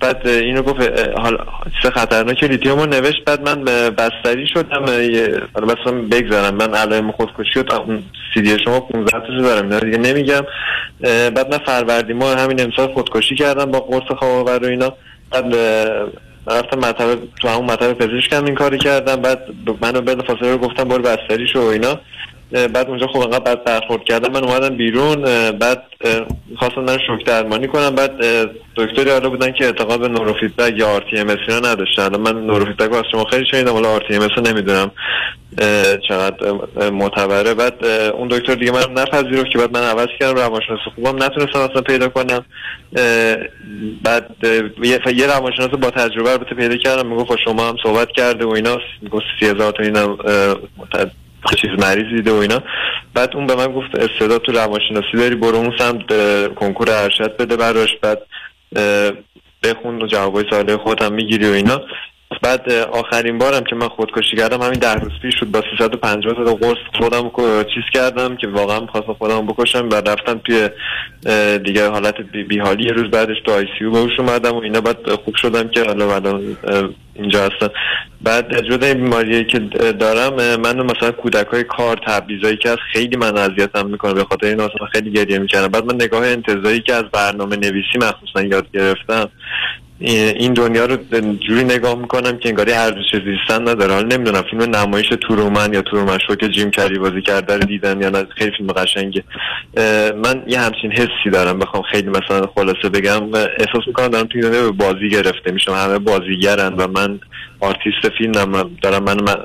بعد 0.00 0.28
اینو 0.28 0.62
گفت 0.62 0.80
حالا 1.18 1.38
چه 1.82 1.90
خطرناک 1.90 2.44
لیتیوم 2.44 2.78
رو 2.78 2.86
نوشت 2.86 3.24
بعد 3.24 3.48
من 3.48 3.68
اه، 3.68 3.90
بستری 3.90 4.46
شدم 4.46 4.84
حالا 5.54 5.66
بس 5.66 5.86
من 5.86 6.08
بگذارم. 6.08 6.54
من 6.54 6.74
علائم 6.74 7.12
خودکشی 7.12 7.62
تا 7.62 7.76
اون 7.76 8.02
سی 8.34 8.40
دی 8.42 8.58
شما 8.64 8.80
15 8.80 9.10
تاشو 9.20 9.42
دارم. 9.42 9.78
دیگه 9.78 9.98
نمیگم. 9.98 10.42
بعد 11.00 11.52
من 11.52 11.58
فروردین 11.58 12.16
ماه 12.16 12.38
همین 12.38 12.60
امسال 12.60 12.92
خودکشی 12.94 13.34
کردم 13.34 13.64
با 13.64 13.80
قرص 13.80 14.18
خواب 14.18 14.48
آور 14.48 14.64
و 14.64 14.68
اینا. 14.68 14.92
بعد 15.30 15.54
رفتم 16.46 16.78
مطب 16.78 17.18
تو 17.40 17.48
همون 17.48 17.64
مطب 17.70 17.92
پزشکم 17.92 18.44
این 18.44 18.54
کاری 18.54 18.78
کردم. 18.78 19.16
بعد 19.16 19.40
منو 19.80 20.00
بلا 20.00 20.22
فاصله 20.22 20.52
رو 20.52 20.58
گفتم 20.58 20.84
برو 20.84 21.02
بستری 21.02 21.48
شو 21.48 21.60
و 21.60 21.66
اینا. 21.66 22.00
بعد 22.52 22.88
اونجا 22.88 23.06
خب 23.06 23.18
انقدر 23.18 23.38
بعد 23.38 23.64
برخورد 23.64 24.04
کردم 24.04 24.32
من 24.32 24.44
اومدم 24.44 24.76
بیرون 24.76 25.22
بعد 25.50 25.82
خواستم 26.58 26.80
من 26.80 26.98
شوک 27.06 27.24
درمانی 27.26 27.68
کنم 27.68 27.90
بعد 27.90 28.10
دکتری 28.76 29.10
حالا 29.10 29.30
بودن 29.30 29.52
که 29.52 29.64
اعتقاد 29.64 30.00
به 30.00 30.08
نوروفیدبک 30.08 30.78
یا 30.78 30.88
آر 30.88 31.04
تی 31.10 31.18
ام 31.18 31.30
نداشتن. 31.64 32.16
من 32.16 32.46
نوروفیدبک 32.46 32.90
رو 32.90 32.96
از 32.96 33.04
شما 33.12 33.24
خیلی 33.24 33.46
شنیدم 33.50 33.74
ولی 33.74 33.86
آر 33.86 34.04
تی 34.08 34.14
ام 34.14 34.22
رو 34.22 34.42
نمی‌دونم 34.42 34.90
چقدر 36.08 36.52
معتبره. 36.90 37.54
بعد 37.54 37.84
اون 37.86 38.28
دکتر 38.28 38.54
دیگه 38.54 38.72
من 38.72 39.02
نپذیرفت 39.02 39.50
که 39.50 39.58
بعد 39.58 39.76
من 39.76 39.82
عوض 39.82 40.08
کردم 40.20 40.40
روانشناس 40.40 40.80
خوبم 40.94 41.22
نتونستم 41.22 41.58
اصلا 41.58 41.82
پیدا 41.82 42.08
کنم. 42.08 42.44
بعد 44.02 44.30
یه, 44.82 45.26
روانشناس 45.26 45.68
با 45.68 45.90
تجربه 45.90 46.30
البته 46.30 46.54
پیدا 46.54 46.76
کردم 46.76 47.06
می‌گفت 47.06 47.38
شما 47.44 47.68
هم 47.68 47.76
صحبت 47.82 48.08
کرده 48.16 48.44
و 48.44 48.50
اینا 48.50 48.78
می‌گفت 49.02 49.24
سی 49.40 49.46
هزار 49.46 49.72
تا 49.72 49.82
اینا 49.82 50.16
چیز 51.54 51.70
مریض 51.78 52.16
دیده 52.16 52.32
و 52.32 52.34
اینا. 52.34 52.62
بعد 53.14 53.36
اون 53.36 53.46
به 53.46 53.54
من 53.54 53.72
گفت 53.72 53.94
استعداد 53.94 54.42
تو 54.42 54.52
روانشناسی 54.52 55.16
داری 55.16 55.34
برو 55.34 55.56
اون 55.56 55.78
سمت 55.78 56.06
کنکور 56.54 56.90
ارشد 56.90 57.36
بده 57.36 57.56
براش. 57.56 57.96
بعد 58.02 58.22
بخون 59.62 60.02
و 60.02 60.06
جوابای 60.06 60.44
سوال 60.50 60.76
خودم 60.76 61.12
می‌گیری 61.12 61.48
و 61.50 61.52
اینا. 61.52 61.80
بعد 62.42 62.72
آخرین 62.72 63.38
بارم 63.38 63.64
که 63.64 63.76
من 63.76 63.88
خودکشی 63.88 64.36
کردم 64.36 64.62
همین 64.62 64.78
ده 64.78 64.94
روز 64.94 65.12
پیش 65.22 65.34
شد 65.40 65.46
با 65.46 65.62
350 65.78 66.34
تا 66.44 66.54
قرص 66.54 66.78
خودم 66.98 67.30
چیز 67.74 67.82
کردم 67.94 68.36
که 68.36 68.46
واقعا 68.46 68.80
می‌خواستم 68.80 69.12
خودم 69.12 69.46
بکشم. 69.46 69.88
و 69.88 69.94
رفتم 69.94 70.40
توی 70.44 70.68
دیگه 71.58 71.88
حالت 71.88 72.14
بیحالی. 72.48 72.84
یه 72.84 72.92
روز 72.92 73.10
بعدش 73.10 73.36
تو 73.44 73.52
آی 73.52 73.64
سی 73.64 73.84
یو 73.84 74.08
اومدم 74.18 74.52
و 74.52 74.60
اینا. 74.60 74.80
بعد 74.80 75.10
خوب 75.24 75.34
شدم 75.36 75.68
که 75.68 75.84
حالا 75.84 76.14
الان 76.14 76.56
اینجا 77.14 77.40
هستم. 77.44 77.70
بعد 78.22 78.66
جدا 78.70 78.94
بیماری 78.94 79.44
که 79.44 79.58
دارم 79.92 80.34
من 80.60 80.82
مثلا 80.82 81.12
کودک 81.12 81.46
های 81.46 81.64
کار 81.64 82.00
تبعیضایی 82.06 82.56
که 82.56 82.70
از 82.70 82.78
خیلی 82.92 83.16
من 83.16 83.38
اذیتم 83.38 83.86
می‌کنه. 83.86 84.14
به 84.14 84.24
خاطر 84.24 84.46
این 84.46 84.60
اصلا 84.60 84.86
خیلی 84.92 85.10
گریه 85.10 85.38
می‌کنم 85.38 85.68
بعد 85.68 85.84
من 85.84 85.94
نگاه 85.94 86.26
انتظایی 86.26 86.80
که 86.80 86.94
از 86.94 87.04
برنامه 87.12 87.56
نویسی 87.56 87.98
مخصوصا 87.98 88.42
یاد 88.42 88.66
گرفتم 88.74 89.28
این 90.00 90.52
دنیا 90.52 90.86
رو 90.86 90.96
جوری 91.48 91.64
نگاه 91.64 91.94
می‌کنم 91.94 92.38
که 92.38 92.48
انگاری 92.48 92.72
هر 92.72 93.04
چیز 93.10 93.20
زیستن 93.20 93.68
نداره. 93.68 93.94
حالا 93.94 94.16
نمی‌دونم 94.16 94.42
فیلم 94.50 94.62
نمایش 94.62 95.08
Truman 95.08 95.72
یا 95.72 95.82
Truman 95.82 96.18
Show 96.26 96.34
که 96.34 96.48
جیم 96.48 96.70
کری 96.70 96.98
بازی 96.98 97.22
کرده 97.22 97.54
رو 97.54 97.64
دیدن 97.64 98.02
یا 98.02 98.10
نه 98.10 98.26
خیلی 98.36 98.50
فیلم 98.56 98.72
قشنگه. 98.72 99.24
من 100.24 100.42
یه 100.46 100.60
همچین 100.60 100.92
حسی 100.92 101.30
دارم 101.32 101.58
بخوام 101.58 101.82
خیلی 101.82 102.08
مثلا 102.08 102.46
خلاصه 102.54 102.88
بگم 102.88 103.34
احساس 103.34 103.86
می‌کنم 103.86 104.08
دارم 104.08 104.26
توی 104.26 104.42
دنیا 104.42 104.62
به 104.62 104.70
بازی 104.70 105.08
گرفته 105.08 105.52
میشم 105.52 105.72
همه 105.72 105.98
بازیگرن 105.98 106.74
و 106.74 106.86
من 106.88 107.20
آرتیست 107.60 108.08
فیلم 108.18 108.32
دارم 108.82 109.02
من, 109.02 109.20
من 109.20 109.36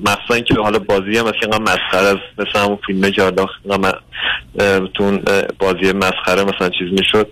مخصوصا 0.00 0.40
که 0.40 0.54
حالا 0.54 0.78
بازی 0.78 1.18
هم 1.18 1.24
که 1.24 1.38
اینقدر 1.42 1.62
مسخره 1.62 2.06
از 2.08 2.16
مثل 2.38 2.58
همون 2.58 2.78
فیلمه 2.86 3.10
که 3.10 3.22
حالا 3.22 3.46
تو 4.94 5.18
بازی 5.58 5.92
مسخره 5.92 6.44
مثلا 6.44 6.68
چیز 6.68 6.88
می‌شد. 6.90 7.28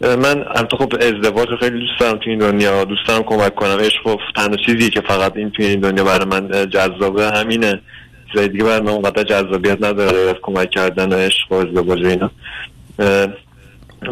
من 0.00 0.44
البته 0.48 0.76
خب 0.76 0.92
ازدواج 1.00 1.48
خیلی 1.60 1.80
دوست 1.80 2.00
دارم 2.00 2.18
تو 2.18 2.30
این 2.30 2.38
دنیا 2.38 2.84
دوست 2.84 3.08
دارم 3.08 3.22
کمک 3.22 3.54
کنم. 3.54 3.78
عشق 3.78 4.06
و 4.06 4.16
تنها 4.36 4.56
چیزی 4.66 4.90
که 4.90 5.00
فقط 5.00 5.36
این 5.36 5.50
توی 5.50 5.66
این 5.66 5.80
دنیا 5.80 6.04
برای 6.04 6.24
من 6.24 6.70
جذابه 6.70 7.30
همینه. 7.30 7.80
چیزای 8.32 8.48
دیگه 8.48 8.64
برای 8.64 8.80
من 8.80 8.88
اونقدر 8.88 9.22
جذابیت 9.22 9.82
نداره 9.82 10.34
کمک 10.42 10.70
کردن 10.70 11.12
و 11.12 11.16
عشق 11.16 11.52
و 11.52 11.54
ازدواج 11.54 12.04
اینا. 12.04 12.30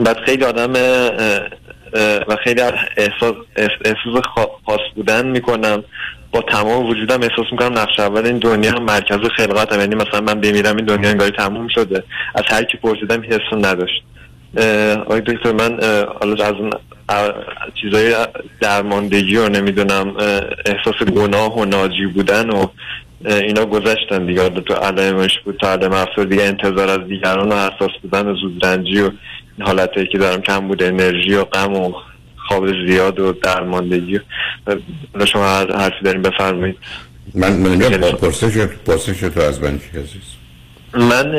بعد 0.04 0.18
خیلی 0.26 0.44
آدم 0.44 0.72
و 2.28 2.36
خیلی 2.44 2.60
احساس, 2.96 3.34
احساس 3.56 4.24
خاص 4.66 4.80
بودن 4.94 5.26
می‌کنم. 5.26 5.84
با 6.32 6.42
تمام 6.42 6.86
وجودم 6.86 7.22
احساس 7.22 7.46
می‌کنم 7.52 7.78
نقش 7.78 8.00
اول 8.00 8.26
این 8.26 8.38
دنیا 8.38 8.72
هم 8.72 8.82
مرکز 8.82 9.18
خلقتم. 9.36 9.80
یعنی 9.80 9.94
مثلا 9.94 10.20
من 10.20 10.40
بمیرم 10.40 10.76
این 10.76 10.84
دنیا 10.84 11.10
انگاری 11.10 11.30
تموم 11.30 11.68
شده. 11.68 12.04
از 12.34 12.44
هر 12.46 12.64
کی 12.64 12.78
پرسیدم 12.78 13.22
حس 13.22 13.52
نداشت. 13.52 14.02
آقای 14.96 15.20
دکتر 15.20 15.52
من 15.52 15.80
حالا 16.20 16.44
از 16.44 16.52
اون 16.52 16.70
چیزای 17.82 18.14
درماندگی 18.60 19.36
رو 19.36 19.48
نمی‌دونم 19.48 20.14
احساس 20.66 21.08
گناه 21.14 21.58
و 21.58 21.64
ناجی 21.64 22.06
بودن 22.06 22.50
و 22.50 22.66
اینا 23.24 23.66
گذشتن 23.66 24.26
دیگه. 24.26 24.48
تو 24.50 24.74
علمش 24.74 25.40
بود 25.44 25.56
تا 25.56 25.72
علم 25.72 26.06
دیگه 26.24 26.42
انتظار 26.42 26.90
از 27.00 27.08
دیگران 27.08 27.48
و 27.48 27.54
حساس 27.54 27.90
بودن 28.02 28.26
و 28.26 28.34
زودرنجی 28.34 29.00
و 29.00 29.10
حالتهایی 29.60 30.06
که 30.06 30.18
دارم 30.18 30.40
کم 30.42 30.68
بود 30.68 30.82
انرژی 30.82 31.34
و 31.34 31.44
غم 31.44 31.74
و 31.74 31.92
خواب 32.48 32.86
زیاد 32.86 33.20
و 33.20 33.32
درماندگی 33.32 34.20
و 35.14 35.26
شما 35.26 35.44
حرفی 35.44 36.04
داریم 36.04 36.22
بفرمایید. 36.22 36.76
من 37.34 37.52
من 37.52 37.78
پرسش 37.98 38.56
پرسش 38.66 39.20
تو 39.20 39.40
از 39.40 39.62
من 39.62 39.78
چی 39.78 39.98
عزیز؟ 39.98 40.22
من 40.94 41.36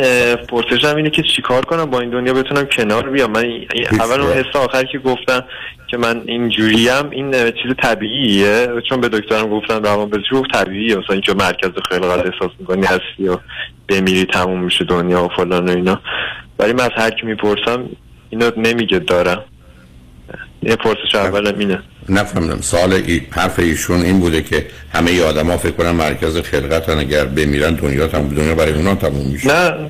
پرسشم 0.50 0.96
اینه 0.96 1.10
که 1.10 1.24
چیکار 1.36 1.66
کنم 1.66 1.86
با 1.86 2.00
این 2.00 2.10
دنیا 2.10 2.34
بتونم 2.34 2.66
کنار 2.66 3.10
بیام. 3.10 3.32
من 3.32 3.46
اول 3.92 4.22
اون 4.22 4.34
حس 4.34 4.56
آخر 4.56 4.84
که 4.84 5.00
گفتم 5.00 5.44
که 5.88 5.98
من 5.98 6.22
اینجوریم 6.26 7.10
این 7.10 7.32
چیز 7.32 7.72
طبیعیه. 7.84 8.68
چون 8.90 9.02
به 9.02 9.10
دکترم 9.10 9.50
گفتم 9.50 9.84
روان 9.84 10.10
پزشک 10.10 10.34
گفت 10.34 10.52
طبیعیه. 10.54 10.96
مثلا 10.96 11.14
اینکه 11.14 11.34
مرکز 11.34 11.70
خلقت 11.90 12.26
احساس 12.26 12.52
می‌کنی 12.60 12.86
هستی 12.86 13.28
و 13.28 13.38
بمیری 13.88 14.26
تموم 14.26 14.64
میشه 14.64 14.86
دنیا 14.86 15.24
و 15.24 15.28
فلان 15.28 15.70
و 15.70 15.72
اینا. 15.72 16.02
ولی 16.60 16.74
من 16.74 16.84
از 16.84 16.92
هر 16.96 17.10
کی 17.10 17.26
می‌پرسم 17.26 17.90
اینو 18.30 18.52
نمیگه 18.58 19.00
دارم. 19.00 19.44
یه 20.68 20.76
پرسش 20.76 21.16
اولم 21.16 21.60
اینه. 21.60 21.80
نفهمدم 22.10 22.62
سال 22.62 22.94
ای 22.94 23.22
حرف 23.32 23.60
ایشون 23.60 24.02
این 24.02 24.20
بوده 24.20 24.42
که 24.42 24.68
همه 24.94 25.12
ای 25.12 25.22
آدم 25.22 25.48
ها 25.48 25.58
فکر 25.58 25.72
کنن 25.72 25.92
مرکز 25.92 26.38
خلقت 26.38 26.90
اگر 26.90 27.26
بمیرن 27.26 27.74
دنیا 27.74 28.08
تموم 28.08 28.30
دنیا 28.30 28.56
برای 28.56 28.74
اونا 28.74 28.96
تموم 28.96 29.28
میشه. 29.32 29.48
نه 29.48 29.90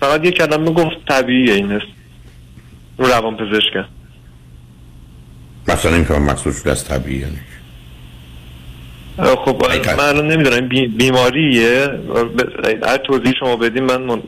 فقط 0.00 0.24
یه 0.24 0.30
کلمه 0.30 0.70
گفت 0.70 0.96
طبیعیه 1.08 1.54
این 1.54 1.72
هست 1.72 1.86
رو 2.98 3.06
روان 3.06 3.36
پزشکه 3.36 3.84
مثلا 5.68 5.94
این 5.94 6.04
که 6.04 6.12
مقصود 6.14 6.54
شده 6.54 6.70
از 6.70 6.84
طبیعی 6.84 7.20
یعنی 7.20 7.38
خب 9.18 9.62
من 9.98 10.04
الان 10.04 10.28
نمی‌دونم. 10.28 10.68
بیماریه. 10.96 11.90
هر 12.86 12.96
توضیح 12.96 13.32
شما 13.40 13.56
بدیم 13.56 13.84
من 13.84 14.02
من, 14.02 14.22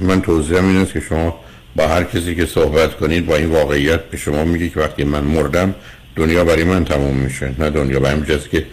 من 0.00 0.22
توضیح 0.22 0.56
این 0.56 0.76
است 0.76 0.92
که 0.92 1.00
شما 1.00 1.40
با 1.78 1.88
هر 1.88 2.04
کسی 2.04 2.34
که 2.34 2.46
صحبت 2.46 2.96
کنید 2.96 3.26
با 3.26 3.36
این 3.36 3.50
واقعیت 3.50 4.04
به 4.04 4.16
شما 4.16 4.44
میگه 4.44 4.68
که 4.68 4.80
وقتی 4.80 5.04
من 5.04 5.24
مردم 5.24 5.74
دنیا 6.16 6.44
برای 6.44 6.64
من 6.64 6.84
تموم 6.84 7.16
میشه 7.16 7.50
نه 7.58 7.70
دنیا. 7.70 8.00
برای 8.00 8.20
جز 8.20 8.48
که 8.48 8.66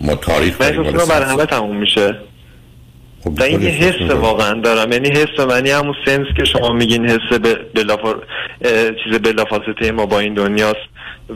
ما 0.00 0.14
تاریخ 0.14 0.56
برای 0.56 1.24
همه 1.24 1.46
تموم 1.46 1.76
میشه. 1.76 2.16
خب 3.24 3.42
این 3.42 3.62
حس 3.62 4.10
واقعا 4.10 4.60
دارم. 4.60 4.92
یعنی 4.92 5.08
حس 5.08 5.40
منی 5.40 5.70
همون 5.70 5.94
سنس 6.04 6.26
که 6.36 6.44
شما 6.44 6.72
میگین 6.72 7.08
حس 7.08 7.38
بلافر 7.74 8.14
چیز 9.04 9.18
بلافاصله 9.22 9.92
ما 9.92 10.06
با 10.06 10.20
این 10.20 10.34
دنیاست. 10.34 10.76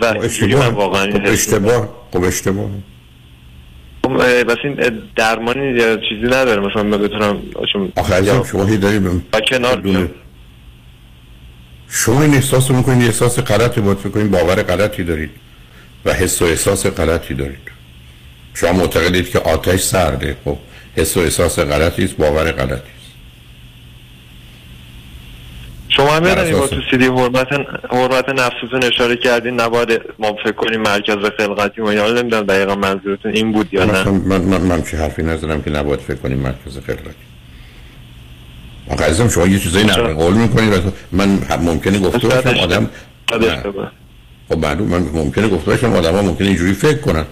و 0.01 0.13
خب 0.13 0.21
اشتباه. 0.21 0.69
واقعا 0.69 1.03
این 1.03 1.19
خب 1.19 1.33
اشتباه. 1.33 1.89
خب 2.13 2.25
اشتباه. 2.25 2.71
خب 4.05 4.17
بس 4.45 4.57
این 4.65 4.77
درمانی 5.17 5.79
چیزی 6.09 6.27
نداره. 6.27 6.61
مثلا 6.61 6.83
من 6.83 6.99
بتونم 6.99 7.39
آخه 7.97 8.45
شما 8.45 8.65
هی 8.65 8.77
داریم 8.77 9.25
کنار 9.49 9.83
شما 11.89 12.23
این 12.23 12.35
احساس 12.35 12.71
رو 12.71 12.77
می‌کنید 12.77 13.07
احساس 13.07 13.39
غلطی 13.39 13.81
باید 13.81 13.99
می‌کنید 14.05 14.31
باور 14.31 14.63
غلطی 14.63 15.05
دارید 15.05 15.31
و 16.05 16.13
حس 16.13 16.43
و 16.43 16.45
احساس 16.45 16.87
غلطی 16.87 17.35
دارید. 17.35 17.59
شما 18.55 18.73
معتقدید 18.73 19.31
که 19.31 19.39
آتش 19.39 19.81
سرده 19.81 20.37
خب 20.45 20.59
حس 20.97 21.17
و 21.17 21.21
احساس 21.21 21.59
غلطی 21.59 22.05
است 22.05 22.17
باور 22.17 22.53
غلطی 22.53 22.73
است. 22.75 23.07
شما 25.89 26.17
هم 26.17 26.53
با 26.53 26.67
تو 26.67 26.81
سیدی 26.91 27.05
حرمت, 27.05 27.49
حرمت 27.91 28.29
نفستون 28.29 28.85
اشاره 28.85 29.17
کردین 29.17 29.61
نباید 29.61 30.01
ما 30.19 30.37
فکر 30.45 30.53
کنیم 30.53 30.81
مرکز 30.81 31.17
خلقتی 31.39 31.81
و 31.81 31.93
یا 31.93 32.13
نمی‌دونم 32.13 32.47
دقیقا 32.47 32.75
منظورتون 32.75 33.33
این 33.33 33.53
بود 33.53 33.75
یا 33.75 33.85
نه. 33.85 34.05
من, 34.05 34.41
من, 34.41 34.61
من 34.61 34.83
چه 34.83 34.97
حرفی 34.97 35.23
نزدم 35.23 35.63
که 35.63 35.71
نباید 35.71 36.01
فکر 36.01 36.17
کنیم 36.17 36.39
مرکز 36.39 36.79
خلقتی. 36.87 37.15
آقا 38.89 39.05
عزیزم 39.05 39.29
شما 39.29 39.47
یه 39.47 39.59
چیزایی 39.59 39.85
نقل 39.85 40.13
قول 40.13 40.35
می‌کنید. 40.35 40.83
من 41.13 41.39
ممکنه 41.63 41.99
گفته 41.99 42.29
باشم 42.29 42.59
آدم 42.61 42.91
خب 44.49 44.59
معلوم 44.59 44.89
من 44.89 44.99
ممکنه 44.99 45.49
گفته 45.49 45.71
باشم 45.71 45.93
آدم 45.93 46.13
ها 46.13 46.23
ممکنه 46.23 46.49
اینجوری 46.49 46.73
فکر 46.73 46.99
کنن. 46.99 47.25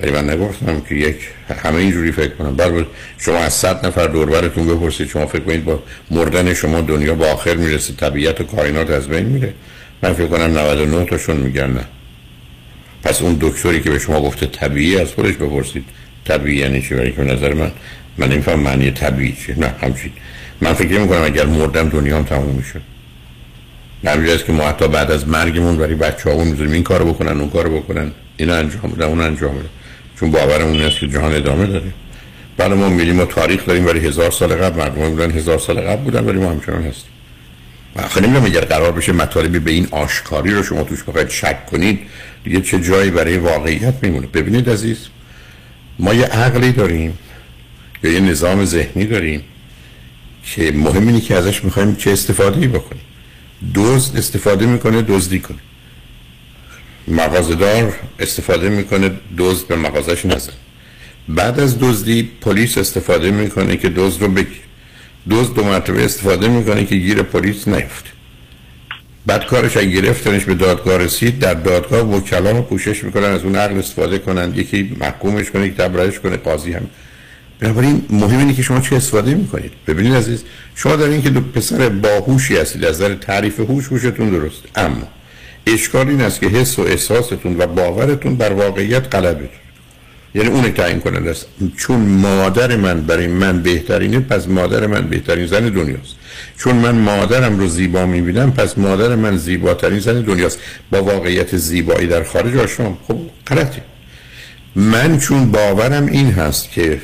ولی 0.00 0.10
من 0.10 0.30
نگفتم 0.30 0.80
که 0.80 0.94
یک 0.94 1.16
همه 1.62 1.76
اینجوری 1.76 2.12
فکر 2.12 2.28
کنن. 2.28 2.56
بر 2.56 2.84
شما 3.18 3.36
از 3.36 3.54
صد 3.54 3.86
نفر 3.86 4.06
دوربرتون 4.06 4.66
بپرسید 4.66 5.08
شما 5.08 5.26
فکر 5.26 5.42
کنید 5.42 5.64
با 5.64 5.82
مردن 6.10 6.54
شما 6.54 6.80
دنیا 6.80 7.14
با 7.14 7.26
آخر 7.26 7.54
می‌رسه 7.54 7.94
طبیعت 7.94 8.40
و 8.40 8.44
کائنات 8.44 8.90
از 8.90 9.08
بین 9.08 9.26
میره. 9.26 9.54
من 10.02 10.12
فکر 10.12 10.26
کنم 10.26 10.58
99 10.58 11.04
تاشون 11.04 11.36
میگن 11.36 11.70
نه. 11.70 11.84
پس 13.04 13.22
اون 13.22 13.38
دکتری 13.40 13.80
که 13.80 13.90
به 13.90 13.98
شما 13.98 14.20
گفته 14.20 14.46
طبیعی 14.46 14.98
از 14.98 15.12
خودش 15.12 15.34
بپرسید. 15.34 15.84
طبیعی 16.24 16.56
یعنی 16.56 16.82
چی؟ 16.82 16.94
برای 16.94 17.12
که 17.12 17.22
نظر 17.22 17.54
من 17.54 17.70
من 18.18 18.28
نمیفهم 18.28 18.60
معنی 18.60 18.90
طبیعی 18.90 19.36
چیه. 19.46 19.58
نه 19.58 19.74
همچین. 19.82 20.12
من 20.60 20.72
فکر 20.72 20.98
می‌کنم 20.98 21.22
اگر 21.24 21.46
مردم 21.46 21.88
دنیا 21.88 22.16
هم 22.16 22.24
تموم 22.24 22.54
میشه 22.54 22.80
نمیشه 24.04 24.34
است 24.34 24.44
که 24.44 24.52
ما 24.52 24.68
حتی 24.68 24.88
بعد 24.88 25.10
از 25.10 25.28
مرگمون 25.28 25.76
برای 25.76 25.94
بچه 25.94 26.30
ها 26.30 26.44
می‌ذاریم 26.44 26.72
این 26.72 26.82
کارو 26.82 27.12
بکنن 27.12 27.40
اون 27.40 27.50
کارو 27.50 27.80
بکنن. 27.80 28.10
این 28.36 28.50
انجام 28.50 28.90
بدن 28.90 29.06
اون 29.06 29.20
انجام 29.20 29.54
بدن 29.54 29.68
چون 30.20 30.30
باورمون 30.30 30.72
این 30.72 30.82
است 30.82 30.98
که 30.98 31.08
جهان 31.08 31.34
ادامه 31.34 31.66
داره. 31.66 31.92
بعد 32.56 32.72
ما 32.72 32.88
میریم 32.88 33.16
ما 33.16 33.24
تاریخ 33.24 33.66
داریم 33.66 33.84
برای 33.84 34.06
هزار 34.06 34.30
سال 34.30 34.54
قبل 34.54 34.78
مردم 34.78 35.10
بودن 35.10 35.30
هزار 35.30 35.58
سال 35.58 35.80
قبل 35.80 36.02
بودن 36.02 36.24
ولی 36.24 36.38
ما 36.38 36.50
همچنان 36.50 36.82
هستیم. 36.82 37.10
آخه 37.96 38.20
نمی‌دونم 38.20 38.44
اگر 38.44 38.60
قرار 38.60 38.92
بشه 38.92 39.12
مطالبی 39.12 39.58
به 39.58 39.70
این 39.70 39.88
آشکاری 39.90 40.50
رو 40.50 40.62
شما 40.62 40.82
توش 40.82 41.02
بخواید 41.02 41.28
شک 41.28 41.66
کنید 41.66 42.00
دیگه 42.44 42.60
چه 42.60 42.80
جایی 42.80 43.10
برای 43.10 43.38
واقعیت 43.38 43.94
میمونه؟ 44.02 44.26
ببینید 44.26 44.70
عزیز 44.70 44.98
ما 45.98 46.14
یه 46.14 46.24
عقلی 46.24 46.72
داریم 46.72 47.18
یا 48.02 48.12
یه 48.12 48.20
نظام 48.20 48.64
ذهنی 48.64 49.04
داریم. 49.04 49.42
که 50.54 50.72
مهم 50.72 51.06
اینه 51.06 51.20
که 51.20 51.34
ازش 51.34 51.64
می‌خوایم 51.64 51.96
چه 51.96 52.10
استفاده 52.10 52.68
بکنیم. 52.68 53.02
دزد 53.74 54.16
استفاده 54.16 54.66
می‌کنه 54.66 55.02
دزدی 55.02 55.38
کنه. 55.38 55.58
مغازدار 57.08 57.92
استفاده 58.18 58.68
می‌کنه 58.68 59.10
دزد 59.38 59.66
به 59.66 59.76
مغازش 59.76 60.26
نزن. 60.26 60.52
بعد 61.28 61.60
از 61.60 61.78
دزدی 61.78 62.30
پلیس 62.40 62.78
استفاده 62.78 63.30
می‌کنه 63.30 63.76
که 63.76 63.88
دزد 63.88 64.22
رو 64.22 64.28
بگیر 64.28 64.60
دزد 65.30 65.54
دو 65.54 65.64
مرتبه 65.64 66.04
استفاده 66.04 66.48
می‌کنه 66.48 66.84
که 66.84 66.96
گیر 66.96 67.22
پلیس 67.22 67.68
نیفته. 67.68 68.10
بعد 69.26 69.46
کارش 69.46 69.76
اگه 69.76 69.90
گرفتنش 69.90 70.44
به 70.44 70.54
دادگاه 70.54 70.98
رسید 70.98 71.38
در 71.38 71.54
دادگاه 71.54 72.00
وکلا 72.00 72.50
رو 72.50 72.62
پوشش 72.62 73.04
می‌کنن 73.04 73.24
از 73.24 73.42
اون 73.42 73.56
عقل 73.56 73.78
استفاده 73.78 74.18
کنن. 74.18 74.52
یکی 74.56 74.96
محکومش 75.00 75.50
کنه 75.50 75.66
یک 75.66 75.76
تبرئهش 75.76 76.18
کنه 76.18 76.36
قاضی 76.36 76.72
هم. 76.72 76.86
بنابراین 77.60 78.02
مهم 78.10 78.38
اینه 78.38 78.54
که 78.54 78.62
شما 78.62 78.80
چه 78.80 78.96
استفاده 78.96 79.34
می‌کنید. 79.34 79.72
ببینید 79.86 80.14
عزیز 80.14 80.44
شما 80.74 80.96
در 80.96 81.06
این 81.06 81.22
که 81.22 81.30
دو 81.30 81.40
پسر 81.40 81.88
باهوشی 81.88 82.56
هستید 82.56 82.84
از 82.84 82.94
نظر 82.94 83.14
تعریف 83.14 83.60
هوش 83.60 83.86
هوشتون 83.86 84.30
درست. 84.30 84.62
اما 84.76 85.08
اشکال 85.66 86.08
این 86.08 86.20
است 86.20 86.40
که 86.40 86.46
حس 86.46 86.78
و 86.78 86.82
احساستون 86.82 87.56
و 87.58 87.66
باورتون 87.66 88.36
بر 88.36 88.52
واقعیت 88.52 89.14
غلبه. 89.14 89.48
یعنی 90.34 90.48
اون 90.48 90.72
تعیین 90.72 91.00
کننده 91.00 91.30
است. 91.30 91.46
چون 91.76 92.00
مادر 92.00 92.76
من 92.76 93.00
برای 93.00 93.26
من 93.26 93.62
بهترینه 93.62 94.20
پس 94.20 94.48
مادر 94.48 94.86
من 94.86 95.08
بهترین 95.08 95.46
زن 95.46 95.68
دنیاست. 95.68 96.14
چون 96.58 96.76
من 96.76 96.94
مادرم 96.94 97.58
رو 97.58 97.68
زیبا 97.68 98.06
می‌بینم 98.06 98.52
پس 98.52 98.78
مادر 98.78 99.14
من 99.14 99.36
زیباترین 99.36 99.98
زن 99.98 100.20
دنیاست. 100.20 100.58
با 100.90 101.02
واقعیت 101.02 101.56
زیبایی 101.56 102.06
در 102.06 102.22
خارج 102.24 102.56
آشنا. 102.56 102.98
خب 103.08 103.18
غلطی. 103.46 103.80
من 104.76 105.18
چون 105.18 105.52
باورم 105.52 106.06
این 106.06 106.30
هست 106.30 106.70
که 106.70 107.00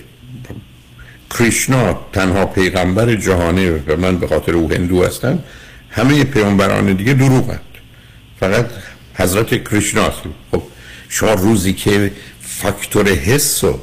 کریشنا 1.39 2.01
تنها 2.13 2.47
پیغمبر 2.47 3.15
جهانه 3.15 3.71
و 3.71 3.97
من 3.97 4.19
به 4.19 4.27
خاطر 4.27 4.53
او 4.53 4.73
هندو 4.73 5.05
هستم 5.05 5.39
همه 5.91 6.25
پیغمبران 6.25 6.93
دیگه 6.93 7.13
دروغند. 7.13 7.61
فقط 8.41 8.67
حضرت 9.15 9.65
کریشنا 9.71 10.11
خب 10.53 10.63
شما 11.09 11.33
روزی 11.33 11.73
که 11.73 12.11
فاکتور 12.41 13.09
حس 13.09 13.65
و 13.65 13.79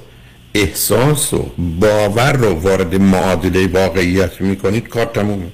احساس 0.53 1.33
و 1.33 1.51
باور 1.79 2.33
رو 2.33 2.53
وارد 2.53 2.95
معادله 2.95 3.67
واقعیت 3.67 4.41
می‌کنید 4.41 4.87
کار 4.87 5.05
تمومه. 5.05 5.45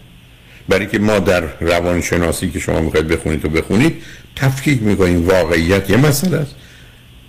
برای 0.70 0.88
که 0.88 1.00
ما 1.00 1.20
در 1.20 1.44
روانشناسی 1.60 2.50
که 2.50 2.60
شما 2.60 2.82
می‌خواید 2.82 3.08
بخونید 3.08 3.46
و 3.46 3.50
بخونید 3.50 3.96
تفکیک 4.36 4.84
می‌کنیم. 4.84 5.28
واقعیت 5.28 5.90
یه 5.90 5.98
مسئله 5.98 6.38
است. 6.38 6.56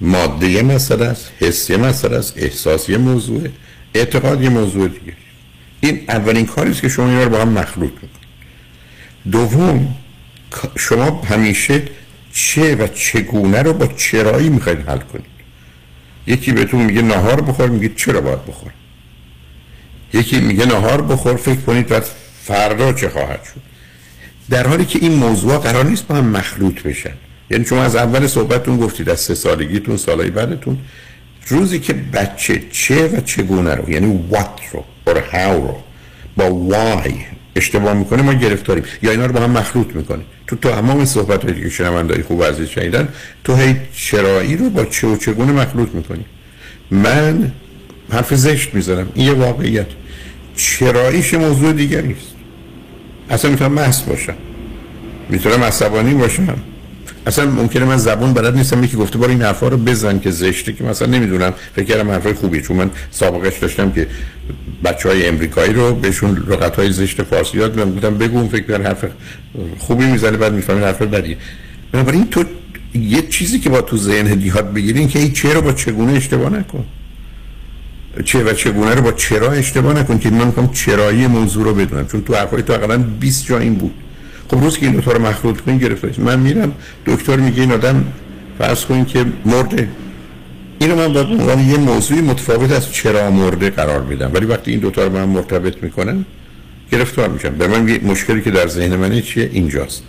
ماده 0.00 0.48
یه 0.48 0.62
مسئله 0.62 1.04
است. 1.04 1.30
حس 1.40 1.70
یه 1.70 1.76
مسئله 1.76 2.16
است. 2.16 2.32
احساس 2.36 2.88
یه 2.88 2.98
موضوعه. 2.98 3.50
اعتقاد 3.94 4.42
یه 4.42 4.48
موضوع 4.48 4.88
دیگه. 4.88 5.12
این 5.80 6.04
اولین 6.08 6.46
کاری 6.46 6.70
است 6.70 6.80
که 6.80 6.88
شما 6.88 7.08
اینا 7.08 7.22
رو 7.22 7.30
با 7.30 7.40
هم 7.40 7.48
مخلوط 7.48 7.92
می‌کنید. 7.92 8.28
دوم 9.32 9.94
شما 10.78 11.22
همیشه 11.22 11.82
چه 12.32 12.74
و 12.74 12.86
چگونه 12.86 13.62
رو 13.62 13.72
با 13.72 13.86
چرایی 13.86 14.48
می‌خواید 14.48 14.88
حل 14.88 14.98
کنید. 14.98 15.38
یکی 16.26 16.52
بهتون 16.52 16.82
میگه 16.82 17.02
نهار 17.02 17.40
بخور 17.40 17.68
میگه 17.68 17.88
چرا 17.96 18.20
باید 18.20 18.46
بخور؟ 18.46 18.72
یکی 20.12 20.40
میگه 20.40 20.66
نهار 20.66 21.02
بخور 21.02 21.36
فکر 21.36 21.60
کنید 21.60 21.86
بعد 21.86 22.06
فردا 22.42 22.92
چه 22.92 23.08
خواهد 23.08 23.44
شد. 23.44 23.60
در 24.50 24.66
حالی 24.66 24.84
که 24.84 24.98
این 25.02 25.12
موضوع 25.12 25.58
قرار 25.58 25.84
نیست 25.84 26.06
با 26.06 26.14
هم 26.14 26.26
مخلوط 26.26 26.82
بشن. 26.82 27.12
یعنی 27.50 27.64
شما 27.64 27.82
از 27.82 27.96
اول 27.96 28.26
صحبتتون 28.26 28.76
گفتید 28.76 29.10
از 29.10 29.20
سه 29.20 29.34
سالگیتون 29.34 29.96
سالهای 29.96 30.30
بعدتون. 30.30 30.78
روزی 31.48 31.78
که 31.78 31.92
بچه 31.92 32.62
چه 32.72 33.08
و 33.08 33.20
چگونه 33.20 33.74
رو 33.74 33.90
یعنی 33.90 34.20
what 34.30 34.72
رو 34.72 34.84
or 35.06 35.16
how 35.32 35.52
رو 35.52 35.76
با 36.36 36.68
why 36.70 37.12
اشتباه 37.56 37.94
می‌کنه 37.94 38.22
ما 38.22 38.32
گرفتاریم. 38.32 38.84
یا 39.02 39.10
اینا 39.10 39.26
رو 39.26 39.32
با 39.32 39.40
هم 39.40 39.50
مخلوط 39.50 39.96
می‌کنیم 39.96 40.24
تو 40.46 40.56
تو 40.56 40.70
تمام 40.70 41.04
صحبت 41.04 41.44
هایی 41.44 41.62
که 41.62 41.68
شنوندای 41.68 42.22
خوب 42.22 42.44
عزیز 42.44 42.68
شنیدن 42.68 43.08
تو 43.44 43.56
هی 43.56 43.76
چرایی 43.94 44.56
رو 44.56 44.70
با 44.70 44.84
چه 44.84 45.06
و 45.06 45.16
چگونه 45.16 45.52
مخلوط 45.52 45.88
می‌کنی. 45.94 46.24
من 46.90 47.52
حرف 48.12 48.34
زشت 48.34 48.74
می‌زنم. 48.74 49.08
این 49.14 49.26
یه 49.26 49.32
واقعیت. 49.32 49.86
چراییش 50.56 51.34
موضوع 51.34 51.72
دیگری 51.72 52.12
است. 52.12 52.34
اصلا 53.30 53.50
می‌تونم 53.50 53.72
محض 53.72 54.02
باشم. 54.02 54.34
می‌تونم 55.28 55.64
عصبانی 55.64 56.14
باشم. 56.14 56.58
اصلا 57.28 57.46
ممکنه 57.50 57.84
من 57.84 57.96
زبون 57.96 58.32
بلد 58.32 58.56
نیستم 58.56 58.84
یکی 58.84 58.96
گفته 58.96 59.18
بار 59.18 59.28
این 59.28 59.42
حرفا 59.42 59.68
رو 59.68 59.76
بزن 59.76 60.18
که 60.18 60.30
زشته 60.30 60.72
که 60.72 60.84
مثلا 60.84 61.08
نمی‌دونم 61.08 61.52
فکر 61.76 61.84
کردم 61.84 62.10
حرفای 62.10 62.32
خوبی 62.32 62.60
چون 62.60 62.76
من 62.76 62.90
سابقش 63.10 63.58
داشتم 63.58 63.92
که 63.92 64.06
بچه 64.84 65.08
های 65.08 65.28
امریکایی 65.28 65.72
رو 65.72 65.94
بهشون 65.94 66.44
لغت 66.48 66.76
های 66.76 66.92
زشت 66.92 67.22
فارسی 67.22 67.58
یاد 67.58 67.76
میدم 67.76 67.90
بودم 67.90 68.18
بگو 68.18 68.48
فکر 68.48 68.66
کنم 68.66 68.86
حرف 68.86 69.04
خوبی 69.78 70.04
می‌زنه 70.04 70.36
بعد 70.36 70.52
می‌فهمین 70.52 70.82
حرف 70.82 71.02
بدی 71.02 71.36
بنابراین 71.92 72.30
تو 72.30 72.44
یه 72.94 73.22
چیزی 73.22 73.58
که 73.58 73.70
با 73.70 73.80
تو 73.80 73.96
ذهن 73.96 74.34
دیهات 74.34 74.72
بگیرین 74.72 75.08
که 75.08 75.18
این 75.18 75.32
چه 75.32 75.54
رو 75.54 75.60
با 75.60 75.72
چگونه 75.72 76.12
اشتباه 76.12 76.52
نکن. 76.52 76.84
چه 78.24 78.44
و 78.44 78.52
چگونه 78.52 78.94
رو 78.94 79.02
با 79.02 79.12
چرا 79.12 79.52
اشتباه 79.52 79.98
نکن 79.98 80.18
که 80.18 80.30
من 80.30 80.46
میگم 80.46 80.72
چرایی 80.72 81.26
موضوع 81.26 81.64
رو 81.64 81.74
بدونم 81.74 82.06
چون 82.06 82.22
تو 82.22 82.34
حرفای 82.34 82.62
تو 82.62 82.72
اقلا 82.72 82.98
20 82.98 83.46
جا 83.46 83.58
این 83.58 83.74
بود. 83.74 83.94
خب 84.48 84.60
روز 84.60 84.78
که 84.78 84.86
این 84.86 85.02
رو 85.02 85.22
مخلوط 85.22 85.60
کنین 85.60 85.78
گرفته 85.78 86.22
من 86.22 86.40
میرم 86.40 86.72
دکتر 87.06 87.36
میگه 87.36 87.60
این 87.60 87.72
آدم 87.72 88.12
فرض 88.58 88.84
کنین 88.84 89.04
که 89.04 89.24
مرده. 89.44 89.88
اینو 90.78 90.96
من 90.96 91.12
باید 91.12 91.26
عنوان 91.26 91.58
یه 91.60 91.76
موضوعی 91.76 92.20
متفاوت 92.20 92.72
از 92.72 92.92
چرا 92.92 93.30
مرده 93.30 93.70
قرار 93.70 94.02
میدم 94.02 94.30
ولی 94.34 94.46
وقتی 94.46 94.70
این 94.70 94.80
دوتا 94.80 95.04
رو 95.04 95.12
من 95.12 95.24
مرتبط 95.24 95.82
می‌کنن 95.82 96.24
گرفتار 96.92 97.28
میشم. 97.28 97.48
به 97.48 97.66
من 97.66 97.98
مشکلی 98.02 98.42
که 98.42 98.50
در 98.50 98.66
ذهن 98.66 98.96
منه 98.96 99.22
چیه؟ 99.22 99.50
اینجاست. 99.52 100.02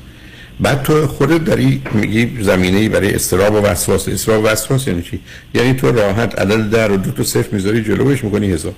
بعد 0.60 0.84
تو 0.84 1.08
خودت 1.08 1.46
داری 1.46 1.82
میگی 1.94 2.44
زمینه 2.44 2.90
برای 2.90 3.16
استراب 3.16 3.54
و 3.54 3.58
وسواس. 3.58 4.08
استراب 4.08 4.44
و 4.44 4.48
وسواس 4.48 4.88
یعنی 4.88 5.02
چی؟ 5.02 5.20
یعنی 5.54 5.74
تو 5.74 5.92
راحت 5.92 6.40
عدد 6.40 6.70
در 6.70 6.92
و 6.92 6.98
دو 6.98 7.12
تا 7.12 7.24
صفر 7.24 7.48
می‌ذاری 7.52 7.84
جلوش 7.84 8.24
می‌کنی 8.24 8.52
هزار. 8.52 8.74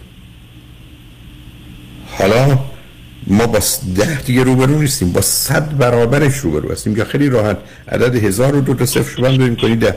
حالا 2.11 2.59
ما 3.27 3.47
با 3.47 3.59
ده 3.95 4.21
دیگه 4.21 4.43
روبرو 4.43 4.79
نیستیم 4.79 5.11
با 5.11 5.21
صد 5.21 5.77
برابرش 5.77 6.37
روبرو 6.37 6.71
هستیم 6.71 6.97
یا 6.97 7.05
خیلی 7.05 7.29
راحت. 7.29 7.57
عدد 7.87 8.23
هزار 8.23 8.55
و 8.55 8.61
دو 8.61 8.73
تا 8.73 8.85
صفر 8.85 9.15
شو 9.15 9.21
داریم 9.21 9.55
کنی 9.55 9.75
ده. 9.75 9.95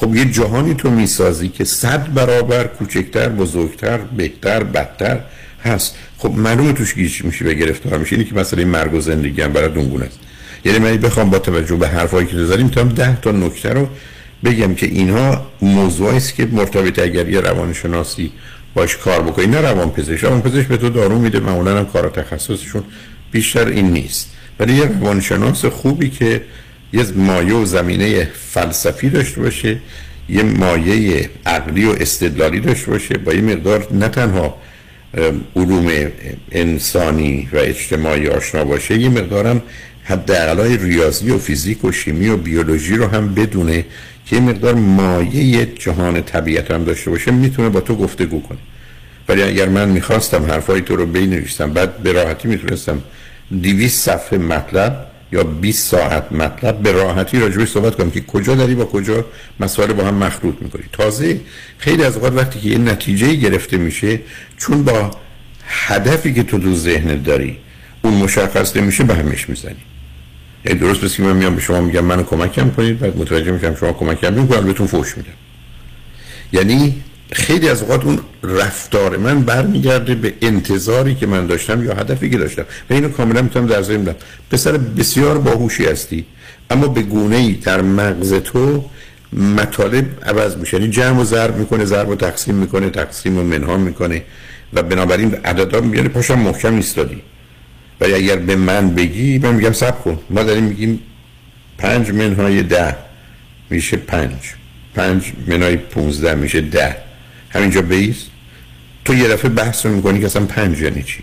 خب 0.00 0.16
یه 0.16 0.24
جهانی 0.24 0.74
تو 0.74 0.90
می‌سازی 0.90 1.48
که 1.48 1.64
صد 1.64 2.14
برابر 2.14 2.66
کوچکتر 2.66 3.28
بزرگتر 3.28 3.98
بهتر 3.98 4.64
بدتر 4.64 5.20
هست. 5.64 5.94
خب 6.18 6.30
معلومه 6.36 6.72
توش 6.72 6.94
گیش 6.94 7.24
میشه 7.24 7.44
و 7.44 7.48
گرفتار 7.48 7.98
میشه. 7.98 8.16
اینی 8.16 8.28
که 8.28 8.34
مثلا 8.34 8.58
این 8.58 8.68
مرگ 8.68 8.94
و 8.94 9.00
زندگی 9.00 9.42
هم 9.42 9.52
برای 9.52 9.68
دونگون 9.68 10.02
است. 10.02 10.18
یعنی 10.64 10.78
من 10.78 10.96
بخوام 10.96 11.30
با 11.30 11.38
توجه 11.38 11.76
به 11.76 11.88
حرفایی 11.88 12.26
که 12.26 12.36
داریم 12.36 12.66
می‌تونم 12.66 12.88
ده 12.88 13.20
تا 13.20 13.32
نکته 13.32 13.68
رو 13.68 13.88
بگم 14.44 14.74
که 14.74 14.86
اینها 14.86 15.46
موضوعی 15.62 16.16
است 16.16 16.34
که 16.34 16.48
مرتبط 16.52 16.98
اگر 16.98 17.28
یه 17.28 17.40
روانشناسی 17.40 18.32
باش 18.74 18.96
کار 18.96 19.22
بکنی. 19.22 19.46
نه 19.46 19.60
روان 19.60 19.90
پزشک 19.90 20.24
روان 20.24 20.42
پزشک 20.42 20.66
به 20.66 20.76
تو 20.76 20.88
دارو 20.88 21.18
میده. 21.18 21.40
معمولا 21.40 21.78
هم 21.78 21.86
کار 21.86 22.08
تخصصشون 22.08 22.84
بیشتر 23.32 23.66
این 23.66 23.90
نیست. 23.90 24.30
ولی 24.60 24.74
یه 24.74 24.84
روانشناس 24.84 25.64
خوبی 25.64 26.10
که 26.10 26.42
یه 26.92 27.04
مایه 27.16 27.54
و 27.54 27.64
زمینه 27.64 28.24
فلسفی 28.24 29.10
داشته 29.10 29.40
باشه 29.40 29.78
یه 30.28 30.42
مایه 30.42 31.30
عقلی 31.46 31.84
و 31.84 31.90
استدلالی 32.00 32.60
داشته 32.60 32.90
باشه 32.90 33.18
با 33.18 33.32
یه 33.32 33.40
مقدار 33.40 33.88
نه 33.92 34.08
تنها 34.08 34.56
علوم 35.56 36.10
انسانی 36.52 37.48
و 37.52 37.56
اجتماعی 37.56 38.28
آشنا 38.28 38.64
باشه 38.64 38.98
یه 38.98 39.08
مقدارم 39.08 39.62
حداقل 40.04 40.78
ریاضی 40.78 41.30
و 41.30 41.38
فیزیک 41.38 41.84
و 41.84 41.92
شیمی 41.92 42.28
و 42.28 42.36
بیولوژی 42.36 42.96
رو 42.96 43.06
هم 43.06 43.34
بدونه 43.34 43.84
که 44.28 44.36
یه 44.36 44.42
مقدار 44.42 44.74
مایه 44.74 45.66
جهان 45.66 46.22
طبیعت 46.22 46.70
هم 46.70 46.84
داشته 46.84 47.10
باشه 47.10 47.30
می‌تونه 47.30 47.68
با 47.68 47.80
تو 47.80 47.96
گفتگو 47.96 48.42
کنه. 48.42 48.58
ولی 49.28 49.42
اگر 49.42 49.68
من 49.68 49.88
می‌خواستم 49.88 50.44
حرفای 50.44 50.80
تو 50.80 50.96
رو 50.96 51.06
بینویسم 51.06 51.72
بعد 51.72 51.96
به 51.96 52.12
راحتی 52.12 52.48
می‌تونستم 52.48 53.02
دیویس 53.60 54.00
صفحه 54.00 54.38
مطلب 54.38 55.06
یا 55.32 55.44
20 55.44 55.90
ساعت 55.90 56.32
مطلب 56.32 56.78
به 56.78 56.92
راحتی 56.92 57.38
راجبش 57.38 57.68
صحبت 57.68 57.94
کنم 57.94 58.10
که 58.10 58.20
کجا 58.20 58.54
داری 58.54 58.74
با 58.74 58.84
کجا 58.84 59.24
مسائل 59.60 59.92
با 59.92 60.04
هم 60.04 60.14
مخلوط 60.14 60.54
می‌کنی. 60.60 60.84
تازه 60.92 61.40
خیلی 61.78 62.04
از 62.04 62.16
اوقات 62.16 62.32
وقتی 62.32 62.60
که 62.60 62.68
یه 62.68 62.78
نتیجه 62.78 63.34
گرفته 63.34 63.76
میشه 63.76 64.20
چون 64.58 64.84
با 64.84 65.10
هدفی 65.66 66.34
که 66.34 66.42
تو 66.42 66.58
تو 66.58 66.74
ذهنت 66.74 67.24
داری 67.24 67.58
اون 68.02 68.14
مشخص 68.14 68.76
نمیشه 68.76 69.04
به 69.04 69.14
همش 69.14 69.48
می‌زنی. 69.48 69.84
درست 70.64 71.00
بسی 71.00 71.22
من 71.22 71.36
میام 71.36 71.54
به 71.54 71.60
شما 71.60 71.80
میگم 71.80 72.04
منو 72.04 72.22
کمکم 72.22 72.70
کنید 72.70 72.98
بعد 72.98 73.16
متوجه 73.16 73.50
میشم 73.50 73.74
شما 73.74 73.92
کمکم 73.92 74.32
می‌کنم 74.32 74.64
بهتون 74.64 74.86
فوش 74.86 75.16
میدم. 75.16 75.32
یعنی 76.52 77.02
خیلی 77.32 77.68
از 77.68 77.82
اوقات 77.82 78.04
اون 78.04 78.18
رفتار 78.42 79.16
من 79.16 79.42
برمیگرده 79.42 80.14
به 80.14 80.34
انتظاری 80.42 81.14
که 81.14 81.26
من 81.26 81.46
داشتم 81.46 81.84
یا 81.84 81.94
هدفی 81.94 82.30
که 82.30 82.38
داشتم. 82.38 82.64
و 82.90 82.92
اینو 82.92 83.08
کاملا 83.08 83.42
می‌تونم 83.42 83.66
در 83.66 83.82
ذهن 83.82 84.04
بدم. 84.04 84.16
پسر 84.50 84.72
بسیار 84.76 85.38
باهوشی 85.38 85.86
هستی 85.86 86.26
اما 86.70 86.86
به 86.86 87.02
گونه 87.02 87.36
ای 87.36 87.52
در 87.52 87.82
مغز 87.82 88.34
تو 88.34 88.84
مطالب 89.32 90.04
عوض 90.26 90.56
میشه. 90.56 90.76
یعنی 90.76 90.90
جمع 90.90 91.20
و 91.20 91.24
ضرب 91.24 91.56
می‌کنه 91.56 91.84
ضرب 91.84 92.08
و 92.08 92.14
تقسیم 92.14 92.54
می‌کنه 92.54 92.90
تقسیم 92.90 93.38
و 93.38 93.42
منها 93.42 93.76
می‌کنه 93.76 94.22
و 94.72 94.82
بنابراین 94.82 95.34
عددا 95.34 95.80
میاره 95.80 96.08
پاشم 96.08 96.38
محکم 96.38 96.74
ایستادی 96.74 97.22
ولی 98.00 98.14
اگر 98.14 98.36
به 98.36 98.56
من 98.56 98.94
بگی 98.94 99.38
من 99.38 99.54
میگم 99.54 99.72
سب 99.72 100.04
کن. 100.04 100.18
ما 100.30 100.42
داریم 100.42 100.64
میگیم 100.64 101.00
پنج 101.78 102.10
منهای 102.10 102.62
ده 102.62 102.96
میشه 103.70 103.96
پنج. 103.96 104.32
پنج 104.94 105.32
منهای 105.46 105.76
پونزده 105.76 106.34
میشه 106.34 106.60
ده. 106.60 106.96
همینجا 107.50 107.82
بیست 107.82 108.26
تو 109.04 109.14
یه 109.14 109.28
دفعه 109.28 109.50
بحث 109.50 109.86
رو 109.86 109.92
می‌کنی 109.92 110.20
که 110.20 110.26
اصلا 110.26 110.44
پنج 110.44 110.80
یعنی 110.80 111.02
چی؟ 111.02 111.22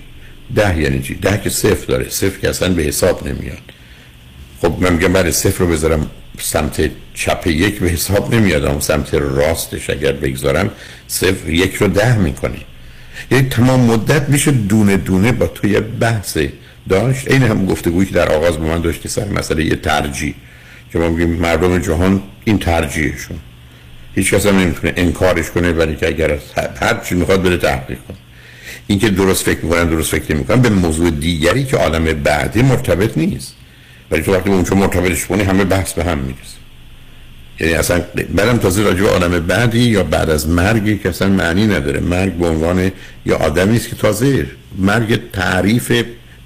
ده 0.55 0.79
یعنی 0.79 1.01
چی؟ 1.01 1.15
ده 1.15 1.41
که 1.43 1.49
صفر 1.49 1.85
داره. 1.85 2.09
صفر 2.09 2.39
که 2.39 2.49
اصلا 2.49 2.69
به 2.73 2.83
حساب 2.83 3.27
نمیاد. 3.27 3.61
خب 4.61 4.75
من 4.79 4.93
میگم 4.93 5.13
بعد 5.13 5.29
صفر 5.29 5.63
رو 5.63 5.71
بذارم 5.71 6.09
سمت 6.39 6.91
چپ 7.13 7.47
یک 7.47 7.79
به 7.79 7.89
حساب 7.89 8.35
نمیاد. 8.35 8.65
اما 8.65 8.79
سمت 8.79 9.13
راستش 9.13 9.89
اگر 9.89 10.11
بگذارم 10.11 10.69
صفر 11.07 11.49
یک 11.49 11.75
رو 11.75 11.87
ده 11.87 12.17
می‌کنه 12.17 12.57
یعنی 13.31 13.49
تمام 13.49 13.79
مدت 13.79 14.29
میشه 14.29 14.51
دونه 14.51 14.97
دونه 14.97 15.31
با 15.31 15.47
تو 15.47 15.67
یه 15.67 15.79
بحث 15.79 16.37
داشت. 16.89 17.31
این 17.31 17.43
هم 17.43 17.65
گفتگویی 17.65 18.07
که 18.07 18.15
در 18.15 18.31
آغاز 18.31 18.57
با 18.57 18.65
من 18.65 18.81
داشت 18.81 19.01
که 19.01 19.09
سر 19.09 19.27
مسئله 19.27 19.65
یه 19.65 19.75
ترجیح. 19.75 20.35
که 20.93 20.99
ما 20.99 21.09
میگیم 21.09 21.29
مردم 21.29 21.77
جهان 21.77 22.23
این 22.45 22.59
ترجیحشون. 22.59 23.37
هیچ 24.15 24.33
کس 24.33 24.45
هم 24.45 24.59
نمی‌تونه 24.59 24.93
انکارش 24.95 25.51
کنه 25.51 25.71
ولی 25.71 25.95
که 25.95 26.07
اگر 26.07 26.37
هر 26.81 27.01
چی 27.03 27.15
می‌خواد 27.15 27.43
بره 27.43 27.57
تحقیق 27.57 27.97
کنه. 28.07 28.17
این 28.87 28.99
که 28.99 29.09
درست 29.09 29.45
فکر 29.45 29.59
می‌کنن 29.65 29.89
درست 29.89 30.11
فکر 30.11 30.35
نمی‌کنن 30.35 30.61
به 30.61 30.69
موضوع 30.69 31.09
دیگری 31.09 31.63
که 31.63 31.77
عالم 31.77 32.03
بعدی 32.03 32.61
مرتبط 32.61 33.17
نیست. 33.17 33.55
ولی 34.11 34.21
تو 34.21 34.33
وقتی 34.33 34.49
اونجا 34.49 34.75
مرتبطش 34.75 35.25
کنی 35.25 35.43
همه 35.43 35.63
بحث 35.63 35.93
به 35.93 36.03
هم 36.03 36.17
می‌رسه. 36.17 36.55
یعنی 37.59 37.73
اصلا 37.73 38.01
برم 38.35 38.57
تازه 38.57 38.83
راجع 38.83 39.01
به 39.01 39.09
عالم 39.09 39.47
بعدی 39.47 39.79
یا 39.79 40.03
بعد 40.03 40.29
از 40.29 40.49
مرگی 40.49 40.97
که 40.97 41.09
اصلا 41.09 41.27
معنی 41.29 41.67
نداره. 41.67 41.99
مرگ 41.99 42.33
به 42.33 42.47
عنوان 42.47 42.91
یا 43.25 43.37
آدمی 43.37 43.75
است 43.75 43.89
که 43.89 43.95
تازه 43.95 44.45
مرگ 44.77 45.31
تعریف 45.31 45.91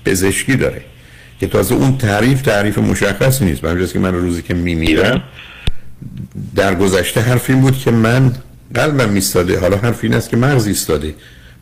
پزشکی 0.05 0.55
داره 0.55 0.81
که 1.39 1.47
تازه 1.47 1.75
اون 1.75 1.97
تعریف 1.97 2.41
تعریف 2.41 2.77
مشخصی 2.77 3.45
نیست. 3.45 3.63
من 3.63 3.87
که 3.87 3.99
من 3.99 4.13
روزی 4.13 4.41
که 4.41 4.53
میمیرم 4.53 5.23
در 6.55 6.75
گذشته 6.75 7.21
حرف 7.21 7.49
این 7.49 7.61
بود 7.61 7.77
که 7.77 7.91
من 7.91 8.33
قلبم 8.73 9.09
میستاده 9.09 9.59
حالا 9.59 9.77
حرف 9.77 10.03
این 10.03 10.13
است 10.13 10.29
که 10.29 10.37
مغز 10.37 10.67
ایستاده. 10.67 11.15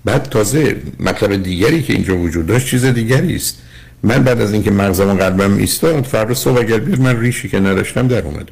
بعد 0.05 0.23
تازه 0.23 0.75
مطلب 0.99 1.43
دیگری 1.43 1.83
که 1.83 1.93
اینجا 1.93 2.17
وجود 2.17 2.47
داشت 2.47 2.67
چیز 2.67 2.85
دیگری 2.85 3.35
است. 3.35 3.57
من 4.03 4.23
بعد 4.23 4.41
از 4.41 4.53
اینکه 4.53 4.71
مغزم 4.71 5.09
و 5.09 5.13
قلبم 5.13 5.57
ایستاد 5.57 6.03
فردا 6.03 6.33
صبح 6.33 6.59
اگر 6.59 6.77
بیاد 6.77 6.99
من 6.99 7.19
ریشی 7.19 7.49
که 7.49 7.59
نداشتم 7.59 8.07
در 8.07 8.21
اومده. 8.21 8.51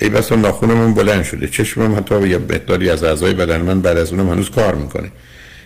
ای 0.00 0.08
بس 0.08 0.32
ناخون 0.32 0.70
من 0.70 0.94
بلند 0.94 1.22
شده. 1.24 1.48
چشمم 1.48 1.94
حتی 1.96 2.28
یه 2.28 2.38
مقداری 2.38 2.90
از 2.90 3.04
اعضای 3.04 3.34
بدن 3.34 3.60
من 3.60 3.80
بعد 3.80 3.96
از 3.96 4.12
اونم 4.12 4.30
هنوز 4.30 4.50
کار 4.50 4.74
می‌کنه. 4.74 5.08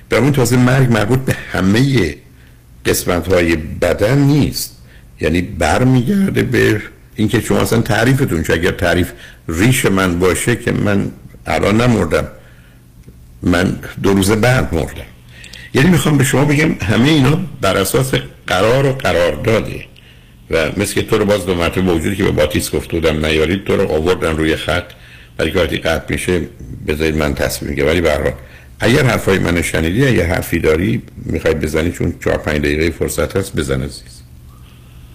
به 0.09 0.16
اون 0.16 0.32
تازه 0.32 0.57
مرگ 0.57 0.93
مربوط 0.93 1.19
به 1.19 1.36
همه 1.52 2.15
قسمت 2.86 3.32
های 3.32 3.57
بدن 3.57 4.19
نیست. 4.19 4.77
یعنی 5.20 5.43
برمیگرده 5.43 6.43
به 6.43 6.82
اینکه 7.15 7.40
شما 7.40 7.59
اصلا 7.59 7.81
تعریفتون 7.81 8.43
چه 8.43 8.52
اگر 8.52 8.70
تعریف 8.70 9.12
ریش 9.48 9.86
من 9.86 10.19
باشه 10.19 10.57
که 10.57 10.73
من 10.73 11.11
الان 11.47 11.81
نمردم 11.81 12.28
من 13.43 13.78
دو 14.02 14.12
روز 14.12 14.31
بعد 14.31 14.74
مردم. 14.74 15.02
یعنی 15.74 15.90
می‌خوام 15.90 16.19
به 16.19 16.24
شما 16.24 16.44
بگم 16.44 16.73
همه 16.73 17.09
اینا 17.09 17.40
بر 17.61 17.77
اساس 17.77 18.15
قرار 18.47 18.86
و 18.86 18.93
قرار 18.93 19.32
داده 19.32 19.85
و 20.51 20.70
مثل 20.77 20.94
که 20.94 21.02
تو 21.02 21.19
رو 21.19 21.24
باز 21.24 21.47
دو 21.47 21.55
مرتبه 21.55 21.93
وجودی 21.93 22.16
که 22.16 22.24
به 22.24 22.31
باتیس 22.31 22.70
گفته 22.70 22.93
بودم 22.93 23.27
نیارید 23.27 23.65
تو 23.65 23.77
رو 23.77 23.93
آوردن 23.93 24.36
روی 24.36 24.57
خط. 24.57 24.85
ولی 25.39 25.51
که 25.51 25.61
قطع 25.61 26.05
میشه 26.09 26.40
بذارید 26.86 27.16
من 27.16 27.35
تصمیم 27.35 27.70
میگه 27.70 27.86
ولی 27.86 28.01
برحال 28.01 28.32
اگر 28.81 29.05
حرفای 29.05 29.39
من 29.39 29.62
شنیدی 29.62 30.07
اگر 30.07 30.27
حرفی 30.27 30.59
داری 30.59 31.02
می‌خوای 31.16 31.55
بزنی 31.55 31.93
چون 31.93 32.15
چهار 32.24 32.39
پنج 32.39 32.59
دقیقه 32.59 32.90
فرصت 32.90 33.36
هست 33.36 33.57
بزن 33.57 33.82
عزیز. 33.82 34.23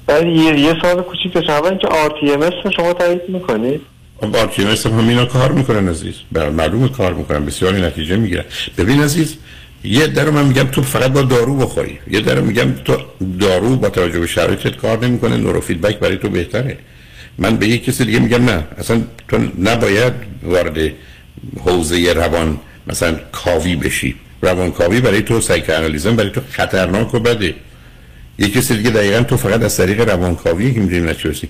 ولی 0.07 0.31
یه, 0.31 0.59
یه 0.59 0.75
سوال 0.81 1.01
کوچیک 1.01 1.33
داشتم. 1.33 1.63
اینکه 1.63 1.87
RTMS 1.87 2.75
شما 2.75 2.93
تایید 2.93 3.21
می‌کنید؟ 3.27 3.81
خب 4.21 4.51
RTMS 4.51 4.85
هم 4.85 4.99
همینا 4.99 5.25
کار 5.25 5.51
می‌کنن 5.51 5.89
عزیز. 5.89 6.13
بر 6.31 6.49
معلوم 6.49 6.87
کار 6.87 7.13
می‌کنن 7.13 7.45
بسیاری 7.45 7.81
نتیجه 7.81 8.17
می‌گیرن. 8.17 8.43
ببین 8.77 9.03
عزیز 9.03 9.35
یه 9.83 10.07
در 10.07 10.29
من 10.29 10.45
میگم 10.45 10.63
تو 10.63 10.81
فقط 10.81 11.11
با 11.11 11.21
دارو 11.21 11.55
بخوری. 11.55 11.99
یه 12.11 12.21
در 12.21 12.39
میگم 12.39 12.71
تو 12.85 12.97
دارو 13.39 13.75
با 13.75 13.89
توجه 13.89 14.19
به 14.19 14.27
شرایطت 14.27 14.77
کار 14.77 15.05
نمی‌کنه 15.05 15.37
نورو 15.37 15.61
فیدبک 15.61 15.99
برای 15.99 16.17
تو 16.17 16.29
بهتره. 16.29 16.77
من 17.37 17.57
به 17.57 17.67
یک 17.67 17.85
کسی 17.85 18.05
دیگه 18.05 18.19
میگم 18.19 18.45
نه. 18.45 18.63
اصلا 18.77 19.01
تو 19.27 19.37
نباید 19.59 20.13
وارد 20.43 20.77
حوزه 21.65 22.13
روان 22.13 22.59
مثلا 22.87 23.15
کاوی 23.31 23.75
بشی. 23.75 24.15
روان 24.41 24.71
کاوی 24.71 25.01
برای 25.01 25.21
تو 25.21 25.41
سایکانالیزم 25.41 26.15
برای 26.15 26.29
تو 26.29 26.41
خطرناک 26.51 27.13
و 27.13 27.19
بده. 27.19 27.55
یک 28.39 28.53
کسی 28.53 28.77
دیگه 28.77 28.89
دقیقا 28.89 29.23
تو 29.23 29.37
فقط 29.37 29.63
از 29.63 29.77
طریق 29.77 30.09
روانکاوی 30.09 30.71
می‌دونی 30.71 31.01
نچرسی 31.01 31.49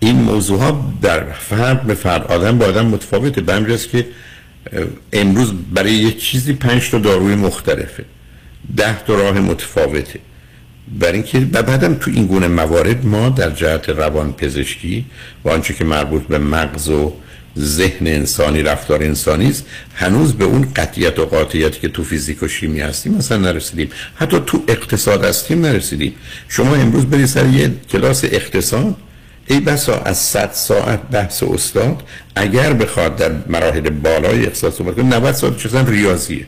این 0.00 0.16
موضوع 0.16 0.60
ها 0.60 0.94
در 1.02 1.32
فرد 1.32 1.82
به 1.82 1.94
فرد 1.94 2.26
آدم 2.26 2.58
با 2.58 2.66
آدم 2.66 2.86
متفاوته. 2.86 3.40
به 3.40 3.76
که 3.92 4.06
امروز 5.12 5.52
برای 5.74 5.92
یه 5.92 6.12
چیزی 6.12 6.52
پنج 6.52 6.90
تا 6.90 6.98
داروی 6.98 7.34
مختلفه. 7.34 8.04
ده 8.76 9.02
تا 9.02 9.14
راه 9.14 9.40
متفاوته. 9.40 10.18
برای 10.98 11.14
اینکه 11.14 11.40
بعدم 11.40 11.94
تو 11.94 12.10
این 12.10 12.26
گونه 12.26 12.48
موارد 12.48 13.06
ما 13.06 13.28
در 13.28 13.50
جهت 13.50 13.88
روان 13.88 14.32
پزشکی 14.32 15.06
و 15.44 15.48
آنچه 15.48 15.74
که 15.74 15.84
مربوط 15.84 16.22
به 16.22 16.38
مغز 16.38 16.88
و 16.88 17.12
ذهن 17.58 18.06
انسانی 18.06 18.62
رفتار 18.62 19.02
انسانی 19.02 19.48
است. 19.48 19.66
هنوز 19.94 20.32
به 20.32 20.44
اون 20.44 20.72
قطیت 20.76 21.18
و 21.18 21.26
قاطعیتی 21.26 21.80
که 21.80 21.88
تو 21.88 22.04
فیزیک 22.04 22.42
و 22.42 22.48
شیمی 22.48 22.80
هستیم 22.80 23.14
مثلا 23.14 23.38
نرسیدیم. 23.38 23.90
حتی 24.14 24.40
تو 24.46 24.64
اقتصاد 24.68 25.24
هستیم 25.24 25.60
نرسیدیم. 25.60 26.14
شما 26.48 26.74
امروز 26.74 27.06
برید 27.06 27.26
سر 27.26 27.46
یه 27.46 27.70
کلاس 27.92 28.24
اقتصاد 28.24 28.96
ای 29.46 29.60
بسا 29.60 30.00
از 30.00 30.18
100 30.18 30.50
ساعت 30.52 31.02
بحث 31.02 31.42
استاد 31.42 32.02
اگر 32.36 32.72
بخواد 32.72 33.16
در 33.16 33.32
مراحل 33.46 33.90
بالای 33.90 34.46
اقتصاد 34.46 34.72
صحبت 34.72 34.94
کنه 34.94 35.04
90 35.04 35.34
ساعت 35.34 35.56
چیزا 35.56 35.80
ریاضیه. 35.80 36.46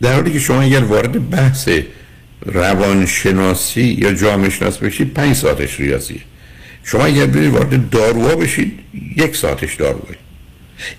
در 0.00 0.14
حالی 0.14 0.32
که 0.32 0.38
شما 0.38 0.60
اگر 0.60 0.80
وارد 0.80 1.30
بحث 1.30 1.68
روانشناسی 2.46 3.82
یا 3.82 4.12
جامعه 4.12 4.50
شناسی 4.50 4.86
بشید 4.86 5.14
5 5.14 5.36
ساعتش 5.36 5.80
ریاضیه. 5.80 6.20
شما 6.84 7.04
اگر 7.04 7.26
برید 7.26 7.52
وارد 7.52 7.90
داروها 7.90 8.36
بشید 8.36 8.78
یک 9.16 9.36
ساعتش 9.36 9.74
داروه 9.74 10.14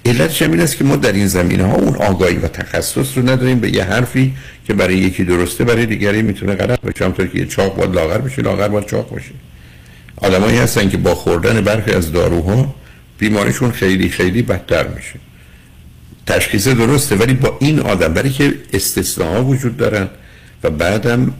علتش 0.06 0.42
این 0.42 0.60
است 0.60 0.78
که 0.78 0.84
ما 0.84 0.96
در 0.96 1.12
این 1.12 1.28
زمینه 1.28 1.66
ها 1.66 1.76
اون 1.76 1.96
آگاهی 1.96 2.36
و 2.36 2.48
تخصص 2.48 3.18
رو 3.18 3.30
نداریم 3.30 3.60
به 3.60 3.76
یه 3.76 3.84
حرفی 3.84 4.34
که 4.68 4.74
برای 4.74 4.98
یکی 4.98 5.24
درسته 5.24 5.64
برای 5.64 5.86
دیگری 5.86 6.22
می‌تونه 6.22 6.56
غلط 6.56 6.82
باشه. 6.82 7.06
همونطور 7.06 7.28
که 7.28 7.40
یه 7.40 7.46
چاق 7.46 7.76
باید 7.76 7.96
لاغر 7.96 8.18
بشه 8.18 8.42
لاغر 8.42 8.68
باید 8.68 8.86
چاق 8.88 9.10
باشه. 9.10 9.32
آدمایی 10.18 10.58
هستن 10.58 10.90
که 10.90 10.98
با 10.98 11.16
خوردن 11.16 11.62
برخی 11.62 11.92
از 11.92 12.12
داروها 12.12 12.76
بیماریشون 13.18 13.72
خیلی 13.72 14.10
خیلی 14.10 14.42
بدتر 14.42 14.88
میشه. 14.88 15.20
تشخیص 16.28 16.68
درسته 16.68 17.16
ولی 17.16 17.34
با 17.34 17.58
این 17.60 17.80
آدم 17.80 18.14
برای 18.14 18.30
که 18.30 18.54
استثناء 18.74 19.44
وجود 19.44 19.78
دارن 19.78 20.08
و 20.64 20.70
بعدم 20.70 21.34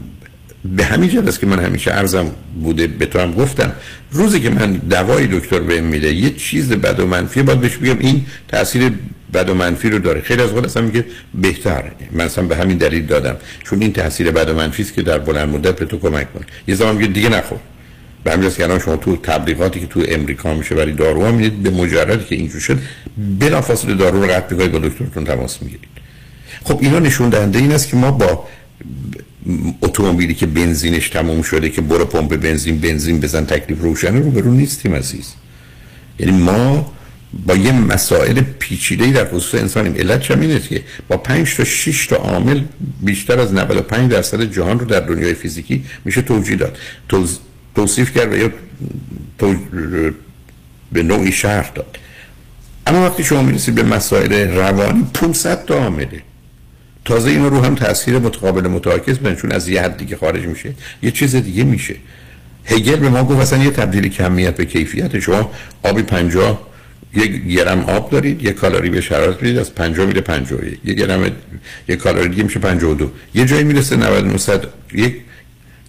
به 0.64 0.84
همین 0.84 1.10
جد 1.10 1.28
است 1.28 1.40
که 1.40 1.46
من 1.46 1.58
همیشه 1.58 1.90
عرضم 1.90 2.30
بوده 2.62 2.86
به 2.86 3.06
تو 3.06 3.18
هم 3.18 3.32
گفتم. 3.32 3.72
روزی 4.12 4.40
که 4.40 4.50
من 4.50 4.72
دوای 4.72 5.26
دکتر 5.26 5.60
بهم 5.60 5.84
میده 5.84 6.14
یه 6.14 6.30
چیز 6.30 6.72
بد 6.72 7.00
و 7.00 7.06
منفی 7.06 7.42
باید 7.42 7.60
بهش 7.60 7.76
بگم 7.76 7.98
این 7.98 8.26
تاثیر 8.48 8.92
بد 9.34 9.48
و 9.48 9.54
منفی 9.54 9.90
رو 9.90 9.98
داره. 9.98 10.20
خیلی 10.20 10.42
از 10.42 10.52
وقت 10.52 10.64
اصلا 10.64 10.82
میگه 10.82 11.04
بهتر 11.34 11.92
من 12.12 12.24
اصلا 12.24 12.44
به 12.44 12.56
همین 12.56 12.78
دلیل 12.78 13.06
دادم. 13.06 13.36
چون 13.64 13.82
این 13.82 13.92
تاثیر 13.92 14.30
بد 14.30 14.48
و 14.48 14.54
منفی 14.54 14.82
است 14.82 14.94
که 14.94 15.02
در 15.02 15.18
بلند 15.18 15.48
مدت 15.48 15.76
به 15.78 15.84
تو 15.84 15.98
کمک 15.98 16.32
کنه 16.32 16.44
یه 16.68 16.74
زمان 16.74 16.96
میگه 16.96 17.08
دیگه 17.08 17.28
نخور. 17.28 17.58
به 18.24 18.32
همین 18.32 18.50
که 18.50 18.64
الان 18.64 18.78
شما 18.78 18.96
تو 18.96 19.16
تبلیغاتی 19.16 19.80
که 19.80 19.86
تو 19.86 20.04
امریکا 20.08 20.54
میشه 20.54 20.74
برای 20.74 20.92
داروها 20.92 21.32
می‌دید 21.32 21.62
به 21.62 21.70
مجرد 21.70 22.26
که 22.26 22.34
اینجور 22.34 22.60
شد 22.60 22.78
بلافاصله 23.40 23.94
دارو 23.94 24.22
رو 24.22 24.28
قطع 24.28 24.54
می‌کنید 24.54 24.72
با 24.72 24.78
دکترتون 24.78 25.24
تماس 25.24 25.62
می‌گیرید. 25.62 25.88
خب 26.64 26.78
اینا 26.82 26.98
نشون 26.98 27.28
دهنده 27.28 27.58
این 27.58 27.72
است 27.72 27.88
که 27.88 27.96
ما 27.96 28.10
با 28.10 28.48
اتومبیلی 29.82 30.34
که 30.34 30.46
بنزینش 30.46 31.08
تموم 31.08 31.42
شده 31.42 31.70
که 31.70 31.80
برو 31.80 32.04
پمپ 32.04 32.36
بنزین 32.36 32.78
بنزین 32.78 33.20
بزن 33.20 33.44
تکلیف 33.44 33.80
روشنه 33.80 34.20
رو 34.20 34.30
برون 34.30 34.56
نیستیم 34.56 34.94
عزیز. 34.94 35.32
یعنی 36.18 36.32
ما 36.32 36.92
با 37.46 37.54
یه 37.54 37.72
مسائل 37.72 38.40
پیچیده‌ای 38.58 39.12
در 39.12 39.24
خصوص 39.24 39.60
انسانیم. 39.60 39.94
علت 39.94 40.30
اینه 40.30 40.60
که 40.60 40.82
با 41.08 41.16
5 41.16 41.56
تا 41.56 41.64
6 41.64 42.06
تا 42.06 42.16
عامل 42.16 42.60
بیشتر 43.00 43.40
از 43.40 43.52
95 43.52 44.10
درصد 44.10 44.42
جهان 44.42 44.78
رو 44.78 44.86
در 44.86 45.00
دنیای 45.00 45.34
فیزیکی 45.34 45.84
میشه 46.04 46.22
توجیه 46.22 46.56
داد. 46.56 46.78
توصیف 47.74 48.18
کرد 48.18 48.32
و 48.32 48.36
یا 48.36 48.50
تو... 49.38 49.54
به 50.92 51.02
نوعی 51.02 51.32
شرح 51.32 51.70
داد. 51.74 51.98
اما 52.86 53.06
وقتی 53.06 53.24
شما 53.24 53.42
می‌رسید 53.42 53.74
به 53.74 53.82
مسائل 53.82 54.32
روانی 54.32 55.06
500 55.14 55.64
تا 55.64 55.74
عامله. 55.74 56.22
تازه 57.04 57.30
اینا 57.30 57.48
رو 57.48 57.60
هم 57.60 57.74
تاثیر 57.74 58.18
متقابل 58.18 58.68
متعاکس 58.68 59.18
بدن 59.18 59.34
چون 59.34 59.52
از 59.52 59.68
یه 59.68 59.82
حد 59.82 59.96
دیگه 59.96 60.16
خارج 60.16 60.46
میشه. 60.46 60.74
یه 61.02 61.10
چیز 61.10 61.36
دیگه 61.36 61.64
میشه. 61.64 61.94
هگل 62.64 62.96
به 62.96 63.08
ما 63.08 63.24
گفت 63.24 63.40
اصلا 63.40 63.64
یه 63.64 63.70
تبدیل 63.70 64.08
کمیت 64.08 64.56
به 64.56 64.64
کیفیت. 64.64 65.18
شما 65.18 65.50
آبی 65.82 66.02
50 66.02 66.74
یک 67.14 67.44
گرم 67.44 67.80
آب 67.80 68.10
دارید 68.10 68.42
یک 68.42 68.54
کالری 68.54 68.90
به 68.90 69.00
شرارت 69.00 69.42
می‌دید 69.42 69.58
از 69.58 69.74
50 69.74 70.06
میره 70.06 70.20
51 70.20 70.78
یک. 70.84 70.96
گرم 70.96 71.30
یک 71.88 71.98
کالری 71.98 72.28
دیگه 72.28 72.42
میشه 72.42 72.58
52 72.58 73.10
یه 73.34 73.46
جایی 73.46 73.64
می‌رسه 73.64 73.96
99 73.96 74.60
یک 74.92 75.14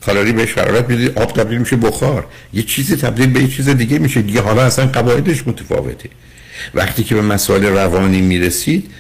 کالری 0.06 0.32
به 0.32 0.46
شرارت 0.46 0.90
می‌دید 0.90 1.20
آب 1.20 1.34
تبدیل 1.34 1.58
میشه 1.58 1.76
بخار. 1.76 2.28
یه 2.54 2.64
چیزی 2.64 2.96
تبدیل 2.96 3.30
به 3.30 3.42
یه 3.42 3.48
چیز 3.48 3.70
دیگه 3.70 4.00
میشه. 4.00 4.22
دیگه 4.22 4.42
حالا 4.42 4.62
اصلا 4.62 4.88
قواعدش 4.88 5.48
متفاوته. 5.48 6.10
وقتی 6.74 7.04
که 7.04 7.16
به 7.16 7.22
مسائل 7.22 7.66
روانی 7.66 8.22
می‌رسید 8.22 8.92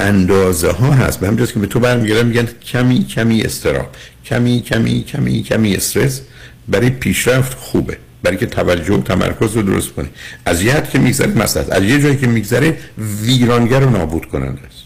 اندازه 0.00 0.70
ها 0.70 0.92
هست. 0.92 1.20
به 1.20 1.26
همجاست 1.26 1.52
که 1.52 1.58
به 1.58 1.66
تو 1.66 1.80
برمیگردن 1.80 2.26
میگن 2.26 2.48
کمی 2.72 3.04
کمی 3.04 3.42
استراب 3.42 3.88
کمی 4.24 4.60
کمی 4.60 5.02
کمی 5.02 5.42
کمی 5.42 5.74
استرس 5.74 6.20
برای 6.68 6.90
پیشرفت 6.90 7.54
خوبه 7.54 7.98
برای 8.22 8.36
که 8.36 8.46
توجه 8.46 8.94
و 8.94 9.02
تمرکز 9.02 9.56
رو 9.56 9.62
درست 9.62 9.92
کنی. 9.92 10.08
از 10.44 10.62
یه 10.62 10.74
حد 10.74 10.90
که 10.90 10.98
میگذره 10.98 11.38
مسئله. 11.38 11.74
از 11.74 11.82
یه 11.82 12.02
جایی 12.02 12.16
که 12.16 12.26
میگذره 12.26 12.78
ویرانگر 13.22 13.80
رو 13.80 13.90
نابود 13.90 14.26
کننده 14.26 14.60
است. 14.66 14.82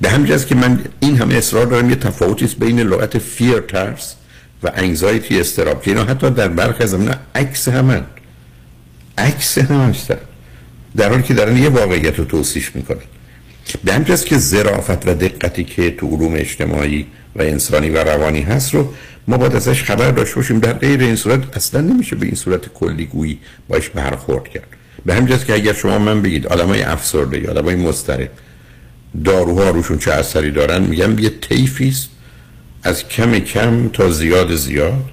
به 0.00 0.10
همین 0.10 0.38
که 0.38 0.54
من 0.54 0.80
این 1.00 1.16
همه 1.16 1.34
اصرار 1.34 1.66
دارم 1.66 1.90
یه 1.90 1.96
تفاوتی 1.96 2.46
بین 2.58 2.80
لغت 2.80 3.18
فیر 3.18 3.60
ترس 3.60 4.14
و 4.62 4.70
انگزایتی 4.74 5.40
استراب 5.40 5.82
که 5.82 5.90
اینا 5.90 6.04
حتی 6.04 6.30
در 6.30 6.48
برخی 6.48 6.84
از 6.84 6.96
عکس 7.34 7.68
همن. 7.68 8.04
عکس 9.18 9.58
هم 9.58 9.90
هستن 9.90 10.18
در 10.96 11.08
حالی 11.08 11.22
که 11.22 11.34
دارن 11.34 11.56
یه 11.56 11.68
واقعیت 11.68 12.18
رو 12.18 12.24
توصیف 12.24 12.76
می‌کنن. 12.76 13.11
به 13.84 13.92
همین 13.92 14.16
که 14.16 14.38
ظرافت 14.38 15.08
و 15.08 15.14
دقتی 15.14 15.64
که 15.64 15.90
تو 15.90 16.06
علوم 16.06 16.34
اجتماعی 16.34 17.06
و 17.36 17.42
انسانی 17.42 17.90
و 17.90 18.04
روانی 18.04 18.40
هست 18.40 18.74
رو 18.74 18.94
ما 19.28 19.36
باید 19.36 19.56
ازش 19.56 19.82
خبر 19.82 20.10
داشته 20.10 20.36
باشیم. 20.36 20.58
در 20.58 20.72
غیر 20.72 21.00
این 21.00 21.16
صورت 21.16 21.56
اصلا 21.56 21.80
نمیشه 21.80 22.16
به 22.16 22.26
این 22.26 22.34
صورت 22.34 22.68
کلیگویی 22.68 23.38
باش 23.68 23.88
برخورد 23.88 24.48
کرد. 24.48 24.66
به 25.06 25.14
همین 25.14 25.38
که 25.38 25.54
اگر 25.54 25.72
شما 25.72 25.98
من 25.98 26.22
بگید 26.22 26.46
آدمای 26.46 26.82
افسرده 26.82 27.38
یا 27.38 27.50
آدمای 27.50 27.74
مضطرب 27.74 28.30
داروها 29.24 29.70
روشون 29.70 29.98
چه 29.98 30.12
اثری 30.12 30.50
دارن 30.50 30.82
میگم 30.82 31.18
یه 31.18 31.28
طیفی 31.28 31.96
از 32.82 33.08
کم 33.08 33.38
کم 33.38 33.88
تا 33.88 34.10
زیاد 34.10 34.54
زیاد 34.54 35.04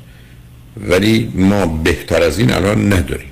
ولی 0.77 1.31
ما 1.35 1.65
بهتر 1.65 2.23
از 2.23 2.39
این 2.39 2.51
الان 2.53 2.93
نداریم. 2.93 3.29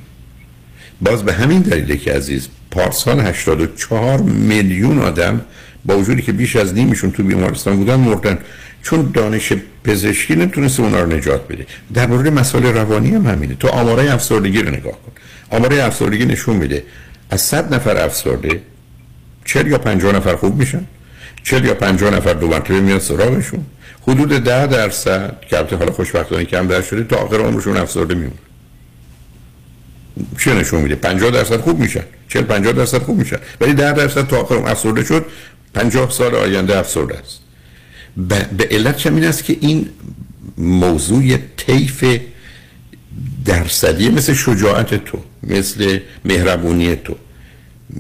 باز 1.02 1.24
به 1.24 1.34
همین 1.34 1.62
دلیله 1.62 1.98
که 1.98 2.14
عزیز 2.14 2.48
پارسال 2.72 3.20
84 3.20 4.22
میلیون 4.22 5.00
آدم 5.00 5.42
با 5.86 5.98
وجودی 5.98 6.22
که 6.22 6.32
بیش 6.32 6.56
از 6.56 6.74
نیمشون 6.74 7.12
تو 7.12 7.24
بیمارستان 7.24 7.76
بودن 7.78 7.96
مردن. 7.96 8.38
چون 8.84 9.12
دانش 9.14 9.54
پزشکی 9.84 10.36
نتونست 10.36 10.80
اونا 10.80 11.00
رو 11.00 11.14
نجات 11.14 11.48
بده. 11.48 11.66
در 11.94 12.08
مورد 12.08 12.28
مسائل 12.28 12.64
روانی 12.64 13.16
هم 13.16 13.28
همینه. 13.28 13.56
تو 13.56 13.68
آماره 13.68 14.14
افسردگی 14.14 14.62
رو 14.62 14.70
نگاه 14.70 14.92
کن. 14.92 15.12
آماره 15.50 15.84
افسردگی 15.84 16.26
نشون 16.26 16.56
میده 16.56 16.84
از 17.30 17.42
100 17.42 17.74
نفر 17.74 17.98
افسرده 17.98 18.62
40 19.46 19.68
یا 19.68 19.78
50 19.78 20.16
نفر 20.16 20.36
خوب 20.36 20.56
میشن. 20.56 20.84
40 21.44 21.66
یا 21.66 21.74
50 21.74 22.16
نفر 22.16 22.34
دو 22.34 22.48
مرتبه 22.48 22.82
میاد 22.82 23.02
سراغشون. 23.02 23.66
حدود 24.02 24.44
10 24.44 24.68
درصد 24.68 25.36
که 25.50 25.58
البته 25.58 25.76
حالا 25.76 25.92
خوشبختانه 25.92 26.46
کم 26.46 26.68
در 26.68 26.82
شده 26.82 27.04
تا 27.04 27.16
آخر 27.16 27.38
عمرشون 27.38 27.78
افسرده 27.78 28.16
میمونه. 28.16 28.38
چه 30.40 30.54
نشون 30.54 30.82
میده؟ 30.82 30.96
50 30.96 31.32
درصد 31.32 31.62
خوب 31.62 31.80
میشن 31.80 32.04
40 32.30 32.44
50 32.44 32.74
درصد 32.74 33.02
خوب 33.02 33.18
میشن 33.18 33.38
ولی 33.62 33.74
10 33.74 33.94
درصد 33.94 34.28
تا 34.28 34.42
آخر 34.42 34.56
افسرده 34.56 35.04
شد 35.04 35.26
50 35.74 36.12
سال 36.12 36.36
آینده 36.36 36.78
افسرده 36.78 37.18
است. 37.18 37.40
به 38.58 38.68
علت 38.72 38.98
چه 38.98 39.10
است 39.12 39.44
که 39.44 39.58
این 39.62 39.90
موضوع 40.58 41.38
طیف 41.58 42.20
درصدی 43.46 44.10
مثل 44.10 44.34
شجاعت 44.34 45.06
تو 45.06 45.18
مثل 45.44 46.00
مهربونی 46.26 46.96
تو 46.96 47.16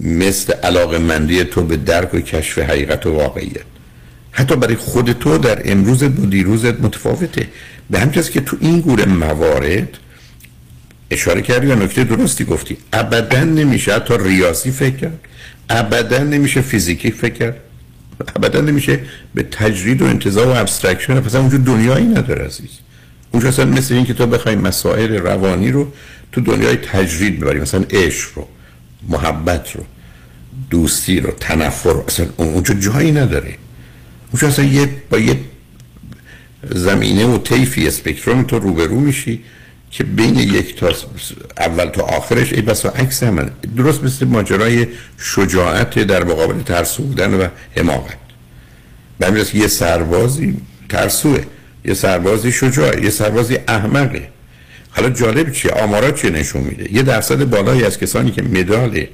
مثل 0.03 0.53
علاقه 0.53 0.97
مندی 0.97 1.43
تو 1.43 1.63
به 1.63 1.77
درک 1.77 2.13
و 2.13 2.19
کشف 2.19 2.59
حقیقت 2.59 3.05
و 3.05 3.13
واقعیت. 3.13 3.65
حتی 4.31 4.55
برای 4.55 4.75
خود 4.75 5.11
تو 5.11 5.37
در 5.37 5.71
امروزت 5.71 6.19
و 6.19 6.25
دیروزت 6.25 6.81
متفاوته. 6.81 7.47
به 7.89 7.99
همین 7.99 8.11
که 8.11 8.41
تو 8.41 8.57
این 8.59 8.79
گونه 8.79 9.05
موارد 9.05 9.89
اشاره 11.11 11.41
کردی 11.41 11.67
و 11.67 11.75
نکته 11.75 12.03
درستی 12.03 12.45
گفتی. 12.45 12.77
ابدا 12.93 13.43
نمیشه 13.43 13.93
حتی 13.93 14.13
ریاضی 14.17 14.71
فکر 14.71 14.95
کرد. 14.95 15.19
ابدا 15.69 16.23
نمیشه 16.23 16.61
فیزیکی 16.61 17.11
فکر 17.11 17.33
کرد. 17.33 17.57
ابدا 18.35 18.61
نمیشه 18.61 18.99
به 19.35 19.43
تجرید 19.43 20.01
و 20.01 20.05
انتزاع 20.05 20.47
و 20.47 20.49
abstraction 20.49 21.19
پس 21.19 21.35
اونجا 21.35 21.57
دنیایی 21.57 22.05
نداره 22.05 22.45
عزیز. 22.45 22.69
اونجا 23.31 23.49
اصلا 23.49 23.65
مثل 23.65 23.93
این 23.93 24.05
که 24.05 24.13
تو 24.13 24.27
بخوای 24.27 24.55
مسائل 24.55 25.15
روانی 25.15 25.71
رو 25.71 25.91
تو 26.31 26.41
دنیای 26.41 26.75
تجرید 26.75 27.39
ببری 27.39 27.59
مثلا 27.59 27.83
عشق 27.89 28.29
رو 28.35 28.47
محبت 29.09 29.75
رو 29.75 29.83
دوستی 30.69 31.19
رو 31.19 31.31
تنفر 31.31 31.93
رو 31.93 32.03
اصلا 32.07 32.25
اونجا 32.37 32.73
جایی 32.73 33.11
نداره. 33.11 33.55
اونجا 34.31 34.47
اصلا 34.47 34.65
یه 34.65 34.89
با 35.09 35.19
یه 35.19 35.39
زمینه 36.69 37.25
و 37.25 37.37
طیفی 37.37 37.87
spectrum 37.87 38.43
تو 38.43 38.59
روبرو 38.59 38.99
میشی. 38.99 39.43
که 39.91 40.03
بین 40.03 40.35
یک 40.35 40.75
تا 40.75 40.91
اول 41.57 41.85
تا 41.85 42.03
آخرش 42.03 42.53
ای 42.53 42.61
بسا 42.61 42.89
عکس 42.89 43.23
هم 43.23 43.51
درست 43.77 44.03
مثل 44.03 44.25
ماجرای 44.25 44.87
شجاعت 45.17 45.99
در 45.99 46.23
مقابل 46.23 46.61
ترسو 46.61 47.03
بودن 47.03 47.33
و 47.33 47.47
حماقت. 47.77 48.17
به 49.19 49.45
یه 49.53 49.67
سربازی 49.67 50.57
ترسوه 50.89 51.43
یه 51.85 51.93
سربازی 51.93 52.51
شجاعه 52.51 53.03
یه 53.03 53.09
سربازی 53.09 53.57
احمقه. 53.67 54.29
حالا 54.89 55.09
جالب 55.09 55.51
چیه؟ 55.51 55.71
آمارات 55.71 56.21
چیه 56.21 56.29
نشون 56.29 56.61
میده؟ 56.61 56.93
یه 56.93 57.03
درصد 57.03 57.43
بالایی 57.43 57.83
از 57.83 57.99
کسانی 57.99 58.31
که 58.31 58.41
مدال 58.41 59.05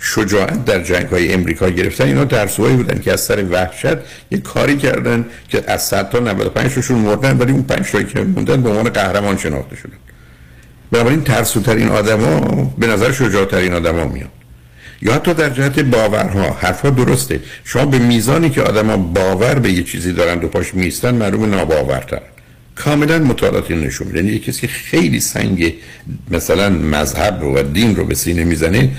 شجاعت 0.00 0.64
در 0.64 0.82
جنگ 0.82 1.06
های 1.06 1.32
امریکا 1.32 1.68
گرفتن 1.68 2.04
اینا 2.04 2.24
ترسوهایی 2.24 2.76
بودن 2.76 3.00
که 3.00 3.12
از 3.12 3.20
سر 3.20 3.44
وحشت 3.44 3.96
یه 4.30 4.38
کاری 4.38 4.76
کردن 4.76 5.24
که 5.48 5.64
از 5.66 5.82
100 5.82 6.10
تا 6.10 6.18
95 6.18 6.80
شون 6.80 6.98
مردن 6.98 7.38
ولی 7.38 7.52
اون 7.52 7.62
5 7.62 8.06
که 8.06 8.20
موندن 8.20 8.62
به 8.62 8.68
عنوان 8.68 8.88
قهرمان 8.88 9.36
شناخته 9.36 9.76
شدن. 9.76 10.11
بنابراین 10.92 11.22
ترسوترین 11.24 11.88
آدما 11.88 12.40
به 12.78 12.86
نظر 12.86 13.12
شجاعترین 13.12 13.72
آدما 13.74 14.04
میاد 14.04 14.30
یا 15.02 15.14
حتی 15.14 15.34
در 15.34 15.50
جهت 15.50 15.80
باورها 15.80 16.56
حرفها 16.60 16.90
درسته. 16.90 17.40
شما 17.64 17.86
به 17.86 17.98
میزانی 17.98 18.50
که 18.50 18.62
آدما 18.62 18.96
باور 18.96 19.58
به 19.58 19.72
یه 19.72 19.82
چیزی 19.82 20.12
دارن 20.12 20.38
دو 20.38 20.48
پاش 20.48 20.74
میستن 20.74 21.14
معلوم 21.14 21.44
ناباورتر 21.44 22.20
کاملا 22.74 23.18
مطالعات 23.18 23.70
نشون 23.70 24.06
میده. 24.06 24.24
یعنی 24.24 24.38
کسی 24.38 24.60
که 24.60 24.66
خیلی 24.66 25.20
سنگ 25.20 25.74
مثلا 26.30 26.70
مذهب 26.70 27.40
رو 27.40 27.58
و 27.58 27.62
دین 27.62 27.96
رو 27.96 28.04
به 28.04 28.14
سینه 28.14 28.44
می‌زنه 28.44 28.90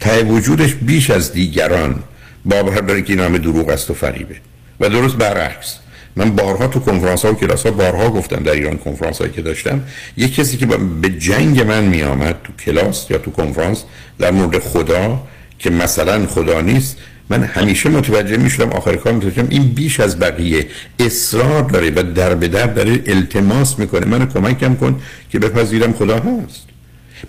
ته 0.00 0.22
وجودش 0.22 0.74
بیش 0.74 1.10
از 1.10 1.32
دیگران 1.32 2.02
باور 2.44 2.80
داره 2.80 3.02
که 3.02 3.12
این 3.12 3.22
همه 3.22 3.38
دروغ 3.38 3.68
است 3.68 3.90
و 3.90 3.94
فریبه 3.94 4.36
و 4.80 4.88
درست 4.88 5.16
برعکس. 5.16 5.78
من 6.16 6.30
بارها 6.30 6.66
تو 6.66 6.80
کنفرانس 6.80 7.24
ها 7.24 7.32
و 7.32 7.34
کلاس 7.34 7.66
ها 7.66 7.72
بارها 7.72 8.10
گفتم 8.10 8.42
در 8.42 8.52
ایران 8.52 8.76
کنفرانس 8.78 9.18
هایی 9.18 9.32
که 9.32 9.42
داشتم 9.42 9.80
یک 10.16 10.34
کسی 10.34 10.56
که 10.56 10.66
به 10.66 11.08
جنگ 11.08 11.60
من 11.60 11.84
می 11.84 12.02
آمد 12.02 12.36
تو 12.44 12.52
کلاس 12.64 13.10
یا 13.10 13.18
تو 13.18 13.30
کنفرانس 13.30 13.84
در 14.18 14.30
مورد 14.30 14.58
خدا 14.58 15.22
که 15.58 15.70
مثلا 15.70 16.26
خدا 16.26 16.60
نیست 16.60 16.96
من 17.30 17.42
همیشه 17.42 17.88
متوجه 17.88 18.36
می 18.36 18.50
شدم 18.50 18.72
آخر 18.72 18.96
کار 18.96 19.12
متوجه 19.12 19.46
این 19.50 19.62
بیش 19.62 20.00
از 20.00 20.18
بقیه 20.18 20.66
اصرار 20.98 21.62
داره 21.62 21.90
و 21.90 22.02
در 22.14 22.34
به 22.34 22.48
در 22.48 22.66
داره 22.66 23.02
التماس 23.06 23.78
می‌کنه. 23.78 24.06
منو 24.06 24.26
کمکم 24.26 24.74
کن 24.74 25.00
که 25.30 25.38
بپذیرم 25.38 25.92
خدا 25.92 26.16
هست. 26.16 26.64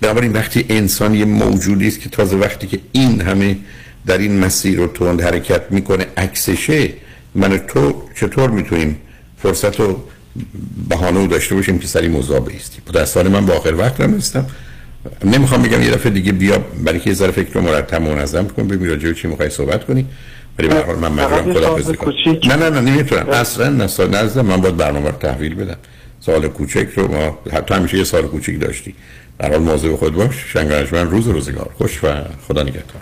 بنابراین 0.01 0.33
وقتی 0.33 0.65
انسان 0.69 1.15
یه 1.15 1.25
موجودی 1.25 1.87
است 1.87 1.99
که 1.99 2.09
تازه 2.09 2.35
وقتی 2.35 2.67
که 2.67 2.79
این 2.91 3.21
همه 3.21 3.57
در 4.05 4.17
این 4.17 4.39
مسیر 4.39 4.77
رو 4.77 4.87
تند 4.87 5.21
حرکت 5.21 5.61
می‌کنه 5.69 6.05
عکسشه 6.17 6.89
من 7.35 7.57
تو 7.57 8.01
چطور 8.15 8.49
می‌تونیم 8.49 8.97
فرصت 9.43 9.79
و 9.79 9.97
بهانه 10.89 11.27
داشته 11.27 11.55
باشیم 11.55 11.79
که 11.79 11.87
سری 11.87 12.07
موضوع 12.07 12.39
بیستیم 12.39 12.81
دستان 12.93 13.27
من 13.27 13.45
با 13.45 13.53
آخر 13.53 13.75
وقت 13.75 14.01
هم 14.01 14.13
هستم 14.13 14.45
نمی‌خوام 15.25 15.61
بگم 15.61 15.81
یه 15.81 15.91
دفعه 15.91 16.11
دیگه 16.11 16.31
بیا 16.31 16.57
برای 16.57 16.99
که 16.99 17.09
یه 17.09 17.15
ذره 17.15 17.31
فکر 17.31 17.53
رو 17.53 17.61
مرتب 17.61 18.01
منظم 18.01 18.47
کن 18.47 18.67
ببین 18.67 18.89
راجع 18.89 19.13
چی 19.13 19.27
می‌خوای 19.27 19.49
صحبت 19.49 19.85
کنی. 19.85 20.05
ولی 20.59 20.67
به 20.67 20.95
من 20.95 21.11
مجبورم 21.11 21.53
خدا 21.53 21.93
کنم. 21.93 22.13
نه 22.43 22.55
نه 22.55 22.69
نه 22.69 22.81
نمی‌تونم. 22.81 23.29
اصلا 23.29 23.69
نه 23.69 23.83
نزد 23.83 24.39
من 24.39 24.61
باید 24.61 24.77
برنامه 24.77 25.09
رو 25.09 25.17
تحویل 25.17 25.55
بدم. 25.55 25.77
سال 26.19 26.47
کوچک 26.47 26.87
رو 26.95 27.11
ما 27.11 27.39
حتی 27.53 27.73
همیشه 27.73 27.97
یه 27.97 28.03
سال 28.03 28.21
کوچک 28.21 28.59
داشتی. 28.61 28.95
در 29.39 29.49
حال 29.49 29.61
موضوع 29.61 29.97
خود 29.97 30.13
باش. 30.13 30.35
شنگانش 30.53 30.93
من 30.93 31.09
روز 31.09 31.27
روزگار. 31.27 31.69
خوش 31.77 32.03
و 32.03 32.07
خدا 32.47 32.63
نگهدار. 32.63 33.01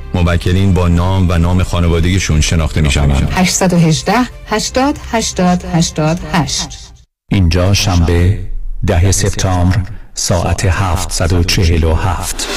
موکلین 0.13 0.73
با 0.73 0.87
نام 0.87 1.29
و 1.29 1.37
نام 1.37 1.63
خانوادگیشون 1.63 2.41
شناخته 2.41 2.81
می 2.81 2.91
شوند. 2.91 3.29
818 3.31 4.13
80 4.47 4.99
80 5.11 5.65
88 5.73 6.91
اینجا 7.31 7.73
شنبه 7.73 8.39
ده 8.87 9.11
سپتامبر 9.11 9.77
ساعت 10.13 10.65
747 10.65 12.47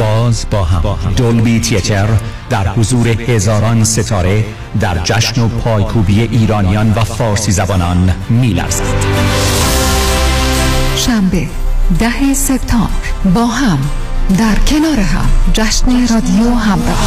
باز 0.00 0.46
با 0.50 0.64
هم. 0.64 1.12
دولبی 1.16 1.60
تیتر 1.60 2.08
در 2.50 2.68
حضور 2.68 3.08
هزاران 3.08 3.84
ستاره 3.84 4.44
در 4.80 4.98
جشن 4.98 5.42
و 5.42 5.48
پایکوبی 5.48 6.20
ایرانیان 6.20 6.92
و 6.92 7.04
فارسی 7.04 7.52
زبانان 7.52 8.14
می 8.30 8.48
لرزد. 8.48 8.84
شنبه 10.96 11.48
ده 11.98 12.34
سپتامبر 12.34 12.88
با 13.34 13.46
هم. 13.46 13.78
در 14.38 14.54
کنار 14.54 15.00
هم 15.00 15.28
جشن 15.52 16.08
رادیو 16.14 16.54
همراه. 16.54 16.98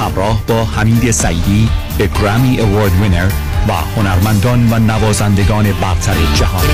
همراه 0.00 0.42
با 0.46 0.64
حمید 0.64 1.10
سعیدی 1.10 1.68
به 1.98 2.06
گرامی 2.06 2.60
اوارد 2.60 2.92
وینر 3.02 3.30
و 3.68 3.72
هنرمندان 3.72 4.72
و 4.72 4.78
نوازندگان 4.78 5.72
برتر 5.72 6.14
جهان. 6.34 6.64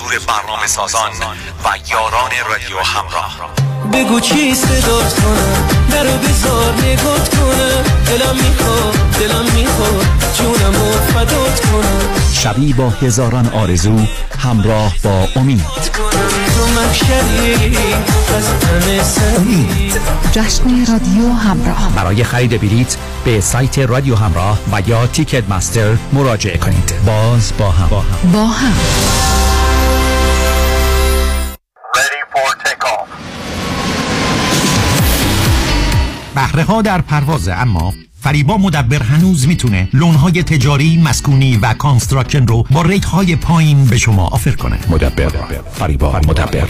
حضور 0.00 0.18
برنامه 0.18 0.66
سازان 0.66 1.10
و 1.64 1.68
یاران 1.90 2.30
رادیو 2.48 2.78
همراه. 2.84 3.36
بگو 3.92 4.20
چی 4.20 4.54
صدات 4.54 5.20
کنم 5.20 5.68
در 5.90 6.04
بزار 6.04 6.74
نگات 6.74 7.36
کنم 7.36 7.82
دلم 8.06 8.36
می‌خواد 8.36 8.96
دلم 9.20 9.44
می‌خواد 9.54 10.06
جونم 10.34 10.82
و 10.82 10.92
فدات 10.92 11.60
کنم 11.60 12.00
شبی 12.32 12.72
با 12.72 12.90
هزاران 12.90 13.48
آرزو 13.48 14.00
همراه 14.38 14.94
با 15.02 15.28
امید. 15.36 15.66
امید. 19.36 20.00
جشن 20.32 20.92
رادیو 20.92 21.32
همراه. 21.32 21.92
برای 21.96 22.24
خرید 22.24 22.60
بلیت 22.60 22.96
به 23.24 23.40
سایت 23.40 23.78
رادیو 23.78 24.16
همراه 24.16 24.58
و 24.72 24.82
یا 24.86 25.06
تیکت 25.06 25.50
مستر 25.50 25.96
مراجعه 26.12 26.58
کنید. 26.58 26.92
باز 27.06 27.52
با 27.58 27.70
هم 27.70 27.88
با 27.88 28.00
هم, 28.00 28.32
با 28.32 28.46
هم. 28.46 28.72
بهره 36.34 36.64
ها 36.64 36.82
در 36.82 37.00
پرواز 37.00 37.48
اما 37.48 37.94
فریبا 38.20 38.56
مدبر 38.56 39.02
هنوز 39.02 39.48
می‌تونه 39.48 39.88
loan 39.92 40.25
های 40.25 40.42
تجاری، 40.42 41.02
مسکونی 41.04 41.56
و 41.56 41.74
construction 41.74 42.46
رو 42.46 42.66
با 42.70 42.82
rate 42.82 43.04
های 43.04 43.36
پایین 43.36 43.84
به 43.84 43.98
شما 43.98 44.26
offer 44.26 44.50
کنه. 44.50 44.78
مدبر 44.88 45.28
فریبا 45.72 46.12
مدبر. 46.12 46.66